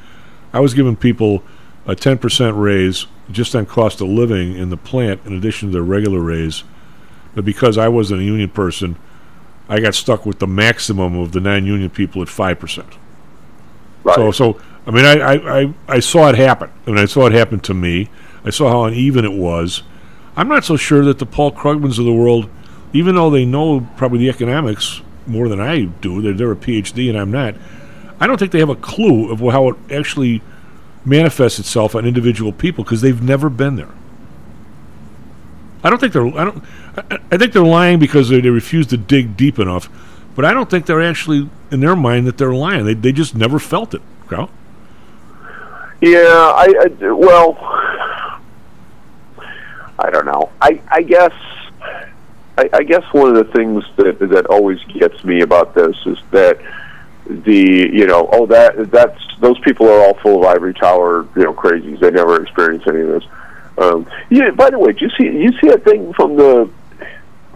I 0.53 0.61
was 0.61 0.75
giving 0.75 0.97
people 0.97 1.43
a 1.87 1.95
ten 1.95 2.19
percent 2.19 2.57
raise 2.57 3.07
just 3.31 3.55
on 3.55 3.67
cost 3.67 4.01
of 4.01 4.09
living 4.09 4.55
in 4.57 4.71
the 4.71 4.77
plant, 4.77 5.21
in 5.25 5.33
addition 5.37 5.69
to 5.69 5.73
their 5.73 5.83
regular 5.83 6.21
raise. 6.21 6.65
But 7.35 7.45
because 7.45 7.79
I 7.79 7.89
wasn't 7.89 8.21
a 8.23 8.25
union 8.25 8.49
person, 8.49 8.97
I 9.69 9.81
got 9.81 9.95
stuck 9.95 10.25
with 10.25 10.39
the 10.39 10.47
maximum 10.47 11.19
of 11.19 11.33
the 11.33 11.41
non-union 11.41 11.91
people 11.91 12.23
at 12.23 12.29
five 12.29 12.59
percent. 12.59 12.95
So, 14.15 14.31
so 14.31 14.61
I 14.87 14.91
mean, 14.93 15.05
I, 15.05 15.19
I, 15.19 15.61
I, 15.61 15.75
I 15.89 16.01
saw 16.01 16.29
it 16.29 16.37
happen, 16.37 16.71
and 16.87 16.99
I 16.99 17.07
saw 17.07 17.27
it 17.27 17.33
happen 17.33 17.59
to 17.61 17.75
me. 17.75 18.09
I 18.45 18.51
saw 18.51 18.69
how 18.69 18.85
uneven 18.85 19.25
it 19.25 19.33
was. 19.33 19.83
I'm 20.37 20.49
not 20.49 20.65
so 20.65 20.77
sure 20.77 21.05
that 21.05 21.19
the 21.19 21.27
Paul 21.27 21.51
Krugmans 21.51 21.99
of 21.99 22.05
the 22.05 22.13
world, 22.13 22.49
even 22.93 23.17
though 23.17 23.31
they 23.31 23.45
know 23.45 23.89
probably 23.97 24.21
the 24.21 24.29
economics 24.29 25.03
more 25.27 25.49
than 25.49 25.61
I 25.61 25.87
do, 25.87 26.23
they're, 26.23 26.35
they're 26.35 26.53
a 26.53 26.57
PhD 26.57 27.09
and 27.09 27.19
I'm 27.19 27.33
not. 27.33 27.57
I 28.21 28.27
don't 28.27 28.39
think 28.39 28.53
they 28.53 28.61
have 28.61 28.69
a 28.69 28.77
clue 28.77 29.33
of 29.33 29.41
how 29.41 29.71
it 29.71 29.77
actually 29.91 30.43
manifests 31.05 31.59
itself 31.59 31.95
on 31.95 32.07
individual 32.07 32.53
people 32.53 32.85
because 32.85 33.01
they've 33.01 33.23
never 33.23 33.49
been 33.49 33.77
there. 33.77 33.91
I 35.83 35.91
don't 35.91 35.99
think 35.99 36.13
they're. 36.13 36.27
I 36.27 36.45
don't. 36.45 36.65
I, 36.97 37.19
I 37.31 37.37
think 37.37 37.53
they're 37.53 37.63
lying 37.63 37.99
because 37.99 38.29
they, 38.29 38.41
they 38.41 38.51
refuse 38.51 38.87
to 38.89 38.97
dig 38.97 39.37
deep 39.37 39.59
enough. 39.59 39.89
But 40.35 40.45
I 40.45 40.53
don't 40.53 40.69
think 40.69 40.87
they're 40.87 41.03
actually 41.03 41.49
in 41.71 41.81
their 41.81 41.97
mind 41.97 42.27
that 42.27 42.37
they're 42.39 42.55
lying. 42.55 42.85
They 42.85 42.95
they 42.95 43.13
just 43.13 43.35
never 43.35 43.59
felt 43.59 43.95
it. 43.95 44.03
Karl? 44.29 44.51
Yeah, 46.01 46.19
I, 46.21 46.91
I 47.03 47.13
well, 47.13 47.57
I 49.99 50.11
don't 50.11 50.27
know. 50.27 50.51
I 50.61 50.81
I 50.89 51.03
guess 51.03 51.33
I, 52.59 52.69
I 52.73 52.83
guess 52.83 53.03
one 53.13 53.35
of 53.35 53.47
the 53.47 53.53
things 53.53 53.85
that 53.97 54.19
that 54.19 54.47
always 54.47 54.83
gets 54.85 55.25
me 55.25 55.41
about 55.41 55.75
this 55.75 55.97
is 56.05 56.19
that 56.33 56.61
the 57.27 57.91
you 57.93 58.07
know 58.07 58.29
oh 58.33 58.47
that 58.47 58.91
that's 58.91 59.21
those 59.41 59.59
people 59.61 59.89
are 59.89 60.01
all 60.01 60.15
full 60.15 60.41
of 60.41 60.45
ivory 60.45 60.75
tower 60.75 61.27
you 61.35 61.45
know 61.45 61.55
crazies. 61.55 61.99
They 62.01 62.11
never 62.11 62.43
experience 62.43 62.85
any 62.87 63.01
of 63.01 63.09
this. 63.09 63.25
Um, 63.79 64.07
yeah. 64.29 64.51
By 64.51 64.71
the 64.71 64.79
way, 64.79 64.93
did 64.93 65.01
you 65.03 65.11
see 65.11 65.25
you 65.25 65.53
see 65.61 65.69
a 65.69 65.79
thing 65.79 66.13
from 66.13 66.37
the 66.37 66.71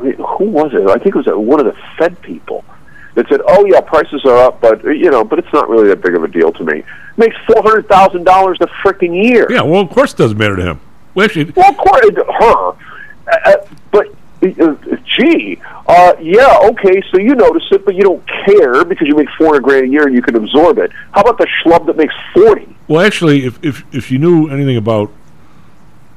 who 0.00 0.44
was 0.44 0.72
it? 0.74 0.88
I 0.88 0.94
think 0.96 1.14
it 1.14 1.16
was 1.16 1.26
one 1.26 1.60
of 1.60 1.66
the 1.66 1.76
Fed 1.98 2.20
people 2.22 2.64
that 3.14 3.28
said, 3.28 3.40
"Oh 3.46 3.64
yeah, 3.66 3.80
prices 3.80 4.24
are 4.24 4.36
up, 4.36 4.60
but 4.60 4.82
you 4.84 5.10
know, 5.10 5.24
but 5.24 5.38
it's 5.38 5.52
not 5.52 5.68
really 5.68 5.88
that 5.88 6.00
big 6.02 6.14
of 6.14 6.24
a 6.24 6.28
deal 6.28 6.52
to 6.52 6.64
me." 6.64 6.82
Makes 7.16 7.36
four 7.46 7.62
hundred 7.62 7.88
thousand 7.88 8.24
dollars 8.24 8.58
a 8.60 8.66
freaking 8.66 9.14
year. 9.22 9.46
Yeah. 9.50 9.62
Well, 9.62 9.80
of 9.80 9.90
course, 9.90 10.12
it 10.12 10.18
doesn't 10.18 10.38
matter 10.38 10.56
to 10.56 10.62
him. 10.62 10.80
Well, 11.14 11.24
actually, 11.24 11.52
Well, 11.56 11.70
of 11.70 11.76
course, 11.76 12.06
her, 12.14 12.68
uh, 12.68 12.74
uh, 13.44 13.56
but 13.90 14.06
uh, 14.42 14.74
gee, 15.04 15.60
uh, 15.86 16.14
yeah, 16.20 16.58
okay. 16.62 17.02
So 17.10 17.18
you 17.18 17.34
notice 17.34 17.64
it, 17.72 17.84
but 17.84 17.94
you 17.94 18.02
don't 18.02 18.24
care 18.46 18.84
because 18.84 19.06
you 19.08 19.16
make 19.16 19.28
four 19.36 19.48
hundred 19.48 19.64
grand 19.64 19.84
a 19.86 19.88
year 19.88 20.06
and 20.06 20.14
you 20.14 20.22
can 20.22 20.36
absorb 20.36 20.78
it. 20.78 20.92
How 21.12 21.22
about 21.22 21.38
the 21.38 21.46
schlub 21.62 21.86
that 21.86 21.96
makes 21.96 22.14
forty? 22.32 22.74
well, 22.88 23.04
actually, 23.04 23.44
if 23.44 23.58
if 23.62 23.84
if 23.92 24.10
you 24.10 24.18
knew 24.18 24.48
anything 24.48 24.76
about 24.76 25.10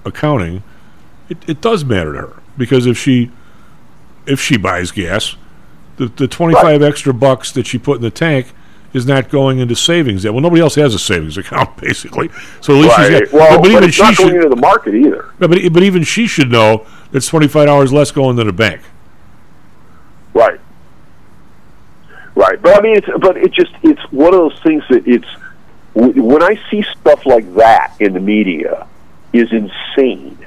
accounting, 0.05 0.63
it, 1.29 1.37
it 1.47 1.61
does 1.61 1.83
matter 1.83 2.13
to 2.13 2.19
her 2.19 2.41
because 2.57 2.85
if 2.85 2.97
she 2.97 3.31
if 4.25 4.39
she 4.39 4.57
buys 4.57 4.91
gas, 4.91 5.35
the 5.97 6.07
the 6.07 6.27
twenty 6.27 6.53
five 6.55 6.81
extra 6.81 7.13
bucks 7.13 7.51
that 7.53 7.67
she 7.67 7.77
put 7.77 7.97
in 7.97 8.01
the 8.01 8.09
tank 8.11 8.51
is 8.93 9.05
not 9.07 9.29
going 9.29 9.57
into 9.59 9.75
savings. 9.75 10.23
Yet. 10.23 10.33
Well, 10.33 10.41
nobody 10.41 10.61
else 10.61 10.75
has 10.75 10.93
a 10.93 10.99
savings 10.99 11.37
account 11.39 11.77
basically, 11.77 12.29
so 12.61 12.75
at 12.75 12.81
least 12.81 12.95
she's 12.97 13.09
Right. 13.09 13.23
got. 13.23 13.33
Well, 13.33 13.49
but 13.57 13.61
but 13.63 13.71
even 13.71 13.83
it's 13.85 13.95
she 13.95 14.01
not 14.03 14.13
should. 14.15 14.23
going 14.29 14.35
into 14.35 14.49
the 14.49 14.55
market 14.55 14.93
either. 14.95 15.29
No, 15.39 15.47
but 15.47 15.59
but 15.73 15.83
even 15.83 16.03
she 16.03 16.27
should 16.27 16.51
know 16.51 16.85
it's 17.11 17.27
twenty 17.27 17.47
five 17.47 17.65
dollars 17.67 17.91
less 17.93 18.11
going 18.11 18.37
to 18.37 18.43
the 18.43 18.53
bank. 18.53 18.81
Right. 20.33 20.59
Right, 22.35 22.59
but 22.61 22.75
I 22.77 22.81
mean, 22.81 22.97
it's 22.97 23.07
but 23.21 23.37
it 23.37 23.51
just 23.53 23.71
it's 23.83 24.01
one 24.11 24.33
of 24.33 24.39
those 24.39 24.59
things 24.63 24.83
that 24.89 25.07
it's 25.07 25.27
when 25.93 26.41
I 26.41 26.59
see 26.71 26.83
stuff 26.99 27.27
like 27.27 27.53
that 27.55 27.93
in 27.99 28.13
the 28.13 28.19
media 28.19 28.87
is 29.31 29.51
insane. 29.51 30.37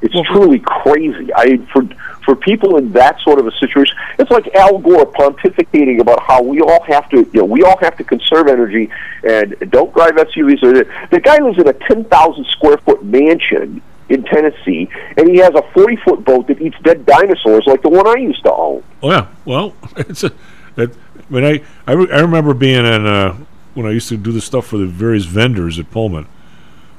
It's 0.00 0.14
truly 0.28 0.58
crazy. 0.58 1.32
I 1.32 1.58
for 1.72 1.82
for 2.24 2.36
people 2.36 2.76
in 2.76 2.92
that 2.92 3.20
sort 3.20 3.38
of 3.38 3.46
a 3.46 3.52
situation, 3.52 3.96
it's 4.18 4.30
like 4.30 4.54
Al 4.54 4.78
Gore 4.78 5.06
pontificating 5.06 6.00
about 6.00 6.22
how 6.22 6.42
we 6.42 6.60
all 6.60 6.82
have 6.84 7.08
to, 7.10 7.18
you 7.32 7.40
know, 7.40 7.44
we 7.44 7.62
all 7.62 7.78
have 7.78 7.96
to 7.96 8.04
conserve 8.04 8.48
energy 8.48 8.90
and 9.24 9.56
don't 9.70 9.92
drive 9.92 10.12
SUVs. 10.12 11.10
The 11.10 11.20
guy 11.20 11.38
lives 11.38 11.58
in 11.58 11.68
a 11.68 11.72
ten 11.72 12.04
thousand 12.04 12.46
square 12.46 12.78
foot 12.78 13.04
mansion 13.04 13.82
in 14.08 14.22
Tennessee, 14.24 14.88
and 15.16 15.28
he 15.28 15.38
has 15.38 15.54
a 15.54 15.62
forty 15.72 15.96
foot 15.96 16.24
boat 16.24 16.46
that 16.48 16.60
eats 16.60 16.76
dead 16.82 17.06
dinosaurs 17.06 17.64
like 17.66 17.82
the 17.82 17.88
one 17.88 18.06
I 18.06 18.20
used 18.20 18.42
to 18.44 18.52
own. 18.52 18.84
Oh 19.02 19.10
yeah, 19.10 19.28
well, 19.44 19.74
it's 19.96 20.24
a. 20.24 20.32
It, 20.76 20.94
when 21.28 21.44
I 21.44 21.62
I, 21.86 21.92
re- 21.92 22.10
I 22.12 22.20
remember 22.20 22.54
being 22.54 22.84
in 22.84 23.06
uh, 23.06 23.36
when 23.74 23.86
I 23.86 23.90
used 23.90 24.08
to 24.10 24.16
do 24.16 24.32
the 24.32 24.40
stuff 24.40 24.66
for 24.66 24.78
the 24.78 24.86
various 24.86 25.24
vendors 25.24 25.78
at 25.78 25.90
Pullman. 25.90 26.26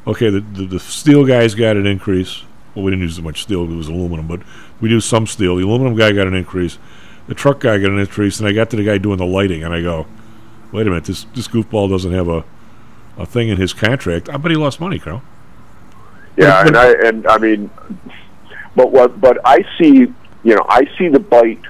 Okay, 0.05 0.29
the, 0.29 0.41
the 0.41 0.65
the 0.65 0.79
steel 0.79 1.25
guys 1.25 1.55
got 1.55 1.77
an 1.77 1.85
increase. 1.85 2.43
Well, 2.75 2.83
we 2.83 2.91
didn't 2.91 3.03
use 3.03 3.17
as 3.17 3.23
much 3.23 3.43
steel; 3.43 3.63
it 3.63 3.75
was 3.75 3.87
aluminum, 3.87 4.27
but 4.27 4.41
we 4.81 4.89
do 4.89 4.99
some 4.99 5.27
steel. 5.27 5.55
The 5.55 5.63
aluminum 5.63 5.95
guy 5.95 6.11
got 6.11 6.27
an 6.27 6.33
increase. 6.33 6.77
The 7.27 7.35
truck 7.35 7.59
guy 7.59 7.77
got 7.77 7.91
an 7.91 7.99
increase, 7.99 8.39
and 8.39 8.47
I 8.47 8.51
got 8.51 8.69
to 8.71 8.75
the 8.77 8.83
guy 8.83 8.97
doing 8.97 9.17
the 9.17 9.25
lighting, 9.25 9.63
and 9.63 9.73
I 9.73 9.81
go, 9.81 10.07
"Wait 10.71 10.87
a 10.87 10.89
minute, 10.89 11.05
this 11.05 11.25
this 11.35 11.47
goofball 11.47 11.89
doesn't 11.89 12.11
have 12.11 12.27
a 12.27 12.43
a 13.17 13.25
thing 13.25 13.49
in 13.49 13.57
his 13.57 13.73
contract. 13.73 14.29
I 14.29 14.37
bet 14.37 14.51
he 14.51 14.57
lost 14.57 14.79
money, 14.79 14.99
Karl." 14.99 15.21
Yeah, 16.35 16.65
and 16.65 16.75
I 16.75 16.91
and 17.05 17.27
I 17.27 17.37
mean, 17.37 17.69
but 18.75 18.91
what? 18.91 19.21
But 19.21 19.37
I 19.45 19.63
see, 19.77 19.93
you 20.43 20.55
know, 20.55 20.65
I 20.67 20.87
see 20.97 21.07
the 21.09 21.19
bite 21.19 21.61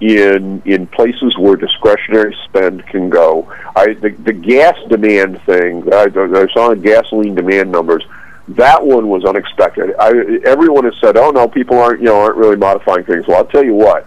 in 0.00 0.60
in 0.64 0.86
places 0.88 1.36
where 1.38 1.56
discretionary 1.56 2.36
spend 2.44 2.84
can 2.88 3.08
go. 3.08 3.50
I 3.74 3.94
the, 3.94 4.10
the 4.10 4.32
gas 4.32 4.76
demand 4.88 5.40
thing. 5.42 5.90
I, 5.92 6.08
I 6.14 6.46
saw 6.52 6.72
in 6.72 6.82
gasoline 6.82 7.34
demand 7.34 7.72
numbers. 7.72 8.04
That 8.48 8.84
one 8.84 9.08
was 9.08 9.24
unexpected. 9.24 9.94
I, 9.98 10.10
everyone 10.44 10.84
has 10.84 10.94
said, 11.00 11.16
"Oh 11.16 11.30
no, 11.30 11.48
people 11.48 11.78
aren't 11.78 12.00
you 12.00 12.06
know 12.06 12.20
aren't 12.20 12.36
really 12.36 12.56
modifying 12.56 13.04
things." 13.04 13.26
Well, 13.26 13.38
I'll 13.38 13.46
tell 13.46 13.64
you 13.64 13.74
what. 13.74 14.06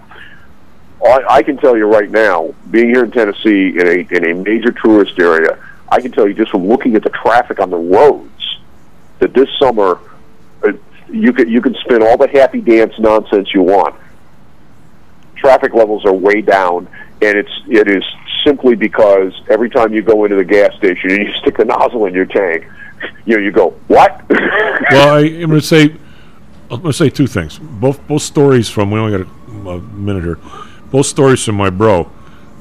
I, 1.05 1.23
I 1.29 1.43
can 1.43 1.57
tell 1.57 1.77
you 1.77 1.85
right 1.85 2.09
now, 2.09 2.53
being 2.71 2.89
here 2.89 3.03
in 3.03 3.11
Tennessee 3.11 3.69
in 3.69 3.87
a 3.87 4.15
in 4.15 4.29
a 4.29 4.33
major 4.33 4.71
tourist 4.71 5.17
area, 5.19 5.57
I 5.89 6.01
can 6.01 6.11
tell 6.11 6.27
you 6.27 6.33
just 6.33 6.51
from 6.51 6.67
looking 6.67 6.95
at 6.95 7.03
the 7.03 7.09
traffic 7.09 7.59
on 7.59 7.69
the 7.69 7.77
roads 7.77 8.59
that 9.19 9.33
this 9.33 9.47
summer 9.59 9.99
uh, 10.63 10.73
you 11.09 11.31
can 11.31 11.47
you 11.47 11.61
can 11.61 11.73
spin 11.75 12.01
all 12.01 12.17
the 12.17 12.27
happy 12.27 12.61
dance 12.61 12.97
nonsense 12.99 13.53
you 13.53 13.61
want. 13.61 13.95
Traffic 15.37 15.73
levels 15.73 16.05
are 16.05 16.13
way 16.13 16.41
down, 16.41 16.87
and 17.21 17.37
it's 17.37 17.61
it 17.67 17.87
is 17.87 18.03
simply 18.45 18.75
because 18.75 19.33
every 19.49 19.69
time 19.69 19.93
you 19.93 20.01
go 20.01 20.23
into 20.25 20.35
the 20.35 20.43
gas 20.43 20.75
station 20.75 21.11
and 21.11 21.19
you 21.27 21.33
stick 21.35 21.57
the 21.57 21.65
nozzle 21.65 22.05
in 22.05 22.13
your 22.13 22.25
tank, 22.25 22.67
you 23.25 23.35
know 23.35 23.43
you 23.43 23.51
go 23.51 23.71
what? 23.87 24.23
well, 24.29 25.15
I, 25.15 25.21
am 25.21 25.49
going 25.49 25.61
to 25.61 25.61
say 25.61 25.95
I'm 26.71 26.81
going 26.81 26.91
to 26.91 26.93
say 26.93 27.09
two 27.09 27.27
things. 27.27 27.59
Both 27.59 28.05
both 28.07 28.23
stories 28.23 28.69
from 28.69 28.91
we 28.91 28.99
only 28.99 29.17
got 29.17 29.27
a, 29.27 29.69
a 29.69 29.81
minute 29.81 30.23
here. 30.23 30.39
Both 30.91 31.05
stories 31.05 31.43
from 31.43 31.55
my 31.55 31.69
bro. 31.69 32.11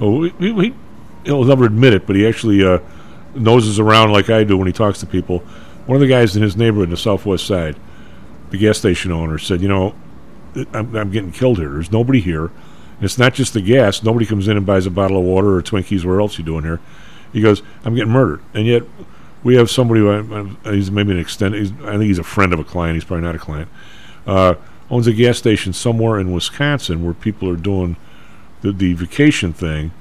Oh, 0.01 0.19
we, 0.19 0.31
we, 0.33 0.53
we, 0.53 0.75
he'll 1.25 1.45
never 1.45 1.65
admit 1.65 1.95
it, 1.95 2.07
but 2.07 2.17
he 2.17 2.27
actually 2.27 2.65
uh, 2.65 2.81
noses 3.35 3.79
around 3.79 4.13
like 4.13 4.29
I 4.29 4.45
do 4.45 4.59
when 4.59 4.67
he 4.67 4.73
talks 4.73 5.01
to 5.01 5.07
people. 5.07 5.39
One 5.87 5.97
of 5.97 6.01
the 6.01 6.09
guys 6.09 6.37
in 6.37 6.43
his 6.43 6.57
neighborhood 6.57 6.85
in 6.85 6.91
the 6.91 6.97
southwest 6.97 7.47
side, 7.47 7.77
the 8.51 8.59
gas 8.59 8.79
station 8.79 9.11
owner, 9.11 9.39
said, 9.39 9.63
"You 9.63 9.69
know, 9.69 9.95
I'm, 10.73 10.95
I'm 10.95 11.11
getting 11.11 11.33
killed 11.33 11.59
here. 11.59 11.71
There's 11.71 11.93
nobody 11.93 12.21
here. 12.21 12.47
And 12.47 13.03
it's 13.03 13.19
not 13.19 13.35
just 13.35 13.55
the 13.55 13.61
gas. 13.61 14.03
Nobody 14.03 14.27
comes 14.27 14.49
in 14.49 14.57
and 14.57 14.65
buys 14.65 14.87
a 14.87 14.91
bottle 14.91 15.19
of 15.19 15.25
water 15.25 15.57
or 15.57 15.63
Twinkies. 15.63 16.05
Where 16.05 16.21
else 16.21 16.39
you 16.39 16.45
doing 16.45 16.65
here?" 16.65 16.81
He 17.33 17.41
goes, 17.41 17.63
"I'm 17.85 17.95
getting 17.95 18.13
murdered." 18.13 18.43
And 18.53 18.67
yet, 18.67 18.83
we 19.45 19.57
have 19.57 19.71
somebody 19.71 20.01
who 20.01 20.09
uh, 20.11 20.73
he's 20.73 20.91
maybe 20.91 21.13
an 21.13 21.19
extended. 21.19 21.73
I 21.85 21.93
think 21.93 22.05
he's 22.05 22.19
a 22.19 22.25
friend 22.25 22.53
of 22.53 22.59
a 22.59 22.65
client. 22.65 22.97
He's 22.97 23.05
probably 23.05 23.25
not 23.25 23.37
a 23.37 23.39
client. 23.39 23.69
Uh, 24.27 24.55
owns 24.91 25.07
a 25.07 25.13
gas 25.13 25.39
station 25.39 25.73
somewhere 25.73 26.19
in 26.19 26.33
Wisconsin 26.33 27.05
where 27.05 27.15
people 27.15 27.49
are 27.49 27.57
doing 27.57 27.97
the, 28.63 28.73
the 28.73 28.95
vacation 28.95 29.53
thing, 29.53 29.93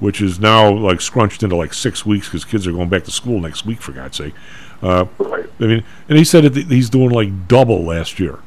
which 0.00 0.20
is 0.20 0.40
now 0.40 0.70
like 0.70 1.00
scrunched 1.00 1.42
into 1.44 1.56
like 1.56 1.72
six 1.72 2.04
weeks 2.04 2.26
because 2.26 2.44
kids 2.44 2.66
are 2.66 2.72
going 2.72 2.88
back 2.88 3.04
to 3.04 3.12
school 3.12 3.40
next 3.40 3.64
week 3.64 3.80
for 3.80 3.92
God's 3.92 4.16
sake. 4.16 4.34
Uh, 4.82 5.06
I 5.20 5.64
mean, 5.64 5.84
and 6.08 6.18
he 6.18 6.24
said 6.24 6.44
that 6.44 6.66
he's 6.66 6.90
doing 6.90 7.10
like 7.10 7.48
double 7.48 7.84
last 7.84 8.18
year. 8.18 8.40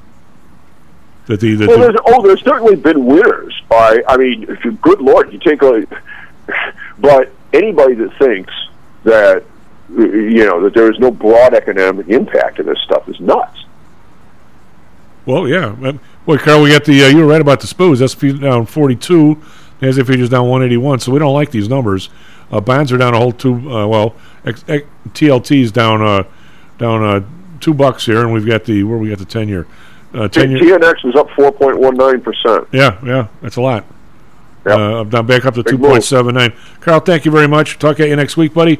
That 1.28 1.40
the, 1.40 1.56
that 1.56 1.70
well, 1.70 1.80
there's, 1.80 1.96
oh, 2.08 2.22
there's 2.28 2.44
certainly 2.44 2.76
been 2.76 3.06
winners. 3.06 3.62
By 3.70 4.04
I 4.08 4.18
mean, 4.18 4.44
if 4.50 4.66
you, 4.66 4.74
good 4.74 5.00
lord, 5.00 5.32
you 5.32 5.40
take 5.40 5.62
a. 5.62 5.86
But 7.00 7.32
anybody 7.52 7.96
that 7.96 8.16
thinks 8.20 8.54
that 9.06 9.44
you 9.92 10.46
know 10.46 10.62
that 10.64 10.74
there 10.74 10.92
is 10.92 11.00
no 11.00 11.12
broad 11.12 11.54
economic 11.54 12.08
impact 12.08 12.60
of 12.60 12.66
this 12.66 12.80
stuff 12.84 13.08
is 13.10 13.20
nuts. 13.20 13.66
Well, 15.26 15.48
yeah. 15.48 15.76
Well, 16.26 16.38
Karl, 16.38 16.64
we 16.64 16.70
got 16.70 16.86
the. 16.86 17.04
Uh, 17.04 17.08
you 17.08 17.18
were 17.18 17.28
right 17.28 17.42
about 17.42 17.60
the 17.60 17.68
spoos. 17.68 18.02
S&P 18.02 18.40
down 18.40 18.66
42. 18.66 19.42
As 19.82 19.98
if 19.98 20.08
futures 20.08 20.30
down 20.30 20.48
181. 20.48 21.00
So 21.00 21.12
we 21.12 21.20
don't 21.20 21.34
like 21.34 21.50
these 21.50 21.68
numbers. 21.68 22.10
Uh, 22.52 22.62
bonds 22.62 22.92
are 22.92 22.98
down 22.98 23.14
a 23.16 23.18
whole 23.18 23.32
two. 23.32 23.56
Uh, 23.72 23.88
well, 23.88 24.16
X, 24.46 24.64
X, 24.68 24.86
TLT's 25.10 25.72
down 25.72 26.02
uh, 26.02 26.24
down 26.78 27.04
uh, 27.04 27.24
two 27.60 27.74
bucks 27.74 28.06
here, 28.06 28.22
and 28.22 28.34
we've 28.34 28.46
got 28.46 28.66
the 28.66 28.84
where 28.84 28.98
we 28.98 29.10
got 29.10 29.20
the 29.20 29.26
ten 29.26 29.48
year. 29.48 29.66
Uh, 30.14 30.30
year. 30.34 30.78
TNX 30.78 31.06
is 31.06 31.16
up 31.16 31.30
4.19 31.30 32.24
percent. 32.24 32.68
Yeah, 32.74 33.00
yeah, 33.04 33.28
that's 33.42 33.56
a 33.56 33.62
lot. 33.62 33.86
Yep. 34.66 34.78
Uh, 34.78 35.00
I'm 35.00 35.10
down 35.10 35.26
back 35.26 35.46
up 35.46 35.56
to 35.56 35.64
Big 35.64 35.72
two 35.72 35.78
point 35.80 36.04
seven 36.04 36.36
nine. 36.36 36.54
Karl, 36.82 37.00
thank 37.00 37.26
you 37.26 37.32
very 37.32 37.48
much. 37.48 37.80
Talk 37.80 38.00
at 38.00 38.10
you 38.10 38.16
next 38.16 38.38
week, 38.38 38.54
buddy. 38.54 38.80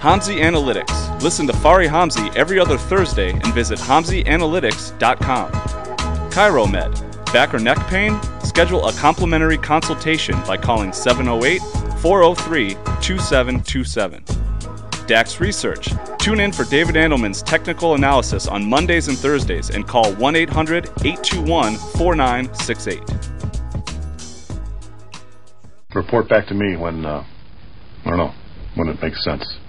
Hamzei 0.00 0.40
Analytics. 0.40 1.20
Listen 1.20 1.46
to 1.46 1.52
Fari 1.52 1.86
Hamzei 1.86 2.34
every 2.34 2.58
other 2.58 2.78
Thursday 2.78 3.32
and 3.32 3.52
visit 3.52 3.78
HamzeiAnalytics.com. 3.78 5.52
ChiroMed. 6.30 7.32
Back 7.34 7.52
or 7.52 7.58
neck 7.58 7.76
pain? 7.88 8.18
Schedule 8.42 8.86
a 8.88 8.94
complimentary 8.94 9.58
consultation 9.58 10.40
by 10.46 10.56
calling 10.56 10.94
708 10.94 11.60
403 12.00 12.70
2727. 13.02 14.24
DAX 15.06 15.38
Research. 15.38 15.90
Tune 16.18 16.40
in 16.40 16.50
for 16.50 16.64
David 16.64 16.94
Andelman's 16.94 17.42
technical 17.42 17.94
analysis 17.94 18.48
on 18.48 18.66
Mondays 18.66 19.08
and 19.08 19.18
Thursdays 19.18 19.68
and 19.68 19.86
call 19.86 20.14
1 20.14 20.34
800 20.34 20.84
821 21.04 21.76
4968. 21.76 23.02
Report 25.94 26.26
back 26.26 26.46
to 26.46 26.54
me 26.54 26.76
when 26.76 27.04
uh, 27.04 27.22
I 28.06 28.08
don't 28.08 28.18
know 28.18 28.32
when 28.76 28.88
it 28.88 29.02
makes 29.02 29.22
sense. 29.22 29.59